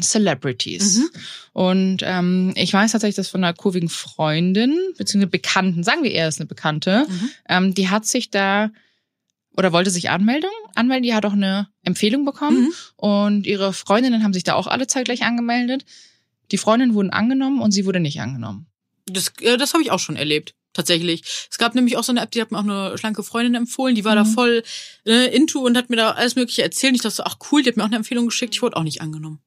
Celebrities. 0.01 0.97
Mhm. 0.97 1.09
Und 1.53 1.97
ähm, 2.03 2.53
ich 2.55 2.73
weiß 2.73 2.91
tatsächlich, 2.91 3.15
dass 3.15 3.27
von 3.29 3.43
einer 3.43 3.53
kurvigen 3.53 3.89
Freundin, 3.89 4.77
beziehungsweise 4.97 5.29
Bekannten, 5.31 5.83
sagen 5.83 6.03
wir 6.03 6.11
eher, 6.11 6.27
ist 6.27 6.39
eine 6.39 6.47
Bekannte, 6.47 7.05
Mhm. 7.07 7.29
ähm, 7.49 7.73
die 7.73 7.89
hat 7.89 8.05
sich 8.05 8.29
da 8.29 8.69
oder 9.55 9.73
wollte 9.73 9.89
sich 9.89 10.09
anmelden, 10.11 10.49
anmelden, 10.75 11.03
die 11.03 11.15
hat 11.15 11.25
auch 11.25 11.33
eine 11.33 11.67
Empfehlung 11.83 12.25
bekommen 12.25 12.65
Mhm. 12.65 12.73
und 12.97 13.47
ihre 13.47 13.73
Freundinnen 13.73 14.23
haben 14.23 14.33
sich 14.33 14.43
da 14.43 14.53
auch 14.53 14.67
alle 14.67 14.85
zeitgleich 14.87 15.23
angemeldet. 15.23 15.83
Die 16.51 16.57
Freundinnen 16.59 16.93
wurden 16.93 17.09
angenommen 17.09 17.61
und 17.61 17.71
sie 17.71 17.85
wurde 17.85 17.99
nicht 17.99 18.21
angenommen. 18.21 18.67
Das, 19.07 19.31
äh, 19.41 19.57
das 19.57 19.73
habe 19.73 19.81
ich 19.83 19.91
auch 19.91 19.99
schon 19.99 20.15
erlebt. 20.15 20.53
Tatsächlich. 20.73 21.23
Es 21.49 21.57
gab 21.57 21.73
nämlich 21.73 21.97
auch 21.97 22.03
so 22.03 22.11
eine 22.11 22.21
App, 22.21 22.29
die 22.29 22.39
hat 22.39 22.51
mir 22.51 22.59
auch 22.59 22.63
eine 22.63 22.95
schlanke 22.99 23.23
Freundin 23.23 23.55
empfohlen, 23.55 23.95
die 23.95 24.05
war 24.05 24.13
da 24.15 24.23
Mhm. 24.25 24.33
voll 24.33 24.63
äh, 25.07 25.35
into 25.35 25.61
und 25.65 25.75
hat 25.75 25.89
mir 25.89 25.95
da 25.95 26.11
alles 26.11 26.35
Mögliche 26.35 26.61
erzählt. 26.61 26.93
Ich 26.93 27.01
dachte 27.01 27.15
so, 27.15 27.23
ach 27.23 27.37
cool, 27.51 27.63
die 27.63 27.69
hat 27.69 27.77
mir 27.77 27.83
auch 27.83 27.87
eine 27.87 27.95
Empfehlung 27.95 28.27
geschickt, 28.27 28.53
ich 28.53 28.61
wurde 28.61 28.77
auch 28.77 28.83
nicht 28.83 29.01
angenommen. 29.01 29.39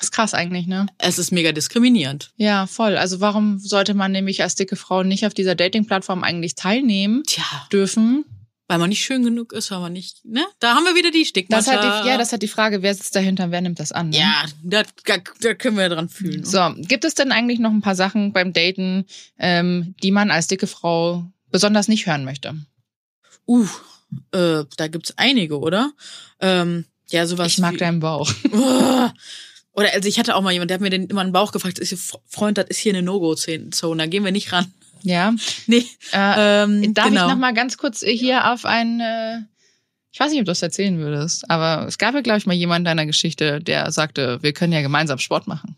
Das 0.00 0.06
ist 0.06 0.12
krass 0.12 0.32
eigentlich, 0.32 0.66
ne? 0.66 0.86
Es 0.96 1.18
ist 1.18 1.30
mega 1.30 1.52
diskriminierend. 1.52 2.32
Ja, 2.36 2.66
voll. 2.66 2.96
Also 2.96 3.20
warum 3.20 3.58
sollte 3.58 3.92
man 3.92 4.12
nämlich 4.12 4.42
als 4.42 4.54
dicke 4.54 4.76
Frau 4.76 5.02
nicht 5.02 5.26
auf 5.26 5.34
dieser 5.34 5.54
Dating-Plattform 5.54 6.24
eigentlich 6.24 6.54
teilnehmen 6.54 7.22
Tja, 7.26 7.44
dürfen? 7.70 8.24
weil 8.66 8.78
man 8.78 8.88
nicht 8.88 9.04
schön 9.04 9.24
genug 9.24 9.52
ist, 9.52 9.72
weil 9.72 9.80
man 9.80 9.92
nicht, 9.92 10.24
ne? 10.24 10.46
Da 10.60 10.76
haben 10.76 10.84
wir 10.84 10.94
wieder 10.94 11.10
die 11.10 11.24
Stigmata. 11.24 11.72
Das 11.72 11.84
hat 11.84 12.04
die, 12.04 12.08
ja, 12.08 12.16
das 12.16 12.32
hat 12.32 12.40
die 12.40 12.46
Frage, 12.46 12.82
wer 12.82 12.94
sitzt 12.94 13.16
dahinter, 13.16 13.50
wer 13.50 13.60
nimmt 13.60 13.80
das 13.80 13.90
an? 13.90 14.10
Ne? 14.10 14.18
Ja, 14.18 14.44
da, 14.62 14.84
da, 15.04 15.16
da 15.40 15.54
können 15.54 15.76
wir 15.76 15.88
dran 15.88 16.08
fühlen. 16.08 16.44
So, 16.44 16.72
gibt 16.76 17.04
es 17.04 17.16
denn 17.16 17.32
eigentlich 17.32 17.58
noch 17.58 17.72
ein 17.72 17.80
paar 17.80 17.96
Sachen 17.96 18.32
beim 18.32 18.52
Daten, 18.52 19.06
ähm, 19.40 19.96
die 20.04 20.12
man 20.12 20.30
als 20.30 20.46
dicke 20.46 20.68
Frau 20.68 21.24
besonders 21.50 21.88
nicht 21.88 22.06
hören 22.06 22.24
möchte? 22.24 22.54
Uh, 23.44 23.66
äh, 24.30 24.64
da 24.76 24.86
gibt's 24.86 25.14
einige, 25.18 25.58
oder? 25.58 25.92
Ähm, 26.38 26.84
ja, 27.10 27.26
sowas. 27.26 27.48
ich 27.48 27.58
mag 27.58 27.74
wie, 27.74 27.78
deinen 27.78 27.98
Bauch. 27.98 28.32
Uah. 28.52 29.12
Oder 29.80 29.94
also 29.94 30.06
ich 30.08 30.18
hatte 30.18 30.36
auch 30.36 30.42
mal 30.42 30.52
jemand, 30.52 30.68
der 30.68 30.74
hat 30.74 30.82
mir 30.82 30.90
den 30.90 31.06
immer 31.06 31.22
einen 31.22 31.32
Bauch 31.32 31.52
gefragt, 31.52 31.78
ist 31.78 32.12
Freund, 32.28 32.58
das 32.58 32.66
ist 32.68 32.76
hier 32.78 32.92
eine 32.92 33.00
No-Go-Zone, 33.00 33.96
da 33.96 34.06
gehen 34.06 34.24
wir 34.24 34.30
nicht 34.30 34.52
ran. 34.52 34.66
Ja. 35.02 35.32
Nee, 35.66 35.86
Äh, 36.12 36.64
ähm, 36.64 36.92
darf 36.92 37.08
genau. 37.08 37.26
ich 37.26 37.32
noch 37.32 37.38
mal 37.38 37.54
ganz 37.54 37.78
kurz 37.78 38.04
hier 38.04 38.52
auf 38.52 38.66
ein, 38.66 39.00
äh, 39.00 39.38
ich 40.12 40.20
weiß 40.20 40.30
nicht, 40.32 40.40
ob 40.40 40.44
du 40.44 40.50
das 40.50 40.60
erzählen 40.60 40.98
würdest, 40.98 41.50
aber 41.50 41.86
es 41.86 41.96
gab 41.96 42.14
ja, 42.14 42.20
glaube 42.20 42.36
ich, 42.38 42.44
mal 42.44 42.52
jemand 42.52 42.80
in 42.80 42.84
deiner 42.84 43.06
Geschichte, 43.06 43.60
der 43.60 43.90
sagte, 43.90 44.42
wir 44.42 44.52
können 44.52 44.74
ja 44.74 44.82
gemeinsam 44.82 45.18
Sport 45.18 45.46
machen. 45.46 45.76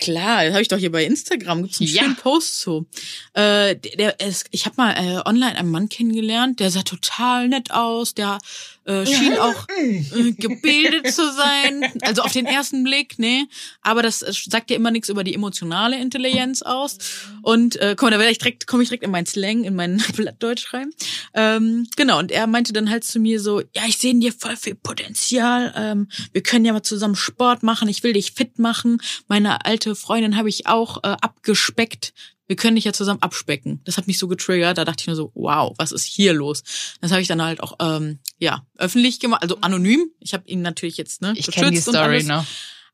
Klar, 0.00 0.44
das 0.44 0.52
habe 0.52 0.62
ich 0.62 0.68
doch 0.68 0.78
hier 0.78 0.92
bei 0.92 1.04
Instagram, 1.04 1.62
gibt's 1.62 1.80
einen 1.80 1.90
Ja. 1.90 2.02
schönen 2.02 2.16
Post 2.16 2.60
zu. 2.60 2.86
Äh, 3.34 3.76
der, 3.76 4.20
es, 4.20 4.44
ich 4.50 4.66
habe 4.66 4.76
mal 4.76 4.92
äh, 4.92 5.22
online 5.28 5.56
einen 5.56 5.70
Mann 5.70 5.88
kennengelernt, 5.88 6.60
der 6.60 6.70
sah 6.70 6.82
total 6.82 7.48
nett 7.48 7.70
aus, 7.70 8.14
der 8.14 8.38
äh, 8.84 9.04
schien 9.04 9.36
auch 9.38 9.66
äh, 9.76 10.32
gebildet 10.32 11.12
zu 11.12 11.30
sein. 11.32 11.84
Also 12.02 12.22
auf 12.22 12.32
den 12.32 12.46
ersten 12.46 12.84
Blick, 12.84 13.18
ne? 13.18 13.46
Aber 13.82 14.02
das 14.02 14.22
äh, 14.22 14.32
sagt 14.32 14.70
ja 14.70 14.76
immer 14.76 14.90
nichts 14.92 15.08
über 15.08 15.24
die 15.24 15.34
emotionale 15.34 15.98
Intelligenz 15.98 16.62
aus. 16.62 16.98
Und 17.42 17.76
äh, 17.76 17.94
komm, 17.96 18.10
da 18.12 18.18
werde 18.18 18.30
ich 18.30 18.38
direkt, 18.38 18.66
komme 18.66 18.82
ich 18.84 18.88
direkt 18.88 19.02
in 19.04 19.10
mein 19.10 19.26
Slang, 19.26 19.64
in 19.64 19.74
mein 19.74 19.96
Blattdeutsch 20.16 20.72
rein. 20.72 20.90
Ähm, 21.34 21.88
genau, 21.96 22.18
und 22.20 22.30
er 22.30 22.46
meinte 22.46 22.72
dann 22.72 22.88
halt 22.90 23.04
zu 23.04 23.18
mir 23.18 23.40
so, 23.40 23.60
ja, 23.74 23.82
ich 23.88 23.98
sehe 23.98 24.12
in 24.12 24.20
dir 24.20 24.32
voll 24.32 24.56
viel 24.56 24.74
Potenzial. 24.76 25.72
Ähm, 25.76 26.08
wir 26.32 26.42
können 26.42 26.64
ja 26.64 26.72
mal 26.72 26.82
zusammen 26.82 27.16
Sport 27.16 27.62
machen. 27.64 27.88
Ich 27.88 28.02
will 28.04 28.12
dich 28.12 28.32
fit 28.32 28.58
machen. 28.60 28.98
Meine 29.26 29.64
alte 29.76 29.94
Freundin 29.94 30.38
habe 30.38 30.48
ich 30.48 30.66
auch 30.66 31.04
äh, 31.04 31.16
abgespeckt. 31.20 32.14
wir 32.48 32.56
können 32.56 32.76
dich 32.76 32.84
ja 32.84 32.92
zusammen 32.92 33.20
abspecken. 33.20 33.80
Das 33.84 33.98
hat 33.98 34.06
mich 34.06 34.18
so 34.18 34.26
getriggert. 34.28 34.78
Da 34.78 34.84
dachte 34.84 35.02
ich 35.02 35.06
mir 35.06 35.16
so, 35.16 35.32
wow, 35.34 35.74
was 35.76 35.92
ist 35.92 36.04
hier 36.04 36.32
los? 36.32 36.62
Das 37.00 37.10
habe 37.10 37.20
ich 37.20 37.28
dann 37.28 37.42
halt 37.42 37.60
auch 37.60 37.74
ähm, 37.80 38.20
ja 38.38 38.64
öffentlich 38.78 39.20
gemacht, 39.20 39.42
also 39.42 39.58
anonym. 39.60 40.10
Ich 40.20 40.32
habe 40.32 40.48
ihn 40.48 40.62
natürlich 40.62 40.96
jetzt 40.96 41.20
ne 41.20 41.34
ich 41.36 41.50
kenne 41.50 41.72
die 41.72 41.78
Story 41.78 42.22
noch. 42.22 42.46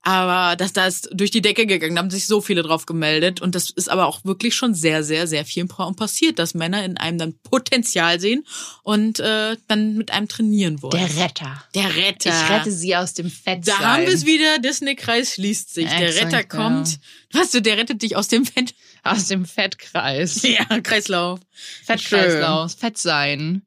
Aber 0.05 0.57
das 0.57 0.73
da 0.73 0.87
ist 0.87 1.09
durch 1.13 1.31
die 1.31 1.43
Decke 1.43 1.65
gegangen, 1.65 1.95
da 1.95 2.01
haben 2.03 2.11
sich 2.11 2.27
so 2.27 2.41
viele 2.41 2.63
drauf 2.63 2.87
gemeldet. 2.87 3.41
Und 3.41 3.55
das 3.55 3.71
ist 3.71 3.89
aber 3.89 4.07
auch 4.07 4.25
wirklich 4.25 4.55
schon 4.55 4.75
sehr, 4.75 5.05
sehr, 5.05 5.29
sehr 5.29 5.45
vielen 5.45 5.69
Frauen 5.69 5.95
passiert, 5.95 6.41
dass 6.41 6.55
Männer 6.55 6.85
in 6.85 6.97
einem 6.97 7.19
dann 7.19 7.35
Potenzial 7.45 8.19
sehen 8.19 8.45
und 8.83 9.21
äh, 9.21 9.57
dann 9.69 9.95
mit 9.97 10.11
einem 10.11 10.27
trainieren 10.27 10.83
wollen. 10.83 10.99
Der 10.99 11.25
Retter. 11.25 11.65
Der 11.75 11.95
Retter. 11.95 12.31
Ich 12.31 12.51
rette 12.51 12.73
sie 12.73 12.97
aus 12.97 13.15
dem 13.15 13.31
Fett. 13.31 13.67
Da 13.69 13.79
haben 13.79 14.03
wir 14.07 14.13
es 14.13 14.27
wieder, 14.27 14.59
Disney-Kreis 14.59 15.35
schließt 15.35 15.73
sich. 15.73 15.89
der 15.89 16.09
Exakt, 16.09 16.27
Retter 16.33 16.45
kommt. 16.45 16.89
ja. 16.89 17.41
Was 17.41 17.53
du, 17.53 17.63
der 17.63 17.79
rettet 17.79 18.03
dich 18.03 18.17
aus 18.17 18.27
dem 18.29 18.45
Fett. 18.45 18.75
Aus 19.05 19.27
dem 19.29 19.45
Fettkreis. 19.47 20.43
Ja, 20.53 20.81
Kreislauf. 20.81 21.41
Fettkreislauf. 21.85 22.75
Fett 22.75 22.99
sein. 22.99 23.63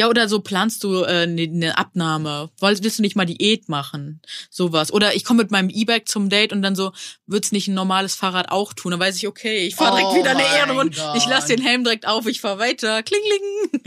Ja, 0.00 0.08
oder 0.08 0.30
so 0.30 0.40
planst 0.40 0.82
du 0.82 1.04
eine 1.04 1.24
äh, 1.24 1.26
ne 1.26 1.46
ne 1.48 1.76
Abnahme. 1.76 2.48
Wolltest, 2.58 2.82
willst 2.82 2.98
du 3.00 3.02
nicht 3.02 3.16
mal 3.16 3.26
Diät 3.26 3.68
machen? 3.68 4.22
Sowas. 4.48 4.94
Oder 4.94 5.14
ich 5.14 5.26
komme 5.26 5.42
mit 5.42 5.50
meinem 5.50 5.68
E-Bike 5.68 6.08
zum 6.08 6.30
Date 6.30 6.54
und 6.54 6.62
dann 6.62 6.74
so, 6.74 6.92
wird's 7.26 7.52
nicht 7.52 7.68
ein 7.68 7.74
normales 7.74 8.14
Fahrrad 8.14 8.50
auch 8.50 8.72
tun? 8.72 8.92
Dann 8.92 9.00
weiß 9.00 9.16
ich, 9.18 9.28
okay, 9.28 9.66
ich 9.66 9.74
fahre 9.74 9.98
direkt 9.98 10.14
Oh 10.14 10.16
wieder 10.16 10.30
eine 10.30 10.56
Ehrenrunde. 10.56 10.96
Ich 11.18 11.26
lasse 11.26 11.48
den 11.48 11.62
Helm 11.62 11.84
direkt 11.84 12.08
auf, 12.08 12.26
ich 12.26 12.40
fahr 12.40 12.58
weiter. 12.58 13.02
Klingling. 13.02 13.82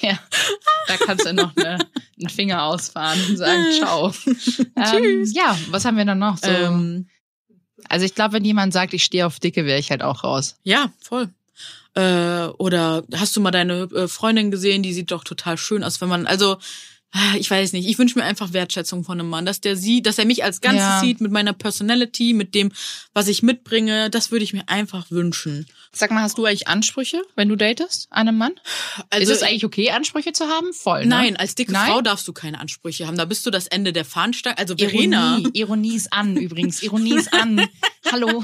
Ja. 0.00 0.16
Da 0.86 0.96
kannst 0.96 1.26
du 1.26 1.32
noch 1.32 1.56
eine, 1.56 1.78
einen 2.20 2.28
Finger 2.28 2.62
ausfahren 2.62 3.18
und 3.28 3.36
sagen, 3.36 3.64
ciao. 3.72 4.12
Ähm, 4.76 5.24
Tschüss. 5.24 5.34
ja, 5.34 5.58
was 5.70 5.84
haben 5.84 5.96
wir 5.96 6.04
dann 6.04 6.20
noch? 6.20 6.38
So, 6.38 6.46
Ähm, 6.46 7.08
also 7.88 8.06
ich 8.06 8.14
glaube, 8.14 8.34
wenn 8.34 8.44
jemand 8.44 8.72
sagt, 8.72 8.94
ich 8.94 9.02
stehe 9.02 9.26
auf 9.26 9.40
Dicke, 9.40 9.64
wäre 9.64 9.80
ich 9.80 9.90
halt 9.90 10.02
auch 10.04 10.22
raus. 10.22 10.56
ja, 10.62 10.92
voll. 11.00 11.30
Äh, 11.94 12.46
oder 12.58 13.04
hast 13.14 13.36
du 13.36 13.40
mal 13.40 13.50
deine 13.50 13.82
äh, 13.94 14.08
Freundin 14.08 14.50
gesehen, 14.50 14.82
die 14.82 14.92
sieht 14.92 15.10
doch 15.10 15.24
total 15.24 15.58
schön 15.58 15.84
aus, 15.84 16.00
wenn 16.00 16.08
man, 16.08 16.26
also 16.26 16.56
äh, 17.14 17.38
ich 17.38 17.50
weiß 17.50 17.74
nicht, 17.74 17.86
ich 17.86 17.98
wünsche 17.98 18.18
mir 18.18 18.24
einfach 18.24 18.52
Wertschätzung 18.54 19.04
von 19.04 19.20
einem 19.20 19.28
Mann, 19.28 19.44
dass 19.44 19.60
der 19.60 19.76
sieht, 19.76 20.06
dass 20.06 20.18
er 20.18 20.24
mich 20.24 20.42
als 20.44 20.60
Ganzes 20.62 20.80
Ja. 20.82 21.00
sieht, 21.00 21.20
mit 21.20 21.30
meiner 21.30 21.52
Personality, 21.52 22.32
mit 22.32 22.54
dem, 22.54 22.72
was 23.12 23.28
ich 23.28 23.42
mitbringe, 23.42 24.08
das 24.08 24.30
würde 24.30 24.44
ich 24.44 24.54
mir 24.54 24.66
einfach 24.68 25.10
wünschen. 25.10 25.66
Sag 25.94 26.10
mal, 26.10 26.22
hast 26.22 26.38
du 26.38 26.46
eigentlich 26.46 26.68
Ansprüche, 26.68 27.20
wenn 27.36 27.50
du 27.50 27.56
datest, 27.56 28.10
einem 28.10 28.38
Mann? 28.38 28.54
Also 29.10 29.30
ist 29.30 29.36
es 29.36 29.42
eigentlich 29.42 29.66
okay, 29.66 29.90
Ansprüche 29.90 30.32
zu 30.32 30.46
haben? 30.46 30.72
Voll, 30.72 31.00
ne? 31.00 31.08
Nein, 31.08 31.36
als 31.36 31.54
dicke 31.54 31.72
Nein? 31.72 31.90
Frau 31.92 32.00
darfst 32.00 32.26
du 32.26 32.32
keine 32.32 32.58
Ansprüche 32.60 33.06
haben. 33.06 33.18
Da 33.18 33.26
bist 33.26 33.44
du 33.44 33.50
das 33.50 33.66
Ende 33.66 33.92
der 33.92 34.06
Fahnenstange. 34.06 34.56
Also 34.56 34.74
Verena. 34.74 35.36
Ironie, 35.36 35.50
Ironie 35.52 35.96
ist 35.96 36.10
an 36.14 36.38
übrigens. 36.38 36.82
Ironie 36.82 37.16
ist 37.16 37.34
an. 37.34 37.60
Hallo. 38.10 38.42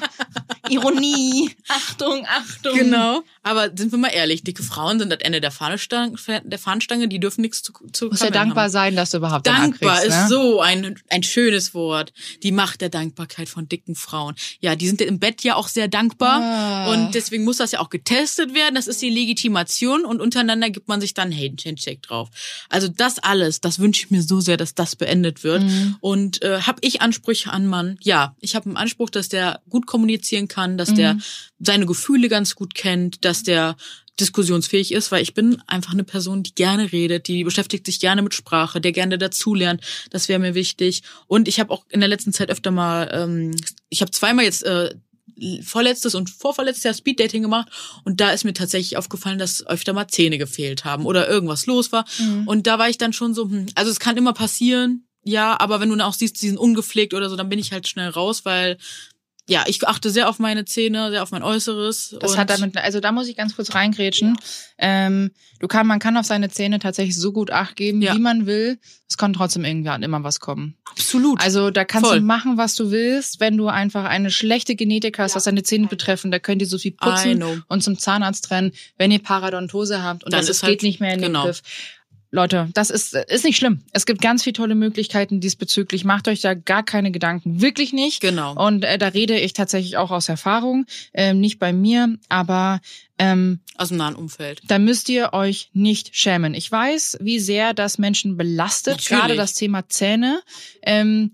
Ironie. 0.68 1.50
Achtung, 1.68 2.26
Achtung. 2.26 2.76
Genau. 2.76 3.22
Aber 3.48 3.70
sind 3.74 3.92
wir 3.92 3.98
mal 3.98 4.08
ehrlich, 4.08 4.44
dicke 4.44 4.62
Frauen 4.62 4.98
sind 4.98 5.10
das 5.10 5.20
Ende 5.20 5.40
der 5.40 5.50
Fahnenstange, 5.50 6.16
der 6.44 6.58
Fahnenstange 6.58 7.08
die 7.08 7.18
dürfen 7.18 7.40
nichts 7.40 7.62
zu, 7.62 7.72
zu 7.92 8.08
Muss 8.08 8.20
ja 8.20 8.28
dankbar 8.28 8.64
haben. 8.64 8.70
sein, 8.70 8.96
dass 8.96 9.10
du 9.10 9.16
überhaupt 9.16 9.46
Dankbar 9.46 9.96
abkriegst, 9.98 10.14
ist 10.14 10.22
ne? 10.24 10.28
so 10.28 10.60
ein, 10.60 11.00
ein 11.08 11.22
schönes 11.22 11.72
Wort. 11.72 12.12
Die 12.42 12.52
Macht 12.52 12.82
der 12.82 12.90
Dankbarkeit 12.90 13.48
von 13.48 13.66
dicken 13.68 13.94
Frauen. 13.94 14.34
Ja, 14.60 14.76
die 14.76 14.86
sind 14.86 15.00
im 15.00 15.18
Bett 15.18 15.42
ja 15.44 15.54
auch 15.54 15.68
sehr 15.68 15.88
dankbar. 15.88 16.42
Ah. 16.42 16.92
Und 16.92 17.14
deswegen 17.14 17.44
muss 17.44 17.56
das 17.56 17.72
ja 17.72 17.80
auch 17.80 17.88
getestet 17.88 18.54
werden. 18.54 18.74
Das 18.74 18.86
ist 18.86 19.00
die 19.00 19.10
Legitimation. 19.10 20.04
Und 20.04 20.20
untereinander 20.20 20.68
gibt 20.68 20.88
man 20.88 21.00
sich 21.00 21.14
dann 21.14 21.32
Handshake 21.32 22.00
drauf. 22.02 22.28
Also 22.68 22.88
das 22.88 23.18
alles, 23.18 23.60
das 23.62 23.78
wünsche 23.78 24.04
ich 24.04 24.10
mir 24.10 24.22
so 24.22 24.40
sehr, 24.40 24.58
dass 24.58 24.74
das 24.74 24.94
beendet 24.94 25.42
wird. 25.42 25.62
Mhm. 25.62 25.96
Und 26.00 26.42
äh, 26.42 26.60
habe 26.62 26.80
ich 26.82 27.00
Ansprüche 27.00 27.50
an 27.50 27.66
Mann? 27.66 27.96
Ja, 28.02 28.36
ich 28.40 28.54
habe 28.54 28.66
einen 28.66 28.76
Anspruch, 28.76 29.08
dass 29.08 29.30
der 29.30 29.62
gut 29.70 29.86
kommunizieren 29.86 30.48
kann, 30.48 30.76
dass 30.76 30.92
der 30.92 31.14
Mhm. 31.14 31.22
Seine 31.60 31.86
Gefühle 31.86 32.28
ganz 32.28 32.54
gut 32.54 32.74
kennt, 32.74 33.24
dass 33.24 33.42
der 33.42 33.76
diskussionsfähig 34.20 34.92
ist, 34.92 35.12
weil 35.12 35.22
ich 35.22 35.34
bin 35.34 35.62
einfach 35.66 35.92
eine 35.92 36.04
Person, 36.04 36.42
die 36.42 36.54
gerne 36.54 36.92
redet, 36.92 37.28
die 37.28 37.44
beschäftigt 37.44 37.86
sich 37.86 38.00
gerne 38.00 38.22
mit 38.22 38.34
Sprache, 38.34 38.80
der 38.80 38.92
gerne 38.92 39.18
dazulernt. 39.18 39.82
Das 40.10 40.28
wäre 40.28 40.40
mir 40.40 40.54
wichtig. 40.54 41.02
Und 41.26 41.46
ich 41.48 41.60
habe 41.60 41.72
auch 41.72 41.84
in 41.88 42.00
der 42.00 42.08
letzten 42.08 42.32
Zeit 42.32 42.50
öfter 42.50 42.70
mal, 42.70 43.08
ähm, 43.12 43.56
ich 43.88 44.00
habe 44.00 44.10
zweimal 44.10 44.44
jetzt 44.44 44.64
äh, 44.64 44.94
vorletztes 45.62 46.14
und 46.14 46.30
vorverletztes 46.30 46.84
Jahr 46.84 46.94
Speeddating 46.94 47.42
gemacht 47.42 47.68
und 48.04 48.20
da 48.20 48.30
ist 48.30 48.44
mir 48.44 48.54
tatsächlich 48.54 48.96
aufgefallen, 48.96 49.38
dass 49.38 49.64
öfter 49.66 49.92
mal 49.92 50.08
Zähne 50.08 50.36
gefehlt 50.36 50.84
haben 50.84 51.06
oder 51.06 51.28
irgendwas 51.28 51.66
los 51.66 51.92
war. 51.92 52.04
Mhm. 52.18 52.48
Und 52.48 52.66
da 52.66 52.78
war 52.80 52.88
ich 52.88 52.98
dann 52.98 53.12
schon 53.12 53.34
so, 53.34 53.44
hm, 53.44 53.66
also 53.76 53.90
es 53.90 54.00
kann 54.00 54.16
immer 54.16 54.32
passieren, 54.32 55.06
ja, 55.22 55.58
aber 55.60 55.80
wenn 55.80 55.90
du 55.90 55.96
dann 55.96 56.06
auch 56.06 56.14
siehst, 56.14 56.40
die 56.42 56.48
sind 56.48 56.58
ungepflegt 56.58 57.14
oder 57.14 57.28
so, 57.28 57.36
dann 57.36 57.48
bin 57.48 57.58
ich 57.58 57.72
halt 57.72 57.86
schnell 57.86 58.08
raus, 58.08 58.44
weil 58.44 58.78
ja, 59.48 59.64
ich 59.66 59.86
achte 59.88 60.10
sehr 60.10 60.28
auf 60.28 60.38
meine 60.38 60.64
Zähne, 60.64 61.10
sehr 61.10 61.22
auf 61.22 61.30
mein 61.32 61.42
Äußeres. 61.42 62.16
Das 62.20 62.32
und 62.32 62.38
hat 62.38 62.50
damit, 62.50 62.76
also 62.76 63.00
da 63.00 63.10
muss 63.12 63.26
ich 63.28 63.36
ganz 63.36 63.56
kurz 63.56 63.74
reingrätschen. 63.74 64.36
Ähm, 64.76 65.30
du 65.58 65.66
kann, 65.66 65.86
man 65.86 65.98
kann 65.98 66.16
auf 66.16 66.26
seine 66.26 66.50
Zähne 66.50 66.78
tatsächlich 66.78 67.16
so 67.18 67.32
gut 67.32 67.50
Acht 67.50 67.74
geben, 67.74 68.00
Ja. 68.02 68.14
wie 68.14 68.20
man 68.20 68.46
will. 68.46 68.78
Es 69.08 69.16
kann 69.16 69.32
trotzdem 69.32 69.64
irgendwann 69.64 70.02
immer 70.02 70.22
was 70.22 70.38
kommen. 70.38 70.76
absolut. 70.90 71.40
Also 71.42 71.70
da 71.70 71.84
kannst 71.84 72.08
Voll. 72.08 72.20
du 72.20 72.24
machen, 72.26 72.58
was 72.58 72.74
du 72.74 72.90
willst. 72.90 73.40
Wenn 73.40 73.56
du 73.56 73.68
einfach 73.68 74.04
eine 74.04 74.30
schlechte 74.30 74.76
Genetik 74.76 75.18
hast, 75.18 75.34
was 75.34 75.44
deine 75.44 75.62
Zähne 75.62 75.86
betreffen, 75.86 76.30
da 76.30 76.38
könnt 76.38 76.60
ihr 76.60 76.68
so 76.68 76.76
viel 76.78 76.92
putzen 76.92 77.42
und 77.68 77.82
zum 77.82 77.98
Zahnarzt 77.98 78.50
rennen. 78.50 78.72
Wenn 78.98 79.10
ihr 79.10 79.20
Parodontose 79.22 80.02
habt 80.02 80.24
und 80.24 80.32
Dann 80.32 80.40
das 80.40 80.48
ist 80.50 80.56
ist, 80.58 80.62
halt- 80.64 80.72
geht 80.74 80.82
nicht 80.82 81.00
mehr 81.00 81.14
in 81.14 81.20
den 81.20 81.28
genau. 81.32 81.44
Griff. 81.46 81.62
Leute, 82.30 82.68
das 82.74 82.90
ist, 82.90 83.14
ist 83.14 83.44
nicht 83.44 83.56
schlimm. 83.56 83.80
Es 83.92 84.04
gibt 84.04 84.20
ganz 84.20 84.42
viele 84.44 84.52
tolle 84.52 84.74
Möglichkeiten 84.74 85.40
diesbezüglich. 85.40 86.04
Macht 86.04 86.28
euch 86.28 86.42
da 86.42 86.52
gar 86.52 86.82
keine 86.84 87.10
Gedanken. 87.10 87.62
Wirklich 87.62 87.94
nicht. 87.94 88.20
Genau. 88.20 88.54
Und 88.54 88.84
äh, 88.84 88.98
da 88.98 89.08
rede 89.08 89.38
ich 89.40 89.54
tatsächlich 89.54 89.96
auch 89.96 90.10
aus 90.10 90.28
Erfahrung. 90.28 90.84
Ähm, 91.14 91.40
nicht 91.40 91.58
bei 91.58 91.72
mir, 91.72 92.18
aber 92.28 92.80
ähm, 93.18 93.60
Aus 93.76 93.88
dem 93.88 93.96
nahen 93.96 94.14
Umfeld. 94.14 94.60
da 94.68 94.78
müsst 94.78 95.08
ihr 95.08 95.32
euch 95.32 95.70
nicht 95.72 96.14
schämen. 96.14 96.52
Ich 96.52 96.70
weiß, 96.70 97.16
wie 97.22 97.38
sehr 97.40 97.72
das 97.72 97.96
Menschen 97.96 98.36
belastet, 98.36 98.96
Natürlich. 98.98 99.20
gerade 99.20 99.34
das 99.36 99.54
Thema 99.54 99.88
Zähne. 99.88 100.42
Ähm, 100.82 101.32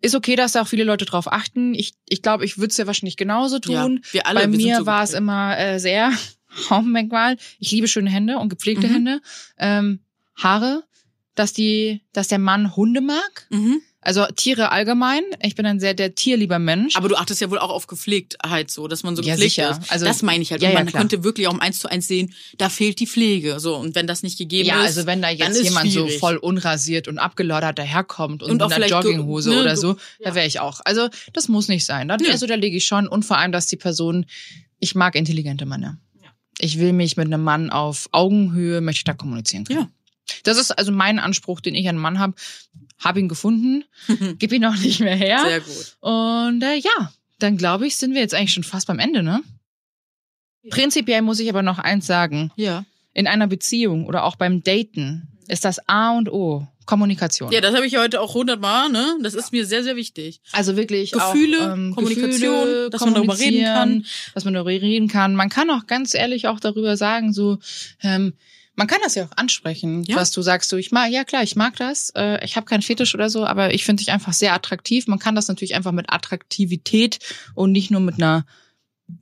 ist 0.00 0.14
okay, 0.14 0.34
dass 0.34 0.52
da 0.52 0.62
auch 0.62 0.66
viele 0.66 0.84
Leute 0.84 1.04
drauf 1.04 1.30
achten. 1.30 1.74
Ich 1.74 1.92
ich, 2.08 2.22
glaube, 2.22 2.44
ich 2.46 2.56
würde 2.56 2.70
es 2.70 2.76
ja 2.78 2.86
wahrscheinlich 2.86 3.16
genauso 3.18 3.58
tun. 3.58 4.00
Ja, 4.06 4.12
wir 4.12 4.26
alle, 4.26 4.40
Bei 4.40 4.50
wir 4.50 4.56
mir 4.58 4.76
so 4.78 4.86
war 4.86 5.04
es 5.04 5.12
immer 5.12 5.58
äh, 5.58 5.78
sehr 5.78 6.10
Hauptmerkmal. 6.70 7.36
Ich 7.58 7.70
liebe 7.70 7.86
schöne 7.86 8.10
Hände 8.10 8.38
und 8.38 8.48
gepflegte 8.48 8.88
Mhm. 8.88 8.92
Hände. 8.92 9.20
Ähm, 9.58 10.00
Haare, 10.42 10.84
dass 11.34 11.52
die, 11.52 12.02
dass 12.12 12.28
der 12.28 12.38
Mann 12.38 12.76
Hunde 12.76 13.00
mag. 13.00 13.46
Mhm. 13.50 13.80
Also 14.04 14.26
Tiere 14.34 14.72
allgemein. 14.72 15.22
Ich 15.40 15.54
bin 15.54 15.64
ein 15.64 15.78
sehr 15.78 15.94
der 15.94 16.16
tierlieber 16.16 16.58
Mensch. 16.58 16.96
Aber 16.96 17.08
du 17.08 17.14
achtest 17.14 17.40
ja 17.40 17.48
wohl 17.52 17.60
auch 17.60 17.70
auf 17.70 17.86
Gepflegtheit, 17.86 18.68
so, 18.68 18.88
dass 18.88 19.04
man 19.04 19.14
so 19.14 19.22
Ja, 19.22 19.34
gepflegt 19.34 19.54
sicher. 19.54 19.70
ist. 19.70 19.92
Also- 19.92 20.04
das 20.04 20.22
meine 20.22 20.42
ich 20.42 20.50
halt. 20.50 20.60
Ja, 20.60 20.70
und 20.70 20.74
ja, 20.74 20.80
man 20.80 20.88
klar. 20.88 21.02
konnte 21.02 21.22
wirklich 21.22 21.46
auch 21.46 21.52
um 21.52 21.60
eins 21.60 21.78
zu 21.78 21.88
eins 21.88 22.08
sehen, 22.08 22.34
da 22.58 22.68
fehlt 22.68 22.98
die 22.98 23.06
Pflege. 23.06 23.60
So, 23.60 23.76
und 23.76 23.94
wenn 23.94 24.08
das 24.08 24.24
nicht 24.24 24.38
gegeben 24.38 24.68
ja, 24.68 24.80
ist. 24.80 24.96
also 24.98 25.06
wenn 25.06 25.22
da 25.22 25.30
jetzt 25.30 25.62
jemand 25.62 25.92
so 25.92 26.00
schwierig. 26.06 26.18
voll 26.18 26.36
unrasiert 26.36 27.06
und 27.06 27.18
abgeloddert 27.20 27.78
daherkommt 27.78 28.42
und, 28.42 28.50
Und 28.50 28.60
mit 28.60 28.72
einer 28.72 28.88
Jogginghose 28.88 29.50
ne, 29.50 29.60
oder 29.60 29.76
so, 29.76 29.96
da 30.20 30.34
wäre 30.34 30.48
ich 30.48 30.58
auch. 30.58 30.80
Also 30.84 31.08
das 31.32 31.46
muss 31.46 31.68
nicht 31.68 31.86
sein. 31.86 32.08
Da, 32.08 32.16
Nö. 32.16 32.28
also 32.28 32.46
da 32.46 32.56
lege 32.56 32.76
ich 32.76 32.84
schon 32.84 33.06
und 33.06 33.24
vor 33.24 33.38
allem, 33.38 33.52
dass 33.52 33.66
die 33.66 33.76
Person, 33.76 34.26
ich 34.80 34.96
mag 34.96 35.14
intelligente 35.14 35.64
Männer. 35.64 35.98
Ich 36.58 36.80
will 36.80 36.92
mich 36.92 37.16
mit 37.16 37.26
einem 37.26 37.44
Mann 37.44 37.70
auf 37.70 38.08
Augenhöhe, 38.10 38.80
möchte 38.80 38.98
ich 39.00 39.04
da 39.04 39.14
kommunizieren 39.14 39.62
können. 39.64 39.78
Ja. 39.78 39.88
Das 40.44 40.58
ist 40.58 40.70
also 40.70 40.92
mein 40.92 41.18
Anspruch, 41.18 41.60
den 41.60 41.74
ich 41.74 41.88
an 41.88 41.96
einen 41.96 42.02
Mann 42.02 42.18
habe. 42.18 42.34
Hab 42.98 43.16
ihn 43.16 43.28
gefunden, 43.28 43.84
gib 44.38 44.52
ihn 44.52 44.64
auch 44.64 44.76
nicht 44.76 45.00
mehr 45.00 45.16
her. 45.16 45.40
Sehr 45.44 45.60
gut. 45.60 45.96
Und 46.00 46.62
äh, 46.62 46.76
ja, 46.76 47.12
dann 47.38 47.56
glaube 47.56 47.86
ich, 47.86 47.96
sind 47.96 48.14
wir 48.14 48.20
jetzt 48.20 48.34
eigentlich 48.34 48.52
schon 48.52 48.64
fast 48.64 48.86
beim 48.86 48.98
Ende, 48.98 49.22
ne? 49.22 49.42
Prinzipiell 50.70 51.22
muss 51.22 51.40
ich 51.40 51.48
aber 51.48 51.62
noch 51.62 51.78
eins 51.80 52.06
sagen. 52.06 52.52
Ja. 52.56 52.84
In 53.12 53.26
einer 53.26 53.48
Beziehung 53.48 54.06
oder 54.06 54.24
auch 54.24 54.36
beim 54.36 54.62
Daten 54.62 55.28
ist 55.48 55.64
das 55.64 55.88
A 55.88 56.16
und 56.16 56.30
O 56.30 56.66
Kommunikation. 56.86 57.52
Ja, 57.52 57.60
das 57.60 57.74
habe 57.74 57.86
ich 57.86 57.96
heute 57.96 58.20
auch 58.20 58.34
hundertmal, 58.34 58.88
ne? 58.88 59.16
Das 59.22 59.34
ist 59.34 59.52
mir 59.52 59.66
sehr, 59.66 59.84
sehr 59.84 59.96
wichtig. 59.96 60.40
Also 60.52 60.76
wirklich 60.76 61.12
Gefühle, 61.12 61.58
auch, 61.58 61.74
ähm, 61.74 61.94
Kommunikation, 61.94 62.64
Gefühle, 62.64 62.90
dass 62.90 63.00
man 63.02 63.14
darüber 63.14 63.38
reden 63.38 63.64
kann. 63.64 64.06
Dass 64.34 64.44
man 64.44 64.54
darüber 64.54 64.70
reden 64.70 65.08
kann. 65.08 65.34
Man 65.36 65.48
kann 65.48 65.70
auch 65.70 65.86
ganz 65.86 66.14
ehrlich 66.14 66.48
auch 66.48 66.58
darüber 66.58 66.96
sagen, 66.96 67.32
so, 67.32 67.58
ähm, 68.02 68.34
man 68.74 68.86
kann 68.86 69.00
das 69.04 69.14
ja 69.14 69.24
auch 69.24 69.36
ansprechen, 69.36 70.02
Ja. 70.04 70.16
was 70.16 70.30
du 70.30 70.40
sagst. 70.42 70.70
So, 70.70 70.76
ich 70.78 70.92
mag, 70.92 71.10
ja 71.10 71.24
klar, 71.24 71.42
ich 71.42 71.56
mag 71.56 71.76
das. 71.76 72.10
Äh, 72.16 72.44
ich 72.44 72.56
habe 72.56 72.64
keinen 72.66 72.82
Fetisch 72.82 73.14
oder 73.14 73.28
so, 73.30 73.44
aber 73.44 73.74
ich 73.74 73.84
finde 73.84 74.00
dich 74.02 74.12
einfach 74.12 74.32
sehr 74.32 74.54
attraktiv. 74.54 75.06
Man 75.06 75.18
kann 75.18 75.34
das 75.34 75.48
natürlich 75.48 75.74
einfach 75.74 75.92
mit 75.92 76.10
Attraktivität 76.10 77.18
und 77.54 77.72
nicht 77.72 77.90
nur 77.90 78.00
mit 78.00 78.14
einer 78.16 78.46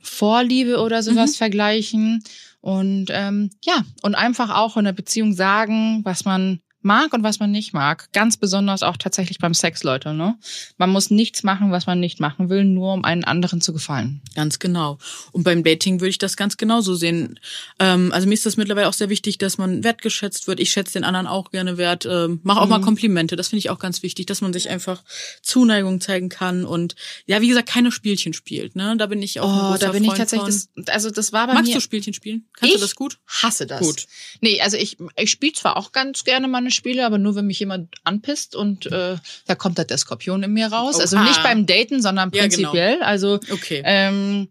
Vorliebe 0.03 0.79
oder 0.81 1.03
sowas 1.03 1.33
Mhm. 1.33 1.37
vergleichen. 1.37 2.23
Und 2.61 3.07
ähm, 3.11 3.51
ja, 3.65 3.85
und 4.03 4.15
einfach 4.15 4.51
auch 4.55 4.77
in 4.77 4.85
der 4.85 4.93
Beziehung 4.93 5.33
sagen, 5.33 6.01
was 6.05 6.25
man 6.25 6.61
mag 6.83 7.13
und 7.13 7.23
was 7.23 7.41
man 7.41 7.51
nicht 7.51 7.73
mag. 7.73 8.09
Ganz 8.13 8.37
besonders 8.37 8.83
auch 8.83 8.97
tatsächlich 8.97 9.39
beim 9.39 9.55
Sex, 9.55 9.83
Leute. 9.83 10.15
Ne? 10.15 10.37
Man 10.79 10.91
muss 10.91 11.11
nichts 11.11 11.43
machen, 11.43 11.71
was 11.71 11.87
man 11.87 12.01
nicht 12.01 12.21
machen 12.21 12.49
will, 12.49 12.65
nur 12.65 12.95
um 12.95 13.05
einen 13.05 13.25
anderen 13.25 13.61
zu 13.61 13.73
gefallen. 13.73 14.23
Ganz 14.35 14.59
genau. 14.59 14.99
Und 15.33 15.45
beim 15.45 15.63
Dating 15.63 16.01
würde 16.01 16.11
ich 16.11 16.19
das 16.19 16.37
ganz 16.37 16.57
genauso 16.57 16.95
sehen. 16.95 17.39
Ähm, 17.79 18.13
also 18.13 18.27
mir 18.27 18.35
ist 18.35 18.47
das 18.47 18.57
mittlerweile 18.57 18.89
auch 18.89 18.95
sehr 18.95 19.09
wichtig, 19.11 19.39
dass 19.39 19.59
man 19.59 19.85
wertgeschätzt 19.85 20.47
wird. 20.47 20.61
Ich 20.61 20.73
schätze 20.73 20.95
den 20.95 21.05
anderen 21.05 21.27
auch 21.27 21.51
gerne 21.51 21.77
wert. 21.77 22.07
Ähm, 22.07 22.41
Mach 22.43 22.57
auch 22.57 22.65
mhm. 22.65 22.71
mal 22.71 22.81
Komplimente. 22.81 23.37
Das 23.37 23.49
finde 23.49 23.61
ich 23.61 23.71
auch 23.71 23.79
ganz 23.79 24.03
wichtig, 24.03 24.27
dass 24.27 24.41
man 24.41 24.53
sich 24.53 24.69
einfach 24.69 25.03
Zuneigung 25.43 26.01
zeigen 26.01 26.29
kann 26.29 26.65
und 26.65 26.95
ja, 27.27 27.41
wie 27.41 27.49
gesagt, 27.49 27.69
keine 27.69 27.93
Spielchen 27.93 28.33
spielt. 28.33 28.77
Ne? 28.77 28.97
Da 28.97 29.07
bin 29.07 29.23
ich 29.23 29.41
auch. 29.41 29.75
Oh, 29.75 29.77
da 29.79 29.93
bin 29.93 30.05
Freund 30.05 30.13
ich 30.13 30.19
tatsächlich. 30.19 30.67
Das, 30.77 30.89
also 30.89 31.11
das 31.11 31.33
war 31.33 31.47
bei 31.47 31.55
Magst 31.55 31.69
mir. 31.69 31.75
Magst 31.75 31.85
du 31.85 31.89
Spielchen 31.89 32.15
spielen? 32.15 32.47
Kannst 32.55 32.75
ich 32.75 32.81
du 32.81 32.87
das 32.87 32.95
gut? 32.95 33.19
Hasse 33.27 33.67
das. 33.67 33.81
Gut. 33.81 34.07
Nee, 34.41 34.61
also 34.61 34.77
ich 34.77 34.97
ich 35.17 35.31
spiele 35.31 35.53
zwar 35.53 35.77
auch 35.77 35.93
ganz 35.93 36.25
gerne 36.25 36.49
meine 36.49 36.70
Spiele, 36.71 37.05
aber 37.07 37.19
nur 37.19 37.35
wenn 37.37 37.47
mich 37.47 37.61
jemand 37.61 37.97
anpisst 38.05 38.55
und 38.55 38.87
äh, 38.87 39.17
da 39.47 39.55
kommt 39.55 39.79
halt 39.79 39.91
der 39.91 39.99
Skorpion 39.99 40.43
in 40.43 40.53
mir 40.53 40.69
raus. 40.69 40.99
Also 41.01 41.17
Oha. 41.17 41.23
Also 41.25 41.33
nicht 41.33 41.43
beim 41.43 41.67
Daten, 41.67 42.03
sondern 42.03 42.31
prinzipiell. 42.31 42.91
Ja, 42.91 42.95
genau. 42.97 43.07
Also 43.07 43.41
okay. 43.51 43.83
Ähm, 43.85 44.49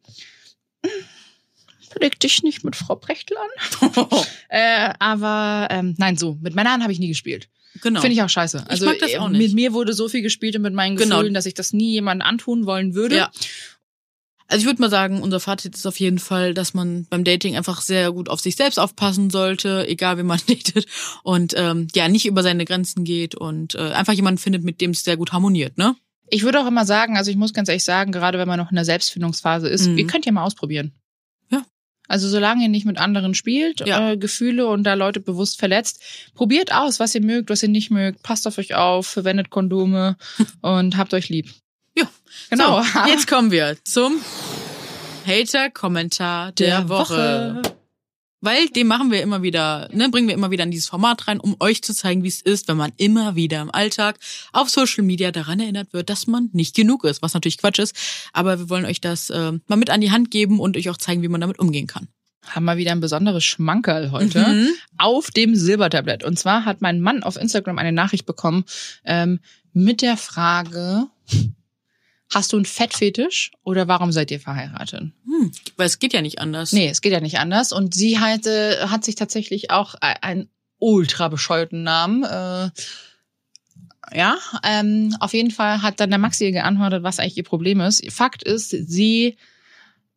leg 1.99 2.19
dich 2.19 2.43
nicht 2.43 2.63
mit 2.63 2.75
Frau 2.75 2.95
Brechtel 2.95 3.37
an. 3.37 4.07
äh, 4.49 4.93
aber 4.99 5.67
ähm, 5.71 5.95
nein, 5.97 6.17
so 6.17 6.37
mit 6.41 6.55
Männern 6.55 6.81
habe 6.81 6.91
ich 6.91 6.99
nie 6.99 7.07
gespielt. 7.07 7.49
Genau. 7.81 8.01
Finde 8.01 8.15
ich 8.15 8.21
auch 8.21 8.29
scheiße. 8.29 8.65
Also 8.67 8.85
ich 8.85 8.91
mag 8.91 8.99
das 8.99 9.19
auch 9.19 9.29
nicht. 9.29 9.39
mit 9.39 9.53
mir 9.53 9.73
wurde 9.73 9.93
so 9.93 10.09
viel 10.09 10.21
gespielt 10.21 10.55
und 10.55 10.63
mit 10.63 10.73
meinen 10.73 10.95
genau. 10.95 11.17
Gefühlen, 11.17 11.27
genau. 11.27 11.37
dass 11.37 11.45
ich 11.45 11.53
das 11.53 11.73
nie 11.73 11.93
jemandem 11.93 12.27
antun 12.27 12.65
wollen 12.65 12.95
würde. 12.95 13.17
Ja. 13.17 13.31
Also 14.49 14.63
ich 14.63 14.65
würde 14.65 14.81
mal 14.81 14.89
sagen, 14.89 15.21
unser 15.21 15.39
Fazit 15.39 15.75
ist 15.75 15.85
auf 15.85 15.99
jeden 15.99 16.17
Fall, 16.17 16.55
dass 16.55 16.73
man 16.73 17.05
beim 17.07 17.23
Dating 17.23 17.55
einfach 17.55 17.81
sehr 17.81 18.11
gut 18.11 18.29
auf 18.29 18.39
sich 18.39 18.55
selbst 18.55 18.79
aufpassen 18.79 19.29
sollte, 19.29 19.87
egal 19.87 20.17
wie 20.17 20.23
man 20.23 20.39
datet 20.47 20.87
und 21.23 21.53
ähm, 21.55 21.87
ja 21.93 22.07
nicht 22.07 22.25
über 22.25 22.41
seine 22.41 22.65
Grenzen 22.65 23.03
geht 23.03 23.35
und 23.35 23.75
äh, 23.75 23.91
einfach 23.91 24.13
jemanden 24.13 24.39
findet, 24.39 24.63
mit 24.63 24.81
dem 24.81 24.91
es 24.91 25.03
sehr 25.03 25.17
gut 25.17 25.31
harmoniert, 25.31 25.77
ne? 25.77 25.95
Ich 26.31 26.43
würde 26.43 26.61
auch 26.61 26.67
immer 26.67 26.85
sagen, 26.85 27.17
also 27.17 27.31
ich 27.31 27.37
muss 27.37 27.53
ganz 27.53 27.69
ehrlich 27.69 27.83
sagen, 27.83 28.11
gerade 28.11 28.37
wenn 28.37 28.47
man 28.47 28.59
noch 28.59 28.69
in 28.71 28.75
der 28.75 28.85
Selbstfindungsphase 28.85 29.67
ist, 29.67 29.87
mhm. 29.87 29.97
ihr 29.97 30.07
könnt 30.07 30.25
ja 30.25 30.31
mal 30.31 30.43
ausprobieren. 30.43 30.93
Ja. 31.49 31.63
Also 32.07 32.27
solange 32.27 32.63
ihr 32.63 32.69
nicht 32.69 32.85
mit 32.85 32.97
anderen 32.97 33.33
spielt, 33.33 33.85
ja. 33.87 34.11
äh, 34.11 34.17
Gefühle 34.17 34.67
und 34.67 34.83
da 34.83 34.95
Leute 34.95 35.19
bewusst 35.19 35.59
verletzt, 35.59 36.03
probiert 36.35 36.73
aus, 36.73 36.99
was 36.99 37.15
ihr 37.15 37.21
mögt, 37.21 37.49
was 37.49 37.63
ihr 37.63 37.69
nicht 37.69 37.89
mögt, 37.89 38.21
passt 38.23 38.47
auf 38.47 38.57
euch 38.57 38.75
auf, 38.75 39.07
verwendet 39.07 39.49
Kondome 39.51 40.17
und 40.61 40.97
habt 40.97 41.13
euch 41.13 41.29
lieb. 41.29 41.51
Ja, 41.99 42.09
genau. 42.49 42.81
So, 42.81 42.99
jetzt 43.07 43.27
kommen 43.27 43.51
wir 43.51 43.77
zum 43.83 44.19
Hater-Kommentar 45.25 46.51
der, 46.53 46.79
der 46.79 46.89
Woche. 46.89 47.61
Woche. 47.63 47.79
Weil 48.41 48.67
dem 48.67 48.87
machen 48.87 49.11
wir 49.11 49.21
immer 49.21 49.41
wieder, 49.41 49.89
ne, 49.91 50.07
bringen 50.09 50.29
wir 50.29 50.35
immer 50.35 50.49
wieder 50.49 50.63
in 50.63 50.71
dieses 50.71 50.87
Format 50.87 51.27
rein, 51.27 51.41
um 51.41 51.57
euch 51.59 51.81
zu 51.81 51.93
zeigen, 51.93 52.23
wie 52.23 52.29
es 52.29 52.41
ist, 52.41 52.69
wenn 52.69 52.77
man 52.77 52.93
immer 52.95 53.35
wieder 53.35 53.61
im 53.61 53.69
Alltag 53.69 54.17
auf 54.53 54.69
Social 54.69 55.03
Media 55.03 55.31
daran 55.31 55.59
erinnert 55.59 55.91
wird, 55.91 56.09
dass 56.09 56.25
man 56.25 56.49
nicht 56.53 56.73
genug 56.73 57.03
ist, 57.03 57.21
was 57.21 57.33
natürlich 57.33 57.57
Quatsch 57.57 57.79
ist. 57.79 57.95
Aber 58.31 58.57
wir 58.57 58.69
wollen 58.69 58.85
euch 58.85 59.01
das 59.01 59.29
äh, 59.29 59.51
mal 59.67 59.75
mit 59.75 59.89
an 59.89 59.99
die 59.99 60.11
Hand 60.11 60.31
geben 60.31 60.59
und 60.61 60.77
euch 60.77 60.89
auch 60.89 60.97
zeigen, 60.97 61.21
wie 61.21 61.27
man 61.27 61.41
damit 61.41 61.59
umgehen 61.59 61.87
kann. 61.87 62.07
Haben 62.47 62.63
wir 62.65 62.77
wieder 62.77 62.93
ein 62.93 63.01
besonderes 63.01 63.43
Schmankerl 63.43 64.11
heute 64.11 64.39
mhm. 64.39 64.69
auf 64.97 65.31
dem 65.31 65.55
Silbertablett. 65.55 66.23
Und 66.23 66.39
zwar 66.39 66.63
hat 66.63 66.79
mein 66.81 67.01
Mann 67.01 67.23
auf 67.23 67.35
Instagram 67.35 67.77
eine 67.77 67.91
Nachricht 67.91 68.25
bekommen 68.25 68.63
ähm, 69.03 69.39
mit 69.73 70.01
der 70.01 70.15
Frage, 70.15 71.07
Hast 72.31 72.53
du 72.53 72.57
einen 72.57 72.65
Fettfetisch 72.65 73.51
oder 73.63 73.87
warum 73.87 74.11
seid 74.11 74.29
ihr 74.29 74.39
verheiratet? 74.39 75.01
Hm, 75.25 75.51
weil 75.77 75.87
es 75.87 75.97
geht 75.99 76.13
ja 76.13 76.21
nicht 76.21 76.39
anders. 76.39 76.71
Nee, 76.73 76.89
es 76.89 77.01
geht 77.01 77.11
ja 77.11 77.21
nicht 77.21 77.39
anders. 77.39 77.71
Und 77.71 77.95
sie 77.95 78.19
hat, 78.19 78.45
äh, 78.45 78.87
hat 78.87 79.03
sich 79.03 79.15
tatsächlich 79.15 79.71
auch 79.71 79.95
einen 79.95 80.49
ultra 80.77 81.27
bescheuerten 81.27 81.83
Namen. 81.83 82.23
Äh, 82.23 82.69
ja, 84.15 84.37
ähm, 84.63 85.15
auf 85.19 85.33
jeden 85.33 85.51
Fall 85.51 85.81
hat 85.81 85.99
dann 85.99 86.09
der 86.09 86.19
Maxi 86.19 86.45
ihr 86.45 86.51
geantwortet, 86.51 87.03
was 87.03 87.19
eigentlich 87.19 87.37
ihr 87.37 87.43
Problem 87.43 87.79
ist. 87.81 88.11
Fakt 88.11 88.43
ist, 88.43 88.69
sie 88.69 89.37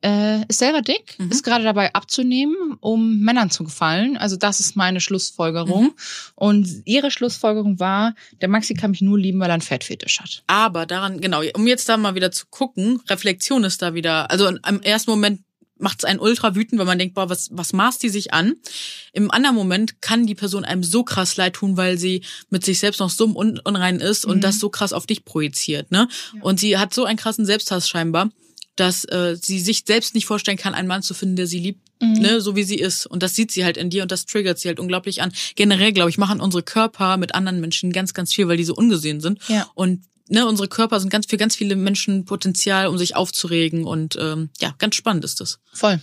äh, 0.02 0.44
ist 0.48 0.58
selber 0.58 0.82
dick, 0.82 1.16
mhm. 1.18 1.30
ist 1.30 1.42
gerade 1.42 1.64
dabei 1.64 1.94
abzunehmen, 1.94 2.76
um 2.80 3.20
Männern 3.20 3.50
zu 3.50 3.64
gefallen. 3.64 4.16
Also 4.16 4.36
das 4.36 4.60
ist 4.60 4.76
meine 4.76 5.00
Schlussfolgerung. 5.00 5.84
Mhm. 5.84 5.94
Und 6.34 6.82
ihre 6.84 7.10
Schlussfolgerung 7.10 7.78
war, 7.78 8.14
der 8.40 8.48
Maxi 8.48 8.74
kann 8.74 8.90
mich 8.90 9.00
nur 9.00 9.18
lieben, 9.18 9.40
weil 9.40 9.50
er 9.50 9.54
einen 9.54 9.62
Fettfetisch 9.62 10.20
hat. 10.20 10.42
Aber 10.46 10.86
daran, 10.86 11.20
genau, 11.20 11.42
um 11.54 11.66
jetzt 11.66 11.88
da 11.88 11.96
mal 11.96 12.14
wieder 12.14 12.32
zu 12.32 12.46
gucken, 12.50 13.00
Reflexion 13.08 13.64
ist 13.64 13.82
da 13.82 13.94
wieder, 13.94 14.30
also 14.30 14.48
im 14.48 14.82
ersten 14.82 15.10
Moment 15.10 15.40
macht 15.82 15.98
es 15.98 16.04
einen 16.04 16.20
ultra 16.20 16.54
wütend, 16.54 16.78
weil 16.78 16.86
man 16.86 16.98
denkt, 16.98 17.14
boah, 17.14 17.28
was, 17.28 17.48
was 17.52 17.72
maßt 17.72 18.02
die 18.02 18.08
sich 18.08 18.32
an? 18.32 18.54
Im 19.12 19.30
anderen 19.30 19.56
Moment 19.56 20.00
kann 20.00 20.26
die 20.26 20.34
Person 20.34 20.64
einem 20.64 20.84
so 20.84 21.02
krass 21.02 21.36
leid 21.36 21.54
tun, 21.54 21.76
weil 21.76 21.98
sie 21.98 22.22
mit 22.50 22.64
sich 22.64 22.78
selbst 22.78 23.00
noch 23.00 23.10
so 23.10 23.24
unrein 23.26 23.98
ist 23.98 24.24
mhm. 24.24 24.32
und 24.32 24.40
das 24.42 24.60
so 24.60 24.70
krass 24.70 24.92
auf 24.92 25.06
dich 25.06 25.24
projiziert, 25.24 25.90
ne? 25.90 26.08
Ja. 26.34 26.42
Und 26.42 26.60
sie 26.60 26.78
hat 26.78 26.94
so 26.94 27.04
einen 27.04 27.18
krassen 27.18 27.44
Selbsthass 27.44 27.88
scheinbar 27.88 28.30
dass 28.76 29.04
äh, 29.04 29.36
sie 29.40 29.60
sich 29.60 29.84
selbst 29.86 30.14
nicht 30.14 30.26
vorstellen 30.26 30.56
kann, 30.56 30.74
einen 30.74 30.88
Mann 30.88 31.02
zu 31.02 31.14
finden, 31.14 31.36
der 31.36 31.46
sie 31.46 31.58
liebt, 31.58 31.80
mhm. 32.00 32.12
ne, 32.14 32.40
so 32.40 32.56
wie 32.56 32.64
sie 32.64 32.78
ist. 32.78 33.06
Und 33.06 33.22
das 33.22 33.34
sieht 33.34 33.50
sie 33.50 33.64
halt 33.64 33.76
in 33.76 33.90
dir 33.90 34.02
und 34.02 34.12
das 34.12 34.26
triggert 34.26 34.58
sie 34.58 34.68
halt 34.68 34.80
unglaublich 34.80 35.22
an. 35.22 35.32
Generell, 35.56 35.92
glaube 35.92 36.10
ich, 36.10 36.18
machen 36.18 36.40
unsere 36.40 36.62
Körper 36.62 37.16
mit 37.16 37.34
anderen 37.34 37.60
Menschen 37.60 37.92
ganz, 37.92 38.14
ganz 38.14 38.32
viel, 38.32 38.48
weil 38.48 38.56
die 38.56 38.64
so 38.64 38.74
ungesehen 38.74 39.20
sind. 39.20 39.40
Ja. 39.48 39.70
Und 39.74 40.04
ne, 40.28 40.46
unsere 40.46 40.68
Körper 40.68 41.00
sind 41.00 41.10
ganz 41.10 41.26
für 41.26 41.36
ganz 41.36 41.54
viele 41.54 41.76
Menschen 41.76 42.24
Potenzial, 42.24 42.86
um 42.86 42.96
sich 42.96 43.14
aufzuregen. 43.14 43.84
Und 43.84 44.16
ähm, 44.18 44.50
ja, 44.60 44.74
ganz 44.78 44.94
spannend 44.94 45.24
ist 45.24 45.40
das. 45.40 45.58
Voll. 45.72 46.00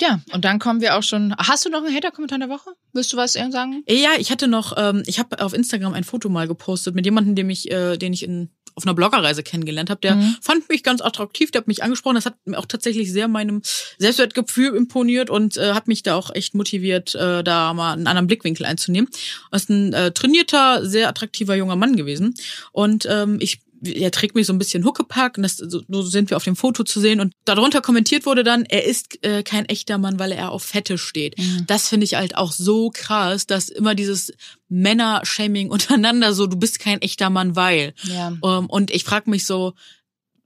Ja, 0.00 0.20
und 0.32 0.44
dann 0.44 0.58
kommen 0.58 0.80
wir 0.80 0.96
auch 0.96 1.02
schon. 1.02 1.34
Hast 1.38 1.64
du 1.64 1.70
noch 1.70 1.84
einen 1.84 1.94
Hater-Kommentar 1.94 2.38
der 2.38 2.48
Woche? 2.48 2.70
Willst 2.92 3.12
du 3.12 3.16
was 3.16 3.34
sagen? 3.34 3.84
Ja, 3.86 4.10
ich 4.18 4.32
hatte 4.32 4.48
noch, 4.48 4.74
ähm, 4.76 5.04
ich 5.06 5.20
habe 5.20 5.40
auf 5.44 5.52
Instagram 5.52 5.92
ein 5.92 6.02
Foto 6.02 6.28
mal 6.28 6.48
gepostet 6.48 6.96
mit 6.96 7.04
jemandem, 7.04 7.36
dem 7.36 7.50
ich, 7.50 7.70
äh, 7.70 7.96
den 7.98 8.12
ich 8.12 8.24
in 8.24 8.50
auf 8.74 8.84
einer 8.84 8.94
Bloggerreise 8.94 9.42
kennengelernt 9.42 9.90
habe, 9.90 10.00
der 10.00 10.16
mhm. 10.16 10.36
fand 10.40 10.68
mich 10.68 10.82
ganz 10.82 11.00
attraktiv, 11.00 11.50
der 11.50 11.60
hat 11.60 11.68
mich 11.68 11.82
angesprochen, 11.82 12.14
das 12.16 12.26
hat 12.26 12.34
mir 12.44 12.58
auch 12.58 12.66
tatsächlich 12.66 13.12
sehr 13.12 13.28
meinem 13.28 13.62
Selbstwertgefühl 13.98 14.74
imponiert 14.74 15.30
und 15.30 15.56
äh, 15.56 15.72
hat 15.72 15.88
mich 15.88 16.02
da 16.02 16.14
auch 16.16 16.34
echt 16.34 16.54
motiviert, 16.54 17.14
äh, 17.14 17.42
da 17.42 17.74
mal 17.74 17.92
einen 17.92 18.06
anderen 18.06 18.26
Blickwinkel 18.26 18.66
einzunehmen. 18.66 19.08
Das 19.50 19.62
ist 19.62 19.70
ein 19.70 19.92
äh, 19.92 20.12
trainierter, 20.12 20.86
sehr 20.86 21.08
attraktiver 21.08 21.54
junger 21.54 21.76
Mann 21.76 21.96
gewesen 21.96 22.34
und 22.72 23.06
ähm, 23.10 23.38
ich 23.40 23.60
er 23.82 24.10
trägt 24.10 24.34
mich 24.34 24.46
so 24.46 24.52
ein 24.52 24.58
bisschen 24.58 24.84
Huckepack 24.84 25.36
und 25.36 25.42
das, 25.42 25.56
so, 25.56 25.82
so 25.86 26.02
sind 26.02 26.30
wir 26.30 26.36
auf 26.36 26.44
dem 26.44 26.56
Foto 26.56 26.84
zu 26.84 27.00
sehen 27.00 27.20
und 27.20 27.34
darunter 27.44 27.80
kommentiert 27.80 28.26
wurde 28.26 28.44
dann, 28.44 28.64
er 28.64 28.84
ist 28.84 29.24
äh, 29.24 29.42
kein 29.42 29.66
echter 29.66 29.98
Mann, 29.98 30.18
weil 30.18 30.32
er 30.32 30.52
auf 30.52 30.62
Fette 30.62 30.98
steht. 30.98 31.38
Mhm. 31.38 31.64
Das 31.66 31.88
finde 31.88 32.04
ich 32.04 32.14
halt 32.14 32.36
auch 32.36 32.52
so 32.52 32.90
krass, 32.90 33.46
dass 33.46 33.68
immer 33.68 33.94
dieses 33.94 34.32
Männer-Shaming 34.68 35.70
untereinander 35.70 36.32
so, 36.32 36.46
du 36.46 36.56
bist 36.56 36.78
kein 36.78 37.02
echter 37.02 37.30
Mann, 37.30 37.56
weil. 37.56 37.94
Ja. 38.04 38.28
Ähm, 38.28 38.66
und 38.66 38.90
ich 38.90 39.04
frage 39.04 39.30
mich 39.30 39.46
so, 39.46 39.74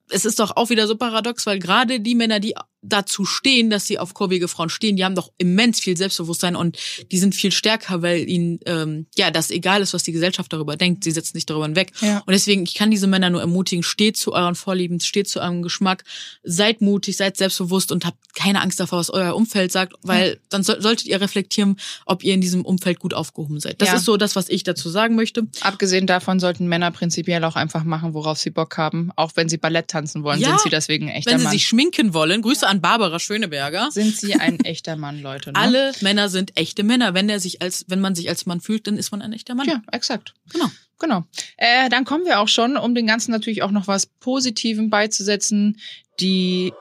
es 0.08 0.24
ist 0.24 0.38
doch 0.38 0.56
auch 0.56 0.70
wieder 0.70 0.86
so 0.86 0.96
paradox, 0.96 1.46
weil 1.46 1.58
gerade 1.58 2.00
die 2.00 2.14
Männer, 2.14 2.40
die 2.40 2.54
dazu 2.88 3.24
stehen, 3.24 3.70
dass 3.70 3.86
sie 3.86 3.98
auf 3.98 4.14
kurvige 4.14 4.48
Frauen 4.48 4.68
stehen, 4.68 4.96
die 4.96 5.04
haben 5.04 5.14
doch 5.14 5.32
immens 5.38 5.80
viel 5.80 5.96
Selbstbewusstsein 5.96 6.56
und 6.56 6.78
die 7.10 7.18
sind 7.18 7.34
viel 7.34 7.52
stärker, 7.52 8.02
weil 8.02 8.28
ihnen 8.28 8.60
ähm, 8.66 9.06
ja 9.16 9.30
das 9.30 9.50
egal 9.50 9.82
ist, 9.82 9.94
was 9.94 10.02
die 10.02 10.12
Gesellschaft 10.12 10.52
darüber 10.52 10.76
denkt. 10.76 11.04
Sie 11.04 11.10
setzen 11.10 11.34
sich 11.34 11.46
darüber 11.46 11.66
hinweg. 11.66 11.92
Ja. 12.00 12.18
Und 12.18 12.32
deswegen, 12.32 12.64
ich 12.64 12.74
kann 12.74 12.90
diese 12.90 13.06
Männer 13.06 13.30
nur 13.30 13.40
ermutigen, 13.40 13.82
steht 13.82 14.16
zu 14.16 14.32
euren 14.32 14.54
Vorlieben, 14.54 15.00
steht 15.00 15.28
zu 15.28 15.40
eurem 15.40 15.62
Geschmack, 15.62 16.04
seid 16.42 16.80
mutig, 16.80 17.16
seid 17.16 17.36
selbstbewusst 17.36 17.92
und 17.92 18.04
habt 18.04 18.18
keine 18.34 18.60
Angst 18.60 18.78
davor, 18.78 18.98
was 18.98 19.10
euer 19.10 19.34
Umfeld 19.34 19.72
sagt, 19.72 19.94
weil 20.02 20.28
ja. 20.30 20.34
dann 20.50 20.62
so, 20.62 20.80
solltet 20.80 21.06
ihr 21.06 21.20
reflektieren, 21.20 21.76
ob 22.04 22.22
ihr 22.22 22.34
in 22.34 22.40
diesem 22.40 22.64
Umfeld 22.64 22.98
gut 22.98 23.14
aufgehoben 23.14 23.60
seid. 23.60 23.80
Das 23.80 23.88
ja. 23.88 23.96
ist 23.96 24.04
so 24.04 24.16
das, 24.16 24.36
was 24.36 24.48
ich 24.48 24.62
dazu 24.62 24.88
sagen 24.88 25.16
möchte. 25.16 25.46
Abgesehen 25.60 26.06
davon 26.06 26.38
sollten 26.40 26.66
Männer 26.66 26.90
prinzipiell 26.90 27.42
auch 27.44 27.56
einfach 27.56 27.84
machen, 27.84 28.14
worauf 28.14 28.38
sie 28.38 28.50
Bock 28.50 28.76
haben. 28.76 29.10
Auch 29.16 29.32
wenn 29.34 29.48
sie 29.48 29.56
Ballett 29.56 29.88
tanzen 29.88 30.22
wollen, 30.22 30.40
sind 30.40 30.60
sie 30.60 30.68
deswegen 30.68 31.08
echt 31.08 31.26
Wenn 31.26 31.38
sie 31.38 31.44
Mann. 31.44 31.52
sich 31.52 31.66
schminken 31.66 32.14
wollen, 32.14 32.42
Grüße 32.42 32.66
an 32.66 32.75
an 32.76 32.80
Barbara 32.80 33.18
Schöneberger. 33.18 33.90
Sind 33.90 34.16
sie 34.16 34.34
ein 34.34 34.60
echter 34.60 34.96
Mann, 34.96 35.20
Leute? 35.20 35.52
Ne? 35.52 35.58
Alle 35.58 35.92
Männer 36.00 36.28
sind 36.28 36.56
echte 36.56 36.82
Männer. 36.82 37.14
Wenn 37.14 37.28
er 37.28 37.40
sich 37.40 37.62
als, 37.62 37.84
wenn 37.88 38.00
man 38.00 38.14
sich 38.14 38.28
als 38.28 38.46
Mann 38.46 38.60
fühlt, 38.60 38.86
dann 38.86 38.96
ist 38.96 39.10
man 39.10 39.22
ein 39.22 39.32
echter 39.32 39.54
Mann. 39.54 39.66
Ja, 39.66 39.82
exakt. 39.92 40.34
Genau. 40.52 40.70
Genau. 40.98 41.24
Äh, 41.58 41.90
dann 41.90 42.04
kommen 42.06 42.24
wir 42.24 42.40
auch 42.40 42.48
schon, 42.48 42.76
um 42.76 42.94
den 42.94 43.06
Ganzen 43.06 43.30
natürlich 43.30 43.62
auch 43.62 43.70
noch 43.70 43.86
was 43.86 44.06
Positivem 44.06 44.88
beizusetzen. 44.88 45.78
Die 46.20 46.72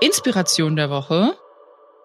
Inspiration 0.00 0.74
der 0.74 0.90
Woche 0.90 1.36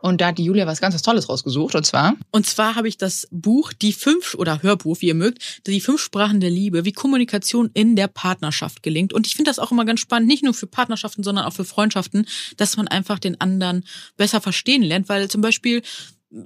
und 0.02 0.22
da 0.22 0.28
hat 0.28 0.38
die 0.38 0.44
Julia 0.44 0.68
was 0.68 0.82
ganz 0.82 1.00
Tolles 1.02 1.30
rausgesucht, 1.30 1.76
und 1.76 1.86
zwar? 1.86 2.16
Und 2.32 2.46
zwar 2.46 2.76
habe 2.76 2.88
ich 2.88 2.98
das 2.98 3.28
Buch, 3.32 3.74
die 3.74 3.94
fünf, 3.94 4.36
oder 4.36 4.62
Hörbuch, 4.62 4.98
wie 5.00 5.08
ihr 5.08 5.16
mögt, 5.16 5.62
die 5.68 5.82
fünf 5.82 6.02
Sprachen 6.02 6.40
der 6.40 6.50
Liebe, 6.50 6.86
wie 6.86 6.92
Kommunikation 6.92 7.70
in 7.74 7.96
der 7.96 8.08
Partnerschaft 8.08 8.84
gelingt. 8.84 9.14
Und 9.14 9.28
ich 9.28 9.36
finde 9.36 9.50
das 9.50 9.60
auch 9.60 9.72
immer 9.72 9.86
ganz 9.86 10.00
spannend, 10.00 10.28
nicht 10.28 10.44
nur 10.44 10.54
für 10.54 10.68
Partnerschaften, 10.68 11.24
sondern 11.24 11.46
auch 11.46 11.54
für 11.54 11.66
Freundschaften, 11.66 12.28
dass 12.58 12.78
man 12.78 12.88
einfach 12.88 13.20
den 13.20 13.40
anderen 13.40 13.84
besser 14.18 14.42
verstehen 14.42 14.84
lernt, 14.84 15.10
weil 15.10 15.30
zum 15.30 15.42
Beispiel 15.42 15.82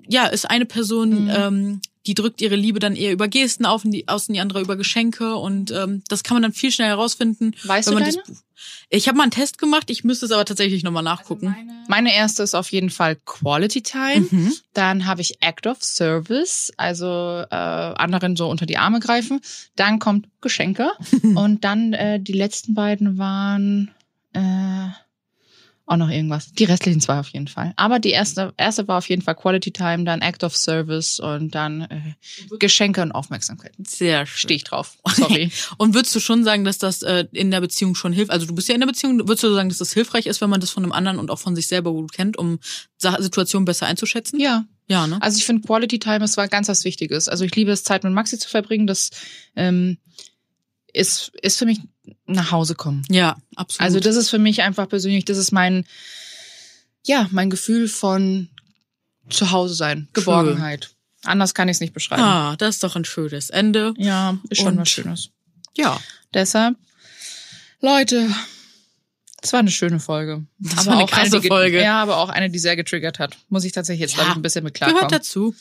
ja, 0.08 0.26
ist 0.28 0.50
eine 0.50 0.66
Person, 0.66 1.26
Mhm. 1.26 1.30
ähm, 1.30 1.82
die 2.08 2.14
drückt 2.14 2.40
ihre 2.42 2.56
Liebe 2.56 2.80
dann 2.80 2.96
eher 2.96 3.12
über 3.12 3.28
Gesten 3.28 3.66
auf 3.66 3.84
und 3.84 3.92
die, 3.92 4.08
aus 4.08 4.28
und 4.28 4.36
die 4.36 4.40
andere 4.40 4.62
über 4.62 4.76
Geschenke 4.76 5.36
und 5.36 5.72
ähm, 5.72 6.04
das 6.08 6.24
kann 6.24 6.36
man 6.36 6.44
dann 6.44 6.54
viel 6.54 6.72
schneller 6.72 6.90
herausfinden. 6.90 7.56
Weißt 7.64 7.88
wenn 7.88 7.96
du 7.96 8.00
man 8.00 8.10
deine? 8.10 8.18
das 8.26 8.28
Buch. 8.28 8.44
Ich 8.90 9.08
habe 9.08 9.18
mal 9.18 9.24
einen 9.24 9.32
Test 9.32 9.58
gemacht, 9.58 9.90
ich 9.90 10.04
müsste 10.04 10.26
es 10.28 10.32
aber 10.32 10.46
tatsächlich 10.46 10.84
nochmal 10.84 11.04
nachgucken. 11.04 11.56
Meine 11.88 12.16
erste 12.16 12.42
ist 12.44 12.56
auf 12.56 12.72
jeden 12.72 12.90
Fall 12.90 13.18
Quality 13.26 13.82
Time. 13.82 14.28
Mhm. 14.30 14.54
Dann 14.74 15.06
habe 15.06 15.22
ich 15.22 15.42
Act 15.42 15.68
of 15.68 15.84
Service, 15.84 16.72
also 16.78 17.44
äh, 17.50 17.56
anderen 17.56 18.36
so 18.36 18.48
unter 18.50 18.66
die 18.66 18.78
Arme 18.78 19.00
greifen. 19.00 19.42
Dann 19.76 20.00
kommt 20.00 20.28
Geschenke. 20.42 20.92
und 21.36 21.64
dann 21.64 21.94
äh, 21.94 22.20
die 22.20 22.34
letzten 22.34 22.74
beiden 22.76 23.18
waren 23.18 23.92
äh, 24.34 24.88
auch 25.88 25.98
noch 25.98 26.10
irgendwas. 26.10 26.52
Die 26.52 26.64
restlichen 26.64 27.00
zwei 27.00 27.20
auf 27.20 27.30
jeden 27.30 27.48
Fall. 27.48 27.74
Aber 27.76 28.00
die 28.00 28.10
erste, 28.10 28.54
erste 28.58 28.88
war 28.88 28.98
auf 28.98 29.08
jeden 29.08 29.22
Fall 29.22 29.36
Quality 29.36 29.72
Time, 29.72 30.04
dann 30.04 30.22
Act 30.22 30.44
of 30.44 30.58
Service 30.58 31.20
und 31.20 31.54
dann 31.54 31.82
äh, 31.82 32.58
Geschenke 32.60 33.04
und 33.04 33.12
Aufmerksamkeit. 33.12 33.74
Sehr 33.86 34.26
schön. 34.26 34.38
Stehe 34.38 34.56
ich 34.58 34.64
drauf. 34.64 34.98
Sorry. 35.16 35.52
Und 35.78 35.94
würdest 35.94 36.16
du 36.16 36.20
schon 36.20 36.44
sagen, 36.44 36.64
dass 36.64 36.80
das 36.80 37.04
äh, 37.04 37.26
in 37.32 37.52
der 37.52 37.62
Beziehung 37.62 37.94
schon 37.94 38.14
hilft? 38.14 38.32
Also 38.32 38.48
du 38.48 38.56
bist 38.56 38.68
ja 38.68 38.74
in 38.74 38.82
der 38.82 38.88
Beziehung, 38.88 39.20
würdest 39.20 39.44
du 39.44 39.54
sagen, 39.54 39.70
dass 39.70 39.78
das 39.78 39.94
hilfreich 39.94 40.26
ist, 40.26 40.42
wenn 40.42 40.50
man 40.50 40.60
das 40.60 40.72
von 40.72 40.84
einem 40.84 40.92
anderen 40.92 41.20
und 41.20 41.30
auch 41.30 41.40
von 41.40 41.56
sich 41.56 41.68
selber 41.68 41.92
gut 41.92 42.12
kennt, 42.12 42.38
um 42.38 42.60
Situationen 42.98 43.66
besser 43.66 43.86
einzuschätzen? 43.86 44.40
ja, 44.40 44.66
Ja, 44.88 45.06
ne? 45.06 45.22
Also 45.22 45.38
ich 45.38 45.46
finde 45.46 45.68
Quality 45.68 46.00
Time 46.00 46.26
ist 46.26 46.38
was 46.38 46.50
ganz 46.50 46.68
was 46.68 46.84
Wichtiges. 46.84 47.30
Also 47.30 47.46
ich 47.46 47.56
liebe 47.56 47.72
es, 47.72 47.84
Zeit 47.84 48.04
mit 48.04 48.14
Maxi 48.14 48.40
zu 48.40 48.50
verbringen. 48.50 48.88
Das 48.88 49.12
ähm, 49.56 49.98
ist, 50.96 51.32
ist 51.42 51.58
für 51.60 51.66
mich 51.66 51.80
nach 52.26 52.52
Hause 52.52 52.76
kommen. 52.76 53.04
Ja, 53.10 53.38
absolut. 53.56 53.82
Also 53.82 54.00
das 54.00 54.16
ist 54.16 54.30
für 54.30 54.40
mich 54.40 54.62
einfach 54.62 54.88
persönlich, 54.90 55.26
das 55.26 55.38
ist 55.38 55.52
mein, 55.52 55.86
ja, 57.06 57.28
mein 57.32 57.50
Gefühl 57.50 57.88
von 57.88 58.50
zu 59.30 59.52
Hause 59.52 59.74
sein, 59.74 60.08
Geborgenheit. 60.14 60.92
Anders 61.24 61.54
kann 61.56 61.68
ich 61.70 61.78
es 61.78 61.82
nicht 61.82 61.94
beschreiben. 61.94 62.22
ah, 62.22 62.56
das 62.58 62.76
ist 62.76 62.84
doch 62.84 62.96
ein 62.96 63.06
schönes 63.06 63.50
Ende. 63.50 63.94
Ja, 63.98 64.38
ist 64.50 64.60
schon 64.62 64.74
Und- 64.74 64.78
was 64.78 64.90
Schönes. 64.90 65.30
Ja. 65.76 66.00
Deshalb, 66.34 66.76
Leute, 67.82 68.30
es 69.42 69.52
war 69.54 69.60
eine 69.60 69.72
schöne 69.72 70.00
Folge. 70.00 70.46
Das 70.60 70.86
war 70.86 70.98
eine 70.98 71.06
krasse 71.08 71.40
ge- 71.42 71.50
Folge. 71.50 71.82
Ja, 71.82 72.02
aber 72.02 72.18
auch 72.18 72.30
eine, 72.30 72.50
die 72.50 72.60
sehr 72.60 72.76
getriggert 72.76 73.20
hat. 73.20 73.38
Muss 73.50 73.64
ich 73.64 73.72
tatsächlich 73.74 74.02
jetzt 74.02 74.12
Ja, 74.12 74.18
glaube 74.18 74.32
ich, 74.32 74.36
ein 74.38 74.42
bisschen 74.42 74.64
mit 74.64 74.74
Gehört 74.76 74.92
klarkommen. 74.92 75.12
dazu. 75.12 75.56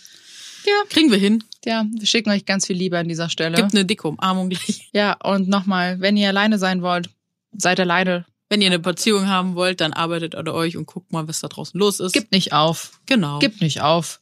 Ja. 0.66 0.82
Kriegen 0.88 1.10
wir 1.10 1.18
hin. 1.18 1.42
Ja, 1.64 1.84
wir 1.92 2.06
schicken 2.06 2.30
euch 2.30 2.44
ganz 2.44 2.66
viel 2.66 2.76
Liebe 2.76 2.98
an 2.98 3.08
dieser 3.08 3.28
Stelle. 3.28 3.56
Gibt 3.56 3.74
eine 3.74 3.84
dicke 3.84 4.08
Umarmung 4.08 4.48
gleich. 4.50 4.90
Ja, 4.92 5.14
und 5.22 5.48
nochmal, 5.48 6.00
wenn 6.00 6.16
ihr 6.16 6.28
alleine 6.28 6.58
sein 6.58 6.82
wollt, 6.82 7.10
seid 7.56 7.80
alleine. 7.80 8.26
Wenn 8.48 8.60
ihr 8.60 8.66
eine 8.68 8.78
Beziehung 8.78 9.26
haben 9.28 9.54
wollt, 9.54 9.80
dann 9.80 9.92
arbeitet 9.92 10.34
an 10.34 10.48
euch 10.48 10.76
und 10.76 10.86
guckt 10.86 11.12
mal, 11.12 11.26
was 11.26 11.40
da 11.40 11.48
draußen 11.48 11.78
los 11.78 11.98
ist. 12.00 12.12
Gebt 12.12 12.32
nicht 12.32 12.52
auf. 12.52 13.00
genau. 13.06 13.38
Gebt 13.38 13.60
nicht 13.60 13.80
auf. 13.80 14.20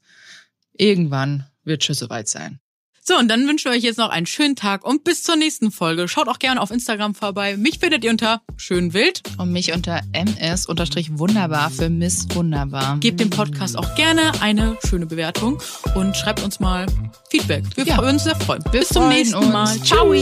Irgendwann 0.73 1.47
wird 1.65 1.85
schon 1.85 1.95
soweit 1.95 2.29
sein. 2.29 2.61
So, 3.05 3.19
und 3.19 3.27
dann 3.29 3.49
wünschen 3.49 3.65
wir 3.73 3.77
euch 3.77 3.83
jetzt 3.83 3.99
noch 3.99 4.11
einen 4.11 4.27
schönen 4.27 4.55
Tag 4.55 4.85
und 4.85 5.03
bis 5.03 5.25
zur 5.25 5.35
nächsten 5.35 5.73
Folge. 5.73 6.07
Schaut 6.07 6.29
auch 6.29 6.39
gerne 6.39 6.61
auf 6.61 6.71
Instagram 6.71 7.17
vorbei. 7.17 7.57
Mich 7.57 7.81
findet 7.81 8.05
ihr 8.05 8.11
unter 8.13 8.43
schön 8.57 8.93
wild. 8.95 9.23
Und 9.39 9.51
mich 9.51 9.73
unter 9.73 10.03
ms-wunderbar 10.13 11.71
für 11.71 11.91
Miss 11.91 12.29
Wunderbar. 12.33 12.99
Gebt 13.01 13.19
dem 13.19 13.31
Podcast 13.31 13.77
auch 13.77 13.95
gerne 13.97 14.31
eine 14.41 14.79
schöne 14.89 15.07
Bewertung 15.07 15.61
und 15.97 16.17
schreibt 16.17 16.45
uns 16.45 16.61
mal 16.61 16.87
Feedback. 17.29 17.65
Wir 17.75 17.85
Ja. 17.87 17.97
würden 17.99 18.13
uns 18.15 18.25
sehr 18.25 18.37
freuen. 18.37 18.63
Wir 18.71 18.81
bis 18.83 18.89
zum 18.91 19.09
nächsten 19.09 19.35
uns. 19.35 19.49
Mal. 19.49 19.81
Ciao. 19.83 20.13